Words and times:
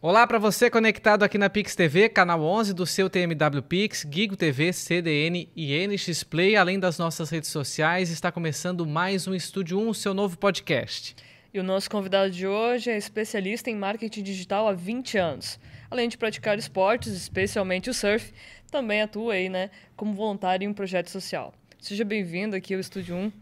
Olá 0.00 0.26
para 0.26 0.38
você 0.38 0.68
conectado 0.68 1.22
aqui 1.22 1.38
na 1.38 1.48
Pix 1.48 1.74
TV, 1.74 2.08
canal 2.08 2.42
11 2.42 2.74
do 2.74 2.84
seu 2.84 3.08
TMW 3.08 3.62
Pix, 3.62 4.06
Gigo 4.10 4.36
TV, 4.36 4.72
CDN 4.72 5.48
e 5.56 5.86
NX 5.86 6.24
Play, 6.24 6.56
além 6.56 6.78
das 6.78 6.98
nossas 6.98 7.30
redes 7.30 7.50
sociais, 7.50 8.10
está 8.10 8.30
começando 8.30 8.84
mais 8.84 9.26
um 9.26 9.34
Estúdio 9.34 9.78
1, 9.78 9.94
seu 9.94 10.12
novo 10.12 10.36
podcast. 10.36 11.16
E 11.54 11.60
o 11.60 11.62
nosso 11.62 11.88
convidado 11.88 12.30
de 12.30 12.46
hoje 12.46 12.90
é 12.90 12.96
especialista 12.96 13.70
em 13.70 13.76
marketing 13.76 14.22
digital 14.22 14.66
há 14.68 14.72
20 14.72 15.18
anos. 15.18 15.58
Além 15.90 16.08
de 16.08 16.18
praticar 16.18 16.58
esportes, 16.58 17.12
especialmente 17.12 17.90
o 17.90 17.94
surf, 17.94 18.32
também 18.70 19.02
atua 19.02 19.34
aí, 19.34 19.48
né, 19.48 19.70
como 19.94 20.14
voluntário 20.14 20.64
em 20.64 20.68
um 20.68 20.74
projeto 20.74 21.10
social. 21.10 21.54
Seja 21.82 22.04
bem-vindo 22.04 22.54
aqui 22.54 22.74
ao 22.74 22.78
Estúdio 22.78 23.16
1, 23.16 23.32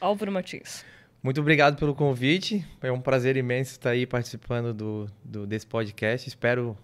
Álvaro 0.00 0.30
Martins. 0.30 0.84
Muito 1.20 1.40
obrigado 1.40 1.76
pelo 1.76 1.92
convite. 1.92 2.64
É 2.80 2.92
um 2.92 3.00
prazer 3.00 3.36
imenso 3.36 3.72
estar 3.72 3.90
aí 3.90 4.06
participando 4.06 4.72
do, 4.72 5.10
do 5.24 5.44
desse 5.44 5.66
podcast. 5.66 6.28
Espero 6.28 6.78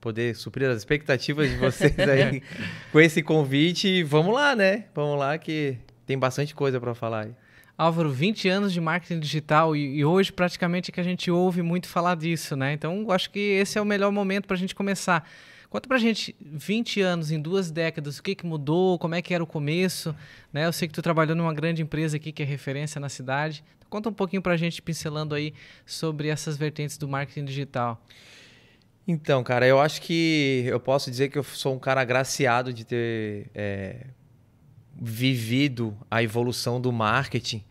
poder 0.00 0.34
suprir 0.34 0.66
as 0.70 0.78
expectativas 0.78 1.50
de 1.50 1.56
vocês 1.56 1.92
aí 1.98 2.42
com 2.90 2.98
esse 2.98 3.22
convite. 3.22 4.02
Vamos 4.02 4.34
lá, 4.34 4.56
né? 4.56 4.86
Vamos 4.94 5.18
lá 5.18 5.36
que 5.36 5.76
tem 6.06 6.18
bastante 6.18 6.54
coisa 6.54 6.80
para 6.80 6.94
falar 6.94 7.26
aí. 7.26 7.34
Álvaro, 7.76 8.10
20 8.10 8.48
anos 8.48 8.72
de 8.72 8.80
marketing 8.80 9.20
digital 9.20 9.76
e, 9.76 9.98
e, 9.98 10.06
hoje 10.06 10.32
praticamente 10.32 10.90
é 10.90 10.94
que 10.94 11.00
a 11.00 11.04
gente 11.04 11.30
ouve 11.30 11.60
muito 11.60 11.86
falar 11.86 12.16
disso, 12.16 12.56
né? 12.56 12.72
Então, 12.72 13.10
acho 13.10 13.28
que 13.28 13.38
esse 13.38 13.76
é 13.76 13.82
o 13.82 13.84
melhor 13.84 14.10
momento 14.10 14.46
para 14.46 14.56
a 14.56 14.58
gente 14.58 14.74
começar. 14.74 15.28
Conta 15.68 15.88
pra 15.88 15.98
gente, 15.98 16.34
20 16.40 17.00
anos, 17.00 17.30
em 17.30 17.40
duas 17.40 17.70
décadas, 17.70 18.18
o 18.18 18.22
que, 18.22 18.34
que 18.34 18.46
mudou, 18.46 18.98
como 18.98 19.14
é 19.14 19.22
que 19.22 19.34
era 19.34 19.42
o 19.42 19.46
começo, 19.46 20.14
né? 20.52 20.66
Eu 20.66 20.72
sei 20.72 20.88
que 20.88 20.94
tu 20.94 21.02
trabalhou 21.02 21.34
numa 21.34 21.52
grande 21.52 21.82
empresa 21.82 22.16
aqui 22.16 22.32
que 22.32 22.42
é 22.42 22.46
referência 22.46 23.00
na 23.00 23.08
cidade. 23.08 23.64
Conta 23.88 24.08
um 24.08 24.12
pouquinho 24.12 24.42
para 24.42 24.54
a 24.54 24.56
gente, 24.56 24.80
pincelando 24.82 25.34
aí 25.34 25.54
sobre 25.84 26.28
essas 26.28 26.56
vertentes 26.56 26.96
do 26.96 27.08
marketing 27.08 27.44
digital. 27.44 28.00
Então, 29.06 29.44
cara, 29.44 29.66
eu 29.66 29.80
acho 29.80 30.02
que 30.02 30.64
eu 30.66 30.80
posso 30.80 31.10
dizer 31.10 31.28
que 31.28 31.38
eu 31.38 31.44
sou 31.44 31.74
um 31.74 31.78
cara 31.78 32.00
agraciado 32.00 32.72
de 32.72 32.84
ter 32.84 33.48
é, 33.54 34.06
vivido 35.00 35.96
a 36.10 36.22
evolução 36.22 36.80
do 36.80 36.90
marketing, 36.90 37.62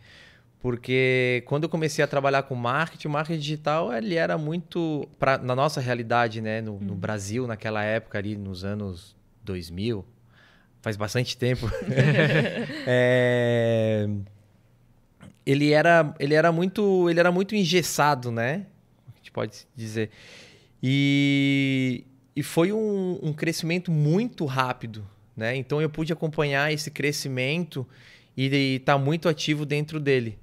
porque 0.66 1.44
quando 1.46 1.66
eu 1.66 1.70
comecei 1.70 2.04
a 2.04 2.08
trabalhar 2.08 2.42
com 2.42 2.56
marketing, 2.56 3.08
o 3.08 3.12
marketing 3.12 3.40
digital 3.40 3.94
ele 3.94 4.16
era 4.16 4.36
muito, 4.36 5.08
pra, 5.20 5.38
na 5.38 5.56
nossa 5.56 5.80
realidade, 5.80 6.42
né, 6.42 6.60
no, 6.60 6.80
no 6.80 6.94
hum. 6.94 6.98
Brasil, 6.98 7.46
naquela 7.46 7.84
época 7.84 8.18
ali, 8.18 8.36
nos 8.36 8.66
anos 8.66 9.16
2000, 9.44 10.04
faz 10.82 10.98
bastante 10.98 11.38
tempo, 11.38 11.70
é, 12.88 14.10
ele 15.46 15.72
era, 15.72 16.16
ele 16.18 16.34
era 16.34 16.52
muito, 16.52 17.12
ele 17.12 17.20
era 17.20 17.32
muito 17.32 17.56
engessado, 17.56 18.32
né? 18.32 18.66
A 19.14 19.18
gente 19.18 19.32
pode 19.32 19.68
dizer. 19.76 20.10
E, 20.82 22.06
e 22.36 22.42
foi 22.42 22.74
um, 22.74 23.20
um 23.22 23.34
crescimento 23.34 23.92
muito 23.92 24.46
rápido, 24.46 25.08
né? 25.38 25.56
Então 25.56 25.80
eu 25.80 25.92
pude 25.92 26.12
acompanhar 26.12 26.74
esse 26.74 26.90
crescimento 26.90 27.88
e 28.36 28.78
estar 28.78 28.94
tá 28.94 28.98
muito 28.98 29.30
ativo 29.30 29.64
dentro 29.64 30.00
dele, 30.00 30.40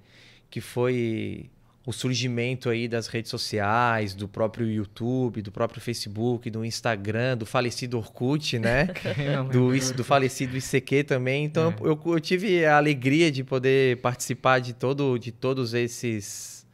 que 0.52 0.60
foi 0.60 1.50
o 1.86 1.92
surgimento 1.92 2.68
aí 2.68 2.86
das 2.86 3.06
redes 3.06 3.30
sociais, 3.30 4.14
do 4.14 4.28
próprio 4.28 4.70
YouTube, 4.70 5.40
do 5.40 5.50
próprio 5.50 5.80
Facebook, 5.80 6.50
do 6.50 6.62
Instagram, 6.62 7.38
do 7.38 7.46
falecido 7.46 7.96
Orkut, 7.96 8.58
né? 8.58 8.88
do, 9.50 9.94
do 9.94 10.04
falecido 10.04 10.54
ICQ 10.54 11.04
também. 11.04 11.46
Então 11.46 11.70
é. 11.70 11.86
eu, 11.88 11.98
eu, 12.04 12.20
tive 12.20 12.66
a 12.66 12.76
alegria 12.76 13.32
de 13.32 13.42
poder 13.42 13.96
participar 14.02 14.60
de 14.60 14.74
todo 14.74 15.16
de 15.18 15.32
todos 15.32 15.72
esses 15.72 16.66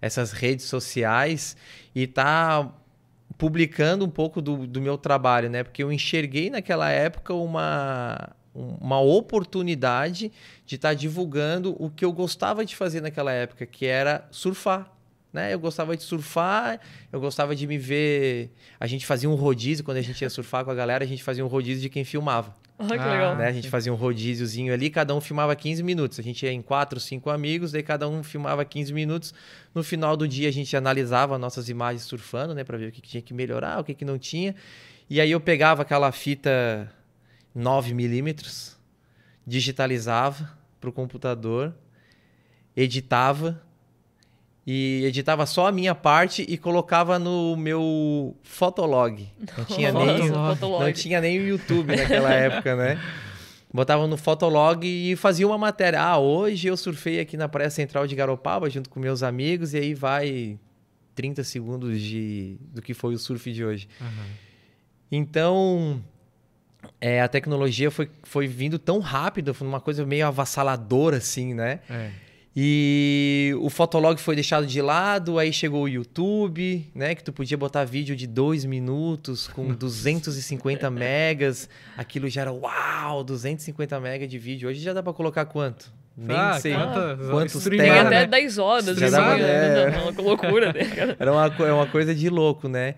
essas 0.00 0.30
redes 0.30 0.66
sociais 0.66 1.56
e 1.94 2.04
estar 2.04 2.62
tá 2.64 2.72
publicando 3.36 4.04
um 4.04 4.10
pouco 4.10 4.40
do, 4.40 4.68
do 4.68 4.80
meu 4.80 4.96
trabalho, 4.96 5.50
né? 5.50 5.64
Porque 5.64 5.82
eu 5.82 5.90
enxerguei 5.90 6.48
naquela 6.48 6.88
época 6.90 7.34
uma 7.34 8.35
uma 8.56 9.00
oportunidade 9.00 10.32
de 10.64 10.76
estar 10.76 10.88
tá 10.88 10.94
divulgando 10.94 11.76
o 11.78 11.90
que 11.90 12.04
eu 12.04 12.12
gostava 12.12 12.64
de 12.64 12.74
fazer 12.74 13.00
naquela 13.00 13.32
época, 13.32 13.66
que 13.66 13.86
era 13.86 14.26
surfar. 14.30 14.90
Né? 15.32 15.52
Eu 15.52 15.58
gostava 15.58 15.96
de 15.96 16.02
surfar, 16.02 16.80
eu 17.12 17.20
gostava 17.20 17.54
de 17.54 17.66
me 17.66 17.76
ver. 17.76 18.50
A 18.80 18.86
gente 18.86 19.04
fazia 19.04 19.28
um 19.28 19.34
rodízio 19.34 19.84
quando 19.84 19.98
a 19.98 20.02
gente 20.02 20.22
ia 20.22 20.30
surfar 20.30 20.64
com 20.64 20.70
a 20.70 20.74
galera, 20.74 21.04
a 21.04 21.06
gente 21.06 21.22
fazia 21.22 21.44
um 21.44 21.48
rodízio 21.48 21.82
de 21.82 21.90
quem 21.90 22.04
filmava. 22.04 22.54
Ah, 22.78 22.86
que 22.88 22.92
legal. 22.92 23.36
Né? 23.36 23.46
A 23.46 23.52
gente 23.52 23.70
fazia 23.70 23.92
um 23.92 23.96
rodíziozinho 23.96 24.72
ali, 24.72 24.90
cada 24.90 25.14
um 25.14 25.20
filmava 25.20 25.54
15 25.56 25.82
minutos. 25.82 26.18
A 26.18 26.22
gente 26.22 26.44
ia 26.44 26.52
em 26.52 26.62
quatro, 26.62 27.00
cinco 27.00 27.30
amigos, 27.30 27.72
daí 27.72 27.82
cada 27.82 28.08
um 28.08 28.22
filmava 28.22 28.64
15 28.64 28.92
minutos. 28.92 29.34
No 29.74 29.82
final 29.82 30.16
do 30.16 30.28
dia 30.28 30.48
a 30.48 30.52
gente 30.52 30.76
analisava 30.76 31.38
nossas 31.38 31.68
imagens 31.68 32.02
surfando, 32.02 32.54
né, 32.54 32.64
para 32.64 32.76
ver 32.76 32.88
o 32.88 32.92
que 32.92 33.00
tinha 33.00 33.22
que 33.22 33.32
melhorar, 33.32 33.80
o 33.80 33.84
que, 33.84 33.94
que 33.94 34.04
não 34.04 34.18
tinha. 34.18 34.54
E 35.08 35.20
aí 35.20 35.30
eu 35.30 35.40
pegava 35.40 35.82
aquela 35.82 36.10
fita 36.12 36.90
9 37.56 37.94
milímetros, 37.94 38.76
digitalizava 39.46 40.52
para 40.78 40.90
o 40.90 40.92
computador, 40.92 41.74
editava 42.76 43.62
e 44.66 45.02
editava 45.06 45.46
só 45.46 45.68
a 45.68 45.72
minha 45.72 45.94
parte 45.94 46.44
e 46.46 46.58
colocava 46.58 47.18
no 47.18 47.56
meu 47.56 48.36
Fotolog. 48.42 49.26
Não 49.56 49.64
tinha 49.64 49.90
nem, 49.90 50.28
não 50.28 50.92
tinha 50.92 51.18
nem 51.18 51.38
o 51.38 51.48
YouTube 51.48 51.96
naquela 51.96 52.28
época, 52.34 52.76
né? 52.76 53.00
Botava 53.72 54.06
no 54.06 54.18
Fotolog 54.18 54.86
e 54.86 55.16
fazia 55.16 55.46
uma 55.46 55.56
matéria. 55.56 56.02
Ah, 56.02 56.18
hoje 56.18 56.68
eu 56.68 56.76
surfei 56.76 57.20
aqui 57.20 57.38
na 57.38 57.48
Praia 57.48 57.70
Central 57.70 58.06
de 58.06 58.14
Garopaba 58.14 58.68
junto 58.68 58.90
com 58.90 59.00
meus 59.00 59.22
amigos 59.22 59.72
e 59.72 59.78
aí 59.78 59.94
vai 59.94 60.58
30 61.14 61.42
segundos 61.42 62.00
de, 62.02 62.58
do 62.72 62.82
que 62.82 62.92
foi 62.92 63.14
o 63.14 63.18
surf 63.18 63.50
de 63.50 63.64
hoje. 63.64 63.88
Uhum. 63.98 64.26
Então, 65.10 66.02
é, 67.00 67.20
a 67.20 67.28
tecnologia 67.28 67.90
foi, 67.90 68.10
foi 68.22 68.46
vindo 68.46 68.78
tão 68.78 69.00
rápido, 69.00 69.52
foi 69.52 69.66
uma 69.66 69.80
coisa 69.80 70.04
meio 70.04 70.26
avassaladora, 70.26 71.18
assim, 71.18 71.54
né? 71.54 71.80
É. 71.88 72.10
E 72.58 73.54
o 73.60 73.68
Fotolog 73.68 74.18
foi 74.18 74.34
deixado 74.34 74.66
de 74.66 74.80
lado, 74.80 75.38
aí 75.38 75.52
chegou 75.52 75.82
o 75.82 75.88
YouTube, 75.88 76.90
né? 76.94 77.14
Que 77.14 77.22
tu 77.22 77.30
podia 77.30 77.56
botar 77.56 77.84
vídeo 77.84 78.16
de 78.16 78.26
dois 78.26 78.64
minutos 78.64 79.46
com 79.46 79.74
250 79.74 80.88
megas. 80.90 81.68
Aquilo 81.98 82.30
já 82.30 82.40
era 82.40 82.52
uau, 82.52 83.22
250 83.22 84.00
megas 84.00 84.26
de 84.26 84.38
vídeo. 84.38 84.70
Hoje 84.70 84.80
já 84.80 84.94
dá 84.94 85.02
para 85.02 85.12
colocar 85.12 85.44
quanto? 85.44 85.92
Nem 86.16 86.34
ah, 86.34 86.58
sei 86.58 86.72
quanta, 86.72 87.18
quantos 87.30 87.64
tem. 87.64 87.90
até 87.90 88.26
10 88.26 88.56
horas. 88.56 88.96
Já 88.96 89.10
dava, 89.10 89.38
é... 89.38 89.90
Não, 89.90 90.12
não, 90.12 90.24
loucura, 90.24 90.72
né? 90.72 90.80
Era 91.18 91.30
uma, 91.30 91.54
é 91.58 91.72
uma 91.72 91.86
coisa 91.86 92.14
de 92.14 92.30
louco, 92.30 92.68
né? 92.70 92.94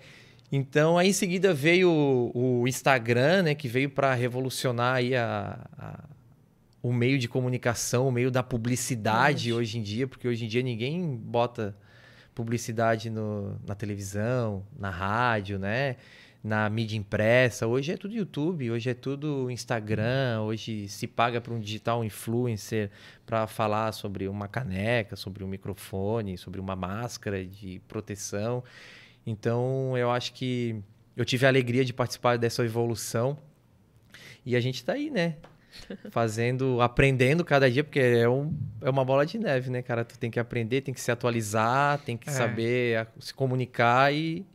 Então, 0.51 0.97
aí 0.97 1.09
em 1.09 1.13
seguida 1.13 1.53
veio 1.53 1.91
o, 1.91 2.63
o 2.63 2.69
Instagram, 2.69 3.43
né, 3.43 3.55
que 3.55 3.69
veio 3.69 3.91
para 3.91 4.15
revolucionar 4.15 4.97
aí 4.97 5.15
a, 5.15 5.59
a, 5.79 6.05
o 6.83 6.93
meio 6.93 7.19
de 7.19 7.29
comunicação, 7.29 8.09
o 8.09 8.13
meio 8.13 8.31
da 8.31 8.43
publicidade 8.43 9.51
Nossa. 9.51 9.61
hoje 9.61 9.79
em 9.79 9.83
dia, 9.83 10.07
porque 10.07 10.27
hoje 10.27 10.47
em 10.47 10.49
dia 10.49 10.63
ninguém 10.63 11.17
bota 11.17 11.77
publicidade 12.35 13.11
no, 13.11 13.59
na 13.67 13.75
televisão, 13.75 14.65
na 14.79 14.91
rádio, 14.91 15.59
né? 15.59 15.97
Na 16.43 16.71
mídia 16.71 16.97
impressa. 16.97 17.67
Hoje 17.67 17.93
é 17.93 17.97
tudo 17.97 18.15
YouTube, 18.15 18.71
hoje 18.71 18.89
é 18.89 18.95
tudo 18.95 19.51
Instagram, 19.51 20.43
hoje 20.43 20.89
se 20.89 21.09
paga 21.09 21.41
para 21.41 21.53
um 21.53 21.59
digital 21.59 22.05
influencer 22.05 22.91
para 23.27 23.47
falar 23.49 23.91
sobre 23.91 24.29
uma 24.29 24.47
caneca, 24.47 25.17
sobre 25.17 25.43
um 25.43 25.49
microfone, 25.49 26.39
sobre 26.39 26.61
uma 26.61 26.77
máscara 26.77 27.45
de 27.45 27.83
proteção. 27.89 28.63
Então, 29.29 29.97
eu 29.97 30.11
acho 30.11 30.33
que 30.33 30.83
eu 31.15 31.25
tive 31.25 31.45
a 31.45 31.49
alegria 31.49 31.85
de 31.85 31.93
participar 31.93 32.39
dessa 32.39 32.65
evolução. 32.65 33.37
E 34.45 34.57
a 34.57 34.61
gente 34.61 34.77
está 34.77 34.95
aí, 34.95 35.11
né? 35.11 35.37
Fazendo, 36.11 36.81
aprendendo 36.81 37.45
cada 37.45 37.71
dia, 37.71 37.85
porque 37.85 38.01
é, 38.01 38.29
um, 38.29 38.57
é 38.81 38.89
uma 38.89 39.05
bola 39.05 39.27
de 39.27 39.39
neve, 39.39 39.71
né, 39.71 39.83
cara? 39.83 40.05
Tu 40.05 40.19
tem 40.19 40.31
que 40.31 40.41
aprender, 40.41 40.81
tem 40.81 40.95
que 40.95 41.01
se 41.01 41.11
atualizar, 41.11 41.99
tem 41.99 42.17
que 42.17 42.31
é. 42.31 42.33
saber 42.33 43.07
se 43.21 43.35
comunicar 43.35 44.15
e 44.15 44.47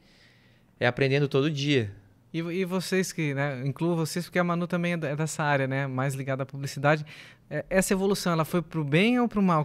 é 0.80 0.88
aprendendo 0.88 1.28
todo 1.28 1.52
dia. 1.52 1.92
E, 2.34 2.40
e 2.40 2.66
vocês 2.66 3.12
que, 3.12 3.36
né, 3.36 3.62
incluo 3.64 3.96
vocês, 3.96 4.26
porque 4.26 4.40
a 4.40 4.44
Manu 4.44 4.66
também 4.66 4.94
é, 4.94 4.96
é 4.96 5.16
dessa 5.16 5.44
área, 5.44 5.68
né, 5.68 5.86
mais 5.86 6.16
ligada 6.16 6.42
à 6.42 6.46
publicidade. 6.48 7.06
É, 7.54 7.64
essa 7.70 7.94
evolução, 7.94 8.34
ela 8.34 8.44
foi 8.44 8.64
pro 8.64 8.84
bem 8.84 9.20
ou 9.20 9.28
pro 9.28 9.40
mal? 9.40 9.64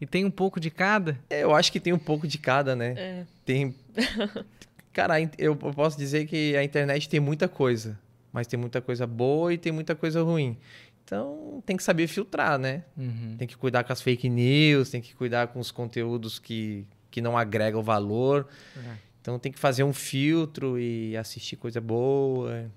E 0.00 0.06
tem 0.06 0.24
um 0.24 0.30
pouco 0.30 0.58
de 0.58 0.70
cada? 0.70 1.18
É, 1.28 1.42
eu 1.42 1.54
acho 1.54 1.70
que 1.70 1.78
tem 1.78 1.92
um 1.92 1.98
pouco 1.98 2.26
de 2.26 2.38
cada, 2.38 2.74
né? 2.74 2.94
É. 2.96 3.26
Tem. 3.44 3.74
Cara, 4.94 5.16
eu 5.36 5.54
posso 5.54 5.98
dizer 5.98 6.26
que 6.26 6.56
a 6.56 6.64
internet 6.64 7.06
tem 7.06 7.20
muita 7.20 7.46
coisa, 7.48 7.98
mas 8.32 8.46
tem 8.46 8.58
muita 8.58 8.80
coisa 8.80 9.06
boa 9.06 9.52
e 9.52 9.58
tem 9.58 9.70
muita 9.70 9.94
coisa 9.94 10.22
ruim. 10.22 10.56
Então 11.04 11.62
tem 11.66 11.76
que 11.76 11.82
saber 11.82 12.06
filtrar, 12.06 12.58
né? 12.58 12.82
Uhum. 12.96 13.36
Tem 13.36 13.46
que 13.46 13.58
cuidar 13.58 13.84
com 13.84 13.92
as 13.92 14.00
fake 14.00 14.30
news, 14.30 14.88
tem 14.88 15.02
que 15.02 15.14
cuidar 15.14 15.48
com 15.48 15.60
os 15.60 15.70
conteúdos 15.70 16.38
que, 16.38 16.86
que 17.10 17.20
não 17.20 17.36
agregam 17.36 17.82
valor. 17.82 18.48
É. 18.74 18.94
Então 19.20 19.38
tem 19.38 19.52
que 19.52 19.58
fazer 19.58 19.84
um 19.84 19.92
filtro 19.92 20.78
e 20.78 21.14
assistir 21.14 21.56
coisa 21.56 21.78
boa. 21.78 22.70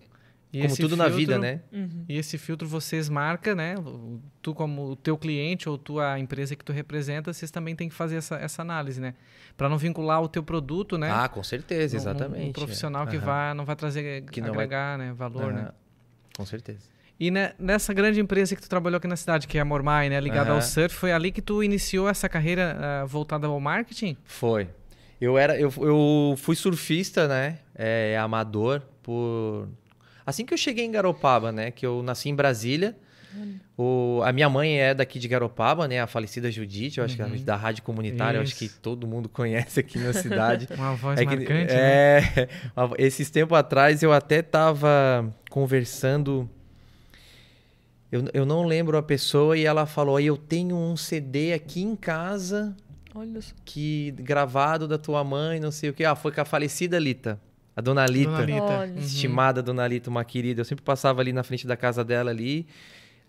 E 0.51 0.62
Como 0.63 0.75
tudo 0.78 0.98
na 0.98 1.07
vida, 1.07 1.34
filtro- 1.34 1.42
né? 1.42 1.62
Uhum. 1.72 2.06
E 2.10 2.18
esse 2.18 2.36
filtro 2.38 2.68
vocês 2.68 3.07
marcam, 3.07 3.54
né? 3.56 3.75
Tu 4.42 4.51
como 4.56 4.92
o 4.92 4.96
teu 4.96 5.16
cliente 5.16 5.69
ou 5.69 5.78
tua 5.78 6.18
empresa 6.19 6.56
que 6.56 6.66
tu 6.66 6.74
representa, 6.74 7.31
vocês 7.31 7.51
também 7.51 7.75
têm 7.75 7.88
que 7.88 7.94
fazer 7.94 8.16
essa, 8.16 8.36
essa 8.36 8.62
análise, 8.63 9.00
né? 9.00 9.13
Para 9.56 9.69
não 9.69 9.78
vincular 9.78 10.22
o 10.24 10.28
teu 10.28 10.42
produto, 10.42 10.98
né? 10.98 11.12
Ah, 11.12 11.30
com 11.30 11.44
certeza, 11.44 11.96
Um- 11.96 12.00
um- 12.00 12.01
exatamente. 12.01 12.50
Um, 12.50 12.51
profissional 12.51 13.06
que 13.06 13.18
Aham. 13.18 13.25
vai, 13.25 13.54
não 13.54 13.63
vai 13.63 13.75
trazer, 13.75 14.24
Que 14.24 14.42
não 14.42 14.48
vai- 14.48 14.63
agregar 14.66 14.98
né, 14.98 15.13
valor, 15.13 15.54
né? 15.54 15.62
Aham. 15.62 15.74
Com 16.36 16.46
certeza. 16.48 16.80
E 17.19 17.30
ne- 17.30 17.54
nessa 17.60 17.94
grande 17.94 18.19
empresa 18.19 18.56
que 18.56 18.62
tu 18.62 18.69
trabalhou 18.69 18.98
aqui 18.98 19.07
na 19.07 19.18
cidade, 19.18 19.46
que 19.46 19.57
é 19.57 19.62
a 19.62 19.66
Mormai, 19.66 20.10
né? 20.10 20.19
Ligada 20.19 20.51
ao 20.51 20.62
surf, 20.63 20.96
foi 20.96 21.12
ali 21.12 21.31
que 21.31 21.42
tu 21.44 21.62
iniciou 21.62 22.10
essa 22.10 22.28
carreira 22.28 22.75
ah, 22.80 23.06
voltada 23.06 23.46
ao 23.46 23.60
marketing? 23.60 24.18
Foi. 24.24 24.68
Eu 25.22 25.38
era, 25.38 25.60
eu, 25.60 25.72
eu 25.81 26.36
fui 26.38 26.56
surfista, 26.56 27.28
né? 27.28 27.60
É, 27.75 28.18
amador 28.18 28.81
por 29.04 29.68
assim 30.29 30.45
que 30.45 30.53
eu 30.53 30.57
cheguei 30.57 30.85
em 30.85 30.91
Garopaba, 30.91 31.51
né? 31.51 31.71
Que 31.71 31.85
eu 31.85 32.01
nasci 32.03 32.29
em 32.29 32.35
Brasília. 32.35 32.95
O, 33.77 34.21
a 34.25 34.33
minha 34.33 34.49
mãe 34.49 34.79
é 34.81 34.91
daqui 34.93 35.19
de 35.19 35.27
Garopaba, 35.27 35.87
né? 35.87 36.01
A 36.01 36.07
falecida 36.07 36.49
Judite, 36.51 36.97
eu 36.97 37.05
acho 37.05 37.15
que 37.15 37.21
Uhum. 37.21 37.35
é 37.35 37.37
da 37.37 37.55
rádio 37.55 37.83
comunitária, 37.83 38.37
eu 38.39 38.41
acho 38.41 38.55
que 38.55 38.67
todo 38.67 39.05
mundo 39.05 39.29
conhece 39.29 39.79
aqui 39.79 39.99
na 39.99 40.11
cidade. 40.13 40.67
Uma 40.75 40.95
voz 40.95 41.19
É 41.19 41.25
que- 41.25 41.35
marcante, 41.35 41.73
né? 41.73 42.17
é, 42.25 42.49
esses 42.97 43.29
tempos 43.29 43.55
atrás 43.57 44.01
eu 44.01 44.11
até 44.11 44.41
tava 44.41 45.31
conversando. 45.49 46.49
Eu, 48.11 48.23
eu 48.33 48.45
não 48.45 48.65
lembro 48.65 48.97
a 48.97 49.03
pessoa 49.03 49.55
e 49.55 49.63
ela 49.63 49.85
falou: 49.85 50.17
"Aí 50.17 50.25
eu 50.25 50.35
tenho 50.35 50.75
um 50.75 50.97
CD 50.97 51.53
aqui 51.53 51.81
em 51.83 51.95
casa 51.95 52.75
Olha 53.13 53.39
só. 53.41 53.53
que 53.63 54.11
gravado 54.17 54.87
da 54.87 54.97
tua 54.97 55.23
mãe, 55.23 55.59
não 55.59 55.71
sei 55.71 55.91
o 55.91 55.93
que. 55.93 56.03
Ah, 56.03 56.15
foi 56.15 56.31
com 56.31 56.41
a 56.41 56.45
falecida 56.45 56.97
Lita. 56.97 57.39
A 57.79 57.81
dona 57.81 58.05
Lita. 58.05 58.29
Dona 58.31 58.45
Lita. 58.45 58.85
Uhum. 58.93 58.97
Estimada 58.99 59.63
dona 59.63 59.87
Lita, 59.87 60.09
uma 60.09 60.25
querida. 60.25 60.59
Eu 60.59 60.65
sempre 60.65 60.83
passava 60.83 61.21
ali 61.21 61.31
na 61.31 61.43
frente 61.43 61.65
da 61.65 61.77
casa 61.77 62.03
dela 62.03 62.29
ali. 62.29 62.67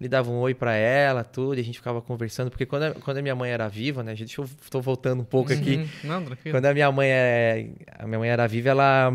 Ele 0.00 0.08
dava 0.08 0.30
um 0.30 0.38
oi 0.38 0.54
pra 0.54 0.74
ela, 0.74 1.22
tudo, 1.22 1.56
e 1.56 1.60
a 1.60 1.64
gente 1.64 1.76
ficava 1.78 2.00
conversando. 2.02 2.50
Porque 2.50 2.66
quando 2.66 2.82
a, 2.84 2.90
quando 2.94 3.18
a 3.18 3.22
minha 3.22 3.34
mãe 3.34 3.50
era 3.50 3.68
viva, 3.68 4.02
né? 4.02 4.16
Gente, 4.16 4.36
eu 4.38 4.48
tô 4.70 4.80
voltando 4.80 5.20
um 5.20 5.24
pouco 5.24 5.52
aqui. 5.52 5.76
Uhum. 5.76 5.88
Não, 6.04 6.24
tranquilo. 6.24 6.56
Quando 6.56 6.66
a 6.66 6.74
minha 6.74 6.90
mãe 6.90 7.08
é, 7.10 7.68
a 7.98 8.06
minha 8.06 8.18
mãe 8.18 8.28
era 8.30 8.46
viva, 8.48 8.70
ela 8.70 9.12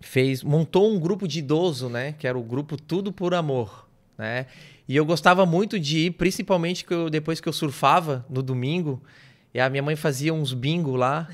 fez, 0.00 0.42
montou 0.42 0.92
um 0.92 0.98
grupo 1.00 1.26
de 1.26 1.38
idoso, 1.38 1.88
né? 1.88 2.12
Que 2.18 2.26
era 2.26 2.38
o 2.38 2.42
grupo 2.42 2.76
Tudo 2.76 3.12
por 3.12 3.34
Amor, 3.34 3.88
né? 4.18 4.46
E 4.88 4.96
eu 4.96 5.04
gostava 5.06 5.46
muito 5.46 5.78
de 5.80 6.06
ir, 6.06 6.10
principalmente 6.12 6.84
que 6.84 6.92
eu- 6.92 7.08
depois 7.08 7.40
que 7.40 7.48
eu 7.48 7.52
surfava 7.52 8.26
no 8.28 8.42
domingo, 8.42 9.02
e 9.54 9.60
a 9.60 9.68
minha 9.68 9.82
mãe 9.82 9.96
fazia 9.96 10.32
uns 10.32 10.54
bingo 10.54 10.96
lá, 10.96 11.28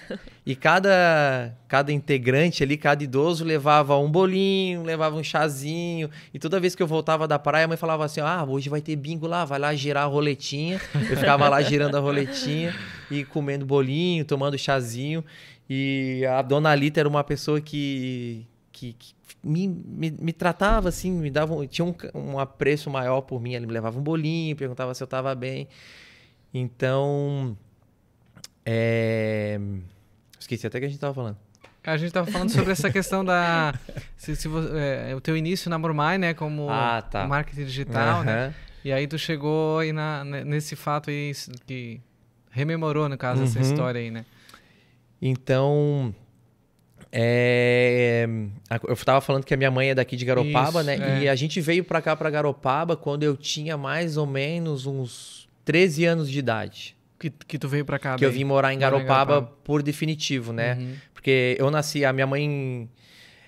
e 0.44 0.56
cada 0.56 1.55
cada 1.69 1.93
integrante 1.93 2.62
ali, 2.62 2.76
cada 2.76 3.05
idoso 3.05 3.44
levava 3.44 3.97
um 3.97 4.11
bolinho, 4.11 4.82
levava 4.82 5.17
um 5.17 5.23
chazinho, 5.23 6.11
e 6.35 6.38
toda 6.38 6.59
vez 6.59 6.75
que 6.75 6.82
eu 6.82 6.87
voltava 6.87 7.29
da 7.29 7.38
praia, 7.38 7.67
a 7.67 7.69
mãe 7.69 7.76
falava 7.76 8.05
assim: 8.05 8.20
"Ah, 8.20 8.44
hoje 8.44 8.69
vai 8.69 8.81
ter 8.81 8.97
bingo 8.97 9.26
lá, 9.26 9.44
vai 9.44 9.59
lá 9.59 9.75
girar 9.75 10.05
a 10.05 10.06
roletinha". 10.06 10.81
Eu 11.11 11.17
ficava 11.17 11.49
lá 11.49 11.62
girando 11.62 11.97
a 11.97 12.00
roletinha 12.00 12.75
e 13.11 13.25
comendo 13.25 13.65
bolinho, 13.65 14.25
tomando 14.25 14.59
chazinho. 14.59 15.25
E 15.71 16.25
a 16.26 16.41
dona 16.41 16.75
Lita 16.75 16.99
era 17.00 17.09
uma 17.09 17.23
pessoa 17.23 17.61
que, 17.61 18.47
que, 18.73 18.94
que 18.94 19.14
me, 19.43 19.69
me, 19.69 20.11
me 20.11 20.32
tratava 20.32 20.88
assim, 20.88 21.11
me 21.11 21.31
dava 21.31 21.67
tinha 21.67 21.85
um, 21.85 21.94
um 22.14 22.38
apreço 22.38 22.91
maior 22.91 23.21
por 23.21 23.41
mim. 23.41 23.55
Ele 23.55 23.67
me 23.67 23.73
levava 23.73 23.99
um 23.99 24.03
bolinho, 24.03 24.56
perguntava 24.56 24.94
se 24.94 25.03
eu 25.03 25.05
estava 25.05 25.35
bem. 25.35 25.69
Então, 26.53 27.56
é... 28.70 29.59
esqueci 30.38 30.67
até 30.67 30.79
que 30.79 30.85
a 30.85 30.88
gente 30.88 30.97
estava 30.97 31.15
falando. 31.15 31.37
A 31.85 31.97
gente 31.97 32.12
tava 32.12 32.31
falando 32.31 32.50
sobre 32.50 32.70
essa 32.73 32.91
questão 32.91 33.25
da. 33.25 33.73
Se, 34.15 34.37
se 34.37 34.47
vo- 34.47 34.76
é, 34.76 35.15
o 35.15 35.20
teu 35.23 35.35
início 35.37 35.70
na 35.70 35.79
Mormai, 35.79 36.19
né? 36.19 36.35
Como 36.35 36.69
Ah, 36.69 37.00
tá. 37.00 37.26
marketing 37.26 37.65
digital, 37.65 38.23
né? 38.25 38.32
Aham. 38.47 38.55
E 38.85 38.93
aí 38.93 39.06
tu 39.06 39.17
chegou 39.19 39.79
aí 39.79 39.91
na, 39.93 40.23
ne- 40.23 40.44
nesse 40.44 40.76
fato 40.76 41.09
aí 41.09 41.32
que 41.67 41.99
rememorou, 42.50 43.09
no 43.09 43.17
caso, 43.17 43.43
essa 43.43 43.59
Uhum. 43.59 43.65
história 43.65 44.00
aí, 44.00 44.11
né? 44.11 44.26
Então, 45.21 46.14
é, 47.11 48.29
eu 48.87 48.93
estava 48.93 49.21
falando 49.23 49.44
que 49.44 49.55
a 49.55 49.56
minha 49.56 49.71
mãe 49.71 49.88
é 49.91 49.94
daqui 49.94 50.14
de 50.17 50.25
Garopaba, 50.26 50.81
Isso, 50.81 50.87
né? 50.87 51.21
é. 51.21 51.23
E 51.23 51.29
a 51.29 51.35
gente 51.35 51.59
veio 51.61 51.85
para 51.85 52.03
cá, 52.03 52.14
para 52.14 52.29
Garopaba, 52.29 52.97
quando 52.97 53.23
eu 53.23 53.35
tinha 53.37 53.76
mais 53.79 54.17
ou 54.19 54.26
menos 54.26 54.85
uns 54.85 55.49
13 55.64 56.05
anos 56.05 56.31
de 56.31 56.38
idade. 56.38 56.94
Que, 57.19 57.31
que 57.31 57.59
tu 57.59 57.69
veio 57.69 57.85
pra 57.85 57.99
cá. 57.99 58.15
que 58.17 58.25
eu 58.25 58.31
vim 58.31 58.44
morar 58.44 58.73
em 58.73 58.76
Morar 58.76 58.76
em 58.76 58.79
Garopaba, 58.79 59.35
Garopaba. 59.35 59.59
por 59.65 59.82
definitivo, 59.82 60.53
né? 60.53 60.75
Uhum. 60.75 60.94
Porque 61.12 61.56
eu 61.59 61.70
nasci, 61.70 62.05
a 62.05 62.12
minha 62.12 62.26
mãe 62.26 62.88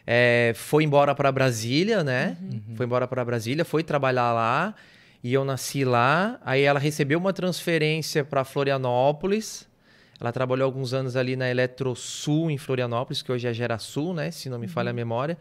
é, 0.06 0.52
foi 0.56 0.82
embora 0.82 1.14
para 1.14 1.30
Brasília, 1.30 2.02
né? 2.02 2.36
Uhum. 2.42 2.74
Foi 2.74 2.84
embora 2.86 3.06
para 3.06 3.24
Brasília, 3.24 3.64
foi 3.64 3.84
trabalhar 3.84 4.32
lá 4.32 4.74
e 5.22 5.32
eu 5.32 5.44
nasci 5.44 5.84
lá. 5.84 6.40
Aí 6.44 6.62
ela 6.62 6.80
recebeu 6.80 7.18
uma 7.18 7.32
transferência 7.32 8.24
para 8.24 8.44
Florianópolis. 8.44 9.68
Ela 10.20 10.32
trabalhou 10.32 10.66
alguns 10.66 10.92
anos 10.92 11.16
ali 11.16 11.36
na 11.36 11.48
Eletrosul 11.48 12.50
em 12.50 12.58
Florianópolis, 12.58 13.22
que 13.22 13.30
hoje 13.30 13.46
é 13.46 13.52
Gerasul, 13.52 14.12
né? 14.12 14.30
Se 14.30 14.50
não 14.50 14.58
me 14.58 14.66
falha 14.68 14.90
a 14.90 14.92
memória. 14.92 15.38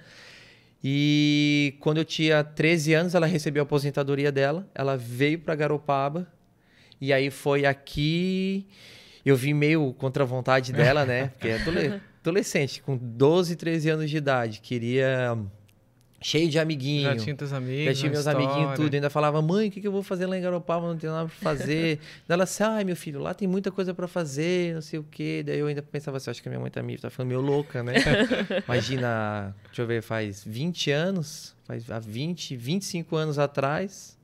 E 0.83 1.75
quando 1.79 1.97
eu 1.97 2.05
tinha 2.05 2.43
13 2.43 2.93
anos, 2.93 3.15
ela 3.15 3.25
recebeu 3.25 3.63
a 3.63 3.65
aposentadoria 3.65 4.31
dela. 4.31 4.65
Ela 4.73 4.95
veio 4.95 5.39
para 5.39 5.55
Garopaba. 5.55 6.27
E 7.01 7.13
aí 7.13 7.29
foi 7.29 7.65
aqui. 7.65 8.65
Eu 9.25 9.35
vim 9.35 9.53
meio 9.53 9.93
contra 9.93 10.23
a 10.23 10.25
vontade 10.25 10.73
dela, 10.73 11.05
né? 11.05 11.27
Porque 11.27 11.47
é 11.49 11.61
adole- 11.61 12.01
adolescente, 12.21 12.81
com 12.81 12.97
12, 12.97 13.55
13 13.55 13.89
anos 13.89 14.09
de 14.09 14.17
idade. 14.17 14.59
Queria. 14.61 15.37
Cheio 16.21 16.49
de 16.49 16.59
amiguinho. 16.59 17.03
Já 17.03 17.15
tinha 17.15 17.33
teus 17.35 17.53
amigos. 17.53 17.85
Já 17.85 17.93
tinha 17.93 18.11
meus 18.11 18.25
história. 18.25 18.45
amiguinhos 18.45 18.75
tudo. 18.75 18.93
Ainda 18.93 19.09
falava, 19.09 19.41
mãe, 19.41 19.69
o 19.69 19.71
que, 19.71 19.79
que 19.79 19.87
eu 19.87 19.91
vou 19.91 20.03
fazer 20.03 20.25
lá 20.25 20.37
em 20.37 20.41
Garopaba? 20.41 20.85
Não 20.85 20.97
tenho 20.97 21.13
nada 21.13 21.29
pra 21.29 21.37
fazer. 21.37 21.97
Daí 22.27 22.35
ela 22.35 22.43
assim, 22.43 22.61
ai, 22.63 22.83
meu 22.83 22.95
filho, 22.97 23.21
lá 23.21 23.33
tem 23.33 23.47
muita 23.47 23.71
coisa 23.71 23.93
pra 23.93 24.05
fazer, 24.05 24.73
não 24.73 24.81
sei 24.81 24.99
o 24.99 25.03
quê. 25.09 25.41
Daí 25.45 25.59
eu 25.59 25.67
ainda 25.67 25.81
pensava 25.81 26.17
assim, 26.17 26.29
acho 26.29 26.41
que 26.41 26.49
a 26.49 26.51
minha 26.51 26.59
mãe 26.59 26.69
tá, 26.69 26.83
meio, 26.83 26.99
tá 26.99 27.09
ficando 27.09 27.27
meio 27.27 27.39
louca, 27.39 27.81
né? 27.83 27.93
Imagina, 28.67 29.55
deixa 29.67 29.81
eu 29.81 29.87
ver, 29.87 30.01
faz 30.01 30.43
20 30.45 30.91
anos, 30.91 31.55
faz 31.63 31.89
há 31.89 31.99
20, 31.99 32.53
25 32.57 33.15
anos 33.15 33.39
atrás, 33.39 34.17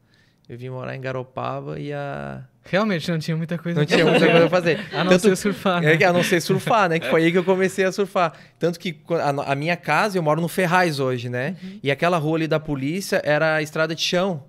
eu 0.49 0.57
vim 0.57 0.69
morar 0.69 0.95
em 0.95 1.01
Garopaba 1.01 1.79
e 1.79 1.91
a... 1.93 2.43
Realmente 2.67 3.09
não 3.11 3.19
tinha 3.19 3.37
muita 3.37 3.57
coisa 3.59 3.79
não 3.79 3.85
tinha 3.85 4.03
muita 4.05 4.25
coisa 4.25 4.39
pra 4.41 4.49
fazer. 4.49 4.79
A 4.93 5.03
não 5.03 5.11
Tanto- 5.11 5.21
ser 5.21 5.35
surfar, 5.35 5.81
né? 5.81 5.93
é 5.93 5.97
que 5.97 6.03
a 6.03 6.11
não 6.11 6.23
ser 6.23 6.41
surfar, 6.41 6.89
né? 6.89 6.97
Que 6.99 7.07
foi 7.09 7.23
aí 7.25 7.31
que 7.31 7.37
eu 7.37 7.43
comecei 7.43 7.85
a 7.85 7.91
surfar. 7.91 8.33
Tanto 8.57 8.79
que 8.79 8.91
qu- 8.93 9.13
a, 9.15 9.29
a 9.29 9.55
minha 9.55 9.75
casa, 9.77 10.17
eu 10.17 10.23
moro 10.23 10.41
no 10.41 10.47
Ferraz 10.47 10.99
hoje, 10.99 11.29
né? 11.29 11.55
Uhum. 11.63 11.79
E 11.83 11.91
aquela 11.91 12.17
rua 12.17 12.37
ali 12.37 12.47
da 12.47 12.59
polícia 12.59 13.21
era 13.23 13.55
a 13.55 13.61
estrada 13.61 13.93
de 13.93 14.01
chão. 14.01 14.43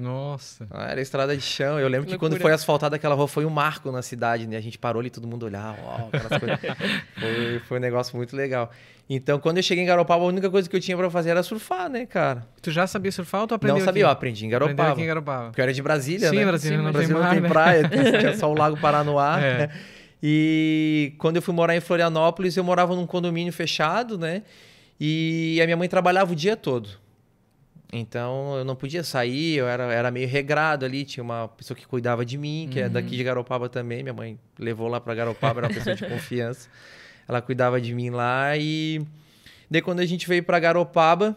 Nossa. 0.00 0.66
Ah, 0.70 0.90
era 0.90 1.00
estrada 1.00 1.36
de 1.36 1.42
chão. 1.42 1.78
Eu 1.78 1.88
lembro 1.88 2.06
Que 2.06 2.12
que 2.14 2.18
quando 2.18 2.36
foi 2.38 2.52
asfaltada 2.52 2.96
aquela 2.96 3.14
rua 3.14 3.28
foi 3.28 3.44
um 3.44 3.50
marco 3.50 3.92
na 3.92 4.02
cidade, 4.02 4.46
né? 4.46 4.56
A 4.56 4.60
gente 4.60 4.78
parou 4.78 5.00
ali, 5.00 5.10
todo 5.10 5.26
mundo 5.26 5.44
olhava, 5.44 5.80
uau. 5.82 6.10
Foi, 7.20 7.58
foi 7.68 7.78
um 7.78 7.80
negócio 7.80 8.16
muito 8.16 8.34
legal. 8.36 8.70
Então, 9.08 9.38
quando 9.40 9.56
eu 9.56 9.62
cheguei 9.62 9.82
em 9.82 9.86
Garopaba, 9.86 10.22
a 10.22 10.26
única 10.26 10.48
coisa 10.48 10.70
que 10.70 10.76
eu 10.76 10.80
tinha 10.80 10.96
pra 10.96 11.10
fazer 11.10 11.30
era 11.30 11.42
surfar, 11.42 11.90
né, 11.90 12.06
cara? 12.06 12.46
Tu 12.62 12.70
já 12.70 12.86
sabia 12.86 13.10
surfar 13.10 13.40
ou 13.42 13.46
tu 13.48 13.54
aprendeu 13.54 13.78
não 13.78 13.84
sabia, 13.84 14.04
eu 14.04 14.06
aqui? 14.06 14.12
aprendi 14.12 14.46
em 14.46 14.48
Aprendeu 14.48 14.68
Garopaba. 14.76 14.92
aqui 14.92 15.02
em 15.02 15.06
Garopaba. 15.06 15.44
Porque 15.46 15.60
eu 15.60 15.62
era 15.64 15.72
de 15.72 15.82
Brasília, 15.82 16.30
Sim, 16.30 16.36
né? 16.36 16.46
Brasília 16.46 16.78
Sim, 16.78 16.84
não 16.84 16.92
Brasil 16.92 17.08
tem 17.08 17.16
não 17.16 17.22
mar, 17.24 17.32
tem 17.32 17.40
né? 17.40 17.48
praia, 17.48 17.88
tinha 18.20 18.36
só 18.36 18.50
o 18.50 18.54
Lago 18.54 18.76
Paranoá. 18.80 19.40
É. 19.40 19.58
né? 19.58 19.70
E 20.22 21.14
quando 21.18 21.36
eu 21.36 21.42
fui 21.42 21.52
morar 21.54 21.74
em 21.76 21.80
Florianópolis, 21.80 22.56
eu 22.56 22.62
morava 22.62 22.94
num 22.94 23.06
condomínio 23.06 23.52
fechado, 23.52 24.16
né? 24.16 24.42
E 25.00 25.58
a 25.60 25.64
minha 25.64 25.76
mãe 25.76 25.88
trabalhava 25.88 26.32
o 26.32 26.36
dia 26.36 26.56
todo. 26.56 26.90
Então 27.92 28.56
eu 28.56 28.64
não 28.64 28.76
podia 28.76 29.02
sair, 29.02 29.56
eu 29.56 29.66
era, 29.66 29.92
era 29.92 30.10
meio 30.10 30.28
regrado 30.28 30.84
ali. 30.84 31.04
Tinha 31.04 31.24
uma 31.24 31.48
pessoa 31.48 31.76
que 31.76 31.86
cuidava 31.86 32.24
de 32.24 32.38
mim, 32.38 32.68
que 32.70 32.78
é 32.80 32.86
Uhum. 32.86 32.92
daqui 32.92 33.16
de 33.16 33.24
Garopaba 33.24 33.68
também. 33.68 34.02
Minha 34.02 34.12
mãe 34.14 34.38
levou 34.58 34.86
lá 34.88 35.00
pra 35.00 35.14
Garopaba, 35.14 35.60
era 35.60 35.66
uma 35.68 35.74
pessoa 35.74 35.96
de 35.96 36.04
confiança. 36.08 36.68
Ela 37.26 37.42
cuidava 37.42 37.80
de 37.80 37.92
mim 37.94 38.10
lá 38.10 38.56
e. 38.56 39.04
Daí 39.68 39.82
quando 39.82 40.00
a 40.00 40.06
gente 40.06 40.28
veio 40.28 40.42
pra 40.44 40.58
Garopaba, 40.60 41.36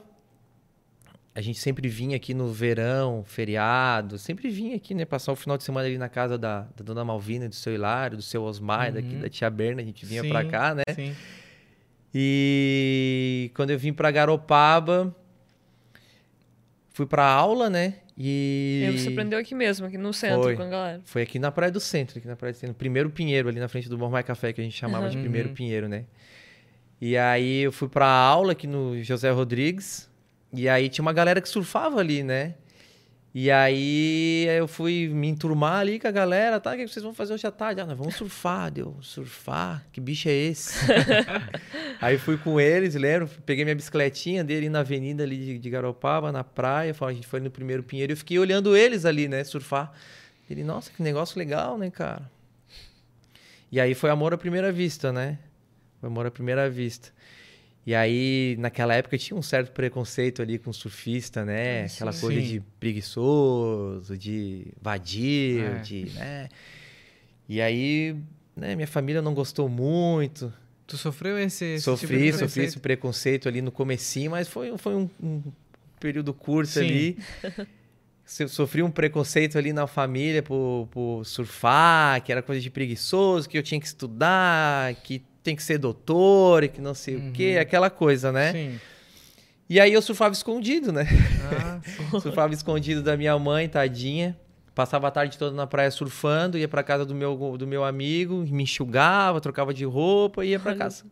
a 1.36 1.42
gente 1.42 1.58
sempre 1.60 1.88
vinha 1.88 2.16
aqui 2.16 2.34
no 2.36 2.48
verão, 2.52 3.24
feriado, 3.26 4.20
sempre 4.20 4.50
vinha 4.50 4.76
aqui, 4.76 4.94
né? 4.94 5.06
Passar 5.06 5.32
o 5.32 5.36
final 5.36 5.58
de 5.58 5.64
semana 5.64 5.88
ali 5.88 5.98
na 5.98 6.08
casa 6.10 6.38
da, 6.38 6.62
da 6.76 6.84
dona 6.84 7.04
Malvina, 7.04 7.50
do 7.50 7.56
seu 7.56 7.74
Hilário, 7.74 8.16
do 8.18 8.22
seu 8.24 8.44
Osmar, 8.44 8.92
daqui 8.94 9.16
Uhum. 9.16 9.22
da 9.22 9.30
tia 9.30 9.50
Berna, 9.50 9.82
a 9.82 9.86
gente 9.86 10.06
vinha 10.06 10.24
pra 10.24 10.46
cá, 10.46 10.76
né? 10.76 10.84
Sim. 10.94 11.16
E 12.14 13.52
quando 13.56 13.72
eu 13.72 13.80
vim 13.80 13.92
pra 13.92 14.12
Garopaba, 14.12 15.16
fui 16.94 17.06
pra 17.06 17.26
aula, 17.26 17.70
né? 17.70 17.96
E. 18.18 18.88
E 18.94 18.98
você 19.00 19.10
aprendeu 19.10 19.38
aqui 19.40 19.54
mesmo, 19.56 19.88
aqui 19.88 19.98
no 19.98 20.14
centro, 20.14 20.44
Foi. 20.44 20.56
com 20.56 20.62
a 20.62 20.68
galera. 20.68 21.02
Foi 21.04 21.22
aqui 21.24 21.40
na 21.40 21.52
Praia 21.52 21.72
do 21.72 21.80
Centro, 21.80 22.18
aqui 22.20 22.28
na 22.28 22.36
Praia 22.36 22.54
do 22.54 22.58
Centro. 22.58 22.76
Primeiro 22.76 23.10
Pinheiro, 23.10 23.50
ali 23.50 23.60
na 23.60 23.68
frente 23.68 23.90
do 23.90 23.98
Mormai 23.98 24.24
Café, 24.24 24.54
que 24.54 24.62
a 24.62 24.64
gente 24.64 24.78
chamava 24.78 25.10
de 25.10 25.18
Uhum. 25.18 25.24
Primeiro 25.24 25.50
Uhum. 25.50 25.56
Pinheiro, 25.56 25.88
né? 25.90 26.06
E 27.02 27.18
aí 27.18 27.64
eu 27.64 27.72
fui 27.72 27.90
pra 27.90 28.06
aula 28.08 28.54
aqui 28.54 28.68
no 28.68 29.02
José 29.04 29.30
Rodrigues. 29.32 30.10
E 30.54 30.70
aí 30.70 30.88
tinha 30.88 31.02
uma 31.02 31.12
galera 31.12 31.42
que 31.42 31.50
surfava 31.50 32.00
ali, 32.00 32.22
né? 32.24 32.54
E 33.36 33.50
aí 33.50 34.46
eu 34.48 34.68
fui 34.68 35.08
me 35.08 35.28
enturmar 35.28 35.80
ali 35.80 36.00
com 36.00 36.08
a 36.08 36.12
galera, 36.12 36.60
tá? 36.60 36.74
O 36.74 36.78
que 36.78 36.88
vocês 36.88 37.02
vão 37.02 37.16
fazer 37.16 37.34
hoje 37.34 37.48
à 37.48 37.52
tarde? 37.52 37.82
Ah, 37.82 37.86
nós 37.86 37.98
vamos 37.98 38.14
surfar. 38.14 38.70
Deu, 38.70 38.96
surfar? 39.02 39.84
Que 39.92 40.00
bicho 40.00 40.30
é 40.30 40.34
esse? 40.34 40.86
aí 42.00 42.20
fui 42.20 42.38
com 42.38 42.60
eles, 42.62 42.94
lembro, 42.94 43.28
peguei 43.44 43.66
minha 43.66 43.74
bicicletinha 43.74 44.44
dele 44.44 44.70
na 44.70 44.82
avenida 44.82 45.24
ali 45.24 45.38
de, 45.38 45.58
de 45.58 45.70
Garopaba, 45.72 46.32
na 46.32 46.44
praia, 46.44 46.96
a 47.02 47.12
gente 47.12 47.26
foi 47.26 47.40
no 47.40 47.50
primeiro 47.50 47.82
pinheiro 47.82 48.12
e 48.12 48.14
eu 48.14 48.18
fiquei 48.18 48.38
olhando 48.38 48.78
eles 48.78 49.04
ali, 49.04 49.28
né, 49.28 49.44
surfar. 49.44 49.92
Ele, 50.48 50.64
nossa, 50.64 50.92
que 50.92 51.02
negócio 51.02 51.40
legal, 51.40 51.76
né, 51.76 51.90
cara? 51.90 52.30
E 53.72 53.80
aí 53.80 53.96
foi 53.96 54.12
amor 54.12 54.32
à 54.36 54.38
primeira 54.38 54.72
vista, 54.72 55.12
né? 55.12 55.40
Foi 56.00 56.08
amor 56.08 56.28
à 56.28 56.32
primeira 56.32 56.70
vista. 56.70 57.10
E 57.86 57.94
aí, 57.94 58.56
naquela 58.60 58.94
época, 58.94 59.18
tinha 59.18 59.38
um 59.38 59.42
certo 59.42 59.72
preconceito 59.74 60.42
ali 60.42 60.58
com 60.58 60.72
surfista, 60.72 61.44
né? 61.44 61.88
Sim, 61.88 61.96
Aquela 61.96 62.14
coisa 62.14 62.40
sim. 62.40 62.48
de 62.48 62.60
preguiçoso, 62.80 64.18
de 64.18 64.68
vadio, 64.82 65.66
é. 65.66 65.80
de, 65.80 66.06
né? 66.16 66.50
E 67.48 67.62
aí, 67.62 68.16
né, 68.56 68.74
minha 68.76 68.88
família 68.88 69.22
não 69.22 69.34
gostou 69.34 69.68
muito. 69.68 70.52
Tu 70.88 70.98
sofreu 70.98 71.38
esse, 71.38 71.66
esse 71.66 71.84
Sofri, 71.84 72.26
tipo 72.26 72.38
sofri 72.38 72.64
esse 72.64 72.80
preconceito 72.80 73.50
ali 73.50 73.62
no 73.62 73.72
comecinho, 73.72 74.32
mas 74.32 74.48
foi, 74.48 74.78
foi 74.78 74.96
um, 74.96 75.10
um 75.22 75.42
período 76.00 76.34
curto 76.34 76.70
sim. 76.72 76.80
ali. 76.80 77.18
sofri 78.48 78.82
um 78.82 78.92
preconceito 78.92 79.58
ali 79.58 79.74
na 79.74 79.88
família 79.88 80.42
por, 80.42 80.88
por 80.90 81.26
surfar, 81.26 82.24
que 82.24 82.32
era 82.32 82.42
coisa 82.42 82.62
de 82.62 82.70
preguiçoso, 82.70 83.50
que 83.50 83.58
eu 83.58 83.64
tinha 83.64 83.80
que 83.80 83.88
estudar, 83.88 84.96
que 84.96 85.22
tem 85.44 85.56
que 85.56 85.62
ser 85.62 85.78
doutor 85.78 86.64
e 86.64 86.70
que 86.70 86.80
não 86.80 86.94
sei 86.94 87.16
uhum. 87.16 87.30
o 87.30 87.32
quê, 87.34 87.58
aquela 87.60 87.90
coisa, 87.90 88.32
né? 88.32 88.52
Sim. 88.52 88.80
E 89.70 89.80
aí 89.80 89.92
eu 89.92 90.02
surfava 90.02 90.34
escondido, 90.34 90.92
né? 90.92 91.08
Ah, 91.52 91.82
surfava 92.22 92.54
escondido 92.54 93.02
da 93.02 93.18
minha 93.18 93.38
mãe, 93.38 93.68
tadinha. 93.68 94.38
Passava 94.76 95.08
a 95.08 95.12
tarde 95.12 95.38
toda 95.38 95.56
na 95.56 95.68
praia 95.68 95.92
surfando, 95.92 96.58
ia 96.58 96.68
para 96.68 96.82
casa 96.82 97.06
do 97.06 97.14
meu, 97.14 97.58
do 97.58 97.68
meu 97.68 97.84
amigo, 97.84 98.38
me 98.50 98.64
enxugava, 98.64 99.40
trocava 99.40 99.74
de 99.74 99.86
roupa 99.86 100.44
e 100.44 100.50
ia 100.50 100.60
para 100.60 100.76
casa. 100.76 101.04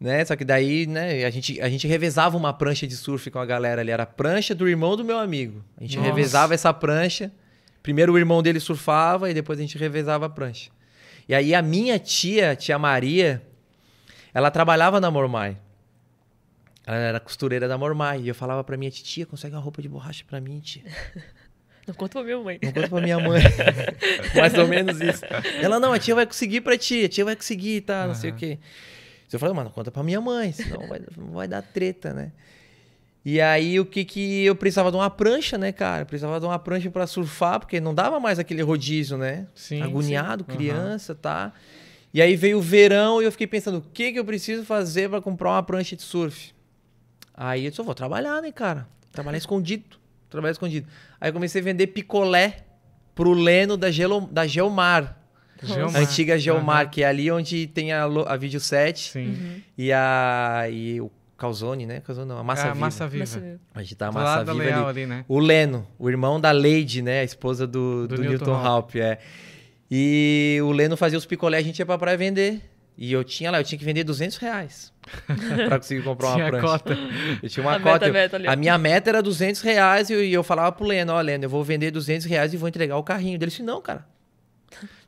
Né? 0.00 0.24
Só 0.24 0.34
que 0.34 0.44
daí, 0.44 0.86
né, 0.86 1.24
a 1.24 1.30
gente, 1.30 1.60
a 1.60 1.68
gente 1.68 1.86
revezava 1.86 2.36
uma 2.36 2.52
prancha 2.52 2.86
de 2.86 2.96
surf 2.96 3.30
com 3.30 3.38
a 3.38 3.44
galera 3.46 3.82
ali. 3.82 3.90
Era 3.90 4.02
a 4.02 4.06
prancha 4.06 4.54
do 4.54 4.68
irmão 4.68 4.96
do 4.96 5.04
meu 5.04 5.18
amigo. 5.18 5.62
A 5.78 5.82
gente 5.82 5.96
Nossa. 5.96 6.08
revezava 6.08 6.54
essa 6.54 6.72
prancha. 6.72 7.30
Primeiro 7.82 8.12
o 8.12 8.18
irmão 8.18 8.42
dele 8.42 8.58
surfava 8.58 9.30
e 9.30 9.34
depois 9.34 9.58
a 9.58 9.62
gente 9.62 9.76
revezava 9.76 10.26
a 10.26 10.28
prancha. 10.28 10.70
E 11.28 11.34
aí 11.34 11.54
a 11.54 11.62
minha 11.62 11.98
tia, 11.98 12.56
tia 12.56 12.78
Maria, 12.78 13.42
ela 14.34 14.50
trabalhava 14.50 15.00
na 15.00 15.10
Mormai. 15.10 15.56
Ela 16.86 16.96
era 16.96 17.20
costureira 17.20 17.68
da 17.68 17.78
Mormai. 17.78 18.22
E 18.22 18.28
eu 18.28 18.34
falava 18.34 18.64
pra 18.64 18.76
minha 18.76 18.90
tia, 18.90 19.24
consegue 19.24 19.54
uma 19.54 19.60
roupa 19.60 19.80
de 19.80 19.88
borracha 19.88 20.24
pra 20.26 20.40
mim, 20.40 20.60
tia? 20.60 20.82
Não 21.86 21.94
conta 21.94 22.12
pra 22.12 22.22
minha 22.22 22.38
mãe. 22.38 22.58
Não 22.62 22.72
conta 22.72 22.88
pra 22.88 23.00
minha 23.00 23.18
mãe. 23.18 23.42
Mais 24.36 24.54
ou 24.54 24.68
menos 24.68 25.00
isso. 25.00 25.24
Ela, 25.60 25.80
não, 25.80 25.92
a 25.92 25.98
tia 25.98 26.14
vai 26.14 26.24
conseguir 26.24 26.60
pra 26.60 26.78
ti, 26.78 27.04
a 27.04 27.08
tia 27.08 27.24
vai 27.24 27.34
conseguir, 27.34 27.80
tá, 27.80 28.02
não 28.02 28.10
uhum. 28.10 28.14
sei 28.14 28.30
o 28.30 28.34
quê. 28.36 28.58
Eu 29.32 29.38
falei, 29.38 29.52
mano, 29.52 29.68
conta 29.68 29.90
pra 29.90 30.02
minha 30.02 30.20
mãe, 30.20 30.52
senão 30.52 30.86
vai, 30.86 31.00
vai 31.16 31.48
dar 31.48 31.60
treta, 31.60 32.12
né? 32.12 32.30
E 33.24 33.40
aí, 33.40 33.78
o 33.78 33.84
que 33.86 34.04
que 34.04 34.44
eu 34.44 34.56
precisava 34.56 34.90
de 34.90 34.96
uma 34.96 35.08
prancha, 35.08 35.56
né, 35.56 35.70
cara? 35.70 36.02
Eu 36.02 36.06
precisava 36.06 36.40
de 36.40 36.46
uma 36.46 36.58
prancha 36.58 36.90
para 36.90 37.06
surfar, 37.06 37.60
porque 37.60 37.80
não 37.80 37.94
dava 37.94 38.18
mais 38.18 38.38
aquele 38.38 38.62
rodízio, 38.62 39.16
né? 39.16 39.46
Sim, 39.54 39.80
Agoniado, 39.80 40.44
sim. 40.48 40.56
criança, 40.56 41.12
uhum. 41.12 41.18
tá? 41.18 41.52
E 42.12 42.20
aí 42.20 42.34
veio 42.34 42.58
o 42.58 42.60
verão 42.60 43.22
e 43.22 43.24
eu 43.24 43.32
fiquei 43.32 43.46
pensando, 43.46 43.78
o 43.78 43.84
que 43.92 44.12
que 44.12 44.18
eu 44.18 44.24
preciso 44.24 44.64
fazer 44.64 45.08
para 45.08 45.20
comprar 45.20 45.50
uma 45.50 45.62
prancha 45.62 45.94
de 45.94 46.02
surf? 46.02 46.52
Aí 47.32 47.64
eu 47.64 47.70
disse, 47.70 47.80
eu 47.80 47.84
vou 47.84 47.94
trabalhar, 47.94 48.42
né, 48.42 48.50
cara? 48.50 48.88
Trabalhar 49.12 49.38
escondido. 49.38 49.96
Trabalhar 50.28 50.52
escondido. 50.52 50.88
Aí 51.20 51.30
eu 51.30 51.32
comecei 51.32 51.60
a 51.60 51.64
vender 51.64 51.86
picolé 51.88 52.64
pro 53.14 53.32
Leno 53.32 53.76
da, 53.76 53.90
Gelo, 53.90 54.28
da 54.32 54.46
Geomar. 54.46 55.16
Geomar. 55.62 55.96
A 55.96 55.98
antiga 56.00 56.36
Geomar, 56.38 56.86
uhum. 56.86 56.90
que 56.90 57.02
é 57.02 57.06
ali 57.06 57.30
onde 57.30 57.68
tem 57.68 57.92
a, 57.92 58.04
a 58.04 58.36
Video 58.36 58.58
7 58.58 59.18
uhum. 59.18 59.60
e, 59.78 59.92
a, 59.92 60.66
e 60.70 61.00
o 61.00 61.10
Calzone, 61.42 61.86
né? 61.86 62.00
Calzone 62.00 62.28
não, 62.28 62.38
a 62.38 62.44
Massa, 62.44 62.68
é, 62.68 62.70
a 62.70 62.74
Massa 62.76 63.08
Viva. 63.08 63.24
Viva. 63.24 63.58
A 63.74 63.82
gente 63.82 63.96
tá 63.96 64.06
a 64.06 64.12
Massa 64.12 64.44
Viva 64.44 64.62
ali. 64.62 65.00
ali. 65.00 65.06
né? 65.06 65.24
O 65.26 65.40
Leno, 65.40 65.84
o 65.98 66.08
irmão 66.08 66.40
da 66.40 66.52
Lady, 66.52 67.02
né? 67.02 67.18
A 67.18 67.24
esposa 67.24 67.66
do, 67.66 68.06
do, 68.06 68.14
do 68.14 68.22
Newton, 68.22 68.62
Newton 68.62 68.88
é. 68.94 69.18
E 69.90 70.60
o 70.62 70.70
Leno 70.70 70.96
fazia 70.96 71.18
os 71.18 71.26
picolés, 71.26 71.64
a 71.64 71.66
gente 71.66 71.80
ia 71.80 71.86
pra 71.86 71.98
praia 71.98 72.16
vender. 72.16 72.62
E 72.96 73.12
eu 73.12 73.24
tinha 73.24 73.50
lá, 73.50 73.58
eu 73.58 73.64
tinha 73.64 73.76
que 73.76 73.84
vender 73.84 74.04
200 74.04 74.36
reais 74.36 74.92
pra 75.66 75.78
conseguir 75.78 76.02
comprar 76.04 76.28
uma 76.28 76.36
tinha 76.36 76.48
prancha. 76.48 76.66
Cota. 76.66 76.98
Eu 77.42 77.48
tinha 77.48 77.66
uma 77.66 77.74
a 77.74 77.80
cota. 77.80 78.12
Meta, 78.12 78.36
eu, 78.36 78.48
a 78.48 78.54
minha 78.54 78.78
meta 78.78 79.10
era 79.10 79.20
200 79.20 79.62
reais 79.62 80.10
e 80.10 80.12
eu, 80.12 80.24
e 80.24 80.32
eu 80.32 80.44
falava 80.44 80.70
pro 80.70 80.86
Leno, 80.86 81.12
ó, 81.12 81.20
Leno, 81.20 81.44
eu 81.44 81.50
vou 81.50 81.64
vender 81.64 81.90
200 81.90 82.24
reais 82.24 82.54
e 82.54 82.56
vou 82.56 82.68
entregar 82.68 82.96
o 82.96 83.02
carrinho. 83.02 83.34
Ele 83.34 83.46
disse, 83.46 83.64
não, 83.64 83.82
cara. 83.82 84.06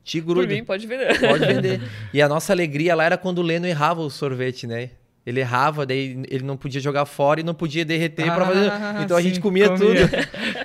Te 0.02 0.20
gruda. 0.20 0.48
Por 0.48 0.52
mim, 0.52 0.64
pode 0.64 0.84
vender. 0.84 1.20
Pode 1.20 1.46
vender. 1.46 1.80
E 2.12 2.20
a 2.20 2.28
nossa 2.28 2.52
alegria 2.52 2.96
lá 2.96 3.04
era 3.04 3.16
quando 3.16 3.38
o 3.38 3.42
Leno 3.42 3.68
errava 3.68 4.00
o 4.00 4.10
sorvete, 4.10 4.66
né? 4.66 4.90
Ele 5.26 5.40
errava, 5.40 5.86
daí 5.86 6.22
ele 6.28 6.44
não 6.44 6.54
podia 6.54 6.80
jogar 6.80 7.06
fora 7.06 7.40
e 7.40 7.42
não 7.42 7.54
podia 7.54 7.82
derreter 7.82 8.28
ah, 8.28 8.34
para 8.34 8.44
fazer. 8.44 8.72
Então 9.02 9.16
sim, 9.16 9.22
a 9.22 9.26
gente 9.26 9.40
comia, 9.40 9.70
comia. 9.70 10.06
tudo. 10.06 10.16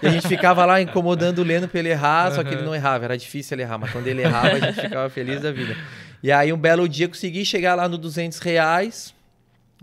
e 0.03 0.05
a 0.05 0.09
gente 0.09 0.27
ficava 0.27 0.65
lá 0.65 0.81
incomodando 0.81 1.39
o 1.39 1.43
Leno 1.43 1.65
para 1.67 1.79
ele 1.79 1.89
errar, 1.89 2.29
uhum. 2.29 2.35
só 2.35 2.43
que 2.43 2.53
ele 2.53 2.63
não 2.63 2.75
errava. 2.75 3.05
Era 3.05 3.17
difícil 3.17 3.55
ele 3.55 3.61
errar, 3.61 3.77
mas 3.77 3.89
quando 3.91 4.07
ele 4.07 4.21
errava, 4.21 4.49
a 4.49 4.59
gente 4.59 4.81
ficava 4.81 5.09
feliz 5.09 5.41
da 5.41 5.51
vida. 5.51 5.77
E 6.21 6.29
aí, 6.29 6.51
um 6.51 6.57
belo 6.57 6.89
dia, 6.89 7.07
consegui 7.07 7.45
chegar 7.45 7.75
lá 7.75 7.87
no 7.87 7.97
200 7.97 8.39
reais. 8.39 9.15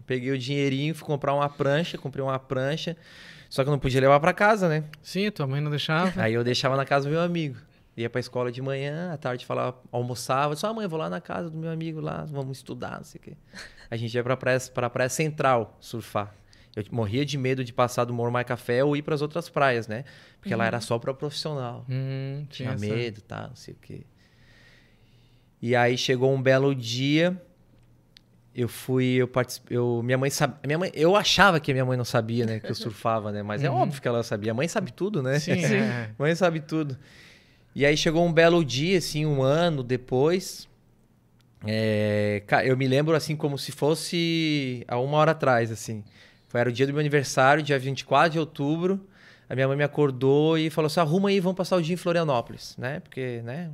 Peguei 0.07 0.31
o 0.31 0.39
dinheirinho, 0.39 0.95
fui 0.95 1.07
comprar 1.07 1.33
uma 1.33 1.49
prancha, 1.49 1.97
comprei 1.97 2.23
uma 2.23 2.39
prancha. 2.39 2.95
Só 3.49 3.63
que 3.63 3.71
eu 3.71 3.73
não 3.73 3.79
podia 3.79 4.01
levar 4.01 4.21
para 4.21 4.35
casa, 4.35 4.69
né? 4.69 4.85
Sim, 5.03 5.31
tua 5.31 5.47
mãe 5.47 5.63
não 5.63 5.71
deixava. 5.71 6.13
Aí 6.21 6.35
eu 6.35 6.45
deixava 6.45 6.77
na 6.77 6.85
casa 6.85 7.09
do 7.09 7.13
meu 7.13 7.23
amigo. 7.23 7.57
Ia 7.97 8.11
pra 8.11 8.21
escola 8.21 8.53
de 8.53 8.61
manhã, 8.61 9.11
à 9.11 9.17
tarde 9.17 9.47
falava, 9.47 9.79
almoçava. 9.91 10.55
Só, 10.55 10.69
ah, 10.69 10.75
mãe, 10.75 10.87
vou 10.87 10.99
lá 10.99 11.09
na 11.09 11.23
casa 11.23 11.49
do 11.49 11.57
meu 11.57 11.71
amigo 11.71 11.99
lá, 11.99 12.27
vamos 12.31 12.59
estudar, 12.59 12.99
não 12.99 13.05
sei 13.05 13.19
o 13.19 13.25
quê 13.25 13.33
a 13.91 13.97
gente 13.97 14.15
ia 14.15 14.23
pra 14.23 14.37
praia, 14.37 14.59
pra 14.73 14.91
praia 14.91 15.09
central 15.09 15.77
surfar. 15.81 16.35
Eu 16.77 16.85
morria 16.91 17.25
de 17.25 17.39
medo 17.39 17.65
de 17.65 17.73
passar 17.73 18.05
do 18.05 18.13
Mormai 18.13 18.45
Café 18.45 18.85
ou 18.85 18.95
ir 18.95 19.01
para 19.01 19.15
as 19.15 19.23
outras 19.23 19.49
praias, 19.49 19.89
né? 19.89 20.05
Porque 20.39 20.53
uhum. 20.53 20.59
lá 20.59 20.67
era 20.67 20.81
só 20.81 20.99
para 20.99 21.15
profissional. 21.15 21.87
Uhum, 21.89 22.47
tinha, 22.51 22.77
medo, 22.77 23.23
tá, 23.23 23.49
não 23.49 23.57
sei 23.57 23.73
o 23.73 23.79
quê. 23.81 24.03
E 25.63 25.75
aí 25.75 25.97
chegou 25.97 26.35
um 26.35 26.41
belo 26.41 26.75
dia, 26.75 27.41
eu 28.55 28.69
fui, 28.69 29.07
eu 29.15 29.27
participei, 29.27 29.77
eu, 29.77 30.03
minha 30.05 30.19
mãe 30.19 30.29
sabe, 30.29 30.55
minha 30.67 30.79
mãe, 30.79 30.91
eu 30.95 31.17
achava 31.17 31.59
que 31.59 31.71
a 31.71 31.75
minha 31.75 31.85
mãe 31.85 31.97
não 31.97 32.05
sabia, 32.05 32.45
né, 32.45 32.61
que 32.61 32.71
eu 32.71 32.75
surfava, 32.77 33.33
né? 33.33 33.43
Mas 33.43 33.65
é 33.65 33.71
uhum. 33.71 33.79
é 33.79 33.81
óbvio 33.81 34.03
que 34.03 34.07
ela 34.07 34.23
sabia. 34.23 34.53
A 34.53 34.55
mãe 34.55 34.69
sabe 34.69 34.93
tudo, 34.93 35.23
né? 35.23 35.39
Sim, 35.39 35.61
sim. 35.63 35.81
Mãe 36.19 36.35
sabe 36.35 36.61
tudo. 36.61 36.99
E 37.75 37.85
aí 37.85 37.97
chegou 37.97 38.27
um 38.27 38.33
belo 38.33 38.63
dia, 38.63 38.99
assim, 38.99 39.25
um 39.25 39.43
ano 39.43 39.83
depois, 39.83 40.69
é, 41.67 42.43
eu 42.65 42.77
me 42.77 42.87
lembro 42.87 43.15
assim 43.15 43.37
como 43.37 43.59
se 43.59 43.73
fosse 43.73 44.85
há 44.89 44.99
uma 44.99 45.17
hora 45.19 45.33
atrás, 45.33 45.71
assim. 45.71 46.05
Foi, 46.49 46.61
era 46.61 46.71
o 46.71 46.73
dia 46.73 46.87
do 46.87 46.93
meu 46.93 47.01
aniversário, 47.01 47.63
dia 47.63 47.79
24 47.79 48.31
de 48.31 48.39
outubro. 48.39 49.07
A 49.49 49.55
minha 49.55 49.69
mãe 49.69 49.77
me 49.77 49.85
acordou 49.85 50.59
e 50.59 50.71
falou 50.71 50.87
assim: 50.87 51.01
arruma 51.01 51.29
aí, 51.29 51.41
vamos 51.41 51.57
passar 51.57 51.77
o 51.77 51.83
dia 51.83 51.95
em 51.95 51.97
Florianópolis, 51.97 52.77
né? 52.77 53.01
Porque, 53.01 53.41
né? 53.45 53.71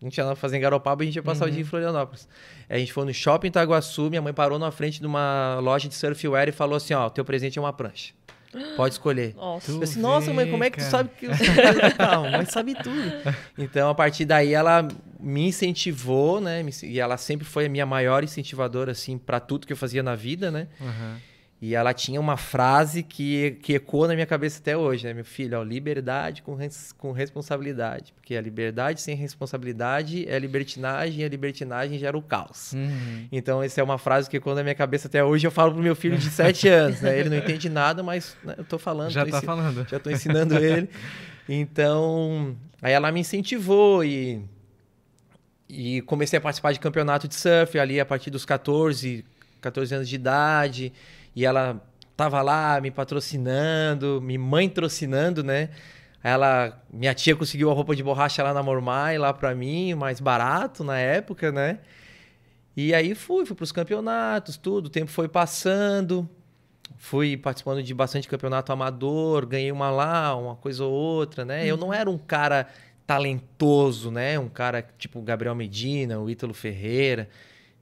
A 0.00 0.04
gente 0.04 0.16
ia 0.16 0.24
lá 0.24 0.34
fazer 0.34 0.56
em 0.56 0.60
Garopaba, 0.60 1.02
a 1.02 1.04
gente 1.04 1.16
ia 1.16 1.22
passar 1.22 1.44
uhum. 1.44 1.50
o 1.50 1.52
dia 1.52 1.60
em. 1.60 1.64
Florianópolis. 1.64 2.26
Aí 2.68 2.76
a 2.76 2.78
gente 2.78 2.92
foi 2.92 3.04
no 3.04 3.12
shopping 3.12 3.48
Itaguaçu, 3.48 4.08
minha 4.08 4.22
mãe 4.22 4.32
parou 4.32 4.58
na 4.58 4.70
frente 4.70 5.00
de 5.00 5.06
uma 5.06 5.58
loja 5.60 5.88
de 5.88 5.94
surfwear 5.94 6.48
e 6.48 6.52
falou 6.52 6.76
assim: 6.76 6.94
ó, 6.94 7.08
teu 7.10 7.24
presente 7.24 7.58
é 7.58 7.62
uma 7.62 7.72
prancha. 7.72 8.14
Pode 8.76 8.94
escolher. 8.94 9.34
Nossa, 9.36 9.70
eu 9.70 9.78
disse, 9.78 9.98
Nossa 9.98 10.32
mãe, 10.32 10.50
como 10.50 10.64
é 10.64 10.70
que 10.70 10.78
tu 10.78 10.84
sabe 10.84 11.10
que 11.16 11.26
eu 11.26 11.30
Não, 11.98 12.30
mãe 12.30 12.44
sabe 12.46 12.74
tudo. 12.74 13.12
Então, 13.56 13.88
a 13.90 13.94
partir 13.94 14.24
daí, 14.24 14.52
ela 14.52 14.86
me 15.18 15.46
incentivou, 15.46 16.40
né? 16.40 16.64
E 16.82 16.98
ela 16.98 17.16
sempre 17.16 17.46
foi 17.46 17.66
a 17.66 17.68
minha 17.68 17.86
maior 17.86 18.24
incentivadora, 18.24 18.92
assim, 18.92 19.18
para 19.18 19.38
tudo 19.38 19.66
que 19.66 19.72
eu 19.72 19.76
fazia 19.76 20.02
na 20.02 20.14
vida, 20.14 20.50
né? 20.50 20.66
Uhum. 20.80 21.16
E 21.62 21.74
ela 21.74 21.92
tinha 21.92 22.18
uma 22.18 22.38
frase 22.38 23.02
que, 23.02 23.58
que 23.62 23.74
ecoa 23.74 24.08
na 24.08 24.14
minha 24.14 24.24
cabeça 24.24 24.58
até 24.60 24.74
hoje, 24.74 25.06
né? 25.06 25.12
Meu 25.12 25.26
filho, 25.26 25.58
ó, 25.58 25.62
liberdade 25.62 26.40
com, 26.40 26.54
res, 26.54 26.90
com 26.92 27.12
responsabilidade. 27.12 28.14
Porque 28.14 28.34
a 28.34 28.40
liberdade 28.40 29.02
sem 29.02 29.14
responsabilidade 29.14 30.26
é 30.26 30.38
libertinagem, 30.38 31.20
e 31.20 31.24
a 31.24 31.28
libertinagem 31.28 31.98
gera 31.98 32.16
o 32.16 32.22
caos. 32.22 32.72
Uhum. 32.72 33.28
Então, 33.30 33.62
essa 33.62 33.78
é 33.78 33.84
uma 33.84 33.98
frase 33.98 34.30
que 34.30 34.38
ecoa 34.38 34.54
na 34.54 34.62
minha 34.62 34.74
cabeça 34.74 35.06
até 35.06 35.22
hoje. 35.22 35.46
Eu 35.46 35.50
falo 35.50 35.74
pro 35.74 35.82
meu 35.82 35.94
filho 35.94 36.16
de 36.16 36.30
7 36.32 36.66
anos, 36.66 37.02
né? 37.02 37.18
Ele 37.18 37.28
não 37.28 37.36
entende 37.36 37.68
nada, 37.68 38.02
mas 38.02 38.34
né, 38.42 38.54
eu 38.56 38.64
tô 38.64 38.78
falando. 38.78 39.10
Já 39.10 39.26
tô 39.26 39.30
tá 39.30 39.36
ensin... 39.36 39.46
falando. 39.46 39.86
Já 39.86 40.00
tô 40.00 40.10
ensinando 40.10 40.56
ele. 40.56 40.88
Então, 41.46 42.56
aí 42.80 42.92
ela 42.92 43.12
me 43.12 43.20
incentivou 43.20 44.02
e... 44.02 44.42
E 45.68 46.00
comecei 46.02 46.38
a 46.38 46.40
participar 46.40 46.72
de 46.72 46.80
campeonato 46.80 47.28
de 47.28 47.34
surf 47.34 47.78
ali 47.78 48.00
a 48.00 48.06
partir 48.06 48.30
dos 48.30 48.44
14, 48.44 49.24
14 49.60 49.94
anos 49.94 50.08
de 50.08 50.14
idade. 50.16 50.92
E 51.34 51.44
ela 51.44 51.80
tava 52.16 52.42
lá 52.42 52.80
me 52.80 52.90
patrocinando, 52.90 54.20
me 54.20 54.36
mãe 54.36 54.68
trocinando, 54.68 55.42
né? 55.42 55.70
Ela, 56.22 56.82
minha 56.92 57.14
tia 57.14 57.34
conseguiu 57.34 57.70
a 57.70 57.74
roupa 57.74 57.96
de 57.96 58.02
borracha 58.02 58.42
lá 58.42 58.52
na 58.52 58.62
Mormai, 58.62 59.16
lá 59.16 59.32
para 59.32 59.54
mim, 59.54 59.94
mais 59.94 60.20
barato 60.20 60.84
na 60.84 60.98
época, 60.98 61.50
né? 61.50 61.78
E 62.76 62.94
aí 62.94 63.14
fui, 63.14 63.46
fui 63.46 63.56
pros 63.56 63.72
campeonatos, 63.72 64.56
tudo, 64.56 64.86
o 64.86 64.90
tempo 64.90 65.10
foi 65.10 65.28
passando. 65.28 66.28
fui 66.96 67.36
participando 67.36 67.82
de 67.82 67.94
bastante 67.94 68.28
campeonato 68.28 68.72
amador, 68.72 69.46
ganhei 69.46 69.72
uma 69.72 69.90
lá, 69.90 70.34
uma 70.36 70.56
coisa 70.56 70.84
ou 70.84 70.92
outra, 70.92 71.44
né? 71.44 71.62
Uhum. 71.62 71.66
Eu 71.66 71.76
não 71.76 71.94
era 71.94 72.10
um 72.10 72.18
cara 72.18 72.68
talentoso, 73.06 74.10
né? 74.10 74.38
Um 74.38 74.48
cara 74.48 74.86
tipo 74.98 75.20
Gabriel 75.22 75.54
Medina, 75.54 76.20
o 76.20 76.28
Ítalo 76.28 76.54
Ferreira. 76.54 77.28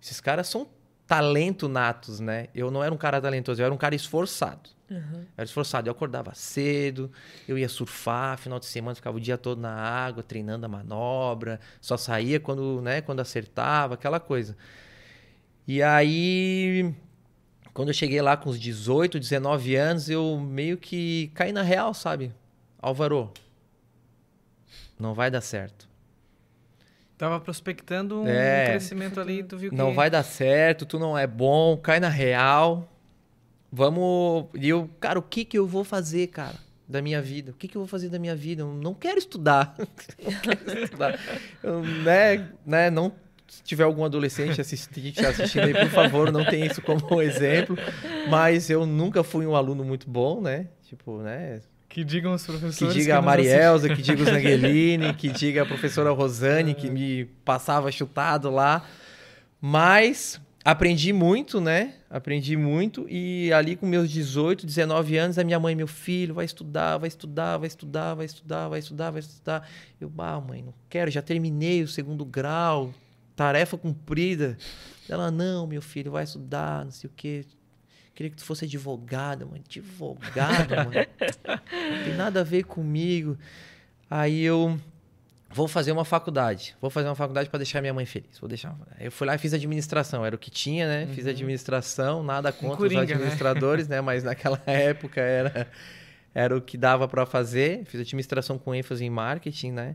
Esses 0.00 0.20
caras 0.20 0.46
são 0.48 0.68
talento 1.08 1.68
natos, 1.68 2.20
né? 2.20 2.48
Eu 2.54 2.70
não 2.70 2.84
era 2.84 2.94
um 2.94 2.96
cara 2.98 3.20
talentoso, 3.20 3.60
eu 3.60 3.64
era 3.64 3.74
um 3.74 3.78
cara 3.78 3.94
esforçado. 3.94 4.70
Uhum. 4.90 5.24
Era 5.36 5.44
esforçado. 5.44 5.88
Eu 5.88 5.92
acordava 5.92 6.34
cedo, 6.34 7.10
eu 7.48 7.58
ia 7.58 7.68
surfar, 7.68 8.38
final 8.38 8.60
de 8.60 8.66
semana 8.66 8.94
ficava 8.94 9.16
o 9.16 9.20
dia 9.20 9.38
todo 9.38 9.60
na 9.60 9.72
água, 9.72 10.22
treinando 10.22 10.66
a 10.66 10.68
manobra, 10.68 11.58
só 11.80 11.96
saía 11.96 12.38
quando, 12.38 12.80
né, 12.82 13.00
quando 13.00 13.20
acertava, 13.20 13.94
aquela 13.94 14.20
coisa. 14.20 14.56
E 15.66 15.82
aí 15.82 16.94
quando 17.72 17.88
eu 17.88 17.94
cheguei 17.94 18.20
lá 18.20 18.36
com 18.36 18.50
os 18.50 18.58
18, 18.58 19.18
19 19.20 19.76
anos, 19.76 20.10
eu 20.10 20.38
meio 20.38 20.76
que 20.76 21.30
caí 21.32 21.52
na 21.52 21.62
real, 21.62 21.94
sabe? 21.94 22.34
Álvaro, 22.76 23.32
não 24.98 25.14
vai 25.14 25.30
dar 25.30 25.40
certo. 25.40 25.87
Tava 27.18 27.40
prospectando 27.40 28.22
um 28.22 28.28
é, 28.28 28.66
crescimento 28.66 29.20
ali, 29.20 29.42
tu 29.42 29.58
viu 29.58 29.70
que... 29.70 29.76
Não 29.76 29.92
vai 29.92 30.08
dar 30.08 30.22
certo, 30.22 30.86
tu 30.86 31.00
não 31.00 31.18
é 31.18 31.26
bom, 31.26 31.76
cai 31.76 31.98
na 31.98 32.08
real. 32.08 32.88
Vamos... 33.72 34.46
E 34.54 34.68
eu, 34.68 34.88
cara, 35.00 35.18
o 35.18 35.22
que 35.22 35.44
que 35.44 35.58
eu 35.58 35.66
vou 35.66 35.82
fazer, 35.82 36.28
cara, 36.28 36.54
da 36.88 37.02
minha 37.02 37.20
vida? 37.20 37.50
O 37.50 37.54
que 37.54 37.66
que 37.66 37.76
eu 37.76 37.80
vou 37.80 37.88
fazer 37.88 38.08
da 38.08 38.20
minha 38.20 38.36
vida? 38.36 38.62
Eu 38.62 38.72
não 38.72 38.94
quero 38.94 39.18
estudar. 39.18 39.74
não 39.76 40.56
quero 40.64 40.84
estudar. 40.84 41.18
Eu, 41.60 41.82
né, 41.82 42.48
né, 42.64 42.88
não 42.88 43.12
se 43.48 43.62
tiver 43.62 43.82
algum 43.82 44.04
adolescente 44.04 44.60
assistindo, 44.60 45.26
assistindo 45.26 45.64
aí, 45.64 45.74
por 45.74 45.88
favor, 45.88 46.30
não 46.30 46.44
tenha 46.44 46.66
isso 46.66 46.82
como 46.82 47.00
exemplo. 47.20 47.76
Mas 48.28 48.70
eu 48.70 48.86
nunca 48.86 49.24
fui 49.24 49.46
um 49.46 49.56
aluno 49.56 49.82
muito 49.84 50.08
bom, 50.08 50.40
né? 50.40 50.68
Tipo, 50.82 51.18
né? 51.22 51.60
Que 51.88 52.04
digam 52.04 52.34
os 52.34 52.44
professores. 52.44 52.76
Que 52.76 53.00
diga 53.00 53.12
que 53.14 53.18
a 53.18 53.22
Marielza, 53.22 53.88
que 53.88 54.02
diga 54.02 54.22
o 54.22 54.24
Zangelini, 54.24 55.14
que 55.16 55.30
diga 55.30 55.62
a 55.62 55.66
professora 55.66 56.10
Rosane, 56.10 56.74
que 56.74 56.90
me 56.90 57.24
passava 57.44 57.90
chutado 57.90 58.50
lá. 58.50 58.84
Mas 59.60 60.38
aprendi 60.62 61.12
muito, 61.14 61.60
né? 61.60 61.94
Aprendi 62.10 62.56
muito. 62.56 63.06
E 63.08 63.50
ali 63.54 63.74
com 63.74 63.86
meus 63.86 64.10
18, 64.10 64.66
19 64.66 65.16
anos, 65.16 65.38
a 65.38 65.44
minha 65.44 65.58
mãe, 65.58 65.74
meu 65.74 65.86
filho, 65.86 66.34
vai 66.34 66.44
estudar, 66.44 66.98
vai 66.98 67.08
estudar, 67.08 67.56
vai 67.56 67.66
estudar, 67.66 68.14
vai 68.14 68.26
estudar, 68.26 68.68
vai 68.68 68.78
estudar, 68.78 69.10
vai 69.10 69.20
estudar. 69.20 69.68
Eu, 69.98 70.12
ah, 70.18 70.40
mãe, 70.40 70.62
não 70.62 70.74
quero, 70.90 71.10
já 71.10 71.22
terminei 71.22 71.82
o 71.82 71.88
segundo 71.88 72.24
grau, 72.24 72.92
tarefa 73.34 73.78
cumprida. 73.78 74.58
Ela, 75.08 75.30
não, 75.30 75.66
meu 75.66 75.80
filho, 75.80 76.12
vai 76.12 76.24
estudar, 76.24 76.84
não 76.84 76.92
sei 76.92 77.08
o 77.08 77.12
quê. 77.16 77.46
Queria 78.18 78.32
que 78.32 78.36
tu 78.36 78.44
fosse 78.44 78.64
advogada, 78.64 79.46
mano. 79.46 79.62
Advogada, 79.64 80.76
mano. 80.82 80.90
Não 80.90 82.04
tem 82.04 82.16
nada 82.16 82.40
a 82.40 82.42
ver 82.42 82.64
comigo. 82.64 83.38
Aí 84.10 84.42
eu 84.42 84.76
vou 85.48 85.68
fazer 85.68 85.92
uma 85.92 86.04
faculdade. 86.04 86.74
Vou 86.80 86.90
fazer 86.90 87.06
uma 87.06 87.14
faculdade 87.14 87.48
para 87.48 87.58
deixar 87.58 87.80
minha 87.80 87.94
mãe 87.94 88.04
feliz. 88.04 88.36
Vou 88.40 88.48
deixar. 88.48 88.76
Eu 88.98 89.12
fui 89.12 89.24
lá 89.24 89.36
e 89.36 89.38
fiz 89.38 89.54
administração. 89.54 90.26
Era 90.26 90.34
o 90.34 90.38
que 90.38 90.50
tinha, 90.50 90.88
né? 90.88 91.04
Uhum. 91.04 91.14
Fiz 91.14 91.28
administração, 91.28 92.24
nada 92.24 92.50
contra 92.50 92.78
Coringa, 92.78 93.02
os 93.02 93.08
né? 93.08 93.14
administradores, 93.14 93.86
né? 93.86 93.96
né? 93.98 94.02
Mas 94.02 94.24
naquela 94.24 94.60
época 94.66 95.20
era 95.20 95.70
era 96.34 96.56
o 96.56 96.60
que 96.60 96.76
dava 96.76 97.06
para 97.06 97.24
fazer. 97.24 97.84
Fiz 97.84 98.00
administração 98.00 98.58
com 98.58 98.74
ênfase 98.74 99.04
em 99.04 99.10
marketing, 99.10 99.70
né? 99.70 99.94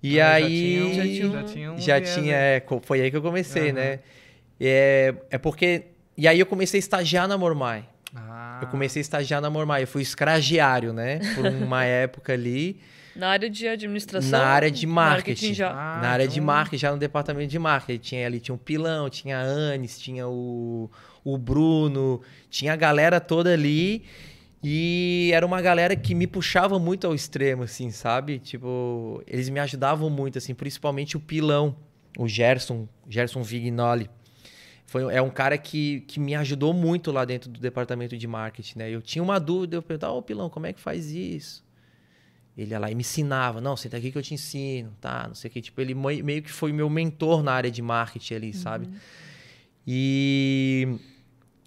E 0.00 0.20
ah, 0.20 0.34
aí. 0.34 0.78
Já 0.78 1.02
tinha, 1.02 1.32
já 1.32 1.42
tinha, 1.42 1.72
um 1.72 1.78
já 1.78 2.00
tinha 2.00 2.36
é, 2.36 2.64
foi 2.82 3.00
aí 3.00 3.10
que 3.10 3.16
eu 3.16 3.22
comecei, 3.22 3.70
uhum. 3.70 3.74
né? 3.74 3.98
É, 4.60 5.12
é 5.28 5.38
porque. 5.38 5.86
E 6.20 6.28
aí 6.28 6.38
eu 6.38 6.44
comecei 6.44 6.76
a 6.76 6.82
estagiar 6.82 7.26
na 7.26 7.38
Mormai. 7.38 7.88
Ah. 8.14 8.58
Eu 8.60 8.68
comecei 8.68 9.00
a 9.00 9.02
estagiar 9.02 9.40
na 9.40 9.48
Mormai. 9.48 9.84
Eu 9.84 9.86
fui 9.86 10.02
escragiário, 10.02 10.92
né? 10.92 11.18
Por 11.34 11.46
uma 11.46 11.82
época 11.88 12.34
ali. 12.34 12.78
Na 13.16 13.30
área 13.30 13.48
de 13.48 13.66
administração? 13.66 14.38
Na 14.38 14.44
área 14.44 14.70
de 14.70 14.86
marketing. 14.86 15.46
marketing 15.46 15.54
já. 15.54 15.70
Ah, 15.70 16.00
na 16.02 16.10
área 16.10 16.24
então... 16.24 16.34
de 16.34 16.40
marketing, 16.42 16.78
já 16.82 16.92
no 16.92 16.98
departamento 16.98 17.50
de 17.50 17.58
marketing. 17.58 18.02
Tinha, 18.02 18.26
ali 18.26 18.38
tinha 18.38 18.54
o 18.54 18.58
Pilão, 18.58 19.08
tinha 19.08 19.38
a 19.38 19.40
Anis, 19.40 19.98
tinha 19.98 20.28
o, 20.28 20.90
o 21.24 21.38
Bruno, 21.38 22.20
tinha 22.50 22.74
a 22.74 22.76
galera 22.76 23.18
toda 23.18 23.54
ali. 23.54 24.04
E 24.62 25.30
era 25.32 25.46
uma 25.46 25.62
galera 25.62 25.96
que 25.96 26.14
me 26.14 26.26
puxava 26.26 26.78
muito 26.78 27.06
ao 27.06 27.14
extremo, 27.14 27.62
assim, 27.62 27.90
sabe? 27.90 28.38
Tipo, 28.38 29.22
eles 29.26 29.48
me 29.48 29.58
ajudavam 29.58 30.10
muito, 30.10 30.36
assim, 30.36 30.52
principalmente 30.52 31.16
o 31.16 31.20
Pilão, 31.20 31.74
o 32.18 32.28
Gerson, 32.28 32.86
Gerson 33.08 33.42
Vignoli. 33.42 34.10
Foi, 34.90 35.02
é 35.14 35.22
um 35.22 35.30
cara 35.30 35.56
que, 35.56 36.00
que 36.00 36.18
me 36.18 36.34
ajudou 36.34 36.74
muito 36.74 37.12
lá 37.12 37.24
dentro 37.24 37.48
do 37.48 37.60
departamento 37.60 38.18
de 38.18 38.26
marketing, 38.26 38.76
né? 38.80 38.90
Eu 38.90 39.00
tinha 39.00 39.22
uma 39.22 39.38
dúvida, 39.38 39.76
eu 39.76 39.82
perguntava, 39.82 40.14
ô 40.14 40.16
oh, 40.16 40.22
Pilão, 40.22 40.50
como 40.50 40.66
é 40.66 40.72
que 40.72 40.80
faz 40.80 41.12
isso? 41.12 41.64
Ele 42.58 42.72
ia 42.72 42.78
lá 42.80 42.90
e 42.90 42.94
me 42.96 43.02
ensinava, 43.02 43.60
não, 43.60 43.76
senta 43.76 43.98
aqui 43.98 44.10
que 44.10 44.18
eu 44.18 44.22
te 44.22 44.34
ensino, 44.34 44.92
tá? 45.00 45.28
Não 45.28 45.34
sei 45.36 45.48
o 45.48 45.52
que. 45.52 45.62
Tipo, 45.62 45.80
ele 45.80 45.94
meio 45.94 46.42
que 46.42 46.50
foi 46.50 46.72
meu 46.72 46.90
mentor 46.90 47.40
na 47.40 47.52
área 47.52 47.70
de 47.70 47.80
marketing 47.80 48.34
ali, 48.34 48.48
uhum. 48.48 48.52
sabe? 48.52 48.88
E 49.86 50.88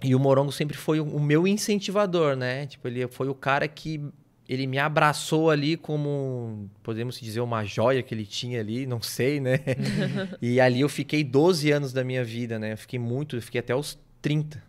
e 0.04 0.14
o 0.14 0.20
Morongo 0.20 0.52
sempre 0.52 0.76
foi 0.76 1.00
o 1.00 1.18
meu 1.18 1.48
incentivador, 1.48 2.36
né? 2.36 2.66
Tipo, 2.66 2.90
ele 2.90 3.08
foi 3.08 3.30
o 3.30 3.34
cara 3.34 3.70
que 3.70 4.02
ele 4.48 4.68
me 4.68 4.78
abraçou 4.78 5.50
ali 5.50 5.78
como, 5.78 6.70
podemos 6.82 7.20
dizer, 7.20 7.40
uma 7.40 7.64
joia 7.64 8.04
que 8.04 8.14
ele 8.14 8.26
tinha 8.26 8.60
ali, 8.60 8.86
não 8.86 9.02
sei, 9.02 9.40
né? 9.40 9.60
e 10.42 10.60
ali 10.60 10.82
eu 10.82 10.90
fiquei 10.90 11.24
12 11.24 11.72
anos 11.72 11.94
da 11.94 12.04
minha 12.04 12.24
vida, 12.24 12.60
né? 12.60 12.74
Eu 12.74 12.78
fiquei 12.78 13.00
muito, 13.00 13.38
eu 13.38 13.42
fiquei 13.42 13.60
até 13.60 13.76
os 13.76 13.98
30. 14.22 14.62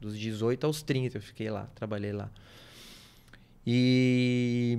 Dos 0.00 0.18
18 0.18 0.64
aos 0.64 0.82
30 0.82 1.18
eu 1.18 1.22
fiquei 1.22 1.50
lá, 1.50 1.68
trabalhei 1.74 2.12
lá. 2.12 2.30
E 3.66 4.78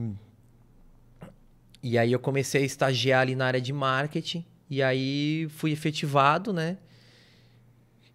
e 1.82 1.98
aí 1.98 2.12
eu 2.12 2.20
comecei 2.20 2.62
a 2.64 2.66
estagiar 2.66 3.22
ali 3.22 3.36
na 3.36 3.46
área 3.46 3.62
de 3.62 3.72
marketing 3.72 4.46
e 4.70 4.84
aí 4.84 5.48
fui 5.50 5.72
efetivado, 5.72 6.52
né? 6.54 6.78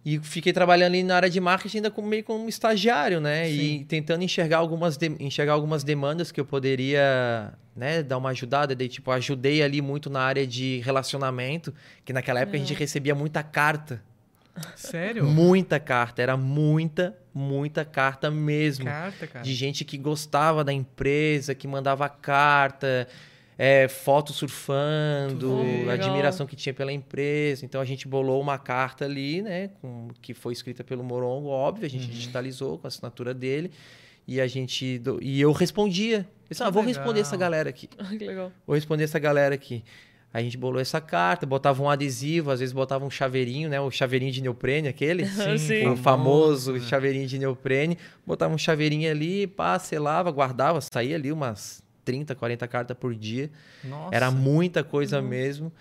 E 0.05 0.19
fiquei 0.19 0.53
trabalhando 0.53 0.93
ali 0.93 1.01
na 1.01 1.15
área 1.15 1.29
de 1.31 1.41
marketing 1.41 1.77
ainda 1.77 1.89
como, 1.89 2.07
meio 2.07 2.23
como 2.23 2.47
estagiário, 2.47 3.19
né? 3.19 3.45
Sim. 3.45 3.51
E 3.51 3.85
tentando 3.85 4.23
enxergar 4.23 4.57
algumas, 4.57 4.97
de, 4.97 5.07
enxergar 5.19 5.53
algumas 5.53 5.83
demandas 5.83 6.31
que 6.31 6.39
eu 6.39 6.45
poderia 6.45 7.51
né, 7.75 8.03
dar 8.03 8.19
uma 8.19 8.29
ajudada. 8.29 8.75
Daí, 8.75 8.87
tipo, 8.87 9.09
ajudei 9.09 9.63
ali 9.63 9.81
muito 9.81 10.07
na 10.07 10.21
área 10.21 10.45
de 10.45 10.79
relacionamento, 10.85 11.73
que 12.05 12.13
naquela 12.13 12.39
época 12.41 12.55
é. 12.55 12.59
a 12.59 12.63
gente 12.63 12.75
é. 12.75 12.77
recebia 12.77 13.15
muita 13.15 13.41
carta. 13.41 13.99
Sério? 14.75 15.25
Muita 15.25 15.79
carta. 15.79 16.21
Era 16.21 16.37
muita, 16.37 17.17
muita 17.33 17.83
carta 17.83 18.29
mesmo. 18.29 18.85
Carta, 18.85 19.25
cara. 19.25 19.43
De 19.43 19.55
gente 19.55 19.83
que 19.83 19.97
gostava 19.97 20.63
da 20.63 20.71
empresa, 20.71 21.55
que 21.55 21.67
mandava 21.67 22.07
carta 22.07 23.07
é, 23.57 23.87
foto 23.87 24.33
surfando, 24.33 25.57
admiração 25.89 26.45
que 26.45 26.55
tinha 26.55 26.73
pela 26.73 26.91
empresa. 26.91 27.65
Então 27.65 27.79
a 27.79 27.85
gente 27.85 28.07
bolou 28.07 28.41
uma 28.41 28.57
carta 28.57 29.05
ali, 29.05 29.41
né, 29.41 29.69
com, 29.81 30.09
que 30.21 30.33
foi 30.33 30.53
escrita 30.53 30.83
pelo 30.83 31.03
Morongo, 31.03 31.47
óbvio, 31.47 31.85
a 31.85 31.89
gente 31.89 32.05
uhum. 32.05 32.11
digitalizou 32.11 32.77
com 32.77 32.87
a 32.87 32.89
assinatura 32.89 33.33
dele. 33.33 33.71
E 34.27 34.41
a 34.41 34.47
gente. 34.47 35.01
E 35.21 35.39
eu 35.39 35.51
respondia. 35.51 36.17
Eu 36.17 36.49
disse, 36.49 36.63
ah, 36.63 36.69
vou 36.69 36.81
legal. 36.81 37.03
responder 37.03 37.19
essa 37.19 37.37
galera 37.37 37.69
aqui. 37.69 37.87
que 38.17 38.25
legal. 38.25 38.51
Vou 38.65 38.75
responder 38.75 39.03
essa 39.03 39.19
galera 39.19 39.53
aqui. 39.53 39.83
A 40.33 40.41
gente 40.41 40.57
bolou 40.57 40.81
essa 40.81 40.99
carta, 40.99 41.45
botava 41.45 41.81
um 41.81 41.89
adesivo, 41.89 42.51
às 42.51 42.59
vezes 42.59 42.73
botava 42.73 43.05
um 43.05 43.09
chaveirinho, 43.09 43.69
né? 43.69 43.79
O 43.79 43.89
chaveirinho 43.91 44.31
de 44.31 44.41
neoprene, 44.41 44.87
aquele. 44.87 45.25
Sim, 45.29 45.57
Sim. 45.59 45.87
O 45.89 45.95
famoso 45.95 46.79
chaveirinho 46.81 47.27
de 47.27 47.37
neoprene. 47.37 47.99
Botava 48.25 48.53
um 48.53 48.57
chaveirinho 48.57 49.09
ali, 49.09 49.45
pá, 49.45 49.77
selava, 49.77 50.31
guardava, 50.31 50.81
saía 50.81 51.15
ali 51.15 51.31
umas 51.31 51.84
30, 52.05 52.35
40 52.35 52.67
cartas 52.67 52.97
por 52.97 53.13
dia. 53.15 53.49
Nossa. 53.83 54.15
Era 54.15 54.31
muita 54.31 54.83
coisa 54.83 55.19
uhum. 55.19 55.27
mesmo. 55.27 55.73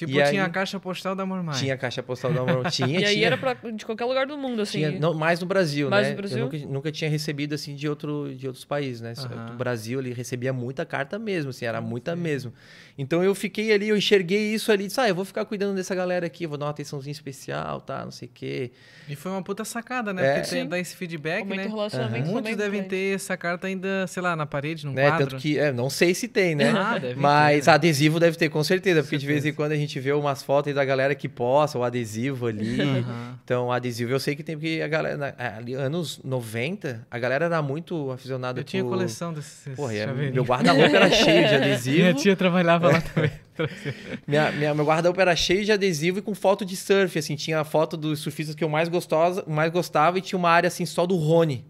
Tipo, 0.00 0.12
e 0.12 0.14
tinha 0.14 0.28
aí, 0.28 0.38
a 0.38 0.48
caixa 0.48 0.80
postal 0.80 1.14
da 1.14 1.26
Mormai. 1.26 1.54
Tinha 1.58 1.74
a 1.74 1.76
caixa 1.76 2.02
postal 2.02 2.32
da 2.32 2.42
Mormai. 2.42 2.70
Tinha, 2.72 3.00
e 3.00 3.04
aí 3.04 3.14
tinha. 3.16 3.26
era 3.26 3.36
pra, 3.36 3.52
de 3.52 3.84
qualquer 3.84 4.06
lugar 4.06 4.26
do 4.26 4.38
mundo, 4.38 4.62
assim. 4.62 4.78
Tinha, 4.78 4.98
não, 4.98 5.12
mais 5.12 5.40
no 5.40 5.46
Brasil, 5.46 5.90
mais 5.90 6.06
né? 6.06 6.10
No 6.12 6.16
Brasil? 6.16 6.38
Eu 6.38 6.44
nunca, 6.44 6.58
nunca, 6.58 6.90
tinha 6.90 7.10
recebido, 7.10 7.54
assim, 7.54 7.74
de, 7.74 7.86
outro, 7.86 8.34
de 8.34 8.46
outros 8.46 8.64
países, 8.64 9.02
né? 9.02 9.12
Uhum. 9.18 9.54
O 9.54 9.56
Brasil, 9.58 10.00
ele 10.00 10.14
recebia 10.14 10.54
muita 10.54 10.86
carta 10.86 11.18
mesmo, 11.18 11.50
assim, 11.50 11.66
era 11.66 11.82
muita 11.82 12.16
Sim. 12.16 12.22
mesmo. 12.22 12.54
Então 12.96 13.22
eu 13.22 13.34
fiquei 13.34 13.72
ali, 13.72 13.88
eu 13.88 13.96
enxerguei 13.96 14.54
isso 14.54 14.72
ali, 14.72 14.86
disse, 14.86 15.00
ah, 15.00 15.08
eu 15.08 15.14
vou 15.14 15.24
ficar 15.24 15.44
cuidando 15.44 15.74
dessa 15.74 15.94
galera 15.94 16.26
aqui, 16.26 16.46
vou 16.46 16.56
dar 16.56 16.66
uma 16.66 16.70
atençãozinha 16.70 17.12
especial, 17.12 17.80
tá, 17.80 18.04
não 18.04 18.10
sei 18.10 18.28
o 18.28 18.30
quê. 18.32 18.72
E 19.08 19.16
foi 19.16 19.32
uma 19.32 19.42
puta 19.42 19.64
sacada, 19.64 20.12
né? 20.12 20.26
É. 20.26 20.34
Porque 20.34 20.50
tem, 20.50 20.68
dá 20.68 20.78
esse 20.78 20.94
feedback, 20.94 21.40
Aumenta 21.40 21.62
né? 21.62 21.68
Relacionamento 21.68 22.26
uhum. 22.26 22.32
Muitos 22.34 22.56
devem 22.56 22.84
ter 22.84 23.16
essa 23.16 23.36
carta 23.36 23.66
ainda, 23.66 24.06
sei 24.06 24.22
lá, 24.22 24.36
na 24.36 24.46
parede, 24.46 24.86
num 24.86 24.92
né? 24.92 25.08
quadro. 25.08 25.30
Tanto 25.30 25.42
que, 25.42 25.58
é, 25.58 25.72
não 25.72 25.90
sei 25.90 26.14
se 26.14 26.28
tem, 26.28 26.54
né? 26.54 26.70
Ah, 26.70 27.00
Mas 27.16 27.64
ter. 27.64 27.70
adesivo 27.70 28.20
deve 28.20 28.36
ter, 28.36 28.48
com 28.48 28.62
certeza, 28.62 29.02
porque 29.02 29.18
certeza. 29.18 29.34
de 29.34 29.40
vez 29.42 29.46
em 29.46 29.56
quando 29.56 29.72
a 29.72 29.76
gente 29.76 29.89
vê 29.98 30.12
umas 30.12 30.42
fotos 30.42 30.68
aí 30.68 30.74
da 30.74 30.84
galera 30.84 31.14
que 31.14 31.28
posta, 31.28 31.78
o 31.78 31.82
adesivo 31.82 32.46
ali. 32.46 32.78
Aham. 32.80 33.38
Então, 33.42 33.66
o 33.66 33.72
adesivo 33.72 34.12
eu 34.12 34.20
sei 34.20 34.36
que 34.36 34.42
tem, 34.44 34.56
porque 34.56 34.80
a 34.84 34.86
galera, 34.86 35.16
na- 35.16 35.56
ali, 35.56 35.74
anos 35.74 36.20
90, 36.22 37.06
a 37.10 37.18
galera 37.18 37.46
era 37.46 37.60
muito 37.62 38.10
aficionada 38.12 38.60
Eu 38.60 38.64
tinha 38.64 38.84
por... 38.84 38.90
coleção 38.90 39.32
desses 39.32 39.74
Porra, 39.74 39.94
é- 39.94 40.06
meu 40.30 40.44
guarda-roupa 40.44 40.94
era 40.96 41.10
cheio 41.10 41.48
de 41.48 41.54
adesivo. 41.56 41.96
Minha 41.98 42.14
tia 42.14 42.36
trabalhava 42.36 42.92
lá 42.92 43.00
também. 43.00 43.30
Minha, 44.26 44.52
minha- 44.52 44.74
meu 44.74 44.84
guarda-roupa 44.86 45.20
era 45.20 45.36
cheio 45.36 45.64
de 45.64 45.72
adesivo 45.72 46.18
e 46.18 46.22
com 46.22 46.34
foto 46.34 46.64
de 46.64 46.76
surf, 46.76 47.18
assim. 47.18 47.36
Tinha 47.36 47.60
a 47.60 47.64
foto 47.64 47.96
dos 47.96 48.20
surfistas 48.20 48.54
que 48.54 48.64
eu 48.64 48.68
mais, 48.68 48.88
gostosa, 48.88 49.44
mais 49.46 49.70
gostava 49.70 50.18
e 50.18 50.22
tinha 50.22 50.38
uma 50.38 50.48
área, 50.50 50.68
assim, 50.68 50.86
só 50.86 51.04
do 51.06 51.16
Rony. 51.16 51.64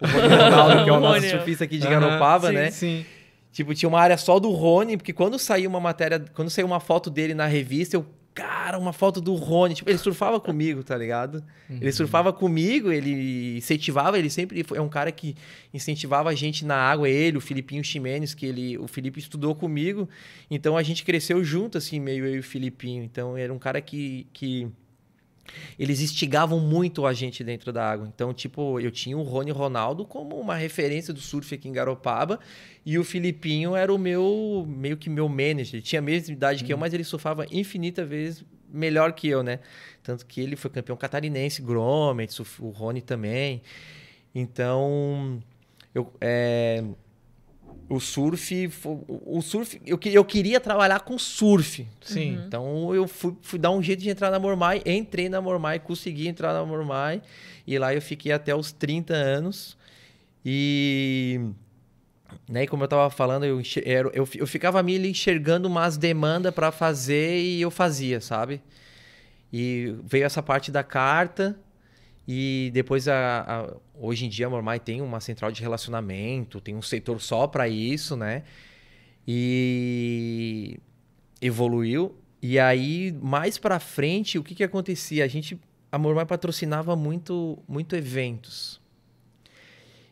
O 0.00 0.06
Rony 0.06 0.28
Ronaldo, 0.34 0.84
que 0.84 0.90
é 0.90 0.92
o 0.92 1.00
nosso 1.00 1.28
surfista 1.28 1.64
aqui 1.64 1.78
de 1.78 1.86
Aham, 1.86 2.00
Garopaba, 2.00 2.48
sim, 2.48 2.54
né? 2.54 2.70
Sim. 2.70 3.06
Tipo, 3.58 3.74
tinha 3.74 3.88
uma 3.88 4.00
área 4.00 4.16
só 4.16 4.38
do 4.38 4.52
Rony, 4.52 4.96
porque 4.96 5.12
quando 5.12 5.36
saiu 5.36 5.68
uma 5.68 5.80
matéria, 5.80 6.24
quando 6.32 6.48
saiu 6.48 6.64
uma 6.64 6.78
foto 6.78 7.10
dele 7.10 7.34
na 7.34 7.44
revista, 7.46 7.96
eu, 7.96 8.06
cara, 8.32 8.78
uma 8.78 8.92
foto 8.92 9.20
do 9.20 9.34
Rony. 9.34 9.74
Tipo, 9.74 9.90
ele 9.90 9.98
surfava 9.98 10.38
comigo, 10.38 10.84
tá 10.84 10.96
ligado? 10.96 11.42
Ele 11.68 11.90
surfava 11.90 12.32
comigo, 12.32 12.92
ele 12.92 13.56
incentivava, 13.56 14.16
ele 14.16 14.30
sempre 14.30 14.62
foi, 14.62 14.78
é 14.78 14.80
um 14.80 14.88
cara 14.88 15.10
que 15.10 15.34
incentivava 15.74 16.30
a 16.30 16.36
gente 16.36 16.64
na 16.64 16.76
água, 16.76 17.08
ele, 17.08 17.36
o 17.36 17.40
Filipinho 17.40 17.82
Ximenes, 17.82 18.32
que 18.32 18.46
ele, 18.46 18.78
o 18.78 18.86
Felipe 18.86 19.18
estudou 19.18 19.56
comigo, 19.56 20.08
então 20.48 20.76
a 20.76 20.82
gente 20.84 21.04
cresceu 21.04 21.42
junto, 21.42 21.78
assim, 21.78 21.98
meio 21.98 22.24
eu 22.24 22.36
e 22.36 22.38
o 22.38 22.44
Filipinho. 22.44 23.02
Então 23.02 23.36
era 23.36 23.52
um 23.52 23.58
cara 23.58 23.80
que. 23.80 24.28
que 24.32 24.68
eles 25.78 26.00
instigavam 26.00 26.60
muito 26.60 27.06
a 27.06 27.12
gente 27.12 27.42
dentro 27.44 27.72
da 27.72 27.90
água. 27.90 28.06
Então, 28.06 28.32
tipo, 28.34 28.78
eu 28.80 28.90
tinha 28.90 29.16
o 29.16 29.22
Rony 29.22 29.50
Ronaldo 29.50 30.04
como 30.04 30.38
uma 30.38 30.54
referência 30.54 31.12
do 31.12 31.20
surf 31.20 31.54
aqui 31.54 31.68
em 31.68 31.72
Garopaba 31.72 32.38
e 32.84 32.98
o 32.98 33.04
Filipinho 33.04 33.74
era 33.76 33.92
o 33.92 33.98
meu, 33.98 34.66
meio 34.68 34.96
que 34.96 35.10
meu 35.10 35.28
manager. 35.28 35.74
Ele 35.74 35.82
tinha 35.82 36.00
a 36.00 36.02
mesma 36.02 36.32
idade 36.32 36.64
que 36.64 36.72
eu, 36.72 36.78
mas 36.78 36.94
ele 36.94 37.04
surfava 37.04 37.46
infinita 37.50 38.04
vezes 38.04 38.44
melhor 38.70 39.12
que 39.12 39.28
eu, 39.28 39.42
né? 39.42 39.60
Tanto 40.02 40.26
que 40.26 40.40
ele 40.40 40.56
foi 40.56 40.70
campeão 40.70 40.96
catarinense, 40.96 41.62
surf- 42.28 42.62
o 42.62 42.70
Rony 42.70 43.00
também. 43.00 43.62
Então, 44.34 45.40
eu, 45.94 46.12
é, 46.20 46.84
o 47.88 47.98
surf, 48.00 48.70
o 49.08 49.40
surf, 49.40 49.80
eu, 49.86 49.96
que- 49.96 50.10
eu 50.12 50.24
queria 50.24 50.60
trabalhar 50.60 51.00
com 51.00 51.18
surf, 51.18 51.86
Sim. 52.02 52.42
então 52.46 52.94
eu 52.94 53.08
fui, 53.08 53.34
fui 53.40 53.58
dar 53.58 53.70
um 53.70 53.82
jeito 53.82 54.00
de 54.02 54.10
entrar 54.10 54.30
na 54.30 54.38
Mormai, 54.38 54.82
entrei 54.84 55.28
na 55.28 55.40
Mormai, 55.40 55.78
consegui 55.78 56.28
entrar 56.28 56.52
na 56.52 56.64
Mormai 56.66 57.22
e 57.66 57.78
lá 57.78 57.94
eu 57.94 58.02
fiquei 58.02 58.30
até 58.32 58.54
os 58.54 58.72
30 58.72 59.14
anos. 59.14 59.76
E 60.44 61.40
né, 62.48 62.66
como 62.66 62.84
eu 62.84 62.88
tava 62.88 63.08
falando, 63.10 63.44
eu, 63.44 63.60
eu, 64.12 64.26
fi- 64.26 64.38
eu 64.38 64.46
ficava 64.46 64.82
me 64.82 64.98
enxergando 65.08 65.66
umas 65.68 65.96
demandas 65.96 66.54
para 66.54 66.70
fazer 66.70 67.40
e 67.40 67.60
eu 67.60 67.70
fazia, 67.70 68.20
sabe? 68.20 68.60
E 69.52 69.94
veio 70.04 70.24
essa 70.26 70.42
parte 70.42 70.70
da 70.70 70.82
carta 70.82 71.58
e 72.28 72.70
depois 72.74 73.08
a, 73.08 73.40
a- 73.40 73.76
hoje 73.94 74.26
em 74.26 74.28
dia 74.28 74.46
a 74.46 74.50
Mormai 74.50 74.78
tem 74.78 75.00
uma 75.00 75.18
central 75.18 75.50
de 75.50 75.62
relacionamento, 75.62 76.60
tem 76.60 76.76
um 76.76 76.82
setor 76.82 77.20
só 77.22 77.46
para 77.46 77.66
isso, 77.68 78.14
né? 78.16 78.42
E 79.26 80.78
evoluiu. 81.40 82.14
E 82.40 82.58
aí, 82.58 83.12
mais 83.20 83.58
pra 83.58 83.80
frente, 83.80 84.38
o 84.38 84.44
que 84.44 84.54
que 84.54 84.62
acontecia? 84.64 85.24
A 85.24 85.28
gente, 85.28 85.58
a 85.90 85.98
Mormai 85.98 86.24
patrocinava 86.26 86.94
muito, 86.94 87.58
muito 87.66 87.96
eventos. 87.96 88.80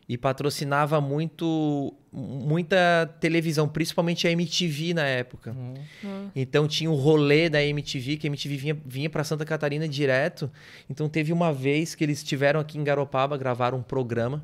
E 0.09 0.17
patrocinava 0.17 0.99
muito, 1.01 1.93
muita 2.17 3.05
televisão, 3.19 3.67
principalmente 3.67 4.27
a 4.27 4.31
MTV 4.31 4.95
na 4.95 5.05
época. 5.05 5.51
Uhum. 5.51 6.31
Então 6.35 6.67
tinha 6.67 6.89
o 6.89 6.95
rolê 6.95 7.47
da 7.47 7.63
MTV, 7.63 8.17
que 8.17 8.27
a 8.27 8.29
MTV 8.29 8.57
vinha, 8.57 8.77
vinha 8.85 9.09
para 9.09 9.23
Santa 9.23 9.45
Catarina 9.45 9.87
direto. 9.87 10.49
Então 10.89 11.07
teve 11.07 11.31
uma 11.31 11.53
vez 11.53 11.93
que 11.93 12.03
eles 12.03 12.17
estiveram 12.17 12.59
aqui 12.59 12.77
em 12.77 12.83
Garopaba, 12.83 13.37
gravaram 13.37 13.77
um 13.77 13.83
programa. 13.83 14.43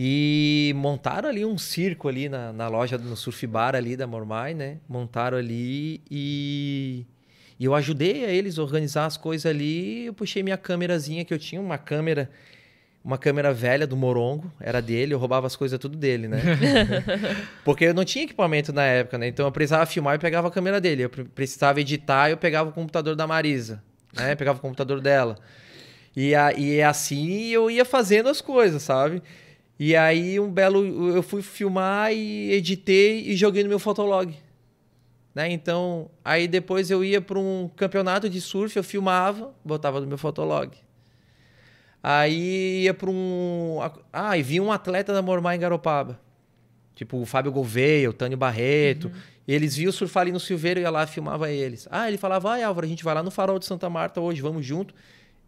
E 0.00 0.72
montaram 0.76 1.28
ali 1.28 1.44
um 1.44 1.58
circo 1.58 2.08
ali 2.08 2.28
na, 2.28 2.52
na 2.52 2.68
loja, 2.68 2.96
no 2.96 3.16
surf 3.16 3.46
bar 3.46 3.74
ali 3.74 3.96
da 3.96 4.06
Mormai, 4.06 4.54
né? 4.54 4.78
Montaram 4.88 5.36
ali 5.36 6.00
e, 6.08 7.04
e 7.58 7.64
eu 7.64 7.74
ajudei 7.74 8.24
a 8.24 8.30
eles 8.30 8.58
a 8.58 8.62
organizar 8.62 9.06
as 9.06 9.16
coisas 9.16 9.44
ali. 9.44 10.06
Eu 10.06 10.14
puxei 10.14 10.42
minha 10.42 10.56
câmerazinha 10.56 11.24
que 11.24 11.34
eu 11.34 11.38
tinha, 11.38 11.60
uma 11.60 11.76
câmera, 11.76 12.30
uma 13.08 13.16
câmera 13.16 13.54
velha 13.54 13.86
do 13.86 13.96
Morongo, 13.96 14.52
era 14.60 14.82
dele, 14.82 15.14
eu 15.14 15.18
roubava 15.18 15.46
as 15.46 15.56
coisas 15.56 15.78
tudo 15.78 15.96
dele, 15.96 16.28
né? 16.28 16.42
Porque 17.64 17.86
eu 17.86 17.94
não 17.94 18.04
tinha 18.04 18.24
equipamento 18.24 18.70
na 18.70 18.84
época, 18.84 19.16
né? 19.16 19.28
Então 19.28 19.46
eu 19.46 19.50
precisava 19.50 19.86
filmar 19.86 20.16
e 20.16 20.18
pegava 20.18 20.48
a 20.48 20.50
câmera 20.50 20.78
dele. 20.78 21.04
Eu 21.04 21.08
pre- 21.08 21.24
precisava 21.24 21.80
editar, 21.80 22.28
eu 22.28 22.36
pegava 22.36 22.68
o 22.68 22.72
computador 22.72 23.16
da 23.16 23.26
Marisa, 23.26 23.82
né? 24.14 24.34
Pegava 24.34 24.58
o 24.58 24.60
computador 24.60 25.00
dela. 25.00 25.38
E, 26.14 26.34
a, 26.34 26.52
e 26.52 26.82
assim 26.82 27.46
eu 27.46 27.70
ia 27.70 27.82
fazendo 27.82 28.28
as 28.28 28.42
coisas, 28.42 28.82
sabe? 28.82 29.22
E 29.80 29.96
aí 29.96 30.38
um 30.38 30.50
belo 30.50 31.16
eu 31.16 31.22
fui 31.22 31.40
filmar 31.40 32.12
e 32.12 32.52
editei 32.52 33.22
e 33.26 33.34
joguei 33.34 33.62
no 33.62 33.70
meu 33.70 33.78
fotolog. 33.78 34.36
Né? 35.34 35.50
Então, 35.50 36.10
aí 36.22 36.46
depois 36.46 36.90
eu 36.90 37.02
ia 37.02 37.22
para 37.22 37.38
um 37.38 37.70
campeonato 37.74 38.28
de 38.28 38.38
surf, 38.38 38.76
eu 38.76 38.84
filmava, 38.84 39.54
botava 39.64 39.98
no 39.98 40.06
meu 40.06 40.18
fotolog. 40.18 40.76
Aí 42.02 42.84
ia 42.84 42.94
para 42.94 43.10
um. 43.10 43.78
Ah, 44.12 44.38
e 44.38 44.42
vinha 44.42 44.62
um 44.62 44.70
atleta 44.70 45.12
da 45.12 45.22
Mormai 45.22 45.56
em 45.56 45.60
Garopaba. 45.60 46.20
Tipo 46.94 47.18
o 47.18 47.26
Fábio 47.26 47.52
Gouveia, 47.52 48.10
o 48.10 48.12
Tânio 48.12 48.36
Barreto. 48.36 49.10
Eles 49.46 49.76
viam 49.76 49.90
surfar 49.90 50.22
ali 50.22 50.32
no 50.32 50.38
Silveiro, 50.38 50.80
eu 50.80 50.82
ia 50.82 50.90
lá 50.90 51.04
e 51.04 51.06
filmava 51.06 51.50
eles. 51.50 51.88
Ah, 51.90 52.06
ele 52.06 52.18
falava, 52.18 52.50
vai 52.50 52.62
Álvaro, 52.62 52.84
a 52.84 52.88
gente 52.88 53.02
vai 53.02 53.14
lá 53.14 53.22
no 53.22 53.30
Farol 53.30 53.58
de 53.58 53.64
Santa 53.64 53.88
Marta 53.88 54.20
hoje, 54.20 54.42
vamos 54.42 54.66
junto. 54.66 54.94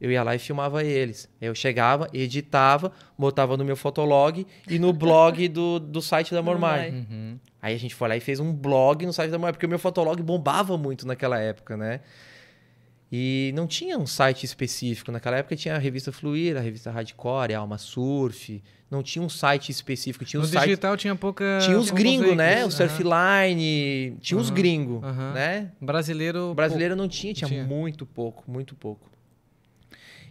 Eu 0.00 0.10
ia 0.10 0.22
lá 0.22 0.34
e 0.34 0.38
filmava 0.38 0.82
eles. 0.82 1.28
Eu 1.38 1.54
chegava, 1.54 2.08
editava, 2.14 2.90
botava 3.18 3.56
no 3.58 3.64
meu 3.64 3.76
fotolog 3.76 4.46
e 4.66 4.78
no 4.78 4.94
blog 4.94 5.46
do, 5.50 5.78
do 5.78 6.00
site 6.00 6.32
da 6.32 6.40
Mormai. 6.40 6.90
Mormai. 6.90 7.06
Uhum. 7.10 7.38
Aí 7.60 7.74
a 7.74 7.78
gente 7.78 7.94
foi 7.94 8.08
lá 8.08 8.16
e 8.16 8.20
fez 8.20 8.40
um 8.40 8.50
blog 8.54 9.04
no 9.04 9.12
site 9.12 9.30
da 9.30 9.36
Mormai, 9.36 9.52
porque 9.52 9.66
o 9.66 9.68
meu 9.68 9.78
fotolog 9.78 10.22
bombava 10.22 10.78
muito 10.78 11.06
naquela 11.06 11.38
época, 11.38 11.76
né? 11.76 12.00
E 13.12 13.50
não 13.56 13.66
tinha 13.66 13.98
um 13.98 14.06
site 14.06 14.44
específico. 14.44 15.10
Naquela 15.10 15.36
época 15.38 15.56
tinha 15.56 15.74
a 15.74 15.78
revista 15.78 16.12
Fluir, 16.12 16.56
a 16.56 16.60
revista 16.60 16.90
Hardcore, 16.92 17.54
a 17.54 17.58
Alma 17.58 17.76
Surf. 17.76 18.62
Não 18.88 19.02
tinha 19.02 19.22
um 19.24 19.28
site 19.28 19.70
específico. 19.70 20.24
Tinha 20.24 20.38
um 20.40 20.42
No 20.44 20.48
site... 20.48 20.64
digital 20.66 20.96
tinha 20.96 21.14
pouca. 21.16 21.58
Tinha 21.60 21.76
os 21.78 21.90
gringos, 21.90 22.36
né? 22.36 22.64
O. 22.64 22.70
Surfline, 22.70 24.16
tinha 24.20 24.38
os 24.38 24.50
gringos, 24.50 25.02
aham. 25.02 25.32
né? 25.32 25.72
Brasileiro. 25.80 26.54
Brasileiro 26.54 26.94
não 26.94 27.08
tinha, 27.08 27.34
tinha, 27.34 27.48
Tinha. 27.48 27.64
muito 27.64 28.06
pouco, 28.06 28.44
muito 28.50 28.74
pouco. 28.76 29.10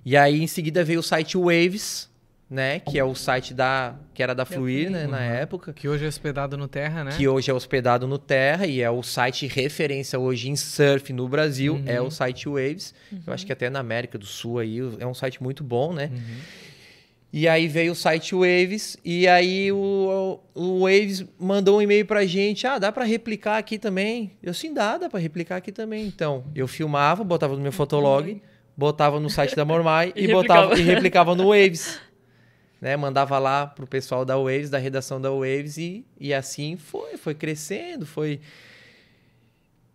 E 0.05 0.15
aí 0.15 0.41
em 0.41 0.47
seguida 0.47 0.83
veio 0.83 1.01
o 1.01 1.03
site 1.03 1.37
Waves, 1.37 2.08
né? 2.49 2.79
Que 2.79 2.97
é 2.97 3.03
o 3.03 3.13
site 3.13 3.53
da 3.53 3.95
que 4.13 4.23
era 4.23 4.33
da 4.33 4.43
Fluir, 4.45 4.89
né? 4.89 5.05
Na 5.07 5.17
Uhum. 5.17 5.23
época. 5.23 5.71
Que 5.73 5.87
hoje 5.87 6.03
é 6.05 6.07
hospedado 6.07 6.57
no 6.57 6.67
Terra, 6.67 7.03
né? 7.03 7.11
Que 7.15 7.27
hoje 7.27 7.51
é 7.51 7.53
hospedado 7.53 8.07
no 8.07 8.17
Terra 8.17 8.65
e 8.65 8.81
é 8.81 8.89
o 8.89 9.03
site 9.03 9.45
referência 9.47 10.17
hoje 10.19 10.49
em 10.49 10.55
surf 10.55 11.13
no 11.13 11.27
Brasil, 11.27 11.75
Uhum. 11.75 11.83
é 11.85 12.01
o 12.01 12.09
site 12.09 12.47
Waves. 12.49 12.93
Eu 13.25 13.31
acho 13.33 13.45
que 13.45 13.53
até 13.53 13.69
na 13.69 13.79
América 13.79 14.17
do 14.17 14.25
Sul 14.25 14.59
aí 14.59 14.79
é 14.99 15.05
um 15.05 15.13
site 15.13 15.41
muito 15.43 15.63
bom, 15.63 15.93
né? 15.93 16.09
Uhum. 16.11 16.37
E 17.31 17.47
aí 17.47 17.67
veio 17.67 17.91
o 17.91 17.95
site 17.95 18.33
Waves 18.33 18.97
e 19.05 19.27
aí 19.27 19.71
o, 19.71 20.39
o 20.55 20.79
Waves 20.79 21.23
mandou 21.39 21.77
um 21.77 21.81
e-mail 21.83 22.03
pra 22.03 22.25
gente, 22.25 22.65
ah, 22.65 22.79
dá 22.79 22.91
pra 22.91 23.03
replicar 23.05 23.59
aqui 23.59 23.77
também? 23.77 24.31
Eu 24.41 24.51
sim, 24.51 24.73
dá, 24.73 24.97
dá 24.97 25.07
pra 25.07 25.19
replicar 25.19 25.57
aqui 25.57 25.71
também. 25.71 26.07
Então, 26.07 26.43
eu 26.55 26.67
filmava, 26.67 27.23
botava 27.23 27.55
no 27.55 27.61
meu 27.61 27.71
fotolog, 27.71 28.41
botava 28.75 29.19
no 29.19 29.29
site 29.29 29.55
da 29.55 29.63
Mormai 29.63 30.11
E 30.17 30.23
e, 30.25 30.27
botava 30.31 30.69
replicava. 30.69 30.81
e 30.81 30.83
replicava 30.83 31.35
no 31.35 31.49
Waves. 31.49 31.99
Né? 32.81 32.95
Mandava 32.95 33.37
lá 33.39 33.67
pro 33.67 33.85
pessoal 33.85 34.23
da 34.23 34.37
Waves, 34.37 34.69
da 34.69 34.77
redação 34.77 35.19
da 35.19 35.29
Waves 35.31 35.77
e, 35.77 36.05
e 36.19 36.33
assim 36.33 36.77
foi, 36.77 37.17
foi 37.17 37.35
crescendo, 37.35 38.05
foi 38.05 38.39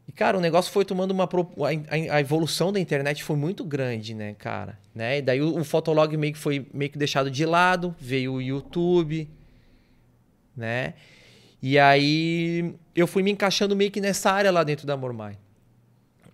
e, 0.06 0.12
cara, 0.12 0.36
o 0.36 0.40
negócio 0.40 0.70
foi 0.70 0.84
tomando 0.84 1.12
uma. 1.12 1.24
a- 1.24 2.14
a 2.16 2.20
evolução 2.20 2.70
da 2.70 2.78
internet 2.78 3.24
foi 3.24 3.36
muito 3.36 3.64
grande, 3.64 4.14
né, 4.14 4.34
cara? 4.34 4.78
Né? 4.94 5.18
E 5.18 5.22
daí 5.22 5.40
o, 5.40 5.58
o 5.58 5.64
Fotolog 5.64 6.14
meio 6.16 6.34
que 6.34 6.38
foi 6.38 6.66
meio 6.74 6.90
que 6.90 6.98
deixado 6.98 7.30
de 7.30 7.46
lado, 7.46 7.96
veio 7.98 8.34
o 8.34 8.42
YouTube, 8.42 9.26
né? 10.56 10.94
E 11.62 11.78
aí 11.78 12.74
eu 12.94 13.06
fui 13.06 13.22
me 13.22 13.30
encaixando 13.30 13.74
meio 13.74 13.90
que 13.90 14.00
nessa 14.00 14.30
área 14.30 14.50
lá 14.50 14.62
dentro 14.62 14.86
da 14.86 14.96
Mormai. 14.96 15.38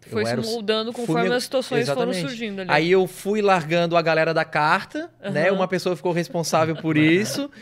Eu 0.06 0.12
Foi 0.12 0.24
se 0.24 0.32
era 0.32 0.40
o- 0.40 0.44
moldando 0.44 0.92
fui 0.92 1.04
conforme 1.06 1.28
me- 1.28 1.34
as 1.34 1.42
situações 1.44 1.86
foram 1.88 2.10
Exatamente. 2.10 2.28
surgindo 2.28 2.60
ali. 2.62 2.70
Aí 2.70 2.90
eu 2.90 3.06
fui 3.06 3.42
largando 3.42 3.96
a 3.96 4.02
galera 4.02 4.32
da 4.32 4.44
carta, 4.44 5.10
né? 5.30 5.48
Aham. 5.48 5.56
Uma 5.56 5.68
pessoa 5.68 5.94
ficou 5.96 6.12
responsável 6.12 6.74
por 6.76 6.96
isso. 6.96 7.50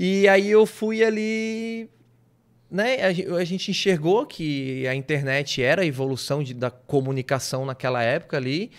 E 0.00 0.28
aí 0.28 0.48
eu 0.48 0.64
fui 0.64 1.02
ali. 1.02 1.90
Né? 2.70 3.02
A, 3.02 3.12
gen- 3.12 3.34
a 3.36 3.42
gente 3.44 3.68
enxergou 3.70 4.24
que 4.26 4.86
a 4.86 4.94
internet 4.94 5.60
era 5.60 5.82
a 5.82 5.84
evolução 5.84 6.40
de- 6.40 6.54
da 6.54 6.70
comunicação 6.70 7.64
naquela 7.66 8.00
época 8.02 8.36
ali. 8.36 8.70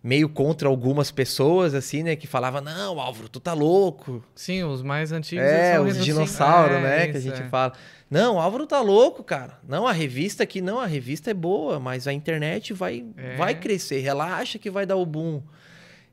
meio 0.00 0.28
contra 0.28 0.68
algumas 0.68 1.10
pessoas, 1.10 1.74
assim, 1.74 2.04
né? 2.04 2.14
Que 2.14 2.26
falavam, 2.26 2.60
não, 2.62 3.00
Álvaro, 3.00 3.28
tu 3.28 3.40
tá 3.40 3.52
louco. 3.52 4.24
Sim, 4.34 4.62
os 4.62 4.80
mais 4.80 5.10
antigos. 5.12 5.44
É, 5.44 5.74
são 5.74 5.84
os 5.86 5.96
assim. 5.96 6.04
dinossauros, 6.04 6.76
É, 6.76 6.80
né? 6.80 7.08
Que 7.08 7.16
a 7.16 7.20
gente 7.20 7.42
é. 7.42 7.48
fala. 7.48 7.72
Não, 8.10 8.40
Álvaro 8.40 8.66
tá 8.66 8.80
louco, 8.80 9.22
cara. 9.22 9.58
Não, 9.68 9.86
a 9.86 9.92
revista 9.92 10.42
aqui, 10.42 10.60
não, 10.62 10.78
a 10.80 10.86
revista 10.86 11.30
é 11.30 11.34
boa, 11.34 11.78
mas 11.78 12.06
a 12.06 12.12
internet 12.12 12.72
vai, 12.72 13.04
É. 13.16 13.36
vai 13.36 13.54
crescer. 13.54 14.00
Relaxa 14.00 14.58
que 14.58 14.70
vai 14.70 14.86
dar 14.86 14.96
o 14.96 15.04
boom. 15.04 15.42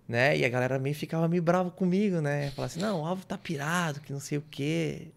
Né? 0.07 0.37
E 0.37 0.45
a 0.45 0.49
galera 0.49 0.77
meio 0.77 0.93
ficava 0.93 1.27
meio 1.27 1.41
brava 1.41 1.71
comigo, 1.71 2.21
né? 2.21 2.51
Falava 2.51 2.65
assim, 2.71 2.79
não, 2.79 3.01
o 3.01 3.05
Álvaro 3.05 3.25
tá 3.25 3.37
pirado, 3.37 4.01
que 4.01 4.13
não 4.13 4.19
sei 4.19 4.37
o 4.37 4.43
quê. 4.51 5.07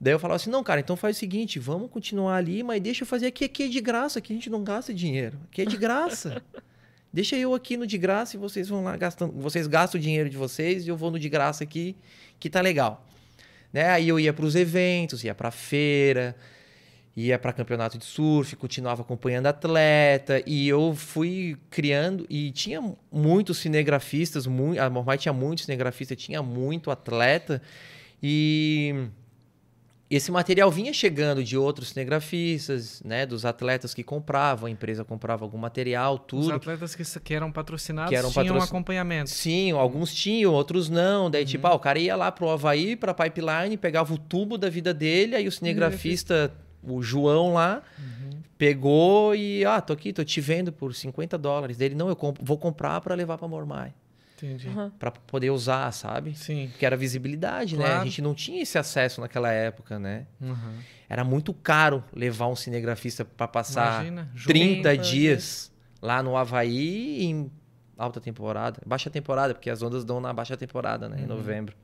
Daí 0.00 0.12
eu 0.12 0.18
falava 0.18 0.36
assim, 0.36 0.50
não, 0.50 0.64
cara, 0.64 0.80
então 0.80 0.96
faz 0.96 1.16
o 1.16 1.18
seguinte, 1.20 1.58
vamos 1.58 1.90
continuar 1.90 2.36
ali, 2.36 2.62
mas 2.62 2.80
deixa 2.82 3.02
eu 3.04 3.06
fazer 3.06 3.26
aqui, 3.28 3.44
aqui 3.44 3.62
é 3.62 3.68
de 3.68 3.80
graça, 3.80 4.18
aqui 4.18 4.32
a 4.32 4.36
gente 4.36 4.50
não 4.50 4.64
gasta 4.64 4.92
dinheiro. 4.92 5.38
Aqui 5.50 5.62
é 5.62 5.64
de 5.64 5.76
graça. 5.76 6.42
deixa 7.12 7.36
eu 7.36 7.54
aqui 7.54 7.76
no 7.76 7.86
de 7.86 7.96
graça 7.96 8.36
e 8.36 8.38
vocês 8.38 8.68
vão 8.68 8.82
lá 8.82 8.96
gastando, 8.96 9.32
vocês 9.40 9.66
gastam 9.68 9.98
o 9.98 10.02
dinheiro 10.02 10.28
de 10.28 10.36
vocês 10.36 10.84
e 10.84 10.88
eu 10.88 10.96
vou 10.96 11.10
no 11.10 11.18
de 11.18 11.28
graça 11.28 11.62
aqui, 11.62 11.96
que 12.40 12.50
tá 12.50 12.60
legal. 12.60 13.05
Né? 13.76 13.90
Aí 13.90 14.08
eu 14.08 14.18
ia 14.18 14.32
para 14.32 14.46
os 14.46 14.54
eventos, 14.54 15.22
ia 15.22 15.34
para 15.34 15.50
feira, 15.50 16.34
ia 17.14 17.38
para 17.38 17.52
campeonato 17.52 17.98
de 17.98 18.06
surf, 18.06 18.56
continuava 18.56 19.02
acompanhando 19.02 19.48
atleta 19.48 20.42
e 20.46 20.66
eu 20.66 20.94
fui 20.94 21.58
criando 21.68 22.24
e 22.30 22.50
tinha 22.52 22.82
muitos 23.12 23.58
cinegrafistas, 23.58 24.46
muito, 24.46 24.80
a 24.80 24.88
Mormai 24.88 25.18
tinha 25.18 25.32
muitos 25.34 25.66
cinegrafistas, 25.66 26.16
tinha 26.16 26.42
muito 26.42 26.90
atleta 26.90 27.60
e 28.22 29.08
esse 30.08 30.30
material 30.30 30.70
vinha 30.70 30.92
chegando 30.92 31.42
de 31.42 31.56
outros 31.56 31.88
cinegrafistas, 31.88 33.02
né, 33.04 33.26
dos 33.26 33.44
atletas 33.44 33.92
que 33.92 34.02
compravam, 34.04 34.66
a 34.66 34.70
empresa 34.70 35.04
comprava 35.04 35.44
algum 35.44 35.58
material, 35.58 36.14
Os 36.14 36.20
tudo. 36.26 36.52
atletas 36.52 36.94
que, 36.94 37.20
que 37.20 37.34
eram 37.34 37.50
patrocinados 37.50 38.10
Que 38.10 38.16
eram 38.16 38.30
tinham 38.30 38.46
patrocin- 38.46 38.68
acompanhamento. 38.68 39.30
Sim, 39.30 39.72
alguns 39.72 40.14
tinham, 40.14 40.52
outros 40.52 40.88
não. 40.88 41.28
Daí, 41.30 41.44
tipo, 41.44 41.66
ah, 41.66 41.74
o 41.74 41.78
cara 41.80 41.98
ia 41.98 42.14
lá 42.14 42.30
pro 42.30 42.48
Havaí, 42.48 42.94
pra 42.94 43.12
pipeline, 43.12 43.76
pegava 43.76 44.14
o 44.14 44.18
tubo 44.18 44.56
da 44.56 44.68
vida 44.70 44.94
dele, 44.94 45.34
aí 45.34 45.48
o 45.48 45.52
cinegrafista, 45.52 46.52
o 46.82 47.02
João 47.02 47.52
lá, 47.54 47.82
pegou 48.56 49.34
e, 49.34 49.64
ah, 49.64 49.80
tô 49.80 49.92
aqui, 49.92 50.12
tô 50.12 50.24
te 50.24 50.40
vendo 50.40 50.72
por 50.72 50.94
50 50.94 51.36
dólares. 51.36 51.76
Dele, 51.76 51.94
não, 51.94 52.08
eu 52.08 52.16
comp- 52.16 52.38
vou 52.40 52.56
comprar 52.56 53.00
pra 53.00 53.14
levar 53.14 53.36
pra 53.38 53.48
Mormai, 53.48 53.92
Entendi. 54.36 54.68
Aham. 54.68 54.92
pra 54.98 55.10
poder 55.10 55.50
usar, 55.50 55.90
sabe? 55.92 56.34
Sim. 56.36 56.68
Porque 56.70 56.84
era 56.84 56.96
visibilidade, 56.96 57.76
né? 57.76 57.84
A 57.84 57.88
Claro. 57.88 58.04
gente 58.04 58.20
não 58.20 58.34
tinha 58.34 58.62
esse 58.62 58.76
acesso 58.76 59.20
naquela 59.20 59.50
época, 59.50 59.98
né? 59.98 60.26
Uhum. 60.40 60.74
Era 61.08 61.24
muito 61.24 61.54
caro 61.54 62.04
levar 62.14 62.46
um 62.48 62.54
cinegrafista 62.56 63.24
pra 63.24 63.48
passar 63.48 63.94
Imagina. 64.06 64.30
Ju- 64.34 64.48
30 64.48 64.94
Sim, 64.94 65.00
dias 65.10 65.72
lá 66.02 66.22
no 66.22 66.36
Havaí 66.36 67.24
em 67.24 67.50
alta 67.96 68.20
temporada. 68.20 68.82
Baixa 68.84 69.08
temporada, 69.08 69.54
porque 69.54 69.70
as 69.70 69.80
ondas 69.80 70.04
dão 70.04 70.20
na 70.20 70.32
baixa 70.34 70.56
temporada, 70.56 71.08
né? 71.08 71.22
Em 71.22 71.26
novembro. 71.26 71.74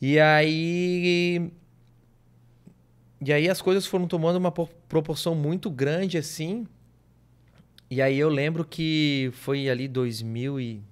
E 0.00 0.20
aí. 0.20 1.50
E 3.20 3.32
aí 3.32 3.48
as 3.48 3.60
coisas 3.62 3.86
foram 3.86 4.06
tomando 4.06 4.36
uma 4.36 4.52
po- 4.52 4.68
proporção 4.88 5.34
muito 5.34 5.70
grande, 5.70 6.18
assim. 6.18 6.66
E 7.90 8.00
aí 8.02 8.18
eu 8.18 8.28
lembro 8.28 8.64
que 8.64 9.30
foi 9.34 9.68
ali 9.68 9.86
2000 9.88 10.60
e... 10.60 10.82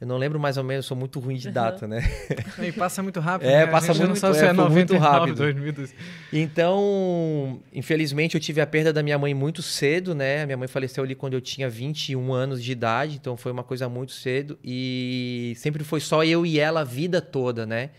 Eu 0.00 0.06
não 0.06 0.16
lembro 0.16 0.40
mais 0.40 0.56
ou 0.56 0.64
menos, 0.64 0.84
sou 0.84 0.96
muito 0.96 1.20
ruim 1.20 1.36
de 1.36 1.48
data, 1.48 1.86
né? 1.86 2.00
E 2.60 2.72
passa 2.72 3.04
muito 3.04 3.20
rápido. 3.20 3.48
É, 3.48 3.64
né? 3.64 3.66
Passa 3.68 3.92
gente 3.92 4.00
não 4.00 4.06
muito- 4.08 4.18
sabe 4.18 4.34
se 4.36 4.44
é, 4.44 4.48
é 4.48 4.54
foi 4.54 4.68
muito 4.68 4.94
99, 4.94 4.98
rápido. 5.18 5.36
2002. 5.36 5.94
Então, 6.32 7.60
infelizmente, 7.72 8.34
eu 8.34 8.40
tive 8.40 8.60
a 8.60 8.66
perda 8.66 8.92
da 8.92 9.00
minha 9.00 9.16
mãe 9.16 9.32
muito 9.32 9.62
cedo, 9.62 10.12
né? 10.12 10.44
Minha 10.44 10.56
mãe 10.56 10.66
faleceu 10.66 11.04
ali 11.04 11.14
quando 11.14 11.34
eu 11.34 11.40
tinha 11.40 11.68
21 11.68 12.32
anos 12.32 12.60
de 12.64 12.72
idade, 12.72 13.14
então 13.14 13.36
foi 13.36 13.52
uma 13.52 13.62
coisa 13.62 13.88
muito 13.88 14.10
cedo. 14.10 14.58
E 14.64 15.52
sempre 15.56 15.84
foi 15.84 16.00
só 16.00 16.24
eu 16.24 16.44
e 16.44 16.58
ela 16.58 16.80
a 16.80 16.84
vida 16.84 17.20
toda, 17.20 17.64
né? 17.64 17.90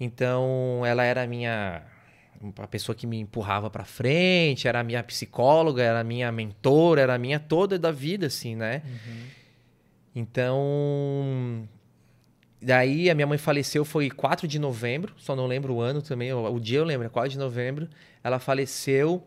Então, 0.00 0.82
ela 0.84 1.04
era 1.04 1.22
a 1.22 1.26
minha. 1.28 1.82
A 2.58 2.66
pessoa 2.66 2.96
que 2.96 3.06
me 3.06 3.20
empurrava 3.20 3.68
pra 3.68 3.84
frente, 3.84 4.66
era 4.66 4.80
a 4.80 4.84
minha 4.84 5.02
psicóloga, 5.02 5.82
era 5.82 6.00
a 6.00 6.04
minha 6.04 6.32
mentora, 6.32 7.02
era 7.02 7.14
a 7.14 7.18
minha 7.18 7.38
toda 7.38 7.78
da 7.78 7.92
vida, 7.92 8.26
assim, 8.26 8.56
né? 8.56 8.82
Então, 10.14 11.68
Daí 12.62 13.08
a 13.08 13.14
minha 13.14 13.26
mãe 13.26 13.38
faleceu 13.38 13.84
foi 13.86 14.10
4 14.10 14.46
de 14.46 14.58
novembro, 14.58 15.14
só 15.16 15.34
não 15.34 15.46
lembro 15.46 15.74
o 15.74 15.80
ano 15.80 16.02
também, 16.02 16.30
o, 16.32 16.44
o 16.52 16.60
dia 16.60 16.78
eu 16.78 16.84
lembro, 16.84 17.06
é 17.06 17.08
4 17.08 17.30
de 17.30 17.38
novembro. 17.38 17.88
Ela 18.22 18.38
faleceu 18.38 19.26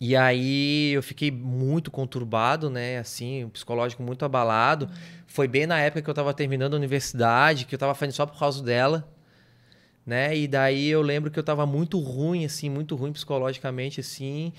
e 0.00 0.16
aí 0.16 0.92
eu 0.92 1.02
fiquei 1.02 1.30
muito 1.30 1.90
conturbado, 1.90 2.70
né, 2.70 2.98
assim, 2.98 3.46
psicológico 3.52 4.02
muito 4.02 4.24
abalado. 4.24 4.88
Foi 5.26 5.46
bem 5.46 5.66
na 5.66 5.78
época 5.78 6.00
que 6.00 6.08
eu 6.08 6.14
tava 6.14 6.32
terminando 6.32 6.72
a 6.72 6.76
universidade, 6.78 7.66
que 7.66 7.74
eu 7.74 7.78
tava 7.78 7.94
fazendo 7.94 8.14
só 8.14 8.24
por 8.24 8.38
causa 8.38 8.62
dela, 8.62 9.06
né? 10.10 10.36
E 10.36 10.48
daí 10.48 10.88
eu 10.88 11.00
lembro 11.02 11.30
que 11.30 11.38
eu 11.38 11.42
tava 11.44 11.64
muito 11.64 12.00
ruim 12.00 12.44
assim, 12.44 12.68
muito 12.68 12.96
ruim 12.96 13.12
psicologicamente 13.12 14.00
assim. 14.00 14.52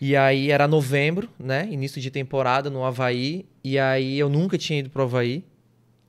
E 0.00 0.16
aí 0.16 0.50
era 0.50 0.66
novembro, 0.66 1.28
né? 1.38 1.68
Início 1.70 2.00
de 2.00 2.10
temporada 2.10 2.70
no 2.70 2.82
Havaí. 2.82 3.44
E 3.62 3.78
aí 3.78 4.18
eu 4.18 4.30
nunca 4.30 4.56
tinha 4.56 4.78
ido 4.78 4.88
pro 4.88 5.02
Havaí. 5.02 5.44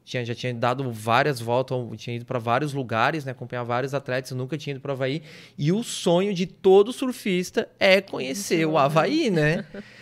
Tinha, 0.05 0.23
já 0.23 0.33
tinha 0.33 0.53
dado 0.53 0.89
várias 0.93 1.41
voltas, 1.41 1.77
tinha 1.97 2.15
ido 2.15 2.25
para 2.25 2.39
vários 2.39 2.71
lugares, 2.73 3.25
né? 3.25 3.33
Acompanhar 3.33 3.63
vários 3.63 3.93
atletas, 3.93 4.31
eu 4.31 4.37
nunca 4.37 4.57
tinha 4.57 4.71
ido 4.71 4.79
pro 4.79 4.93
Havaí. 4.93 5.21
E 5.57 5.73
o 5.73 5.83
sonho 5.83 6.33
de 6.33 6.45
todo 6.45 6.93
surfista 6.93 7.67
é 7.77 7.99
conhecer 7.99 8.65
o 8.65 8.77
Havaí, 8.77 9.29
né? 9.29 9.65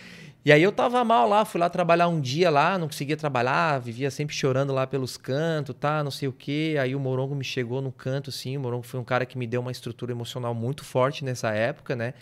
E 0.48 0.52
aí 0.52 0.62
eu 0.62 0.72
tava 0.72 1.04
mal 1.04 1.28
lá, 1.28 1.44
fui 1.44 1.60
lá 1.60 1.68
trabalhar 1.68 2.08
um 2.08 2.18
dia 2.22 2.48
lá, 2.48 2.78
não 2.78 2.86
conseguia 2.86 3.18
trabalhar, 3.18 3.78
vivia 3.80 4.10
sempre 4.10 4.34
chorando 4.34 4.72
lá 4.72 4.86
pelos 4.86 5.18
cantos, 5.18 5.76
tá, 5.78 6.02
não 6.02 6.10
sei 6.10 6.26
o 6.26 6.32
quê. 6.32 6.76
Aí 6.80 6.94
o 6.94 6.98
Morongo 6.98 7.34
me 7.34 7.44
chegou 7.44 7.82
no 7.82 7.92
canto, 7.92 8.30
assim, 8.30 8.56
o 8.56 8.60
Morongo 8.60 8.82
foi 8.82 8.98
um 8.98 9.04
cara 9.04 9.26
que 9.26 9.36
me 9.36 9.46
deu 9.46 9.60
uma 9.60 9.70
estrutura 9.70 10.10
emocional 10.10 10.54
muito 10.54 10.86
forte 10.86 11.22
nessa 11.22 11.50
época, 11.50 11.94
né? 11.94 12.14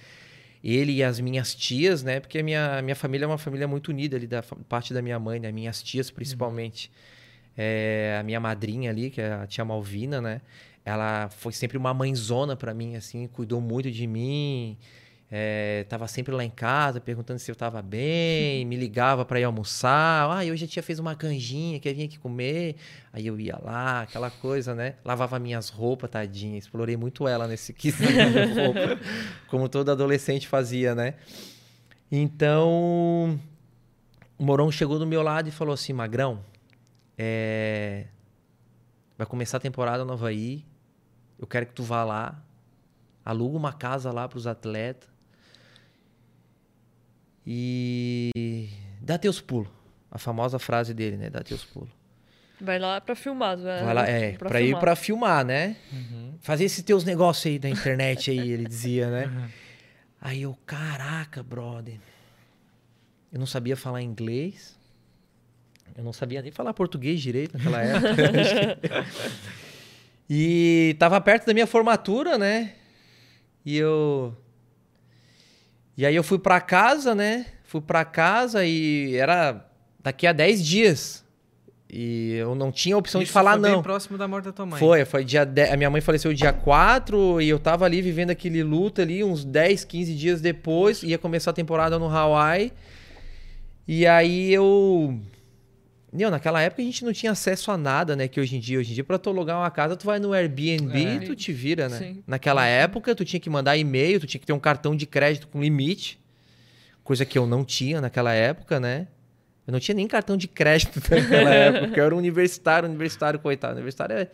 Ele 0.64 0.90
e 0.94 1.04
as 1.04 1.20
minhas 1.20 1.54
tias, 1.54 2.02
né? 2.02 2.18
Porque 2.18 2.40
a 2.40 2.42
minha, 2.42 2.82
minha 2.82 2.96
família 2.96 3.26
é 3.26 3.28
uma 3.28 3.38
família 3.38 3.68
muito 3.68 3.90
unida 3.92 4.16
ali, 4.16 4.26
da 4.26 4.42
parte 4.68 4.92
da 4.92 5.00
minha 5.00 5.20
mãe, 5.20 5.38
né? 5.38 5.52
Minhas 5.52 5.80
tias, 5.80 6.10
principalmente. 6.10 6.90
É, 7.56 8.16
a 8.18 8.24
minha 8.24 8.40
madrinha 8.40 8.90
ali, 8.90 9.08
que 9.08 9.20
é 9.20 9.34
a 9.34 9.46
tia 9.46 9.64
Malvina, 9.64 10.20
né? 10.20 10.40
Ela 10.84 11.28
foi 11.28 11.52
sempre 11.52 11.78
uma 11.78 11.94
mãezona 11.94 12.56
pra 12.56 12.74
mim, 12.74 12.96
assim, 12.96 13.28
cuidou 13.28 13.60
muito 13.60 13.88
de 13.88 14.04
mim. 14.04 14.76
É, 15.28 15.84
tava 15.88 16.06
sempre 16.06 16.32
lá 16.32 16.44
em 16.44 16.50
casa 16.50 17.00
perguntando 17.00 17.40
se 17.40 17.50
eu 17.50 17.56
tava 17.56 17.82
bem, 17.82 18.64
me 18.64 18.76
ligava 18.76 19.24
pra 19.24 19.40
ir 19.40 19.44
almoçar. 19.44 20.30
Ah, 20.30 20.44
hoje 20.44 20.64
a 20.64 20.68
tia 20.68 20.82
fez 20.82 21.00
uma 21.00 21.16
canjinha, 21.16 21.80
quer 21.80 21.92
vir 21.94 22.04
aqui 22.04 22.16
comer? 22.18 22.76
Aí 23.12 23.26
eu 23.26 23.38
ia 23.38 23.58
lá, 23.60 24.02
aquela 24.02 24.30
coisa, 24.30 24.72
né? 24.74 24.94
Lavava 25.04 25.38
minhas 25.40 25.68
roupas, 25.68 26.10
tadinha. 26.10 26.56
Explorei 26.56 26.96
muito 26.96 27.26
ela 27.26 27.48
nesse 27.48 27.72
quesito 27.74 28.06
de 28.06 28.60
roupa, 28.60 29.00
como 29.48 29.68
todo 29.68 29.90
adolescente 29.90 30.46
fazia, 30.46 30.94
né? 30.94 31.14
Então, 32.10 33.40
o 34.38 34.44
Moron 34.44 34.70
chegou 34.70 34.96
do 34.96 35.06
meu 35.06 35.22
lado 35.22 35.48
e 35.48 35.52
falou 35.52 35.74
assim: 35.74 35.92
Magrão, 35.92 36.38
é, 37.18 38.06
vai 39.18 39.26
começar 39.26 39.56
a 39.56 39.60
temporada 39.60 40.04
no 40.04 40.12
Havaí. 40.12 40.64
Eu 41.36 41.48
quero 41.48 41.66
que 41.66 41.72
tu 41.72 41.82
vá 41.82 42.04
lá, 42.04 42.40
aluga 43.24 43.56
uma 43.56 43.72
casa 43.72 44.12
lá 44.12 44.28
para 44.28 44.38
os 44.38 44.46
atletas 44.46 45.15
e 47.46 48.68
dá 49.00 49.16
teus 49.16 49.40
pulos. 49.40 49.68
A 50.10 50.18
famosa 50.18 50.58
frase 50.58 50.92
dele, 50.92 51.16
né? 51.16 51.30
Dá 51.30 51.42
teus 51.42 51.64
pulos. 51.64 51.90
Vai 52.60 52.78
lá 52.78 53.00
pra 53.00 53.14
filmar. 53.14 53.56
Vai, 53.56 53.84
Vai 53.84 53.94
lá, 53.94 54.08
é, 54.08 54.32
pra, 54.32 54.60
ir 54.60 54.64
filmar. 54.64 54.80
pra 54.80 54.96
filmar, 54.96 55.44
né? 55.44 55.76
Fazer 56.40 56.64
esses 56.64 56.82
teus 56.82 57.04
negócios 57.04 57.46
aí 57.46 57.58
da 57.58 57.68
internet 57.68 58.30
aí, 58.30 58.50
ele 58.50 58.64
dizia, 58.64 59.10
né? 59.10 59.50
Aí 60.20 60.42
eu, 60.42 60.56
caraca, 60.64 61.42
brother. 61.42 61.98
Eu 63.32 63.38
não 63.38 63.46
sabia 63.46 63.76
falar 63.76 64.00
inglês. 64.00 64.76
Eu 65.96 66.02
não 66.02 66.12
sabia 66.12 66.40
nem 66.42 66.50
falar 66.50 66.72
português 66.74 67.20
direito 67.20 67.56
naquela 67.56 67.82
época. 67.82 68.78
e 70.28 70.96
tava 70.98 71.20
perto 71.20 71.46
da 71.46 71.54
minha 71.54 71.66
formatura, 71.66 72.38
né? 72.38 72.74
E 73.64 73.76
eu. 73.76 74.34
E 75.96 76.04
aí 76.04 76.14
eu 76.14 76.22
fui 76.22 76.38
pra 76.38 76.60
casa, 76.60 77.14
né? 77.14 77.46
Fui 77.64 77.80
pra 77.80 78.04
casa 78.04 78.64
e 78.64 79.16
era 79.16 79.66
daqui 80.02 80.26
a 80.26 80.32
10 80.32 80.64
dias. 80.64 81.24
E 81.88 82.34
eu 82.34 82.54
não 82.54 82.72
tinha 82.72 82.96
opção 82.96 83.20
de 83.20 83.24
Isso 83.24 83.32
falar 83.32 83.52
foi 83.52 83.60
não. 83.60 83.74
bem 83.74 83.82
próximo 83.82 84.18
da 84.18 84.26
morte 84.26 84.46
da 84.46 84.52
tua 84.52 84.66
mãe. 84.66 84.78
Foi, 84.78 85.04
foi 85.04 85.24
dia 85.24 85.44
10, 85.44 85.72
a 85.72 85.76
minha 85.76 85.88
mãe 85.88 86.00
faleceu 86.00 86.34
dia 86.34 86.52
4 86.52 87.40
e 87.40 87.48
eu 87.48 87.58
tava 87.58 87.84
ali 87.84 88.02
vivendo 88.02 88.30
aquele 88.30 88.62
luto 88.62 89.00
ali 89.00 89.22
uns 89.22 89.44
10, 89.44 89.84
15 89.84 90.14
dias 90.14 90.40
depois, 90.40 91.02
ia 91.02 91.16
começar 91.16 91.50
a 91.52 91.54
temporada 91.54 91.98
no 91.98 92.08
Hawaii. 92.08 92.72
E 93.86 94.04
aí 94.06 94.52
eu 94.52 95.18
meu, 96.16 96.30
naquela 96.30 96.60
época 96.60 96.82
a 96.82 96.84
gente 96.84 97.04
não 97.04 97.12
tinha 97.12 97.32
acesso 97.32 97.70
a 97.70 97.76
nada, 97.76 98.16
né, 98.16 98.26
que 98.28 98.40
hoje 98.40 98.56
em 98.56 98.60
dia, 98.60 98.78
hoje 98.78 98.90
em 98.92 98.94
dia 98.94 99.04
para 99.04 99.18
tu 99.18 99.30
alugar 99.30 99.58
uma 99.58 99.70
casa, 99.70 99.96
tu 99.96 100.06
vai 100.06 100.18
no 100.18 100.32
Airbnb 100.32 101.04
É. 101.04 101.14
e 101.16 101.20
tu 101.20 101.34
te 101.36 101.52
vira, 101.52 101.88
né? 101.88 101.98
Sim. 101.98 102.22
Naquela 102.26 102.64
época 102.66 103.14
tu 103.14 103.24
tinha 103.24 103.38
que 103.40 103.50
mandar 103.50 103.76
e-mail, 103.76 104.18
tu 104.20 104.26
tinha 104.26 104.40
que 104.40 104.46
ter 104.46 104.52
um 104.52 104.58
cartão 104.60 104.96
de 104.96 105.06
crédito 105.06 105.46
com 105.48 105.60
limite, 105.60 106.18
coisa 107.04 107.24
que 107.24 107.36
eu 107.38 107.46
não 107.46 107.64
tinha 107.64 108.00
naquela 108.00 108.32
época, 108.32 108.80
né? 108.80 109.08
Eu 109.66 109.72
não 109.72 109.80
tinha 109.80 109.94
nem 109.94 110.06
cartão 110.06 110.36
de 110.36 110.46
crédito 110.48 111.00
naquela 111.10 111.52
época, 111.54 111.98
eu 112.00 112.04
era 112.04 112.14
um 112.14 112.18
universitário, 112.18 112.88
universitário, 112.88 113.38
coitado. 113.38 113.74
Universitário 113.74 114.16
é. 114.16 114.28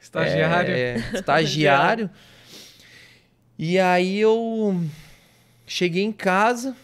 Estagiário. 0.00 0.74
É, 0.74 0.78
é, 0.80 0.96
estagiário. 1.18 2.10
e 3.58 3.78
aí 3.78 4.18
eu 4.20 4.84
cheguei 5.66 6.02
em 6.04 6.12
casa, 6.12 6.76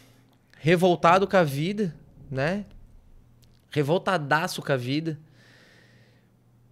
revoltado 0.58 1.26
com 1.28 1.36
a 1.36 1.44
vida, 1.44 1.94
né? 2.30 2.64
Revoltadaço 3.72 4.62
com 4.62 4.72
a 4.72 4.76
vida. 4.76 5.18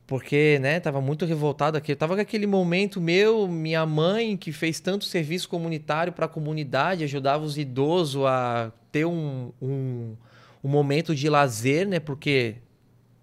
Porque, 0.06 0.58
né, 0.60 0.80
tava 0.80 1.00
muito 1.00 1.24
revoltado 1.24 1.78
aqui. 1.78 1.92
Eu 1.92 1.96
tava 1.96 2.16
com 2.16 2.20
aquele 2.20 2.46
momento 2.46 3.00
meu, 3.00 3.46
minha 3.46 3.86
mãe, 3.86 4.36
que 4.36 4.50
fez 4.50 4.80
tanto 4.80 5.04
serviço 5.04 5.48
comunitário 5.48 6.12
para 6.12 6.26
a 6.26 6.28
comunidade, 6.28 7.04
ajudava 7.04 7.44
os 7.44 7.56
idosos 7.56 8.24
a 8.26 8.72
ter 8.90 9.04
um, 9.04 9.52
um, 9.62 10.16
um, 10.64 10.68
momento 10.68 11.14
de 11.14 11.28
lazer, 11.28 11.86
né? 11.86 12.00
Porque 12.00 12.56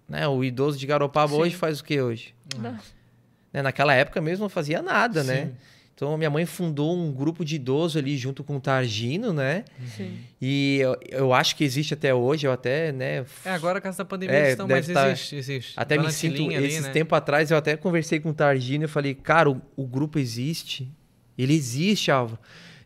né, 0.08 0.26
o 0.26 0.42
idoso 0.42 0.78
de 0.78 0.86
Garopaba 0.86 1.34
Sim. 1.34 1.40
hoje 1.40 1.56
faz 1.56 1.80
o 1.80 1.84
que 1.84 2.00
hoje? 2.00 2.34
Né, 3.52 3.62
naquela 3.62 3.92
época 3.94 4.20
mesmo 4.22 4.44
não 4.44 4.48
fazia 4.48 4.80
nada, 4.80 5.22
né? 5.22 5.36
Sim. 5.36 5.44
né? 5.44 5.52
Então, 5.98 6.16
minha 6.16 6.30
mãe 6.30 6.46
fundou 6.46 6.96
um 6.96 7.10
grupo 7.10 7.44
de 7.44 7.56
idosos 7.56 7.96
ali 7.96 8.16
junto 8.16 8.44
com 8.44 8.56
o 8.56 8.60
Targino, 8.60 9.32
né? 9.32 9.64
Sim. 9.96 10.16
E 10.40 10.78
eu, 10.80 10.96
eu 11.10 11.34
acho 11.34 11.56
que 11.56 11.64
existe 11.64 11.92
até 11.92 12.14
hoje, 12.14 12.46
eu 12.46 12.52
até, 12.52 12.92
né? 12.92 13.26
É, 13.44 13.50
agora, 13.50 13.80
com 13.80 13.88
essa 13.88 14.04
pandemia, 14.04 14.36
é, 14.36 14.50
estão, 14.52 14.68
mas 14.68 14.86
tá... 14.86 15.10
existe, 15.10 15.34
existe. 15.34 15.72
Até 15.76 15.96
Dona 15.96 16.06
me 16.06 16.14
sinto, 16.14 16.40
ali, 16.40 16.66
esse 16.66 16.82
né? 16.82 16.90
tempo 16.90 17.16
atrás, 17.16 17.50
eu 17.50 17.56
até 17.56 17.76
conversei 17.76 18.20
com 18.20 18.30
o 18.30 18.32
Targino 18.32 18.84
e 18.84 18.86
falei, 18.86 19.12
cara, 19.12 19.50
o, 19.50 19.60
o 19.76 19.84
grupo 19.88 20.20
existe. 20.20 20.88
Ele 21.36 21.52
existe, 21.52 22.12
Álvaro. 22.12 22.38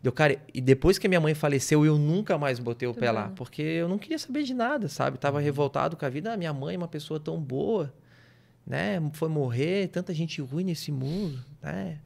Eu, 0.03 0.11
cara, 0.11 0.39
e 0.55 0.63
depois 0.63 0.97
que 0.97 1.07
a 1.07 1.11
minha 1.11 1.21
mãe 1.21 1.35
faleceu, 1.35 1.85
eu 1.85 1.99
nunca 1.99 2.39
mais 2.39 2.59
botei 2.59 2.89
o 2.89 2.95
pé 2.95 3.11
lá, 3.11 3.31
porque 3.37 3.61
eu 3.61 3.91
não 3.91 3.99
queria 3.99 4.19
saber 4.19 4.43
de 4.43 4.55
nada, 4.55 4.89
sabe? 4.89 5.19
Tava 5.19 5.37
uhum. 5.37 5.45
revoltado 5.45 5.99
com 5.99 6.07
a 6.07 6.09
vida. 6.09 6.33
Ah, 6.33 6.37
minha 6.39 6.55
mãe 6.55 6.77
é 6.77 6.79
uma 6.79 6.89
pessoa 6.89 7.21
tão 7.21 7.39
boa, 7.39 7.93
né? 8.67 9.03
Foi 9.13 9.29
morrer, 9.29 9.89
tanta 9.89 10.15
gente 10.15 10.41
ruim 10.41 10.65
nesse 10.65 10.91
mundo, 10.91 11.39
né? 11.61 11.99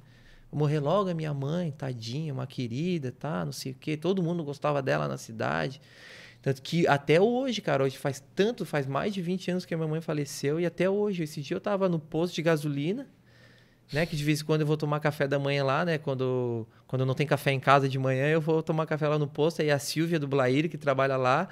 Morrer 0.52 0.80
logo 0.80 1.11
a 1.11 1.14
minha 1.14 1.35
mãe, 1.35 1.70
tadinha, 1.70 2.32
uma 2.32 2.46
querida, 2.46 3.12
tá? 3.12 3.44
Não 3.44 3.52
sei 3.52 3.72
o 3.72 3.74
quê. 3.74 3.96
Todo 3.96 4.22
mundo 4.22 4.42
gostava 4.44 4.82
dela 4.82 5.09
na 5.09 5.16
cidade. 5.16 5.80
Tanto 6.40 6.62
que 6.62 6.87
até 6.87 7.20
hoje, 7.20 7.61
cara, 7.61 7.82
hoje 7.82 7.98
faz 7.98 8.22
tanto, 8.35 8.64
faz 8.64 8.87
mais 8.87 9.12
de 9.12 9.20
20 9.20 9.50
anos 9.50 9.64
que 9.64 9.74
a 9.74 9.76
minha 9.76 9.88
mãe 9.88 10.00
faleceu. 10.00 10.61
E 10.61 10.66
até 10.66 10.88
hoje, 10.88 11.24
esse 11.24 11.42
dia 11.42 11.56
eu 11.56 11.61
tava 11.61 11.88
no 11.88 11.98
posto 11.98 12.35
de 12.35 12.42
gasolina, 12.42 13.06
né? 13.92 14.06
Que 14.06 14.16
de 14.16 14.22
vez 14.22 14.40
em 14.40 14.44
quando 14.44 14.61
eu 14.61 14.66
vou 14.66 14.76
tomar 14.76 15.00
café 15.00 15.26
da 15.26 15.38
manhã 15.38 15.64
lá, 15.64 15.85
né? 15.85 15.98
Quando, 15.98 16.66
quando 16.87 17.04
não 17.04 17.14
tem 17.14 17.26
café 17.26 17.50
em 17.50 17.61
casa 17.61 17.88
de 17.88 17.98
manhã, 17.98 18.28
eu 18.28 18.40
vou 18.40 18.62
tomar 18.62 18.87
café 18.87 19.09
lá 19.09 19.18
no 19.18 19.26
posto. 19.26 19.61
Aí 19.61 19.70
a 19.70 19.78
Silvia 19.78 20.18
do 20.20 20.28
Blair, 20.28 20.70
que 20.70 20.78
trabalha 20.78 21.16
lá, 21.16 21.48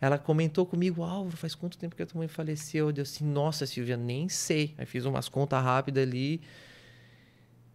ela 0.00 0.16
comentou 0.16 0.64
comigo, 0.64 1.02
Álvaro, 1.02 1.36
faz 1.36 1.54
quanto 1.54 1.76
tempo 1.76 1.96
que 1.96 2.02
a 2.02 2.06
tua 2.06 2.18
mãe 2.18 2.28
faleceu? 2.28 2.86
Eu 2.86 2.92
disse 2.92 3.16
assim, 3.16 3.24
nossa, 3.24 3.66
Silvia, 3.66 3.96
nem 3.96 4.28
sei. 4.28 4.74
Aí 4.78 4.86
fiz 4.86 5.04
umas 5.04 5.28
contas 5.28 5.60
rápidas 5.62 6.04
ali 6.04 6.40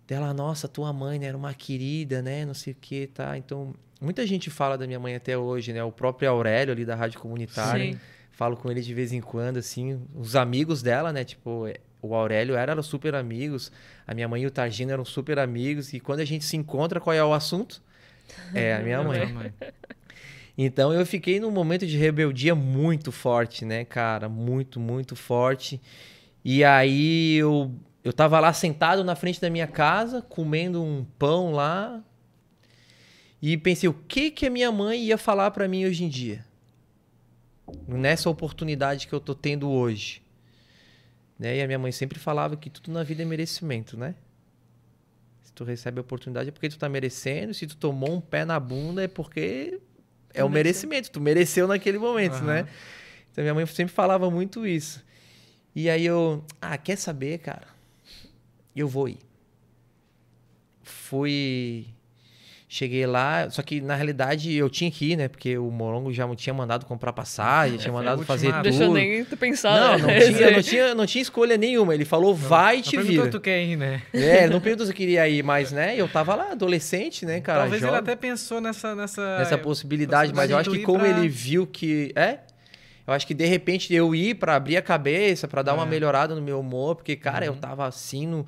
dela, 0.08 0.34
nossa, 0.34 0.68
tua 0.68 0.92
mãe 0.92 1.18
né, 1.20 1.28
era 1.28 1.38
uma 1.38 1.54
querida, 1.54 2.22
né? 2.22 2.46
Não 2.46 2.54
sei 2.54 2.74
o 2.74 2.76
que, 2.80 3.08
tá? 3.08 3.38
Então, 3.38 3.74
muita 4.02 4.26
gente 4.28 4.50
fala 4.50 4.78
da 4.78 4.86
minha 4.86 5.00
mãe 5.00 5.16
até 5.16 5.38
hoje, 5.38 5.74
né? 5.74 5.84
O 5.84 5.92
próprio 5.92 6.30
Aurélio 6.30 6.74
ali 6.74 6.86
da 6.86 6.96
Rádio 6.96 7.20
Comunitária. 7.20 7.94
Sim. 7.94 8.00
Falo 8.32 8.58
com 8.58 8.70
ele 8.70 8.82
de 8.82 8.94
vez 8.94 9.14
em 9.14 9.22
quando, 9.22 9.58
assim. 9.58 10.02
Os 10.16 10.36
amigos 10.36 10.82
dela, 10.82 11.14
né? 11.14 11.24
Tipo, 11.24 11.68
é, 11.68 11.76
o 12.02 12.14
Aurélio 12.14 12.56
era, 12.56 12.74
eram 12.74 12.84
super 12.84 13.16
amigos. 13.16 13.72
A 14.06 14.14
minha 14.14 14.28
mãe 14.28 14.42
e 14.42 14.46
o 14.46 14.52
Targino 14.52 14.92
eram 14.92 15.06
super 15.06 15.40
amigos. 15.40 15.94
E 15.94 16.00
quando 16.00 16.20
a 16.20 16.26
gente 16.26 16.44
se 16.44 16.58
encontra, 16.58 17.00
qual 17.00 17.14
é 17.14 17.24
o 17.24 17.34
assunto? 17.34 17.82
É 18.54 18.76
a 18.76 18.80
minha 18.80 19.02
mãe. 19.04 19.54
Então 20.58 20.94
eu 20.94 21.06
fiquei 21.06 21.40
num 21.40 21.50
momento 21.52 21.88
de 21.88 21.98
rebeldia 21.98 22.54
muito 22.54 23.12
forte, 23.12 23.66
né, 23.66 23.86
cara? 23.86 24.28
Muito, 24.28 24.80
muito 24.80 25.16
forte. 25.16 25.82
E 26.44 26.64
aí 26.64 27.36
eu 27.36 27.72
eu 28.04 28.12
tava 28.12 28.40
lá 28.40 28.52
sentado 28.52 29.04
na 29.04 29.16
frente 29.16 29.40
da 29.40 29.50
minha 29.50 29.68
casa, 29.68 30.22
comendo 30.22 30.84
um 30.84 31.06
pão 31.18 31.52
lá, 31.52 32.04
e 33.42 33.58
pensei, 33.58 33.90
o 33.90 33.94
que 33.94 34.32
que 34.32 34.46
a 34.46 34.50
minha 34.50 34.72
mãe 34.72 35.04
ia 35.04 35.18
falar 35.18 35.52
para 35.52 35.68
mim 35.68 35.86
hoje 35.86 36.04
em 36.04 36.10
dia? 36.10 36.46
Nessa 37.88 38.30
oportunidade 38.30 39.08
que 39.08 39.14
eu 39.14 39.20
tô 39.20 39.36
tendo 39.36 39.70
hoje. 39.70 40.22
Né? 41.38 41.58
E 41.58 41.62
a 41.62 41.68
minha 41.68 41.78
mãe 41.78 41.92
sempre 41.92 42.20
falava 42.20 42.56
que 42.56 42.70
tudo 42.70 42.92
na 42.92 43.04
vida 43.04 43.22
é 43.22 43.26
merecimento, 43.26 43.98
né? 43.98 44.16
Se 45.44 45.52
tu 45.52 45.66
recebe 45.66 46.00
a 46.00 46.02
oportunidade 46.02 46.50
é 46.50 46.52
porque 46.54 46.70
tu 46.70 46.78
tá 46.78 46.88
merecendo, 46.88 47.54
se 47.54 47.68
tu 47.68 47.76
tomou 47.76 48.14
um 48.14 48.22
pé 48.22 48.46
na 48.46 48.58
bunda 48.60 49.04
é 49.04 49.10
porque 49.10 49.80
é 50.34 50.42
o 50.44 50.50
merecimento, 50.50 51.12
tu 51.12 51.20
mereceu 51.20 51.68
naquele 51.68 51.98
momento, 51.98 52.36
uhum. 52.36 52.46
né? 52.46 52.68
Então 53.30 53.44
minha 53.44 53.54
mãe 53.54 53.66
sempre 53.66 53.94
falava 53.94 54.32
muito 54.32 54.66
isso. 54.66 55.04
E 55.76 55.90
aí 55.90 56.06
eu, 56.06 56.46
ah, 56.62 56.78
quer 56.78 56.96
saber, 56.96 57.40
cara? 57.40 57.73
Eu 58.76 58.88
vou 58.88 59.08
ir. 59.08 59.20
Fui. 60.82 61.86
Cheguei 62.68 63.06
lá, 63.06 63.52
só 63.52 63.62
que 63.62 63.80
na 63.80 63.94
realidade 63.94 64.52
eu 64.52 64.68
tinha 64.68 64.90
que 64.90 65.12
ir, 65.12 65.16
né? 65.16 65.28
Porque 65.28 65.60
o 65.60 65.70
Morongo 65.70 66.12
já 66.12 66.28
tinha 66.36 66.56
mandado 66.56 66.88
comprar 66.88 67.14
passagem, 67.14 67.76
é, 67.76 67.78
tinha 67.80 67.94
mandado 67.94 68.24
fazer 68.26 68.52
tudo. 68.52 68.64
Deixa 68.64 68.86
eu 68.86 68.92
nem 68.92 69.24
pensar. 69.24 70.00
Não, 70.00 70.08
né? 70.08 70.20
não, 70.20 70.34
tinha, 70.34 70.50
não, 70.52 70.62
tinha, 70.64 70.96
não 70.96 71.06
tinha 71.06 71.22
escolha 71.22 71.56
nenhuma. 71.56 71.94
Ele 71.94 72.04
falou, 72.04 72.32
não, 72.32 72.36
vai 72.50 72.80
e 72.80 72.82
te 72.82 72.98
vira. 72.98 73.30
tu 73.30 73.40
quer 73.40 73.64
ir, 73.64 73.76
né? 73.76 74.02
É, 74.12 74.48
não 74.48 74.60
perguntou 74.60 74.88
se 74.88 74.92
eu 74.92 74.96
queria 74.96 75.30
ir, 75.30 75.44
mas, 75.44 75.72
né? 75.72 75.96
Eu 75.96 76.08
tava 76.08 76.34
lá, 76.34 76.54
adolescente, 76.54 77.28
né, 77.28 77.40
cara? 77.42 77.60
Talvez 77.60 77.80
jovem, 77.80 77.96
ele 77.96 78.02
até 78.02 78.16
pensou 78.16 78.60
nessa... 78.60 78.96
Nessa, 78.96 79.38
nessa 79.38 79.58
possibilidade, 79.60 80.34
mas 80.34 80.50
eu 80.50 80.58
acho 80.58 80.72
que 80.72 80.80
como 80.80 81.02
pra... 81.02 81.10
ele 81.10 81.30
viu 81.30 81.68
que... 81.68 82.12
É? 82.16 82.40
Eu 83.06 83.14
acho 83.14 83.28
que 83.28 83.34
de 83.34 83.46
repente 83.46 83.94
eu 83.94 84.16
ir 84.16 84.36
para 84.36 84.56
abrir 84.56 84.78
a 84.78 84.82
cabeça, 84.82 85.48
para 85.48 85.62
dar 85.62 85.74
é. 85.74 85.76
uma 85.76 85.86
melhorada 85.86 86.36
no 86.36 86.42
meu 86.42 86.60
humor, 86.60 86.96
porque, 86.96 87.16
cara, 87.16 87.46
uhum. 87.46 87.54
eu 87.54 87.60
tava 87.60 87.86
assim 87.86 88.28
no 88.28 88.46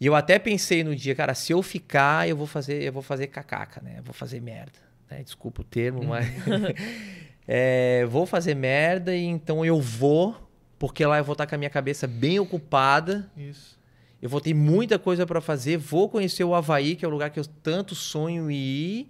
e 0.00 0.06
eu 0.06 0.14
até 0.14 0.38
pensei 0.38 0.82
no 0.82 0.94
dia, 0.94 1.14
cara, 1.14 1.34
se 1.34 1.52
eu 1.52 1.62
ficar, 1.62 2.28
eu 2.28 2.36
vou 2.36 2.46
fazer, 2.46 2.82
eu 2.82 2.92
vou 2.92 3.02
fazer 3.02 3.28
cacaca, 3.28 3.80
né? 3.80 3.94
Eu 3.98 4.02
vou 4.02 4.12
fazer 4.12 4.40
merda. 4.40 4.78
Né? 5.10 5.22
Desculpa 5.22 5.62
o 5.62 5.64
termo, 5.64 6.00
uhum. 6.00 6.08
mas. 6.08 6.26
é, 7.46 8.04
vou 8.06 8.26
fazer 8.26 8.54
merda 8.54 9.14
e 9.14 9.24
então 9.24 9.64
eu 9.64 9.80
vou, 9.80 10.36
porque 10.78 11.06
lá 11.06 11.18
eu 11.18 11.24
vou 11.24 11.32
estar 11.32 11.46
com 11.46 11.54
a 11.54 11.58
minha 11.58 11.70
cabeça 11.70 12.06
bem 12.06 12.38
ocupada. 12.38 13.30
Isso. 13.36 13.78
Eu 14.20 14.28
vou 14.28 14.40
ter 14.40 14.54
muita 14.54 14.98
coisa 14.98 15.26
para 15.26 15.40
fazer. 15.40 15.76
Vou 15.76 16.08
conhecer 16.08 16.44
o 16.44 16.54
Havaí, 16.54 16.96
que 16.96 17.04
é 17.04 17.08
o 17.08 17.10
lugar 17.10 17.30
que 17.30 17.38
eu 17.38 17.46
tanto 17.46 17.94
sonho 17.94 18.50
em 18.50 18.56
ir. 18.56 19.08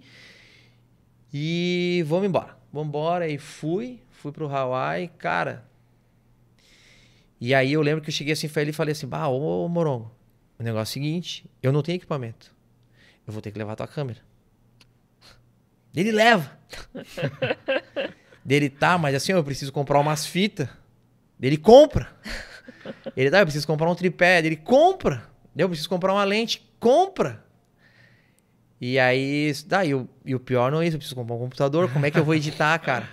E 1.33 2.03
vamos 2.05 2.27
embora. 2.27 2.57
Vamos 2.71 2.89
embora. 2.89 3.27
E 3.27 3.37
fui. 3.37 3.99
Fui 4.25 4.31
pro 4.31 4.47
Hawaii. 4.47 5.07
Cara. 5.19 5.63
E 7.39 7.53
aí 7.53 7.73
eu 7.73 7.81
lembro 7.83 8.01
que 8.01 8.09
eu 8.09 8.13
cheguei 8.13 8.33
assim 8.33 8.49
pra 8.49 8.63
ele 8.63 8.71
e 8.71 8.73
falei 8.73 8.91
assim: 8.93 9.05
Bah, 9.05 9.27
ô 9.27 9.67
Morongo, 9.67 10.11
o 10.57 10.63
negócio 10.63 10.79
é 10.79 10.89
o 10.89 10.93
seguinte, 10.93 11.45
eu 11.61 11.71
não 11.71 11.83
tenho 11.83 11.97
equipamento. 11.97 12.51
Eu 13.27 13.31
vou 13.31 13.39
ter 13.39 13.51
que 13.51 13.59
levar 13.59 13.73
a 13.73 13.75
tua 13.75 13.87
câmera. 13.87 14.17
Ele 15.95 16.11
leva. 16.11 16.57
Dele 18.43 18.67
tá, 18.67 18.97
mas 18.97 19.13
assim, 19.13 19.31
eu 19.31 19.43
preciso 19.43 19.71
comprar 19.71 19.99
umas 19.99 20.25
fitas. 20.25 20.67
Ele 21.39 21.57
compra. 21.57 22.11
Ele 23.15 23.29
tá, 23.29 23.41
eu 23.41 23.45
preciso 23.45 23.67
comprar 23.67 23.91
um 23.91 23.95
tripé. 23.95 24.39
Ele 24.39 24.55
compra. 24.55 25.29
Eu 25.55 25.69
preciso 25.69 25.87
comprar 25.87 26.13
uma 26.13 26.23
lente. 26.23 26.67
Compra. 26.79 27.45
E 28.81 28.97
aí, 28.97 29.53
daí, 29.67 29.89
e 29.89 29.93
o, 29.93 30.09
e 30.25 30.33
o 30.33 30.39
pior 30.39 30.71
não 30.71 30.81
é 30.81 30.87
isso, 30.87 30.95
eu 30.95 30.99
preciso 30.99 31.15
comprar 31.15 31.35
um 31.35 31.39
computador. 31.39 31.93
Como 31.93 32.07
é 32.07 32.09
que 32.09 32.17
eu 32.17 32.25
vou 32.25 32.33
editar, 32.33 32.75
cara? 32.79 33.07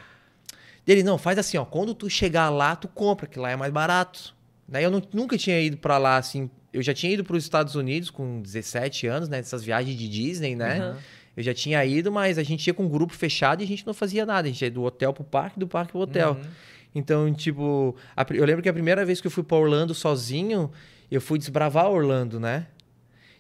Dele, 0.84 1.02
não, 1.02 1.16
faz 1.16 1.38
assim, 1.38 1.56
ó. 1.56 1.64
Quando 1.64 1.94
tu 1.94 2.10
chegar 2.10 2.50
lá, 2.50 2.74
tu 2.74 2.88
compra, 2.88 3.26
que 3.26 3.38
lá 3.38 3.50
é 3.50 3.56
mais 3.56 3.72
barato. 3.72 4.34
Daí 4.66 4.84
eu 4.84 4.90
não, 4.90 5.02
nunca 5.12 5.36
tinha 5.38 5.60
ido 5.60 5.76
para 5.76 5.98
lá, 5.98 6.16
assim, 6.16 6.50
eu 6.72 6.82
já 6.82 6.94
tinha 6.94 7.12
ido 7.12 7.22
para 7.22 7.36
os 7.36 7.44
Estados 7.44 7.74
Unidos 7.74 8.10
com 8.10 8.40
17 8.40 9.06
anos, 9.06 9.28
né? 9.28 9.38
Essas 9.38 9.62
viagens 9.62 9.96
de 9.96 10.08
Disney, 10.08 10.56
né? 10.56 10.80
Uhum. 10.80 10.96
Eu 11.36 11.42
já 11.42 11.54
tinha 11.54 11.84
ido, 11.84 12.10
mas 12.10 12.38
a 12.38 12.42
gente 12.42 12.66
ia 12.66 12.74
com 12.74 12.84
um 12.84 12.88
grupo 12.88 13.12
fechado 13.12 13.62
e 13.62 13.64
a 13.64 13.66
gente 13.66 13.86
não 13.86 13.94
fazia 13.94 14.24
nada. 14.24 14.48
A 14.48 14.50
gente 14.50 14.62
ia 14.62 14.70
do 14.70 14.82
hotel 14.82 15.12
pro 15.12 15.24
parque, 15.24 15.58
do 15.58 15.68
parque 15.68 15.92
pro 15.92 16.00
hotel. 16.00 16.32
Uhum. 16.32 16.50
Então, 16.94 17.32
tipo, 17.32 17.96
a, 18.16 18.26
eu 18.30 18.44
lembro 18.44 18.62
que 18.62 18.68
a 18.68 18.72
primeira 18.72 19.04
vez 19.04 19.20
que 19.20 19.26
eu 19.26 19.30
fui 19.30 19.42
para 19.42 19.56
Orlando 19.56 19.94
sozinho, 19.94 20.70
eu 21.10 21.20
fui 21.20 21.38
desbravar 21.38 21.90
Orlando, 21.90 22.38
né? 22.38 22.66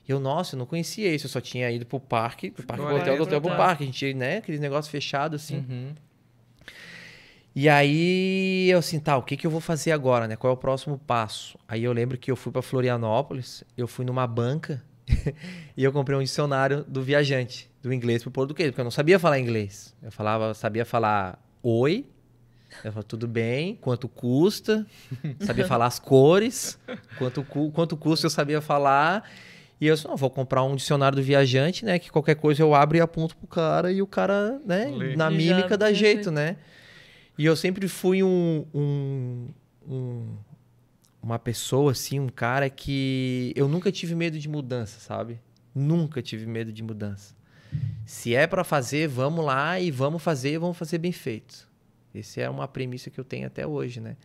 E 0.08 0.10
eu, 0.10 0.18
nossa, 0.18 0.54
eu 0.54 0.58
não 0.58 0.66
conhecia 0.66 1.14
isso. 1.14 1.26
Eu 1.26 1.30
só 1.30 1.40
tinha 1.40 1.70
ido 1.70 1.84
pro 1.84 2.00
parque, 2.00 2.50
do 2.50 2.62
parque 2.62 2.82
pro 2.84 2.96
hotel, 2.96 3.16
do 3.16 3.22
hotel 3.22 3.40
pro 3.40 3.56
parque. 3.56 3.82
A 3.82 3.86
gente 3.86 4.06
ia, 4.06 4.14
né? 4.14 4.36
Aqueles 4.38 4.60
negócios 4.60 4.90
fechados 4.90 5.42
assim. 5.42 5.56
Uhum. 5.56 5.94
E 7.54 7.68
aí 7.68 8.70
eu 8.70 8.78
assim, 8.78 8.98
tá, 8.98 9.16
o 9.16 9.22
que, 9.22 9.36
que 9.36 9.46
eu 9.46 9.50
vou 9.50 9.60
fazer 9.60 9.92
agora, 9.92 10.26
né? 10.26 10.36
Qual 10.36 10.50
é 10.50 10.54
o 10.54 10.56
próximo 10.56 10.98
passo? 10.98 11.58
Aí 11.68 11.84
eu 11.84 11.92
lembro 11.92 12.16
que 12.16 12.30
eu 12.30 12.36
fui 12.36 12.50
para 12.50 12.62
Florianópolis, 12.62 13.62
eu 13.76 13.86
fui 13.86 14.04
numa 14.04 14.26
banca 14.26 14.82
e 15.76 15.84
eu 15.84 15.92
comprei 15.92 16.16
um 16.16 16.22
dicionário 16.22 16.84
do 16.88 17.02
viajante, 17.02 17.70
do 17.82 17.92
inglês 17.92 18.22
pro 18.22 18.30
português, 18.30 18.70
porque 18.70 18.80
eu 18.80 18.84
não 18.84 18.90
sabia 18.90 19.18
falar 19.18 19.38
inglês. 19.38 19.94
Eu 20.02 20.10
falava, 20.10 20.54
sabia 20.54 20.84
falar 20.84 21.38
oi, 21.62 22.06
eu 22.84 22.90
falava, 22.90 23.02
tudo 23.02 23.28
bem, 23.28 23.76
quanto 23.76 24.08
custa, 24.08 24.86
sabia 25.40 25.66
falar 25.66 25.86
as 25.86 25.98
cores, 25.98 26.78
quanto, 27.18 27.44
quanto 27.44 27.96
custa 27.96 28.26
eu 28.26 28.30
sabia 28.30 28.60
falar. 28.62 29.28
E 29.78 29.86
eu 29.86 29.96
só 29.96 30.14
vou 30.14 30.30
comprar 30.30 30.62
um 30.62 30.76
dicionário 30.76 31.16
do 31.16 31.22
viajante, 31.22 31.84
né? 31.84 31.98
Que 31.98 32.08
qualquer 32.08 32.36
coisa 32.36 32.62
eu 32.62 32.72
abro 32.72 32.96
e 32.96 33.00
aponto 33.00 33.36
pro 33.36 33.48
cara 33.48 33.90
e 33.90 34.00
o 34.00 34.06
cara, 34.06 34.60
né, 34.64 34.86
Lê. 34.86 35.16
na 35.16 35.28
mímica 35.28 35.76
dá 35.76 35.92
jeito, 35.92 36.30
né? 36.30 36.56
E 37.38 37.44
eu 37.44 37.56
sempre 37.56 37.88
fui 37.88 38.22
um, 38.22 38.66
um, 38.74 39.48
um, 39.88 40.36
uma 41.22 41.38
pessoa, 41.38 41.92
assim, 41.92 42.20
um 42.20 42.28
cara 42.28 42.68
que 42.68 43.52
eu 43.56 43.68
nunca 43.68 43.90
tive 43.90 44.14
medo 44.14 44.38
de 44.38 44.48
mudança, 44.48 45.00
sabe? 45.00 45.40
Nunca 45.74 46.20
tive 46.20 46.46
medo 46.46 46.72
de 46.72 46.82
mudança. 46.82 47.34
Se 48.04 48.34
é 48.34 48.46
para 48.46 48.64
fazer, 48.64 49.08
vamos 49.08 49.44
lá 49.44 49.80
e 49.80 49.90
vamos 49.90 50.22
fazer, 50.22 50.58
vamos 50.58 50.76
fazer 50.76 50.98
bem 50.98 51.12
feito. 51.12 51.68
Essa 52.14 52.42
é 52.42 52.50
uma 52.50 52.68
premissa 52.68 53.10
que 53.10 53.18
eu 53.18 53.24
tenho 53.24 53.46
até 53.46 53.66
hoje, 53.66 54.00
né? 54.00 54.16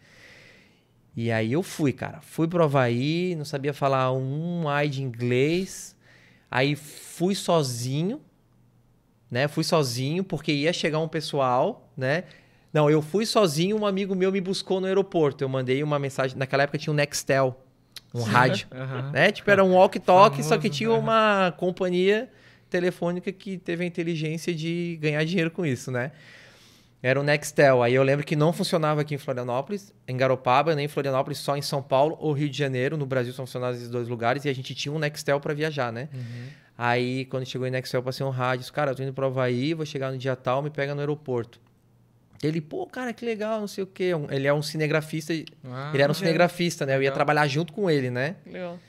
E 1.15 1.32
aí 1.32 1.53
eu 1.53 1.63
fui, 1.63 1.93
cara. 1.93 2.21
Fui 2.21 2.47
pro 2.47 2.63
Havaí, 2.63 3.34
não 3.36 3.45
sabia 3.45 3.73
falar 3.73 4.11
um 4.11 4.67
ai 4.67 4.89
de 4.89 5.01
inglês. 5.01 5.95
Aí 6.51 6.75
fui 6.75 7.34
sozinho, 7.34 8.21
né? 9.32 9.47
Fui 9.47 9.63
sozinho 9.63 10.23
porque 10.23 10.51
ia 10.51 10.73
chegar 10.73 10.99
um 10.99 11.07
pessoal, 11.07 11.91
né? 11.95 12.25
Não, 12.74 12.89
eu 12.89 13.01
fui 13.01 13.26
sozinho, 13.26 13.78
um 13.78 13.86
amigo 13.86 14.13
meu 14.13 14.32
me 14.32 14.41
buscou 14.41 14.80
no 14.80 14.88
aeroporto. 14.88 15.43
Eu 15.43 15.49
mandei 15.49 15.82
uma 15.82 15.97
mensagem, 15.97 16.38
naquela 16.38 16.63
época 16.63 16.78
tinha 16.78 16.91
um 16.91 16.95
Nextel, 16.95 17.59
um 18.13 18.22
Sim. 18.22 18.30
rádio, 18.30 18.68
uhum. 18.74 19.11
né? 19.11 19.32
Tipo, 19.32 19.49
era 19.49 19.63
um 19.63 19.74
walkie-talkie, 19.74 20.43
só 20.43 20.57
que 20.57 20.70
tinha 20.70 20.91
uma 20.91 21.53
companhia 21.57 22.30
telefônica 22.70 23.32
que 23.32 23.57
teve 23.57 23.84
a 23.84 23.88
inteligência 23.88 24.53
de 24.53 24.97
ganhar 25.01 25.24
dinheiro 25.24 25.49
com 25.49 25.65
isso, 25.65 25.91
né? 25.91 26.11
Era 27.01 27.20
o 27.20 27.24
Nextel. 27.24 27.84
Aí 27.84 27.93
eu 27.93 28.03
lembro 28.03 28.26
que 28.26 28.36
não 28.36 28.51
funcionava 28.51 29.01
aqui 29.01 29.13
em 29.15 29.18
Florianópolis, 29.18 29.93
em 30.07 30.18
Garopaba, 30.18 30.76
nem 30.76 30.86
em 30.86 30.88
Florianópolis, 30.88 31.38
só 31.38 31.55
em 31.55 31.61
São 31.61 31.82
Paulo 31.82 32.18
ou 32.20 32.34
Rio 32.34 32.49
de 32.49 32.57
Janeiro. 32.57 32.97
No 32.97 33.05
Brasil 33.05 33.32
são 33.34 33.45
funcionados 33.45 33.78
esses 33.78 33.89
dois 33.89 34.07
lugares 34.07 34.45
e 34.45 34.49
a 34.49 34.53
gente 34.53 34.74
tinha 34.74 34.91
um 34.91 34.99
Nextel 34.99 35.39
para 35.39 35.53
viajar, 35.53 35.91
né? 35.91 36.09
Uhum. 36.13 36.47
Aí 36.78 37.26
quando 37.26 37.45
chegou 37.45 37.68
em 37.68 37.72
Nextel, 37.72 37.99
eu 37.99 38.03
passei 38.03 38.26
um 38.26 38.30
rádio. 38.30 38.72
Cara, 38.74 38.91
eu 38.91 38.95
tô 38.95 39.03
indo 39.03 39.13
para 39.13 39.28
Havaí, 39.28 39.74
vou 39.74 39.86
chegar 39.86 40.11
no 40.11 40.18
dia 40.18 40.36
tal, 40.36 40.61
me 40.61 40.70
pega 40.70 40.93
no 40.93 40.99
aeroporto. 40.99 41.59
Ele, 42.41 42.61
pô, 42.61 42.85
cara, 42.85 43.13
que 43.13 43.25
legal, 43.25 43.59
não 43.59 43.67
sei 43.67 43.83
o 43.83 43.88
quê. 43.88 44.11
Ele 44.29 44.47
é 44.47 44.53
um 44.53 44.61
cinegrafista. 44.61 45.33
Ah, 45.65 45.91
ele 45.93 46.03
era 46.03 46.11
um 46.11 46.15
cinegrafista, 46.15 46.85
né? 46.85 46.95
Eu 46.95 47.03
ia 47.03 47.11
trabalhar 47.11 47.47
junto 47.47 47.73
com 47.73 47.89
ele, 47.89 48.09
né? 48.09 48.35
Legal. 48.45 48.79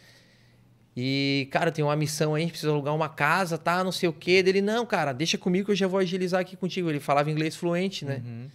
E, 1.00 1.48
cara, 1.52 1.70
tem 1.70 1.84
uma 1.84 1.94
missão 1.94 2.34
aí, 2.34 2.42
a 2.42 2.44
gente 2.44 2.50
precisa 2.50 2.72
alugar 2.72 2.94
uma 2.94 3.08
casa, 3.08 3.56
tá? 3.56 3.84
Não 3.84 3.92
sei 3.92 4.08
o 4.08 4.12
quê. 4.12 4.42
Dele, 4.42 4.60
não, 4.60 4.84
cara, 4.84 5.12
deixa 5.12 5.38
comigo 5.38 5.66
que 5.66 5.70
eu 5.70 5.76
já 5.76 5.86
vou 5.86 6.00
agilizar 6.00 6.40
aqui 6.40 6.56
contigo. 6.56 6.90
Ele 6.90 7.00
falava 7.00 7.30
inglês 7.30 7.54
fluente, 7.54 8.04
né? 8.04 8.20
Uhum. 8.24 8.48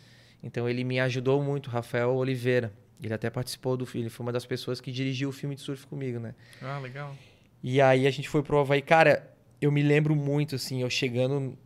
Então 0.44 0.68
ele 0.68 0.84
me 0.84 1.00
ajudou 1.00 1.42
muito, 1.42 1.70
Rafael 1.70 2.14
Oliveira. 2.14 2.74
Ele 3.02 3.14
até 3.14 3.30
participou 3.30 3.76
do 3.78 3.86
filme, 3.86 4.04
ele 4.04 4.10
foi 4.10 4.26
uma 4.26 4.32
das 4.32 4.46
pessoas 4.46 4.80
que 4.80 4.92
dirigiu 4.92 5.30
o 5.30 5.32
filme 5.32 5.56
de 5.56 5.62
surf 5.62 5.88
comigo, 5.88 6.20
né? 6.20 6.36
Ah, 6.62 6.80
legal. 6.80 7.16
E 7.64 7.82
aí 7.82 8.06
a 8.06 8.12
gente 8.12 8.28
foi 8.28 8.44
pro 8.44 8.60
Havaí. 8.60 8.82
Cara, 8.82 9.34
eu 9.62 9.72
me 9.72 9.82
lembro 9.82 10.16
muito, 10.16 10.56
assim, 10.56 10.82
eu 10.82 10.90
chegando, 10.90 11.58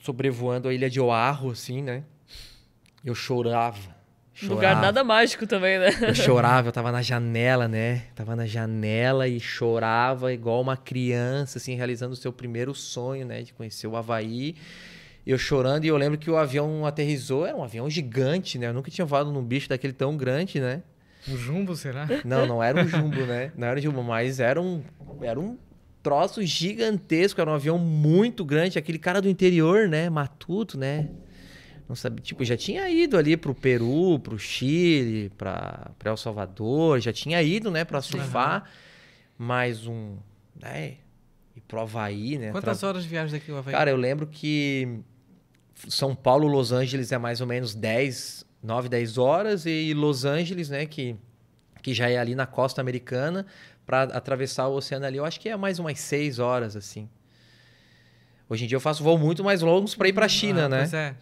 sobrevoando 0.00 0.68
a 0.68 0.74
ilha 0.74 0.88
de 0.88 1.00
Oahu, 1.00 1.50
assim, 1.50 1.82
né? 1.82 2.04
Eu 3.04 3.14
chorava 3.14 3.94
Chorava. 4.34 4.54
Lugar 4.54 4.82
nada 4.82 5.04
mágico 5.04 5.46
também, 5.46 5.78
né? 5.78 5.90
Eu 6.08 6.14
chorava, 6.14 6.68
eu 6.68 6.72
tava 6.72 6.90
na 6.90 7.00
janela, 7.00 7.68
né? 7.68 8.02
Tava 8.16 8.34
na 8.34 8.46
janela 8.46 9.28
e 9.28 9.38
chorava 9.38 10.32
igual 10.32 10.60
uma 10.60 10.76
criança, 10.76 11.58
assim, 11.58 11.76
realizando 11.76 12.14
o 12.14 12.16
seu 12.16 12.32
primeiro 12.32 12.74
sonho, 12.74 13.24
né? 13.24 13.42
De 13.42 13.52
conhecer 13.54 13.86
o 13.86 13.96
Havaí. 13.96 14.56
Eu 15.24 15.38
chorando 15.38 15.84
e 15.84 15.88
eu 15.88 15.96
lembro 15.96 16.18
que 16.18 16.28
o 16.28 16.36
avião 16.36 16.84
aterrizou, 16.84 17.46
era 17.46 17.56
um 17.56 17.62
avião 17.62 17.88
gigante, 17.88 18.58
né? 18.58 18.66
Eu 18.66 18.74
nunca 18.74 18.90
tinha 18.90 19.04
voado 19.04 19.30
num 19.30 19.42
bicho 19.42 19.68
daquele 19.68 19.92
tão 19.92 20.16
grande, 20.16 20.58
né? 20.58 20.82
Um 21.28 21.36
jumbo, 21.36 21.76
será? 21.76 22.06
Não, 22.24 22.44
não 22.44 22.62
era 22.62 22.82
um 22.82 22.88
jumbo, 22.88 23.20
né? 23.24 23.52
Não 23.56 23.68
era 23.68 23.78
um 23.78 23.82
jumbo, 23.82 24.02
mas 24.02 24.40
era 24.40 24.60
um, 24.60 24.82
era 25.22 25.38
um 25.38 25.56
troço 26.02 26.42
gigantesco, 26.42 27.40
era 27.40 27.48
um 27.48 27.54
avião 27.54 27.78
muito 27.78 28.44
grande. 28.44 28.80
Aquele 28.80 28.98
cara 28.98 29.22
do 29.22 29.28
interior, 29.28 29.88
né? 29.88 30.10
Matuto, 30.10 30.76
né? 30.76 31.08
Não 31.88 31.94
sabia, 31.94 32.22
tipo, 32.22 32.44
já 32.44 32.56
tinha 32.56 32.88
ido 32.88 33.16
ali 33.16 33.36
pro 33.36 33.54
Peru, 33.54 34.18
pro 34.18 34.38
Chile, 34.38 35.30
para 35.36 35.92
El 36.04 36.16
Salvador, 36.16 36.98
já 37.00 37.12
tinha 37.12 37.42
ido, 37.42 37.70
né, 37.70 37.84
para 37.84 38.00
surfar. 38.00 38.62
Uhum. 38.62 39.46
Mais 39.46 39.86
um, 39.86 40.16
né, 40.60 40.94
e 41.56 41.60
pro 41.60 41.80
Havaí, 41.80 42.38
né? 42.38 42.52
Quantas 42.52 42.78
tra... 42.78 42.88
horas 42.88 43.02
de 43.02 43.08
viagem 43.08 43.38
daqui 43.38 43.50
ao 43.50 43.58
Havaí? 43.58 43.72
Cara, 43.72 43.90
eu 43.90 43.96
lembro 43.96 44.26
que 44.26 45.00
São 45.88 46.14
Paulo, 46.14 46.46
Los 46.46 46.72
Angeles 46.72 47.12
é 47.12 47.18
mais 47.18 47.40
ou 47.40 47.46
menos 47.46 47.74
10, 47.74 48.46
9, 48.62 48.88
10 48.88 49.18
horas 49.18 49.66
e 49.66 49.92
Los 49.92 50.24
Angeles, 50.24 50.70
né, 50.70 50.86
que 50.86 51.16
que 51.82 51.92
já 51.92 52.08
é 52.08 52.16
ali 52.16 52.34
na 52.34 52.46
costa 52.46 52.80
americana, 52.80 53.44
para 53.84 54.04
atravessar 54.04 54.68
o 54.68 54.74
oceano 54.74 55.04
ali, 55.04 55.18
eu 55.18 55.24
acho 55.26 55.38
que 55.38 55.50
é 55.50 55.56
mais 55.56 55.78
umas 55.78 56.00
6 56.00 56.38
horas 56.38 56.76
assim. 56.76 57.10
Hoje 58.48 58.64
em 58.64 58.66
dia 58.66 58.76
eu 58.76 58.80
faço 58.80 59.04
voo 59.04 59.18
muito 59.18 59.44
mais 59.44 59.60
longos 59.60 59.94
para 59.94 60.08
ir 60.08 60.14
para 60.14 60.24
a 60.24 60.28
China, 60.28 60.64
ah, 60.64 60.68
né? 60.70 60.78
Pois 60.78 60.94
é 60.94 61.14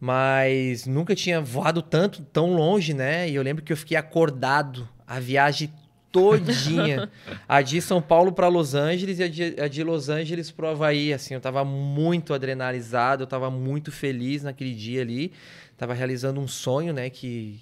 mas 0.00 0.86
nunca 0.86 1.14
tinha 1.14 1.40
voado 1.40 1.82
tanto, 1.82 2.22
tão 2.22 2.54
longe, 2.54 2.92
né? 2.92 3.28
E 3.28 3.34
eu 3.34 3.42
lembro 3.42 3.64
que 3.64 3.72
eu 3.72 3.76
fiquei 3.76 3.96
acordado 3.96 4.88
a 5.06 5.18
viagem 5.18 5.72
todinha. 6.12 7.10
a 7.48 7.62
de 7.62 7.80
São 7.80 8.00
Paulo 8.00 8.32
para 8.32 8.48
Los 8.48 8.74
Angeles 8.74 9.18
e 9.18 9.22
a 9.22 9.28
de, 9.28 9.60
a 9.60 9.68
de 9.68 9.82
Los 9.82 10.08
Angeles 10.08 10.50
para 10.50 10.66
o 10.66 10.68
Havaí, 10.70 11.12
assim, 11.12 11.34
eu 11.34 11.40
tava 11.40 11.64
muito 11.64 12.34
adrenalizado, 12.34 13.22
eu 13.22 13.26
tava 13.26 13.50
muito 13.50 13.90
feliz 13.92 14.42
naquele 14.42 14.74
dia 14.74 15.02
ali. 15.02 15.32
Tava 15.76 15.92
realizando 15.92 16.40
um 16.40 16.48
sonho, 16.48 16.92
né, 16.92 17.10
que 17.10 17.60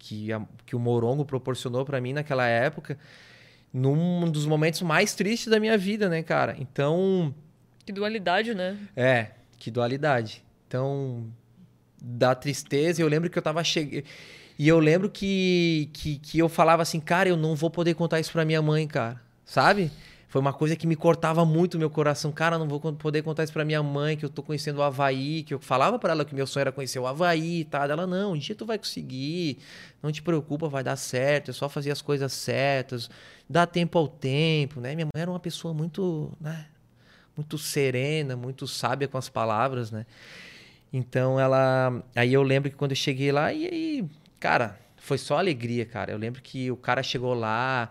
que, 0.00 0.32
a, 0.32 0.42
que 0.64 0.74
o 0.74 0.78
Morongo 0.78 1.24
proporcionou 1.24 1.84
para 1.84 2.00
mim 2.00 2.12
naquela 2.12 2.46
época, 2.46 2.98
num 3.72 4.30
dos 4.30 4.46
momentos 4.46 4.80
mais 4.82 5.14
tristes 5.14 5.48
da 5.48 5.60
minha 5.60 5.76
vida, 5.76 6.08
né, 6.08 6.22
cara? 6.22 6.56
Então, 6.58 7.34
que 7.84 7.92
dualidade, 7.92 8.54
né? 8.54 8.76
É, 8.96 9.32
que 9.58 9.70
dualidade. 9.70 10.42
Então, 10.66 11.30
da 12.00 12.34
tristeza. 12.34 13.02
Eu 13.02 13.08
lembro 13.08 13.28
que 13.30 13.38
eu 13.38 13.42
tava 13.42 13.62
chegando. 13.64 14.04
E 14.58 14.68
eu 14.68 14.78
lembro 14.78 15.08
que, 15.08 15.88
que, 15.92 16.18
que 16.18 16.38
eu 16.38 16.48
falava 16.48 16.82
assim, 16.82 17.00
cara, 17.00 17.28
eu 17.28 17.36
não 17.36 17.54
vou 17.54 17.70
poder 17.70 17.94
contar 17.94 18.20
isso 18.20 18.30
pra 18.30 18.44
minha 18.44 18.60
mãe, 18.60 18.86
cara. 18.86 19.20
Sabe? 19.44 19.90
Foi 20.30 20.40
uma 20.40 20.52
coisa 20.52 20.76
que 20.76 20.86
me 20.86 20.94
cortava 20.94 21.44
muito 21.44 21.76
meu 21.76 21.90
coração. 21.90 22.30
Cara, 22.30 22.56
não 22.56 22.68
vou 22.68 22.78
poder 22.78 23.20
contar 23.22 23.42
isso 23.42 23.52
pra 23.52 23.64
minha 23.64 23.82
mãe, 23.82 24.16
que 24.16 24.24
eu 24.24 24.30
tô 24.30 24.44
conhecendo 24.44 24.78
o 24.78 24.82
Havaí, 24.82 25.42
que 25.42 25.52
eu 25.52 25.58
falava 25.58 25.98
para 25.98 26.12
ela 26.12 26.24
que 26.24 26.32
meu 26.34 26.46
sonho 26.46 26.60
era 26.60 26.70
conhecer 26.70 27.00
o 27.00 27.06
Havaí 27.06 27.62
e 27.62 27.64
tá? 27.64 27.80
tal. 27.80 27.90
Ela, 27.90 28.06
não, 28.06 28.34
um 28.34 28.38
dia 28.38 28.54
tu 28.54 28.64
vai 28.64 28.78
conseguir, 28.78 29.58
não 30.00 30.12
te 30.12 30.22
preocupa, 30.22 30.68
vai 30.68 30.84
dar 30.84 30.94
certo, 30.94 31.50
é 31.50 31.52
só 31.52 31.68
fazer 31.68 31.90
as 31.90 32.00
coisas 32.00 32.32
certas, 32.32 33.10
dá 33.48 33.66
tempo 33.66 33.98
ao 33.98 34.06
tempo, 34.06 34.78
né? 34.80 34.94
Minha 34.94 35.06
mãe 35.12 35.20
era 35.20 35.30
uma 35.30 35.40
pessoa 35.40 35.74
muito, 35.74 36.30
né? 36.40 36.66
Muito 37.36 37.58
serena, 37.58 38.36
muito 38.36 38.68
sábia 38.68 39.08
com 39.08 39.18
as 39.18 39.28
palavras, 39.28 39.90
né? 39.90 40.06
Então 40.92 41.38
ela. 41.38 42.02
Aí 42.14 42.32
eu 42.32 42.42
lembro 42.42 42.70
que 42.70 42.76
quando 42.76 42.92
eu 42.92 42.96
cheguei 42.96 43.30
lá, 43.30 43.52
e 43.52 43.66
aí, 43.66 44.04
cara, 44.38 44.78
foi 44.96 45.18
só 45.18 45.38
alegria, 45.38 45.84
cara. 45.86 46.12
Eu 46.12 46.18
lembro 46.18 46.42
que 46.42 46.70
o 46.70 46.76
cara 46.76 47.02
chegou 47.02 47.32
lá, 47.34 47.88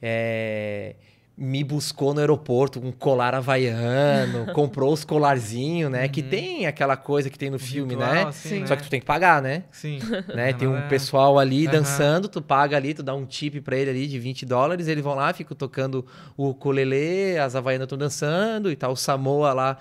é, 0.00 0.94
me 1.36 1.62
buscou 1.62 2.12
no 2.12 2.20
aeroporto 2.20 2.80
com 2.80 2.88
um 2.88 2.92
colar 2.92 3.34
havaiano, 3.34 4.46
comprou 4.54 4.92
os 4.92 5.04
colarzinhos, 5.04 5.90
né? 5.90 6.04
Uhum. 6.04 6.08
Que 6.08 6.22
tem 6.22 6.66
aquela 6.66 6.96
coisa 6.96 7.30
que 7.30 7.38
tem 7.38 7.48
no 7.48 7.58
filme, 7.58 7.94
né? 7.94 8.24
Assim, 8.24 8.66
Só 8.66 8.74
que 8.74 8.82
tu 8.82 8.90
tem 8.90 8.98
que 8.98 9.06
pagar, 9.06 9.40
né? 9.40 9.64
Sim. 9.70 9.98
Né? 10.34 10.52
Tem 10.52 10.68
um 10.68 10.76
é... 10.76 10.88
pessoal 10.88 11.38
ali 11.38 11.66
uhum. 11.66 11.72
dançando, 11.72 12.28
tu 12.28 12.42
paga 12.42 12.76
ali, 12.76 12.92
tu 12.92 13.02
dá 13.02 13.14
um 13.14 13.24
tip 13.24 13.60
pra 13.60 13.76
ele 13.76 13.90
ali 13.90 14.06
de 14.06 14.18
20 14.18 14.44
dólares, 14.44 14.88
eles 14.88 15.02
vão 15.02 15.14
lá, 15.14 15.32
ficam 15.32 15.56
tocando 15.56 16.04
o 16.36 16.48
ukulele, 16.50 17.38
as 17.38 17.56
havaianas 17.56 17.86
estão 17.86 17.98
dançando 17.98 18.70
e 18.70 18.76
tal, 18.76 18.92
o 18.92 18.96
Samoa 18.96 19.52
lá 19.52 19.78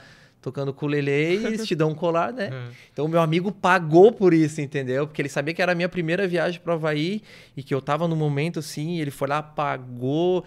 tocando 0.48 0.70
ukulele 0.70 1.12
e 1.12 1.46
eles 1.46 1.68
te 1.68 1.76
dão 1.76 1.90
um 1.90 1.96
colar, 1.96 2.32
né? 2.32 2.50
Uhum. 2.50 2.72
Então 2.94 3.06
o 3.06 3.10
meu 3.10 3.20
amigo 3.20 3.52
pagou 3.52 4.12
por 4.12 4.34
isso, 4.34 4.62
entendeu? 4.62 5.06
Porque 5.06 5.22
ele 5.22 5.30
sabia 5.30 5.54
que 5.54 5.62
era 5.62 5.74
a 5.74 5.76
minha 5.76 5.90
primeira 5.90 6.26
viagem 6.28 6.60
para 6.62 6.74
Havaí 6.74 7.22
e 7.56 7.62
que 7.62 7.74
eu 7.74 7.82
tava 7.82 8.08
no 8.08 8.16
momento 8.16 8.60
assim, 8.60 9.00
ele 9.00 9.12
foi 9.12 9.28
lá, 9.28 9.44
pagou 9.44 10.46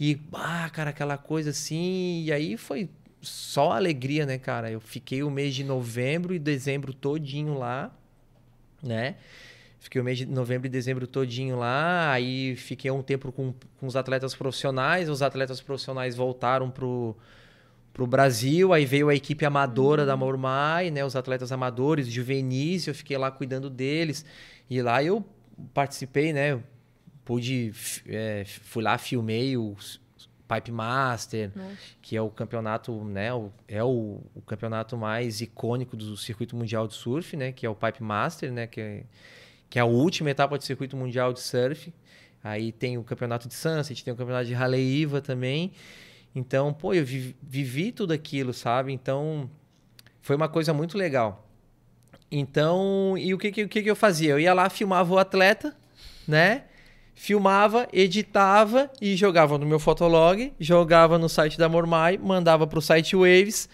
e, 0.00 0.18
ah, 0.32 0.68
cara, 0.72 0.90
aquela 0.90 1.18
coisa 1.18 1.50
assim, 1.50 2.22
e 2.24 2.32
aí 2.32 2.56
foi 2.56 2.88
só 3.20 3.72
alegria, 3.72 4.24
né, 4.24 4.38
cara? 4.38 4.70
Eu 4.70 4.80
fiquei 4.80 5.22
o 5.22 5.30
mês 5.30 5.54
de 5.54 5.62
novembro 5.62 6.34
e 6.34 6.38
dezembro 6.38 6.92
todinho 6.92 7.56
lá, 7.58 7.94
né? 8.82 9.16
Fiquei 9.78 10.00
o 10.00 10.04
mês 10.04 10.18
de 10.18 10.26
novembro 10.26 10.66
e 10.66 10.70
dezembro 10.70 11.06
todinho 11.06 11.58
lá, 11.58 12.10
aí 12.10 12.56
fiquei 12.56 12.90
um 12.90 13.02
tempo 13.02 13.30
com, 13.30 13.52
com 13.78 13.86
os 13.86 13.96
atletas 13.96 14.34
profissionais, 14.34 15.08
os 15.08 15.22
atletas 15.22 15.60
profissionais 15.60 16.16
voltaram 16.16 16.70
pro 16.70 17.16
pro 17.92 18.06
Brasil, 18.06 18.72
aí 18.72 18.86
veio 18.86 19.08
a 19.08 19.14
equipe 19.14 19.44
amadora 19.44 20.02
uhum. 20.02 20.06
da 20.06 20.16
Mormai, 20.16 20.90
né, 20.90 21.04
os 21.04 21.14
atletas 21.14 21.52
amadores, 21.52 22.06
juvenis, 22.06 22.86
eu 22.86 22.94
fiquei 22.94 23.16
lá 23.18 23.30
cuidando 23.30 23.68
deles. 23.68 24.24
E 24.68 24.80
lá 24.80 25.02
eu 25.02 25.24
participei, 25.74 26.32
né, 26.32 26.60
pude, 27.24 27.72
é, 28.06 28.44
fui 28.46 28.82
lá, 28.82 28.96
filmei 28.96 29.56
o 29.56 29.76
Pipe 30.48 30.72
Master, 30.72 31.50
Nossa. 31.54 31.76
que 32.00 32.16
é 32.16 32.22
o 32.22 32.30
campeonato, 32.30 32.92
né, 33.04 33.32
o, 33.32 33.50
é 33.68 33.82
o, 33.82 34.20
o, 34.34 34.42
campeonato 34.42 34.96
mais 34.96 35.40
icônico 35.40 35.96
do 35.96 36.16
circuito 36.16 36.56
mundial 36.56 36.88
de 36.88 36.94
surf, 36.94 37.36
né, 37.36 37.52
que 37.52 37.66
é 37.66 37.70
o 37.70 37.74
Pipe 37.74 38.02
Master, 38.02 38.50
né, 38.50 38.66
que 38.66 38.80
é, 38.80 39.04
que 39.68 39.78
é 39.78 39.82
a 39.82 39.86
última 39.86 40.30
etapa 40.30 40.56
do 40.58 40.64
circuito 40.64 40.96
mundial 40.96 41.32
de 41.32 41.40
surf. 41.40 41.92
Aí 42.44 42.72
tem 42.72 42.98
o 42.98 43.04
campeonato 43.04 43.46
de 43.46 43.54
Sunset, 43.54 44.04
tem 44.04 44.12
o 44.12 44.16
campeonato 44.16 44.46
de 44.46 44.54
Iva 44.76 45.20
também. 45.20 45.72
Então, 46.34 46.72
pô, 46.72 46.94
eu 46.94 47.04
vivi, 47.04 47.92
tudo 47.92 48.12
aquilo, 48.12 48.54
sabe? 48.54 48.92
Então, 48.92 49.50
foi 50.20 50.34
uma 50.34 50.48
coisa 50.48 50.72
muito 50.72 50.96
legal. 50.96 51.46
Então, 52.30 53.14
e 53.18 53.34
o 53.34 53.38
que, 53.38 53.52
que, 53.52 53.64
o 53.64 53.68
que, 53.68 53.82
que 53.82 53.90
eu 53.90 53.96
fazia? 53.96 54.30
Eu 54.30 54.40
ia 54.40 54.54
lá, 54.54 54.70
filmava 54.70 55.12
o 55.12 55.18
atleta, 55.18 55.76
né? 56.26 56.64
Filmava, 57.14 57.86
editava 57.92 58.90
e 59.00 59.14
jogava 59.14 59.58
no 59.58 59.66
meu 59.66 59.78
Fotolog, 59.78 60.52
jogava 60.58 61.18
no 61.18 61.28
site 61.28 61.58
da 61.58 61.68
Mormai, 61.68 62.16
mandava 62.16 62.66
pro 62.66 62.80
site 62.80 63.14
Waves. 63.14 63.68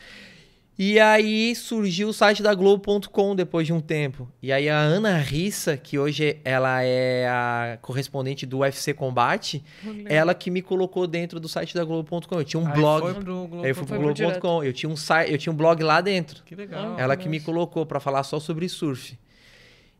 E 0.81 1.01
aí 1.01 1.57
surgiu 1.57 2.09
o 2.09 2.13
site 2.13 2.41
da 2.41 2.55
Globo.com 2.55 3.35
depois 3.35 3.67
de 3.67 3.73
um 3.73 3.81
tempo. 3.81 4.31
E 4.41 4.53
aí 4.53 4.69
a 4.69 4.79
Ana 4.79 5.17
Rissa, 5.17 5.77
que 5.77 5.99
hoje 5.99 6.39
ela 6.45 6.83
é 6.85 7.27
a 7.29 7.79
correspondente 7.83 8.47
do 8.47 8.59
UFC 8.59 8.95
Combate, 8.95 9.65
ela 10.05 10.33
que 10.35 10.53
me 10.53 10.63
colocou 10.63 11.09
dentro 11.09 11.41
do 11.41 11.49
site 11.49 11.75
da 11.75 11.85
Globo.com. 11.85 12.37
Eu 12.39 12.45
tinha 12.45 12.63
um 12.63 12.67
Aí 12.69 12.75
blog. 12.75 13.01
foi 13.03 13.15
pro 13.15 13.25
Globo. 13.25 13.63
Aí 13.65 13.71
eu 13.71 13.75
fui 13.75 13.85
pro 13.87 13.97
Foi 13.97 14.05
pro 14.05 14.15
direto. 14.15 14.41
Globo.com. 14.41 14.65
Eu 14.65 14.73
tinha 14.73 14.89
um 14.89 14.97
site, 14.97 15.33
eu 15.33 15.39
tinha 15.39 15.53
um 15.53 15.57
blog 15.57 15.83
lá 15.83 16.01
dentro. 16.01 16.45
Que 16.45 16.55
legal. 16.55 16.95
Ah, 16.97 17.01
Ela 17.03 17.17
que 17.17 17.29
me 17.29 17.41
colocou 17.41 17.85
pra 17.85 17.99
falar 17.99 18.23
só 18.23 18.39
sobre 18.39 18.69
surf. 18.69 19.19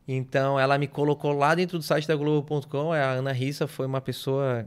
Então 0.07 0.57
ela 0.57 0.77
me 0.77 0.87
colocou 0.87 1.33
lá 1.33 1.53
dentro 1.55 1.77
do 1.77 1.83
site 1.83 2.07
da 2.07 2.15
Globo.com. 2.15 2.93
A 2.93 3.11
Ana 3.11 3.33
Rissa 3.33 3.67
foi 3.67 3.85
uma 3.85 3.99
pessoa 3.99 4.65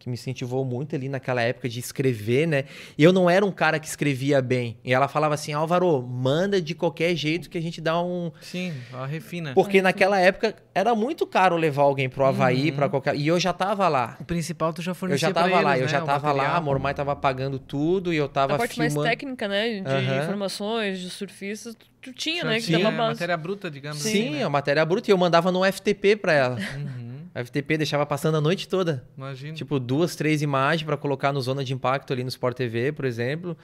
que 0.00 0.08
me 0.08 0.14
incentivou 0.14 0.64
muito 0.64 0.96
ali 0.96 1.08
naquela 1.08 1.42
época 1.42 1.68
de 1.68 1.78
escrever, 1.78 2.46
né? 2.48 2.64
E 2.98 3.04
eu 3.04 3.12
não 3.12 3.28
era 3.30 3.44
um 3.46 3.52
cara 3.52 3.78
que 3.78 3.86
escrevia 3.86 4.40
bem. 4.42 4.78
E 4.82 4.92
ela 4.92 5.06
falava 5.06 5.34
assim: 5.34 5.52
Álvaro, 5.52 6.02
manda 6.02 6.60
de 6.60 6.74
qualquer 6.74 7.14
jeito 7.14 7.48
que 7.48 7.56
a 7.58 7.60
gente 7.62 7.80
dá 7.80 8.02
um. 8.02 8.32
Sim, 8.40 8.72
ó, 8.92 9.04
refina. 9.04 9.52
Porque 9.54 9.80
naquela 9.82 10.18
época 10.18 10.56
era 10.74 10.94
muito 10.94 11.26
caro 11.26 11.54
levar 11.56 11.82
alguém 11.82 12.08
pro 12.08 12.24
Havaí, 12.24 12.70
Uhum. 12.70 12.76
pra 12.76 12.88
qualquer. 12.88 13.14
E 13.14 13.26
eu 13.28 13.38
já 13.38 13.52
tava 13.52 13.86
lá. 13.88 14.16
O 14.18 14.24
principal 14.24 14.72
tu 14.72 14.80
já 14.82 14.92
Eu 14.92 14.94
fornecia 14.94 15.28
já 15.28 15.34
pra 15.34 15.42
tava 15.42 15.60
lá, 15.60 15.70
eles, 15.76 15.80
eu 15.82 15.86
né, 15.86 15.92
já 15.92 16.00
tava 16.00 16.32
lá, 16.32 16.56
a 16.56 16.60
Mormai 16.60 16.94
tava 16.94 17.14
pagando 17.14 17.58
tudo 17.58 18.12
e 18.12 18.16
eu 18.16 18.26
tava 18.28 18.54
A 18.54 18.58
parte 18.58 18.74
filmando. 18.74 18.94
mais 19.00 19.10
técnica, 19.10 19.46
né? 19.46 19.80
De 19.80 19.86
Aham. 19.86 20.22
informações, 20.22 20.98
de 20.98 21.10
surfistas, 21.10 21.76
tu, 22.00 22.12
tinha, 22.14 22.42
Já 22.42 22.48
né? 22.48 22.56
Que 22.56 22.62
tinha 22.66 22.78
dava 22.78 22.96
base. 22.96 23.10
matéria 23.10 23.36
bruta, 23.36 23.70
digamos 23.70 23.98
Sim, 23.98 24.28
assim. 24.28 24.30
né? 24.38 24.44
a 24.44 24.48
matéria 24.48 24.84
bruta. 24.84 25.10
E 25.10 25.12
eu 25.12 25.18
mandava 25.18 25.52
no 25.52 25.62
FTP 25.70 26.16
pra 26.16 26.32
ela. 26.32 26.56
Uhum, 26.56 26.99
A 27.34 27.44
FTP 27.44 27.78
deixava 27.78 28.04
passando 28.04 28.36
a 28.36 28.40
noite 28.40 28.68
toda. 28.68 29.04
imagina. 29.16 29.54
Tipo, 29.54 29.78
duas, 29.78 30.16
três 30.16 30.42
imagens 30.42 30.84
pra 30.84 30.96
colocar 30.96 31.32
no 31.32 31.40
Zona 31.40 31.62
de 31.64 31.72
Impacto 31.72 32.12
ali 32.12 32.22
no 32.24 32.28
Sport 32.28 32.56
TV, 32.56 32.92
por 32.92 33.04
exemplo. 33.04 33.56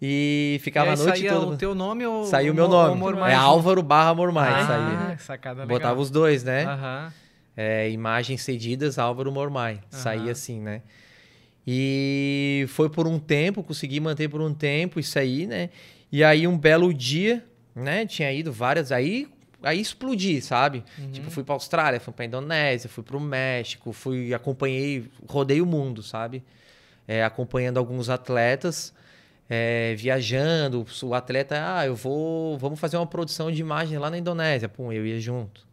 E 0.00 0.58
ficava 0.62 0.90
e 0.90 0.92
a 0.92 0.96
noite 0.96 1.18
saía 1.18 1.32
toda. 1.32 1.46
o 1.54 1.56
teu 1.56 1.74
nome 1.74 2.06
ou 2.06 2.24
Saiu 2.24 2.52
o 2.52 2.56
meu 2.56 2.68
nome. 2.68 3.00
É? 3.30 3.34
Álvaro 3.34 3.82
barra 3.82 4.14
Mormai. 4.14 4.52
Ah, 4.52 4.66
saía. 4.66 5.18
sacada 5.18 5.62
legal. 5.62 5.78
Botava 5.78 6.00
os 6.00 6.10
dois, 6.10 6.44
né? 6.44 6.64
Aham. 6.64 7.12
É, 7.56 7.90
imagens 7.90 8.42
cedidas 8.42 8.98
Álvaro 8.98 9.32
Mormai. 9.32 9.80
Saía 9.88 10.22
Aham. 10.22 10.30
assim, 10.30 10.60
né? 10.60 10.82
E 11.66 12.66
foi 12.68 12.88
por 12.88 13.06
um 13.08 13.18
tempo, 13.18 13.62
consegui 13.62 13.98
manter 13.98 14.28
por 14.28 14.40
um 14.40 14.54
tempo 14.54 15.00
isso 15.00 15.18
aí, 15.18 15.46
né? 15.46 15.70
E 16.12 16.22
aí 16.22 16.46
um 16.46 16.56
belo 16.56 16.92
dia, 16.94 17.44
né? 17.74 18.06
Tinha 18.06 18.30
ido 18.32 18.52
várias. 18.52 18.92
Aí, 18.92 19.26
aí 19.62 19.80
explodi, 19.80 20.40
sabe? 20.40 20.84
Uhum. 20.98 21.10
Tipo, 21.10 21.30
fui 21.30 21.44
pra 21.44 21.54
Austrália, 21.54 22.00
fui 22.00 22.12
pra 22.12 22.24
Indonésia, 22.24 22.88
fui 22.88 23.02
pro 23.02 23.20
México, 23.20 23.92
fui, 23.92 24.32
acompanhei, 24.32 25.08
rodei 25.28 25.60
o 25.60 25.66
mundo, 25.66 26.02
sabe? 26.02 26.42
É, 27.06 27.24
acompanhando 27.24 27.78
alguns 27.78 28.08
atletas, 28.08 28.92
é, 29.48 29.94
viajando. 29.96 30.84
O 31.02 31.14
atleta, 31.14 31.56
ah, 31.76 31.86
eu 31.86 31.94
vou, 31.94 32.58
vamos 32.58 32.78
fazer 32.80 32.96
uma 32.96 33.06
produção 33.06 33.50
de 33.50 33.60
imagem 33.60 33.98
lá 33.98 34.10
na 34.10 34.18
Indonésia. 34.18 34.68
Pum, 34.68 34.92
eu 34.92 35.06
ia 35.06 35.20
junto. 35.20 35.66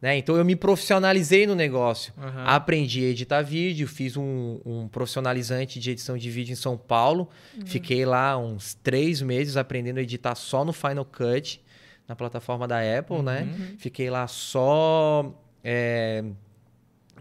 Né? 0.00 0.16
Então 0.16 0.36
eu 0.36 0.44
me 0.44 0.54
profissionalizei 0.54 1.46
no 1.46 1.54
negócio. 1.54 2.12
Aham. 2.16 2.44
Aprendi 2.44 3.04
a 3.04 3.08
editar 3.08 3.42
vídeo, 3.42 3.88
fiz 3.88 4.16
um, 4.16 4.60
um 4.64 4.88
profissionalizante 4.88 5.80
de 5.80 5.90
edição 5.90 6.16
de 6.16 6.30
vídeo 6.30 6.52
em 6.52 6.56
São 6.56 6.76
Paulo. 6.76 7.28
Fiquei 7.66 8.04
lá 8.04 8.38
uns 8.38 8.74
três 8.74 9.20
meses 9.20 9.56
aprendendo 9.56 9.98
a 9.98 10.02
editar 10.02 10.36
só 10.36 10.64
no 10.64 10.72
Final 10.72 11.04
Cut, 11.04 11.60
na 12.08 12.16
plataforma 12.16 12.66
da 12.66 12.78
Apple, 12.98 13.22
né? 13.22 13.42
Uhum. 13.42 13.76
Fiquei 13.78 14.08
lá 14.08 14.26
só 14.26 15.30
é, 15.62 16.24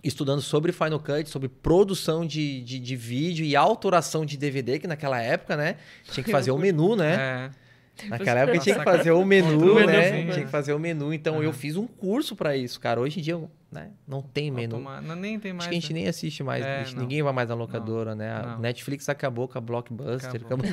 estudando 0.02 0.42
sobre 0.42 0.72
Final 0.72 1.00
Cut, 1.00 1.30
sobre 1.30 1.50
produção 1.50 2.26
de, 2.26 2.62
de, 2.62 2.80
de 2.80 2.96
vídeo 2.96 3.46
e 3.46 3.56
autoração 3.56 4.26
de 4.26 4.38
DVD, 4.38 4.80
que 4.80 4.88
naquela 4.88 5.22
época, 5.22 5.58
né? 5.58 5.76
Tinha 6.10 6.24
que 6.24 6.32
fazer 6.32 6.52
o 6.52 6.58
menu, 6.58 6.96
né? 6.96 7.16
É. 7.16 7.68
Naquela 8.10 8.42
época 8.42 8.60
tinha 8.60 8.76
que 8.76 8.84
fazer 8.84 9.12
o 9.12 9.26
menu, 9.26 9.86
né? 9.86 10.32
Tinha 10.32 10.46
que 10.46 10.52
fazer 10.52 10.72
o 10.72 10.80
menu. 10.80 11.12
Então 11.14 11.42
eu 11.42 11.50
Aham. 11.50 11.54
fiz 11.54 11.76
um 11.76 11.88
curso 11.88 12.36
pra 12.36 12.56
isso, 12.56 12.80
cara. 12.80 13.02
Hoje 13.02 13.20
em 13.20 13.24
dia, 13.24 13.42
né? 13.72 13.90
Não 14.08 14.22
tem 14.22 14.52
menu. 14.52 14.80
Não, 14.80 15.16
nem 15.16 15.40
tem 15.40 15.52
mais. 15.52 15.64
Acho 15.64 15.70
que 15.70 15.76
a 15.76 15.80
gente 15.80 15.94
né? 15.94 16.02
nem 16.02 16.08
assiste 16.08 16.44
mais. 16.44 16.64
É, 16.64 16.86
não. 16.94 17.02
ninguém 17.02 17.24
vai 17.24 17.34
mais 17.34 17.50
na 17.50 17.56
locadora, 17.56 18.14
né? 18.14 18.32
A 18.32 18.42
não. 18.46 18.60
Netflix 18.60 19.10
acabou 19.10 19.48
com 19.48 19.58
a 19.58 19.62
Blockbuster. 19.62 20.42
Acabou. 20.46 20.66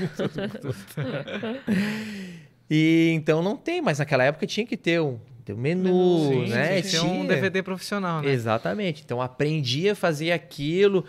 Acabou. 0.44 0.74
e 2.70 3.10
então 3.14 3.42
não 3.42 3.56
tem, 3.56 3.80
mas 3.82 3.98
naquela 3.98 4.24
época 4.24 4.46
tinha 4.46 4.66
que 4.66 4.76
ter 4.76 5.00
um, 5.00 5.18
ter 5.44 5.52
um 5.52 5.56
menu, 5.56 6.28
Sim, 6.30 6.48
né? 6.50 6.82
tinha 6.82 7.02
um. 7.04 7.26
DVD 7.26 7.62
profissional, 7.62 8.22
né? 8.22 8.30
Exatamente. 8.30 9.02
Então 9.04 9.20
aprendi 9.20 9.88
a 9.88 9.94
fazer 9.94 10.32
aquilo. 10.32 11.04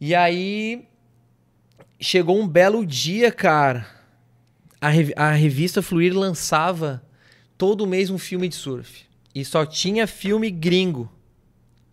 E 0.00 0.14
aí 0.14 0.84
chegou 2.00 2.38
um 2.40 2.46
belo 2.46 2.84
dia, 2.86 3.32
cara. 3.32 3.86
A, 4.80 4.88
rev- 4.88 5.12
a 5.16 5.30
revista 5.32 5.80
Fluir 5.80 6.16
lançava 6.16 7.02
todo 7.56 7.86
mês 7.86 8.10
um 8.10 8.18
filme 8.18 8.48
de 8.48 8.54
surf. 8.54 9.04
E 9.34 9.44
só 9.44 9.64
tinha 9.66 10.06
filme 10.06 10.50
gringo. 10.50 11.10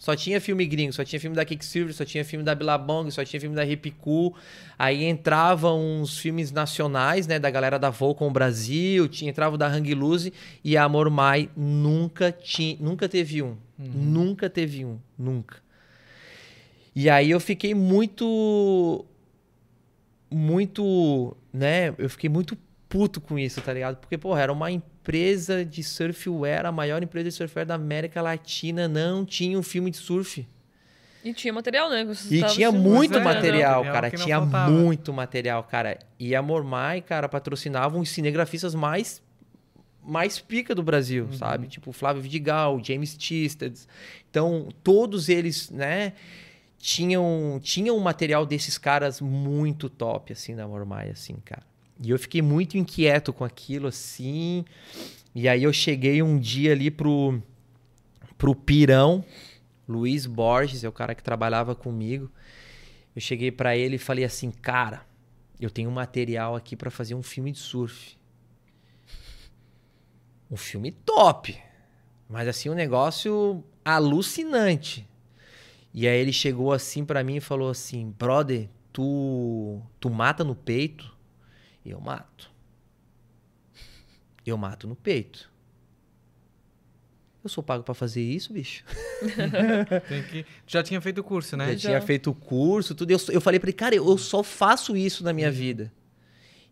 Só 0.01 0.15
tinha 0.15 0.41
filme 0.41 0.65
gringo, 0.65 0.91
só 0.91 1.03
tinha 1.03 1.19
filme 1.19 1.35
da 1.35 1.45
Kicksilver, 1.45 1.93
só 1.93 2.03
tinha 2.03 2.25
filme 2.25 2.43
da 2.43 2.55
Billabong, 2.55 3.11
só 3.11 3.23
tinha 3.23 3.39
filme 3.39 3.55
da 3.55 3.63
Ripicu. 3.63 4.35
Aí 4.77 5.05
entravam 5.05 5.79
uns 5.79 6.17
filmes 6.17 6.51
nacionais, 6.51 7.27
né, 7.27 7.37
da 7.37 7.51
galera 7.51 7.77
da 7.77 7.91
Volcom 7.91 8.33
Brasil, 8.33 9.07
tinha 9.07 9.29
entrava 9.29 9.53
o 9.53 9.57
da 9.59 9.67
Hang 9.67 9.93
Loose 9.93 10.33
e 10.63 10.75
a 10.75 10.85
Amor 10.85 11.07
Mai 11.11 11.51
nunca 11.55 12.31
tinha, 12.31 12.77
nunca 12.79 13.07
teve 13.07 13.43
um. 13.43 13.55
Nunca 13.77 14.49
teve 14.49 14.83
um, 14.83 14.97
nunca. 15.15 15.57
E 16.95 17.07
aí 17.07 17.29
eu 17.29 17.39
fiquei 17.39 17.75
muito 17.75 19.05
muito, 20.31 21.37
né, 21.53 21.93
eu 21.99 22.09
fiquei 22.09 22.27
muito 22.27 22.57
puto 22.91 23.21
com 23.21 23.39
isso, 23.39 23.61
tá 23.61 23.73
ligado? 23.73 23.95
Porque, 23.97 24.17
porra, 24.17 24.41
era 24.41 24.51
uma 24.53 24.69
empresa 24.69 25.63
de 25.63 25.81
surfwear, 25.81 26.65
a 26.65 26.71
maior 26.71 27.01
empresa 27.01 27.29
de 27.29 27.35
surfwear 27.35 27.65
da 27.65 27.75
América 27.75 28.21
Latina, 28.21 28.87
não 28.87 29.25
tinha 29.25 29.57
um 29.57 29.63
filme 29.63 29.89
de 29.89 29.97
surf. 29.97 30.45
E 31.23 31.33
tinha 31.33 31.53
material, 31.53 31.89
né? 31.89 32.03
você 32.03 32.35
E 32.35 32.43
tinha 32.47 32.71
muito 32.71 33.17
é, 33.17 33.23
material, 33.23 33.83
cara. 33.83 34.11
Tinha 34.11 34.39
faltava. 34.39 34.69
muito 34.71 35.13
material, 35.13 35.63
cara. 35.63 35.97
E 36.19 36.35
a 36.35 36.41
Mormai, 36.41 36.99
cara, 37.01 37.29
patrocinava 37.29 37.97
os 37.97 38.09
cinegrafistas 38.09 38.75
mais 38.75 39.21
mais 40.03 40.39
pica 40.39 40.73
do 40.73 40.81
Brasil, 40.81 41.25
Uhum. 41.25 41.33
sabe? 41.33 41.67
Tipo 41.67 41.91
Flávio 41.91 42.23
Vidigal, 42.23 42.83
James 42.83 43.15
Tisted. 43.15 43.79
Então, 44.31 44.69
todos 44.83 45.29
eles, 45.29 45.69
né, 45.69 46.13
tinham 46.79 47.59
tinham 47.61 47.95
um 47.95 47.99
material 47.99 48.43
desses 48.45 48.77
caras 48.79 49.21
muito 49.21 49.87
top 49.89 50.33
assim 50.33 50.55
da 50.55 50.67
Mormai 50.67 51.09
assim, 51.11 51.35
cara. 51.45 51.61
E 52.03 52.09
eu 52.09 52.17
fiquei 52.17 52.41
muito 52.41 52.77
inquieto 52.77 53.31
com 53.31 53.43
aquilo 53.43 53.87
assim. 53.87 54.65
E 55.35 55.47
aí 55.47 55.63
eu 55.63 55.71
cheguei 55.71 56.21
um 56.21 56.39
dia 56.39 56.71
ali 56.71 56.89
pro 56.89 57.41
pro 58.37 58.55
Pirão, 58.55 59.23
Luiz 59.87 60.25
Borges, 60.25 60.83
é 60.83 60.89
o 60.89 60.91
cara 60.91 61.13
que 61.13 61.21
trabalhava 61.21 61.75
comigo. 61.75 62.31
Eu 63.15 63.21
cheguei 63.21 63.51
pra 63.51 63.77
ele 63.77 63.97
e 63.97 63.99
falei 63.99 64.23
assim, 64.23 64.49
cara, 64.49 65.05
eu 65.59 65.69
tenho 65.69 65.91
um 65.91 65.93
material 65.93 66.55
aqui 66.55 66.75
pra 66.75 66.89
fazer 66.89 67.13
um 67.13 67.21
filme 67.21 67.51
de 67.51 67.59
surf. 67.59 68.17
Um 70.49 70.57
filme 70.57 70.91
top, 70.91 71.55
mas 72.27 72.47
assim 72.47 72.67
um 72.67 72.73
negócio 72.73 73.63
alucinante. 73.85 75.07
E 75.93 76.07
aí 76.07 76.19
ele 76.19 76.33
chegou 76.33 76.73
assim 76.73 77.05
pra 77.05 77.23
mim 77.23 77.35
e 77.35 77.41
falou 77.41 77.69
assim, 77.69 78.09
brother, 78.17 78.69
tu 78.91 79.79
tu 79.99 80.09
mata 80.09 80.43
no 80.43 80.55
peito? 80.55 81.10
Eu 81.85 81.99
mato. 81.99 82.51
Eu 84.45 84.57
mato 84.57 84.87
no 84.87 84.95
peito. 84.95 85.49
Eu 87.43 87.49
sou 87.49 87.63
pago 87.63 87.83
pra 87.83 87.93
fazer 87.95 88.21
isso, 88.21 88.53
bicho. 88.53 88.83
Tem 90.07 90.23
que... 90.23 90.45
Já 90.67 90.83
tinha 90.83 91.01
feito 91.01 91.19
o 91.19 91.23
curso, 91.23 91.57
né? 91.57 91.69
Já, 91.69 91.73
Já. 91.73 91.89
tinha 91.89 92.01
feito 92.01 92.29
o 92.29 92.35
curso, 92.35 92.93
tudo. 92.93 93.09
Eu, 93.11 93.17
eu 93.29 93.41
falei 93.41 93.59
pra 93.59 93.69
ele, 93.69 93.75
cara, 93.77 93.95
eu 93.95 94.15
só 94.17 94.43
faço 94.43 94.95
isso 94.95 95.23
na 95.23 95.33
minha 95.33 95.47
Uhum. 95.47 95.53
vida. 95.53 95.91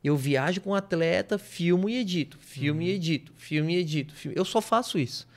Eu 0.04 0.16
viajo 0.16 0.62
com 0.62 0.70
um 0.70 0.76
atleta, 0.76 1.38
filmo 1.40 1.90
e 1.90 1.98
edito. 1.98 2.38
Filme 2.40 2.86
Uhum. 2.86 2.92
e 2.92 2.94
edito. 2.96 3.34
Filme 3.36 3.76
e 3.76 3.78
edito. 3.80 4.14
filme- 4.14 4.38
Eu 4.38 4.46
só 4.46 4.62
faço 4.62 5.00
isso. 5.00 5.28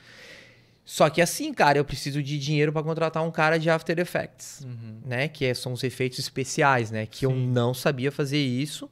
Só 0.85 1.09
que 1.09 1.21
assim, 1.21 1.51
cara, 1.53 1.77
eu 1.79 1.85
preciso 1.85 2.21
de 2.21 2.37
dinheiro 2.37 2.71
pra 2.71 2.83
contratar 2.83 3.23
um 3.23 3.31
cara 3.31 3.57
de 3.57 3.69
After 3.69 3.97
Effects, 3.97 4.61
Uhum. 4.63 4.99
né? 5.05 5.27
Que 5.29 5.45
é- 5.45 5.53
são 5.55 5.73
os 5.73 5.83
efeitos 5.83 6.19
especiais, 6.19 6.91
né? 6.91 7.05
Que 7.07 7.25
eu 7.25 7.31
Sim. 7.31 7.47
não 7.47 7.73
sabia 7.73 8.11
fazer 8.11 8.37
isso. 8.39 8.87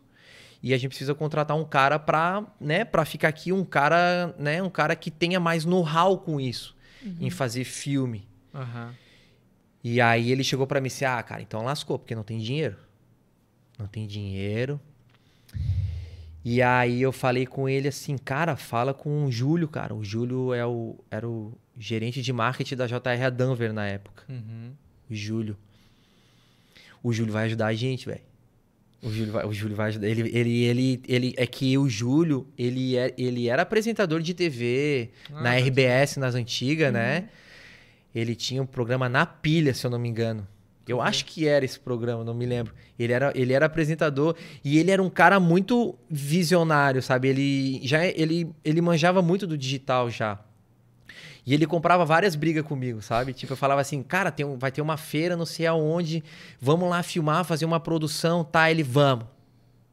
E 0.63 0.73
a 0.73 0.77
gente 0.77 0.89
precisa 0.89 1.15
contratar 1.15 1.57
um 1.57 1.65
cara 1.65 1.97
pra, 1.97 2.45
né, 2.59 2.85
pra 2.85 3.03
ficar 3.03 3.29
aqui 3.29 3.51
um 3.51 3.65
cara, 3.65 4.35
né, 4.37 4.61
um 4.61 4.69
cara 4.69 4.95
que 4.95 5.09
tenha 5.09 5.39
mais 5.39 5.65
know-how 5.65 6.19
com 6.19 6.39
isso, 6.39 6.75
em 7.19 7.29
fazer 7.29 7.63
filme. 7.63 8.27
Aham. 8.53 8.93
E 9.83 9.99
aí 9.99 10.31
ele 10.31 10.43
chegou 10.43 10.67
pra 10.67 10.79
mim 10.79 10.85
e 10.87 10.89
disse: 10.89 11.03
"Ah, 11.05 11.21
cara, 11.23 11.41
então 11.41 11.63
lascou, 11.63 11.97
porque 11.97 12.13
não 12.13 12.23
tem 12.23 12.37
dinheiro. 12.37 12.77
Não 13.79 13.87
tem 13.87 14.05
dinheiro". 14.05 14.79
E 16.43 16.61
aí 16.61 17.01
eu 17.01 17.11
falei 17.11 17.45
com 17.45 17.69
ele 17.69 17.87
assim, 17.87 18.17
cara, 18.17 18.55
fala 18.55 18.93
com 18.93 19.25
o 19.25 19.31
Júlio, 19.31 19.67
cara. 19.67 19.93
O 19.93 20.03
Júlio 20.03 20.53
é 20.53 20.65
o, 20.65 20.95
era 21.09 21.27
o 21.27 21.53
gerente 21.77 22.21
de 22.21 22.33
marketing 22.33 22.75
da 22.75 22.87
JR 22.87 23.31
Danver 23.31 23.71
na 23.71 23.87
época. 23.87 24.23
Uhum. 24.27 24.71
O 25.09 25.15
Júlio. 25.15 25.57
O 27.03 27.13
Júlio 27.13 27.33
vai 27.33 27.45
ajudar 27.45 27.67
a 27.67 27.73
gente, 27.73 28.05
velho. 28.07 28.21
O 29.03 29.09
Júlio 29.11 29.31
vai, 29.33 29.45
o 29.45 29.51
Júlio 29.53 29.75
vai 29.75 29.87
ajudar. 29.87 30.07
Ele, 30.07 30.29
ele, 30.37 30.63
ele, 30.63 31.01
ele, 31.07 31.33
é 31.35 31.47
que 31.47 31.75
o 31.77 31.89
Júlio, 31.89 32.47
ele, 32.57 32.95
é, 32.95 33.13
ele 33.17 33.47
era 33.49 33.63
apresentador 33.63 34.21
de 34.21 34.33
TV 34.33 35.09
Ah, 35.33 35.41
na 35.41 35.55
RBS, 35.57 36.17
nas 36.17 36.35
antigas, 36.35 36.93
né? 36.93 37.29
Ele 38.13 38.35
tinha 38.35 38.61
um 38.61 38.65
programa 38.65 39.07
na 39.09 39.25
pilha, 39.25 39.73
se 39.73 39.85
eu 39.87 39.89
não 39.91 39.97
me 39.97 40.07
engano. 40.09 40.47
Eu 40.87 40.97
Uhum. 40.97 41.03
acho 41.03 41.25
que 41.25 41.47
era 41.47 41.63
esse 41.63 41.79
programa, 41.79 42.23
não 42.23 42.33
me 42.33 42.45
lembro. 42.45 42.73
Ele 42.99 43.13
era, 43.13 43.31
ele 43.35 43.53
era 43.53 43.65
apresentador 43.65 44.35
e 44.63 44.77
ele 44.77 44.91
era 44.91 45.01
um 45.01 45.09
cara 45.09 45.39
muito 45.39 45.95
visionário, 46.09 47.01
sabe? 47.01 47.29
Ele 47.29 47.79
já 47.83 48.05
ele, 48.05 48.49
ele 48.63 48.81
manjava 48.81 49.21
muito 49.21 49.47
do 49.47 49.57
digital 49.57 50.09
já. 50.09 50.39
E 51.45 51.53
ele 51.53 51.65
comprava 51.65 52.05
várias 52.05 52.35
brigas 52.35 52.63
comigo, 52.63 53.01
sabe? 53.01 53.33
Tipo, 53.33 53.53
eu 53.53 53.57
falava 53.57 53.81
assim, 53.81 54.03
cara, 54.03 54.31
tem 54.31 54.45
um- 54.45 54.57
vai 54.57 54.71
ter 54.71 54.81
uma 54.81 54.95
feira, 54.97 55.35
não 55.35 55.45
sei 55.45 55.65
aonde, 55.65 56.23
vamos 56.59 56.89
lá 56.89 57.01
filmar, 57.01 57.43
fazer 57.43 57.65
uma 57.65 57.79
produção, 57.79 58.43
tá? 58.43 58.69
Ele, 58.69 58.83
vamos, 58.83 59.25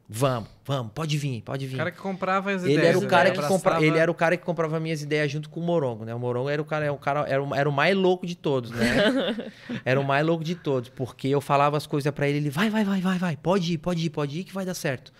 vamos, 0.07 0.47
vamos, 0.63 0.91
pode 0.93 1.17
vir, 1.17 1.41
pode 1.41 1.65
vir. 1.65 1.73
O 1.73 1.77
cara 1.77 1.91
que 1.91 1.97
comprava 1.99 2.51
as 2.51 2.63
Ele 2.63 2.73
ideias. 2.73 2.89
era 2.89 2.97
o 2.99 3.01
né? 3.01 3.07
cara 3.07 3.31
que 3.31 3.37
Abraçava- 3.39 3.59
compra... 3.75 3.83
ele 3.85 3.97
era 3.97 4.11
o 4.11 4.13
cara 4.13 4.37
que 4.37 4.43
comprava 4.45 4.79
minhas 4.79 5.01
ideias 5.01 5.31
junto 5.31 5.49
com 5.49 5.59
o 5.59 5.63
Morongo, 5.63 6.05
né? 6.05 6.13
O 6.13 6.19
Morongo 6.19 6.49
era 6.49 6.61
o 6.61 6.65
cara, 6.65 6.85
era 6.85 6.93
o 6.93 6.97
cara 6.99 7.21
era 7.27 7.43
o, 7.43 7.55
era 7.55 7.67
o 7.67 7.71
mais 7.73 7.95
louco 7.95 8.27
de 8.27 8.35
todos, 8.35 8.69
né? 8.69 8.85
era 9.83 9.99
o 9.99 10.03
mais 10.03 10.23
louco 10.25 10.43
de 10.43 10.53
todos, 10.53 10.89
porque 10.89 11.27
eu 11.27 11.41
falava 11.41 11.77
as 11.77 11.87
coisas 11.87 12.13
pra 12.13 12.27
ele, 12.29 12.37
ele 12.37 12.49
vai, 12.51 12.69
vai, 12.69 12.83
vai, 12.83 13.01
vai, 13.01 13.17
vai, 13.17 13.35
pode 13.37 13.73
ir, 13.73 13.77
pode 13.79 14.05
ir, 14.05 14.09
pode 14.11 14.39
ir 14.39 14.43
que 14.43 14.53
vai 14.53 14.65
dar 14.65 14.75
certo. 14.75 15.11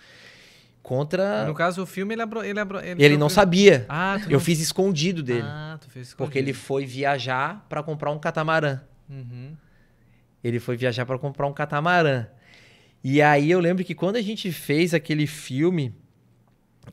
Contra 0.82 1.46
No 1.46 1.54
caso, 1.54 1.84
o 1.84 1.86
filme, 1.86 2.16
ele 2.16 2.22
abro... 2.22 2.44
ele, 2.44 2.60
abro... 2.60 2.80
ele, 2.80 3.04
ele 3.04 3.18
não 3.18 3.30
sabia. 3.30 3.86
Ah, 3.90 4.18
tu 4.22 4.28
Eu 4.30 4.34
não... 4.34 4.40
fiz 4.40 4.60
escondido 4.60 5.22
dele, 5.22 5.46
Ah, 5.46 5.78
tu 5.80 5.90
fez 5.90 6.14
porque 6.14 6.40
ele 6.40 6.54
foi 6.54 6.86
viajar 6.86 7.66
pra 7.70 7.84
comprar 7.84 8.12
um 8.12 8.18
catamarã. 8.20 8.80
Uhum. 9.10 9.56
Ele 10.44 10.60
foi 10.60 10.78
viajar 10.78 11.06
para 11.06 11.20
comprar 11.20 11.46
um 11.48 11.54
catamarã. 11.54 12.26
E 13.04 13.22
aí 13.22 13.52
eu 13.52 13.60
lembro 13.60 13.84
que 13.84 13.94
quando 13.94 14.16
a 14.16 14.22
gente 14.22 14.52
fez 14.52 14.94
aquele 14.94 15.28
filme, 15.28 15.94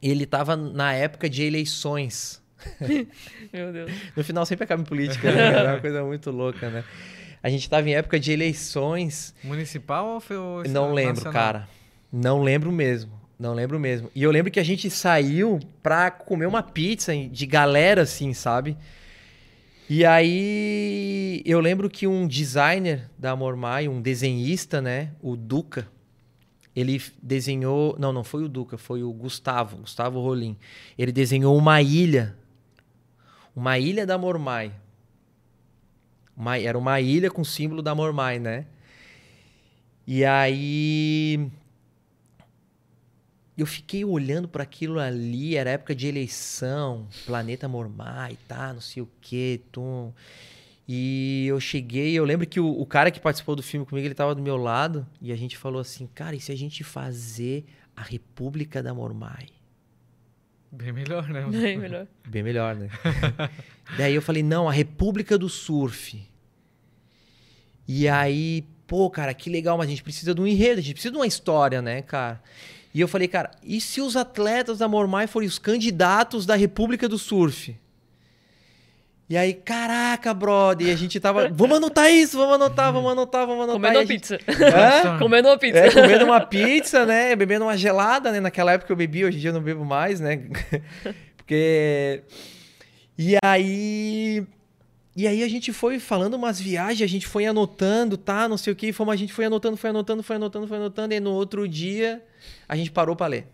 ele 0.02 0.26
tava 0.26 0.56
na 0.56 0.92
época 0.92 1.28
de 1.28 1.42
eleições. 1.42 2.42
Meu 3.52 3.72
Deus. 3.72 3.90
No 4.16 4.24
final 4.24 4.44
sempre 4.44 4.64
acaba 4.64 4.82
em 4.82 4.84
política, 4.86 5.30
né? 5.32 5.52
cara? 5.52 5.68
É 5.68 5.72
uma 5.74 5.80
coisa 5.80 6.04
muito 6.04 6.30
louca, 6.30 6.68
né? 6.70 6.84
A 7.42 7.48
gente 7.48 7.68
tava 7.70 7.88
em 7.88 7.94
época 7.94 8.18
de 8.18 8.32
eleições. 8.32 9.34
Municipal 9.44 10.06
ou 10.06 10.20
foi 10.20 10.36
o 10.36 10.62
Não 10.68 10.92
lembro, 10.92 11.14
nacional? 11.16 11.32
cara. 11.32 11.68
Não 12.12 12.42
lembro 12.42 12.72
mesmo. 12.72 13.12
Não 13.38 13.52
lembro 13.52 13.78
mesmo. 13.78 14.10
E 14.14 14.22
eu 14.22 14.30
lembro 14.30 14.50
que 14.50 14.58
a 14.60 14.64
gente 14.64 14.88
saiu 14.88 15.60
pra 15.82 16.10
comer 16.10 16.46
uma 16.46 16.62
pizza 16.62 17.12
de 17.14 17.46
galera, 17.46 18.02
assim, 18.02 18.32
sabe? 18.32 18.76
E 19.88 20.04
aí 20.04 21.42
eu 21.44 21.60
lembro 21.60 21.88
que 21.90 22.06
um 22.06 22.26
designer 22.26 23.10
da 23.18 23.36
Mormai, 23.36 23.88
um 23.88 24.00
desenhista, 24.00 24.80
né? 24.80 25.12
O 25.20 25.36
Duca, 25.36 25.86
ele 26.74 27.00
desenhou. 27.22 27.94
Não, 27.98 28.12
não 28.12 28.24
foi 28.24 28.42
o 28.42 28.48
Duca, 28.48 28.78
foi 28.78 29.02
o 29.02 29.12
Gustavo, 29.12 29.76
Gustavo 29.78 30.20
Rolim. 30.20 30.56
Ele 30.98 31.12
desenhou 31.12 31.56
uma 31.56 31.80
ilha. 31.82 32.34
Uma 33.54 33.78
ilha 33.78 34.06
da 34.06 34.16
Mormai. 34.18 34.72
Uma- 36.36 36.58
era 36.58 36.76
uma 36.76 37.00
ilha 37.00 37.30
com 37.30 37.44
símbolo 37.44 37.82
da 37.82 37.94
Mormai, 37.94 38.38
né? 38.38 38.66
E 40.06 40.24
aí 40.24 41.48
eu 43.56 43.66
fiquei 43.66 44.04
olhando 44.04 44.46
para 44.46 44.62
aquilo 44.62 44.98
ali, 44.98 45.56
era 45.56 45.70
época 45.70 45.94
de 45.94 46.06
eleição, 46.06 47.08
planeta 47.24 47.66
Mormai, 47.66 48.36
tá, 48.46 48.72
não 48.72 48.80
sei 48.80 49.02
o 49.02 49.08
que, 49.20 49.62
tum. 49.72 50.12
E 50.86 51.46
eu 51.48 51.58
cheguei, 51.58 52.12
eu 52.14 52.24
lembro 52.24 52.46
que 52.46 52.60
o, 52.60 52.68
o 52.68 52.86
cara 52.86 53.10
que 53.10 53.18
participou 53.18 53.56
do 53.56 53.62
filme 53.62 53.86
comigo, 53.86 54.06
ele 54.06 54.14
tava 54.14 54.34
do 54.34 54.42
meu 54.42 54.56
lado, 54.56 55.06
e 55.20 55.32
a 55.32 55.36
gente 55.36 55.56
falou 55.56 55.80
assim, 55.80 56.06
cara, 56.14 56.36
e 56.36 56.40
se 56.40 56.52
a 56.52 56.56
gente 56.56 56.84
fazer 56.84 57.64
a 57.96 58.02
República 58.02 58.82
da 58.82 58.92
Mormai? 58.92 59.48
Bem 60.70 60.92
melhor, 60.92 61.26
né? 61.28 61.46
Bem 61.50 61.78
melhor. 61.78 62.06
Bem 62.28 62.42
melhor, 62.42 62.74
né? 62.74 62.90
Daí 63.96 64.14
eu 64.14 64.20
falei, 64.20 64.42
não, 64.42 64.68
a 64.68 64.72
República 64.72 65.38
do 65.38 65.48
Surf. 65.48 66.22
E 67.88 68.06
aí, 68.06 68.64
pô, 68.86 69.08
cara, 69.08 69.32
que 69.32 69.48
legal, 69.48 69.78
mas 69.78 69.86
a 69.86 69.90
gente 69.90 70.02
precisa 70.02 70.34
de 70.34 70.40
um 70.40 70.46
enredo, 70.46 70.80
a 70.80 70.82
gente 70.82 70.92
precisa 70.92 71.12
de 71.12 71.18
uma 71.18 71.26
história, 71.26 71.80
né, 71.80 72.02
cara? 72.02 72.42
E 72.96 73.00
eu 73.02 73.06
falei, 73.06 73.28
cara, 73.28 73.50
e 73.62 73.78
se 73.78 74.00
os 74.00 74.16
atletas 74.16 74.78
da 74.78 74.88
Mormai 74.88 75.26
forem 75.26 75.46
os 75.46 75.58
candidatos 75.58 76.46
da 76.46 76.56
República 76.56 77.06
do 77.06 77.18
Surf? 77.18 77.76
E 79.28 79.36
aí, 79.36 79.52
caraca, 79.52 80.32
brother, 80.32 80.86
e 80.88 80.90
a 80.90 80.96
gente 80.96 81.20
tava, 81.20 81.50
vamos 81.52 81.76
anotar 81.76 82.10
isso, 82.10 82.38
vamos 82.38 82.54
anotar, 82.54 82.90
vamos 82.94 83.12
anotar, 83.12 83.46
vamos 83.46 83.64
anotar. 83.64 83.82
Comendo 83.82 83.98
uma 83.98 84.06
gente- 84.06 84.20
pizza. 84.20 84.38
Hã? 84.48 85.18
Comendo 85.18 85.48
uma 85.48 85.58
pizza. 85.58 85.78
É, 85.78 85.90
comendo 85.92 86.24
uma 86.24 86.40
pizza, 86.40 87.04
né? 87.04 87.36
Bebendo 87.36 87.66
uma 87.66 87.76
gelada, 87.76 88.32
né? 88.32 88.40
Naquela 88.40 88.72
época 88.72 88.90
eu 88.90 88.96
bebia, 88.96 89.26
hoje 89.26 89.36
em 89.36 89.40
dia 89.42 89.50
eu 89.50 89.54
não 89.54 89.60
bebo 89.60 89.84
mais, 89.84 90.18
né? 90.18 90.40
Porque. 91.36 92.22
E 93.18 93.36
aí. 93.44 94.42
E 95.16 95.26
aí 95.26 95.42
a 95.42 95.48
gente 95.48 95.72
foi 95.72 95.98
falando 95.98 96.34
umas 96.34 96.60
viagens, 96.60 97.00
a 97.00 97.10
gente 97.10 97.26
foi 97.26 97.46
anotando, 97.46 98.18
tá? 98.18 98.46
Não 98.46 98.58
sei 98.58 98.74
o 98.74 98.76
que, 98.76 98.92
fomos, 98.92 99.14
a 99.14 99.16
gente 99.16 99.32
foi 99.32 99.46
anotando, 99.46 99.74
foi 99.74 99.88
anotando, 99.88 100.22
foi 100.22 100.36
anotando, 100.36 100.68
foi 100.68 100.76
anotando, 100.76 101.14
e 101.14 101.20
no 101.20 101.32
outro 101.32 101.66
dia 101.66 102.22
a 102.68 102.76
gente 102.76 102.90
parou 102.90 103.16
pra 103.16 103.26
ler. 103.26 103.46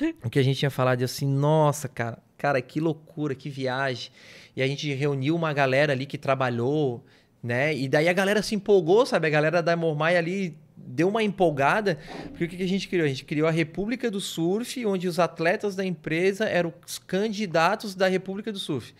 O 0.24 0.28
que 0.28 0.38
a 0.38 0.42
gente 0.42 0.58
tinha 0.58 0.70
falado 0.70 0.98
de 0.98 1.04
assim, 1.04 1.24
nossa, 1.24 1.88
cara, 1.88 2.18
cara, 2.36 2.60
que 2.60 2.80
loucura, 2.80 3.36
que 3.36 3.48
viagem. 3.48 4.10
E 4.56 4.60
a 4.60 4.66
gente 4.66 4.92
reuniu 4.92 5.36
uma 5.36 5.52
galera 5.52 5.92
ali 5.92 6.06
que 6.06 6.18
trabalhou, 6.18 7.04
né? 7.40 7.74
E 7.74 7.88
daí 7.88 8.08
a 8.08 8.12
galera 8.12 8.42
se 8.42 8.56
empolgou, 8.56 9.06
sabe? 9.06 9.28
A 9.28 9.30
galera 9.30 9.62
da 9.62 9.76
Mormai 9.76 10.16
ali 10.16 10.58
deu 10.76 11.08
uma 11.08 11.22
empolgada, 11.22 11.98
porque 12.30 12.44
o 12.44 12.48
que 12.48 12.62
a 12.62 12.68
gente 12.68 12.88
criou? 12.88 13.06
A 13.06 13.08
gente 13.08 13.24
criou 13.24 13.46
a 13.46 13.52
República 13.52 14.10
do 14.10 14.20
Surf, 14.20 14.84
onde 14.84 15.06
os 15.06 15.20
atletas 15.20 15.76
da 15.76 15.84
empresa 15.84 16.46
eram 16.46 16.74
os 16.84 16.98
candidatos 16.98 17.94
da 17.94 18.08
República 18.08 18.52
do 18.52 18.58
Surf. 18.58 18.92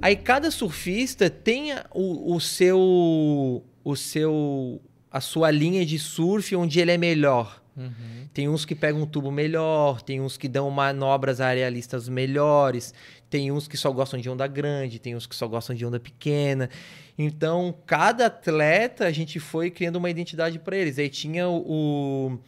Aí 0.00 0.16
cada 0.16 0.50
surfista 0.50 1.28
tem 1.28 1.72
a- 1.72 1.84
o, 1.92 2.34
o 2.34 2.40
seu 2.40 3.64
o 3.84 3.96
seu 3.96 4.80
a 5.10 5.20
sua 5.20 5.50
linha 5.50 5.84
de 5.84 5.98
surf 5.98 6.54
onde 6.56 6.80
ele 6.80 6.92
é 6.92 6.96
melhor. 6.98 7.60
Uhum. 7.76 8.28
Tem 8.32 8.48
uns 8.48 8.64
que 8.64 8.74
pegam 8.74 9.02
um 9.02 9.06
tubo 9.06 9.30
melhor, 9.30 10.00
tem 10.02 10.20
uns 10.20 10.36
que 10.36 10.48
dão 10.48 10.70
manobras 10.70 11.40
arealistas 11.40 12.08
melhores, 12.08 12.94
tem 13.28 13.50
uns 13.52 13.66
que 13.68 13.76
só 13.76 13.90
gostam 13.90 14.20
de 14.20 14.28
onda 14.30 14.46
grande, 14.46 14.98
tem 14.98 15.14
uns 15.16 15.26
que 15.26 15.34
só 15.34 15.46
gostam 15.46 15.74
de 15.76 15.84
onda 15.84 15.98
pequena. 16.00 16.70
Então, 17.18 17.74
cada 17.86 18.26
atleta 18.26 19.06
a 19.06 19.10
gente 19.12 19.38
foi 19.40 19.70
criando 19.70 19.96
uma 19.96 20.08
identidade 20.10 20.58
para 20.58 20.76
eles. 20.76 20.98
Aí 20.98 21.08
tinha 21.10 21.48
o, 21.48 21.58
o 21.66 22.38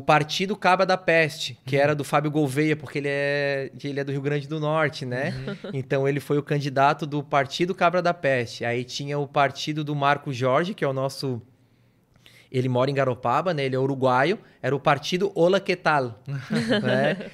Partido 0.00 0.56
Caba 0.56 0.84
da 0.84 0.96
Peste, 0.96 1.56
que 1.64 1.76
era 1.76 1.94
do 1.94 2.02
Fábio 2.02 2.30
Gouveia, 2.30 2.76
porque 2.76 2.98
ele 2.98 3.08
é, 3.08 3.70
ele 3.84 4.00
é 4.00 4.04
do 4.04 4.10
Rio 4.10 4.20
Grande 4.20 4.48
do 4.48 4.58
Norte, 4.58 5.06
né? 5.06 5.32
Então 5.72 6.08
ele 6.08 6.18
foi 6.18 6.38
o 6.38 6.42
candidato 6.42 7.06
do 7.06 7.22
Partido 7.22 7.74
Cabra 7.74 8.02
da 8.02 8.12
Peste. 8.12 8.64
Aí 8.64 8.82
tinha 8.82 9.16
o 9.18 9.28
partido 9.28 9.84
do 9.84 9.94
Marco 9.94 10.32
Jorge, 10.32 10.74
que 10.74 10.84
é 10.84 10.88
o 10.88 10.92
nosso 10.92 11.40
ele 12.50 12.68
mora 12.68 12.90
em 12.90 12.94
Garopaba, 12.94 13.52
né? 13.52 13.64
Ele 13.64 13.76
é 13.76 13.78
uruguaio. 13.78 14.38
Era 14.62 14.74
o 14.74 14.80
partido 14.80 15.30
Ola 15.34 15.60
Que 15.60 15.76
Tal, 15.76 16.20
né? 16.82 17.30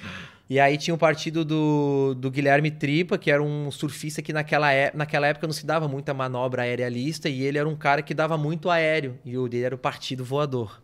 E 0.49 0.59
aí 0.59 0.77
tinha 0.77 0.93
o 0.93 0.97
partido 0.97 1.45
do, 1.45 2.13
do 2.15 2.29
Guilherme 2.29 2.69
Tripa, 2.69 3.17
que 3.17 3.31
era 3.31 3.41
um 3.41 3.71
surfista 3.71 4.21
que 4.21 4.33
naquela, 4.33 4.71
é- 4.71 4.91
naquela 4.93 5.25
época 5.27 5.47
não 5.47 5.53
se 5.53 5.65
dava 5.65 5.87
muita 5.87 6.13
manobra 6.13 6.63
aerialista 6.63 7.29
e 7.29 7.41
ele 7.41 7.57
era 7.57 7.67
um 7.67 7.75
cara 7.75 8.01
que 8.01 8.13
dava 8.13 8.37
muito 8.37 8.69
aéreo. 8.69 9.17
E 9.23 9.37
o 9.37 9.47
dele 9.47 9.65
era 9.65 9.75
o 9.75 9.77
partido 9.77 10.23
voador. 10.23 10.81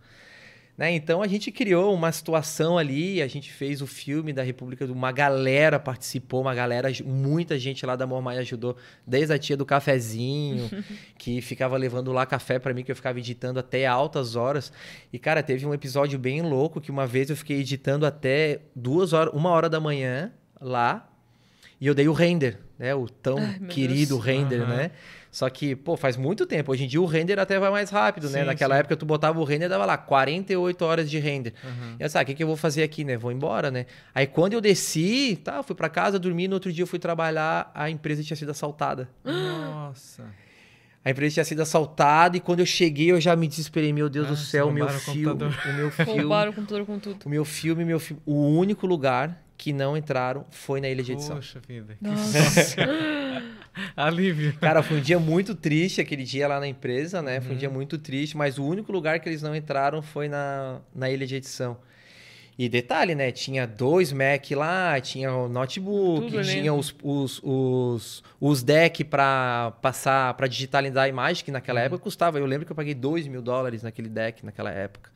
Né? 0.80 0.94
Então 0.94 1.22
a 1.22 1.28
gente 1.28 1.52
criou 1.52 1.94
uma 1.94 2.10
situação 2.10 2.78
ali, 2.78 3.22
a 3.22 3.28
gente 3.28 3.52
fez 3.52 3.82
o 3.82 3.86
filme 3.86 4.32
da 4.32 4.42
República 4.42 4.88
do 4.88 4.94
uma 4.94 5.12
galera 5.12 5.78
participou, 5.78 6.40
uma 6.40 6.56
galera, 6.56 6.90
muita 7.04 7.60
gente 7.60 7.86
lá 7.86 7.98
da 7.98 8.08
Mormai 8.08 8.38
ajudou, 8.38 8.78
desde 9.06 9.34
a 9.34 9.38
tia 9.38 9.58
do 9.58 9.66
cafezinho, 9.66 10.70
que 11.20 11.42
ficava 11.42 11.76
levando 11.76 12.14
lá 12.14 12.26
café 12.26 12.60
para 12.60 12.74
mim 12.74 12.86
que 12.86 12.92
eu 12.94 12.96
ficava 12.96 13.20
editando 13.20 13.60
até 13.60 13.86
altas 13.86 14.38
horas. 14.38 14.72
E 15.12 15.20
cara, 15.20 15.44
teve 15.44 15.66
um 15.66 15.74
episódio 15.74 16.18
bem 16.18 16.42
louco 16.42 16.80
que 16.80 16.90
uma 16.90 17.06
vez 17.06 17.30
eu 17.30 17.36
fiquei 17.36 17.60
editando 17.60 18.06
até 18.06 18.62
duas 18.74 19.12
horas, 19.12 19.34
uma 19.34 19.50
hora 19.50 19.68
da 19.70 19.82
manhã 19.82 20.32
lá, 20.62 21.12
e 21.82 21.88
eu 21.88 21.94
dei 21.94 22.08
o 22.08 22.14
render, 22.14 22.58
né? 22.80 22.96
O 22.96 23.08
tão 23.10 23.38
Ai, 23.38 23.60
querido 23.68 24.16
Deus. 24.16 24.26
render, 24.26 24.62
Aham. 24.62 24.76
né? 24.76 24.92
Só 25.32 25.48
que, 25.48 25.76
pô, 25.76 25.96
faz 25.96 26.18
muito 26.18 26.48
tempo. 26.48 26.72
Hoje 26.72 26.86
em 26.86 26.88
dia 26.88 27.00
o 27.00 27.06
render 27.06 27.38
até 27.38 27.60
vai 27.60 27.70
mais 27.70 27.92
rápido, 27.92 28.28
né? 28.32 28.40
Sim, 28.40 28.46
Naquela 28.48 28.74
sim. 28.76 28.80
época 28.80 28.96
tu 28.96 29.06
botava 29.06 29.40
o 29.40 29.44
render 29.44 29.68
dava 29.70 29.86
lá 29.86 29.96
48 29.96 30.82
horas 30.84 31.08
de 31.12 31.20
render. 31.20 31.54
Uhum. 31.64 31.98
E 32.00 32.04
eu 32.04 32.10
sabe, 32.10 32.24
o 32.24 32.26
que, 32.28 32.34
que 32.36 32.42
eu 32.44 32.48
vou 32.48 32.56
fazer 32.58 32.82
aqui, 32.82 33.04
né? 33.04 33.16
Vou 33.16 33.32
embora, 33.32 33.70
né? 33.70 33.86
Aí 34.16 34.26
quando 34.26 34.54
eu 34.54 34.62
desci, 34.62 35.40
tá, 35.44 35.62
fui 35.62 35.76
pra 35.76 35.88
casa, 35.88 36.18
dormi, 36.18 36.48
no 36.48 36.56
outro 36.56 36.74
dia 36.74 36.82
eu 36.82 36.88
fui 36.88 36.98
trabalhar, 36.98 37.70
a 37.76 37.92
empresa 37.92 38.24
tinha 38.24 38.36
sido 38.36 38.50
assaltada. 38.50 39.08
Nossa. 39.24 40.24
A 41.06 41.12
empresa 41.12 41.36
tinha 41.36 41.46
sido 41.46 41.62
assaltada 41.62 42.36
e 42.36 42.40
quando 42.40 42.60
eu 42.62 42.66
cheguei 42.66 43.12
eu 43.12 43.22
já 43.22 43.36
me 43.36 43.48
desesperei. 43.48 43.94
Meu 43.94 44.10
Deus 44.10 44.28
Ah, 44.28 44.32
do 44.32 44.36
céu, 44.36 44.68
o 44.68 44.72
meu 44.72 44.90
filme. 44.90 45.44
O 45.44 45.74
meu 45.74 45.92
filme. 45.92 46.22
Roubaram 46.22 46.52
o 46.52 46.54
computador 46.56 46.86
com 46.86 46.98
tudo. 47.00 47.24
O 47.26 47.30
meu 47.30 47.46
filme, 47.46 47.86
meu 47.86 48.00
filme. 48.00 48.22
O 48.26 48.48
único 48.48 48.86
lugar 48.88 49.42
que 49.60 49.74
não 49.74 49.98
entraram 49.98 50.46
foi 50.50 50.80
na 50.80 50.88
ilha 50.88 51.04
de 51.04 51.12
edição. 51.12 51.36
Poxa 51.36 51.60
vida. 51.68 51.96
que 52.00 52.08
Nossa. 52.08 52.76
Alívio. 53.96 54.54
Cara, 54.60 54.82
foi 54.82 54.98
um 54.98 55.02
dia 55.02 55.20
muito 55.20 55.54
triste 55.54 56.00
aquele 56.02 56.24
dia 56.24 56.48
lá 56.48 56.60
na 56.60 56.68
empresa, 56.68 57.22
né? 57.22 57.40
Foi 57.42 57.50
um 57.50 57.54
Uhum. 57.54 57.58
dia 57.60 57.70
muito 57.70 57.98
triste, 57.98 58.36
mas 58.38 58.58
o 58.58 58.64
único 58.66 58.92
lugar 58.92 59.20
que 59.20 59.28
eles 59.28 59.42
não 59.42 59.54
entraram 59.56 60.02
foi 60.02 60.28
na, 60.30 60.80
na 60.96 61.10
ilha 61.10 61.28
de 61.28 61.36
edição. 61.36 61.78
E 62.58 62.68
detalhe, 62.68 63.16
né? 63.16 63.32
Tinha 63.32 63.66
dois 63.68 64.12
Mac 64.12 64.50
lá, 64.52 65.00
tinha 65.00 65.32
o 65.34 65.48
notebook, 65.50 66.32
Tudo 66.32 66.44
tinha 66.44 66.74
os, 66.74 66.94
os, 67.04 67.40
os, 67.44 68.24
os 68.40 68.64
deck 68.64 69.04
para 69.04 69.72
passar, 69.82 70.34
para 70.36 70.48
digitalizar 70.48 71.04
a 71.06 71.08
imagem, 71.10 71.44
que 71.46 71.52
naquela 71.52 71.80
Uhum. 71.82 71.86
época 71.86 72.04
custava. 72.04 72.38
Eu 72.40 72.46
lembro 72.46 72.66
que 72.66 72.72
eu 72.72 72.76
paguei 72.76 72.94
2 72.94 73.28
mil 73.28 73.42
dólares 73.42 73.84
naquele 73.84 74.10
deck 74.10 74.46
naquela 74.46 74.72
época. 74.72 75.10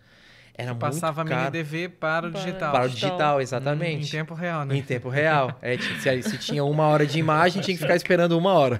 Era 0.55 0.71
muito 0.71 0.81
Passava 0.81 1.23
mini 1.23 1.35
caro. 1.35 1.51
DV 1.51 1.89
para 1.89 2.27
o 2.27 2.31
digital. 2.31 2.71
Para 2.71 2.85
o 2.85 2.89
Digital. 2.89 3.37
Hum, 3.37 3.41
exatamente. 3.41 4.07
Em 4.07 4.11
tempo 4.11 4.33
real, 4.35 4.63
né? 4.65 4.77
Em 4.77 4.81
tempo 4.83 5.09
real. 5.09 5.57
É, 5.61 5.75
se, 5.77 6.21
se 6.23 6.37
tinha 6.37 6.63
uma 6.63 6.85
hora 6.87 7.07
de 7.07 7.17
imagem, 7.17 7.59
tinha 7.61 7.75
que 7.75 7.81
ficar 7.81 7.95
esperando 7.95 8.37
uma 8.37 8.53
hora. 8.53 8.79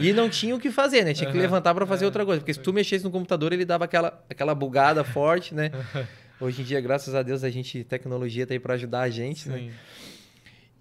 E 0.00 0.12
não 0.14 0.30
tinha 0.30 0.56
o 0.56 0.58
que 0.58 0.70
fazer, 0.70 1.04
né? 1.04 1.12
Tinha 1.12 1.30
que 1.30 1.36
Aham. 1.36 1.42
levantar 1.42 1.74
para 1.74 1.84
fazer 1.86 2.04
É. 2.04 2.06
outra 2.06 2.24
coisa. 2.24 2.40
Porque 2.40 2.54
se 2.54 2.60
tu 2.60 2.72
mexesse 2.72 3.04
no 3.04 3.10
computador, 3.10 3.52
ele 3.52 3.64
dava 3.66 3.84
aquela, 3.84 4.24
aquela 4.30 4.54
bugada 4.54 5.04
forte, 5.04 5.54
né? 5.54 5.70
Hoje 6.40 6.62
em 6.62 6.64
dia, 6.64 6.80
graças 6.80 7.14
a 7.14 7.22
Deus, 7.22 7.44
a 7.44 7.50
gente, 7.50 7.84
tecnologia 7.84 8.46
tá 8.46 8.54
aí 8.54 8.58
para 8.58 8.72
ajudar 8.74 9.02
a 9.02 9.10
gente, 9.10 9.48
né? 9.50 9.58
Sim. 9.58 9.70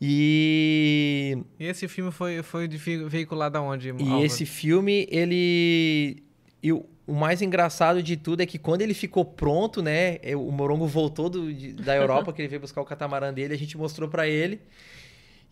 E, 0.01 1.37
E 1.59 1.65
esse 1.67 1.87
filme 1.87 2.11
foi, 2.11 2.41
foi 2.41 2.67
veiculado 3.07 3.57
aonde? 3.57 3.89
e 3.89 3.91
Álvaro? 3.91 4.25
esse 4.25 4.45
filme, 4.45 5.07
ele... 5.11 6.23
E 6.63 6.71
o, 6.71 6.85
o 7.07 7.13
mais 7.13 7.41
engraçado 7.41 8.01
de 8.03 8.15
tudo 8.15 8.41
é 8.41 8.45
que 8.45 8.57
quando 8.59 8.81
ele 8.81 8.93
ficou 8.93 9.25
pronto, 9.25 9.81
né? 9.81 10.17
eu- 10.21 10.45
O 10.45 10.51
Morongo 10.51 10.85
voltou 10.87 11.29
do- 11.29 11.53
de- 11.53 11.73
da 11.73 11.95
Europa, 11.95 12.31
que 12.33 12.41
ele 12.41 12.47
veio 12.49 12.61
buscar 12.61 12.81
o 12.81 12.85
catamarã 12.85 13.33
dele, 13.33 13.53
a 13.53 13.57
gente 13.57 13.77
mostrou 13.77 14.07
para 14.09 14.27
ele. 14.27 14.61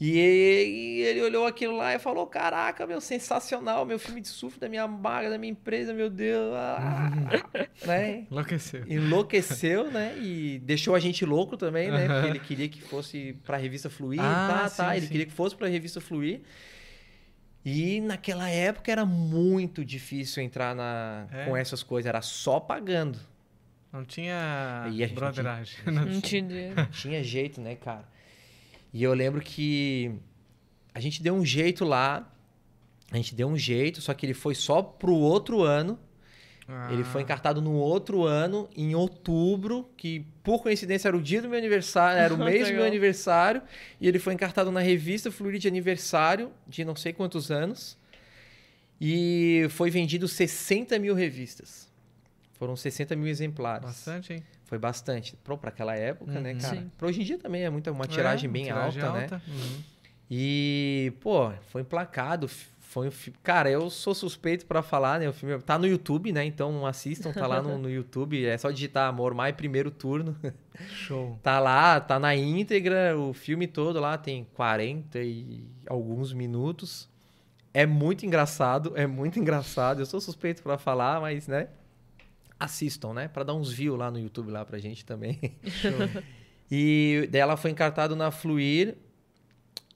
E 0.02 0.18
ele, 0.18 0.70
e 0.72 1.02
ele 1.02 1.22
olhou 1.24 1.46
aquilo 1.46 1.76
lá 1.76 1.94
e 1.94 2.00
falou: 2.00 2.26
Caraca, 2.26 2.88
meu, 2.88 3.02
sensacional, 3.02 3.86
meu 3.86 4.00
filme 4.00 4.22
de 4.22 4.30
surf 4.30 4.58
da 4.58 4.70
minha 4.70 4.88
marca, 4.88 5.30
da 5.30 5.38
minha 5.38 5.52
empresa, 5.52 5.94
meu 5.94 6.10
Deus. 6.10 6.54
ah", 6.56 7.12
né? 7.86 8.26
Enlouqueceu. 8.32 8.84
Enlouqueceu, 8.88 9.92
né? 9.92 10.16
E 10.22 10.60
deixou 10.60 10.96
a 10.96 11.00
gente 11.00 11.26
louco 11.26 11.58
também, 11.58 11.92
né? 11.92 12.08
Porque 12.08 12.28
ele 12.30 12.40
queria 12.40 12.70
que 12.70 12.80
fosse 12.82 13.36
pra 13.44 13.58
revista 13.58 13.90
Fluir, 13.90 14.22
Ah, 14.22 14.48
tá, 14.48 14.70
tá. 14.70 14.92
sim, 14.92 14.98
Ele 14.98 15.06
sim. 15.08 15.12
queria 15.12 15.26
que 15.26 15.34
fosse 15.34 15.54
pra 15.56 15.68
revista 15.68 16.00
Fluir. 16.00 16.40
E 17.66 18.00
naquela 18.02 18.50
época 18.50 18.92
era 18.92 19.06
muito 19.06 19.84
difícil 19.84 20.42
entrar 20.44 20.74
na, 20.76 21.28
É? 21.32 21.46
com 21.46 21.58
essas 21.58 21.84
coisas, 21.84 22.08
era 22.08 22.22
só 22.22 22.60
pagando. 22.60 23.20
Não 23.92 24.06
tinha 24.06 24.86
E 24.92 25.04
a 25.04 25.08
gente 25.08 25.20
não 25.20 25.32
tinha- 25.32 25.44
brotheragem. 25.44 25.78
Não 25.88 26.22
tinha. 26.22 26.76
Não 26.76 26.86
tinha 26.86 27.24
jeito, 27.24 27.60
né, 27.60 27.76
cara? 27.76 28.08
E 28.94 29.04
eu 29.04 29.14
lembro 29.14 29.42
que 29.42 30.12
a 30.94 31.00
gente 31.00 31.22
deu 31.22 31.34
um 31.36 31.46
jeito 31.46 31.84
lá. 31.86 32.32
A 33.12 33.18
gente 33.18 33.34
deu 33.36 33.48
um 33.48 33.58
jeito, 33.58 34.00
só 34.02 34.14
que 34.14 34.26
ele 34.26 34.34
foi 34.36 34.54
só 34.56 34.82
pro 34.82 35.14
outro 35.14 35.64
ano. 35.64 36.00
Ele 36.92 37.04
foi 37.04 37.22
Ah, 37.22 37.24
encartado 37.24 37.62
no 37.62 37.74
outro 37.74 38.24
ano, 38.26 38.70
em 38.76 38.94
outubro, 38.94 39.90
que 39.98 40.26
por 40.44 40.62
coincidência 40.62 41.08
era 41.08 41.18
o 41.18 41.22
dia 41.22 41.42
do 41.42 41.50
meu 41.50 41.58
aniversário, 41.58 42.20
era 42.22 42.34
o 42.34 42.38
mês 42.46 42.68
do 42.68 42.74
meu 42.74 42.86
aniversário, 42.86 43.62
e 44.00 44.08
ele 44.08 44.20
foi 44.20 44.34
encartado 44.34 44.72
na 44.72 44.80
revista 44.80 45.32
Fluir 45.32 45.58
de 45.58 45.68
aniversário, 45.68 46.52
de 46.68 46.86
não 46.86 46.96
sei 46.96 47.12
quantos 47.14 47.50
anos, 47.50 47.98
e 49.02 49.66
foi 49.72 49.90
vendido 49.90 50.28
60 50.28 51.00
mil 51.00 51.16
revistas. 51.16 51.88
Foram 52.54 52.76
60 52.76 53.16
mil 53.16 53.28
exemplares. 53.28 53.86
Bastante, 53.86 54.34
hein? 54.34 54.44
Foi 54.66 54.78
bastante. 54.78 55.36
Para 55.38 55.70
aquela 55.70 55.96
época, 55.96 56.40
né, 56.40 56.52
Uhum. 56.54 56.60
cara? 56.60 56.76
Sim. 56.76 56.92
Pra 56.98 57.08
hoje 57.08 57.22
em 57.22 57.24
dia 57.24 57.38
também 57.38 57.64
é 57.64 57.70
muita, 57.70 57.92
uma 57.92 58.06
tiragem 58.06 58.50
É, 58.50 58.54
bem 58.54 58.66
tiragem 58.66 59.02
alta, 59.02 59.38
né? 59.38 59.42
Uhum. 59.48 59.84
E, 60.30 61.14
pô, 61.22 61.52
foi 61.70 61.82
emplacado. 61.82 62.50
Foi 62.92 63.08
um 63.08 63.12
fi- 63.12 63.32
Cara, 63.44 63.70
eu 63.70 63.88
sou 63.92 64.16
suspeito 64.16 64.66
pra 64.66 64.82
falar, 64.82 65.20
né? 65.20 65.30
O 65.30 65.34
filme 65.34 65.56
tá 65.62 65.78
no 65.78 65.86
YouTube, 65.86 66.32
né? 66.32 66.44
Então 66.44 66.88
assistam, 66.88 67.32
tá 67.32 67.46
lá 67.46 67.62
no, 67.62 67.78
no 67.78 67.90
YouTube. 67.90 68.44
É 68.44 68.58
só 68.58 68.72
digitar 68.72 69.08
Amor 69.08 69.36
Mai 69.36 69.54
Primeiro 69.54 69.92
Turno. 69.92 70.36
Show. 70.90 71.38
Tá 71.44 71.60
lá, 71.60 72.00
tá 72.00 72.18
na 72.18 72.36
íntegra. 72.36 73.16
O 73.16 73.32
filme 73.32 73.68
todo 73.68 74.00
lá 74.00 74.18
tem 74.18 74.44
40 74.56 75.20
e 75.20 75.64
alguns 75.88 76.34
minutos. 76.34 77.08
É 77.72 77.86
muito 77.86 78.26
engraçado, 78.26 78.94
é 78.96 79.06
muito 79.06 79.40
engraçado. 79.40 80.02
Eu 80.02 80.06
sou 80.08 80.20
suspeito 80.20 80.64
pra 80.64 80.80
falar, 80.80 81.22
mas, 81.22 81.48
né? 81.48 81.68
Assistam, 82.60 83.14
né? 83.14 83.28
Pra 83.28 83.44
dar 83.44 83.54
uns 83.54 83.72
views 83.72 84.00
lá 84.00 84.10
no 84.10 84.18
YouTube 84.20 84.50
lá 84.52 84.66
pra 84.66 84.80
gente 84.80 85.06
também. 85.06 85.40
Show. 85.66 85.92
E 86.72 87.28
dela 87.32 87.58
foi 87.58 87.72
encartado 87.72 88.16
na 88.16 88.30
Fluir. 88.30 88.96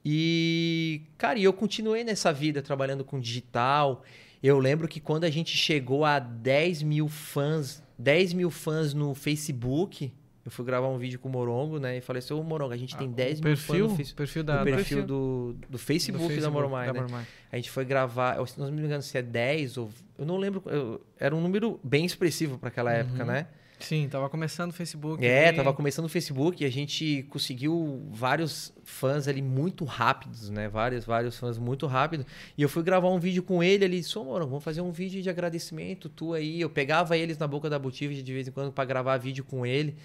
E, 0.06 1.02
cara, 1.18 1.40
e 1.40 1.44
eu 1.44 1.54
continuei 1.54 2.04
nessa 2.04 2.32
vida 2.34 2.62
trabalhando 2.62 3.04
com 3.04 3.20
digital. 3.20 4.04
Eu 4.42 4.60
lembro 4.60 4.88
que 4.88 5.00
quando 5.00 5.24
a 5.24 5.30
gente 5.30 5.56
chegou 5.56 6.04
a 6.04 6.20
10 6.20 6.84
mil 6.84 7.08
fãs, 7.08 7.82
10 7.98 8.34
mil 8.34 8.52
fãs 8.52 8.94
no 8.94 9.16
Facebook, 9.16 10.12
eu 10.46 10.52
fui 10.52 10.66
gravar 10.66 10.90
um 10.90 10.98
vídeo 10.98 11.18
com 11.18 11.30
o 11.30 11.32
Morongo, 11.32 11.80
né? 11.80 11.98
E 11.98 12.02
falei 12.02 12.20
assim, 12.20 12.34
ô 12.34 12.44
Morongo, 12.44 12.74
a 12.74 12.78
gente 12.78 12.98
tem 12.98 13.08
Ah, 13.08 13.12
10 13.16 13.40
o 13.40 13.44
mil 13.44 13.52
perfil, 13.56 13.90
fãs 13.90 14.10
no, 14.10 14.16
perfil 14.16 14.42
no 14.44 14.48
da, 14.48 14.64
perfil, 14.64 14.76
perfil. 14.98 15.04
do, 15.06 15.56
do, 15.70 15.78
Facebook 15.78 16.36
do 16.36 16.42
da 16.42 16.50
Mormai, 16.52 16.88
da 16.88 16.94
né? 16.94 17.00
Mormai. 17.00 17.26
A 17.50 17.56
gente 17.56 17.70
foi 17.70 17.86
gravar, 17.86 18.36
eu, 18.36 18.46
se 18.46 18.60
não 18.60 18.70
me 18.70 18.82
engano 18.82 19.02
se 19.02 19.18
é 19.18 19.22
10 19.22 19.78
ou... 19.78 19.90
Eu 20.18 20.26
não 20.26 20.36
lembro, 20.36 20.62
eu- 20.66 21.02
era 21.18 21.34
um 21.34 21.40
número 21.40 21.80
bem 21.82 22.04
expressivo 22.04 22.58
para 22.58 22.68
aquela 22.68 22.92
época, 22.92 23.22
Uhum. 23.22 23.28
né? 23.30 23.48
Sim, 23.84 24.08
tava 24.08 24.30
começando 24.30 24.70
o 24.70 24.74
Facebook. 24.74 25.26
É, 25.26 25.50
ali. 25.50 25.58
tava 25.58 25.74
começando 25.74 26.06
o 26.06 26.10
Facebook 26.10 26.64
e 26.64 26.66
a 26.66 26.72
gente 26.72 27.26
conseguiu 27.30 28.02
vários 28.12 28.74
fãs 28.86 29.28
ali 29.28 29.42
muito 29.42 29.84
rápidos, 29.84 30.50
né? 30.50 30.70
Vários, 30.70 31.04
vários 31.04 31.38
fãs 31.38 31.58
muito 31.58 31.86
rápido. 31.86 32.26
E 32.58 32.62
eu 32.62 32.70
fui 32.70 32.82
gravar 32.82 33.10
um 33.10 33.20
vídeo 33.20 33.44
com 33.44 33.62
ele 33.62 33.84
ali, 33.84 34.02
só, 34.02 34.24
mano, 34.24 34.48
vamos 34.48 34.64
fazer 34.64 34.80
um 34.80 34.92
vídeo 34.92 35.22
de 35.22 35.30
agradecimento, 35.30 36.08
tu 36.08 36.34
aí. 36.34 36.62
Eu 36.62 36.70
pegava 36.70 37.18
eles 37.18 37.38
na 37.38 37.46
boca 37.46 37.70
da 37.70 37.78
Botivia 37.78 38.24
de 38.24 38.34
vez 38.34 38.48
em 38.48 38.52
quando 38.52 38.72
para 38.72 38.86
gravar 38.86 39.18
vídeo 39.18 39.44
com 39.44 39.66
ele. 39.66 39.98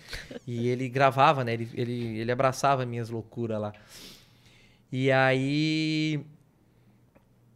e 0.44 0.66
ele 0.66 0.88
gravava, 0.88 1.44
né? 1.44 1.52
Ele, 1.52 1.68
ele, 1.74 2.18
ele 2.18 2.32
abraçava 2.32 2.84
minhas 2.84 3.08
loucuras 3.08 3.60
lá. 3.60 3.72
E 4.90 5.12
aí. 5.12 6.20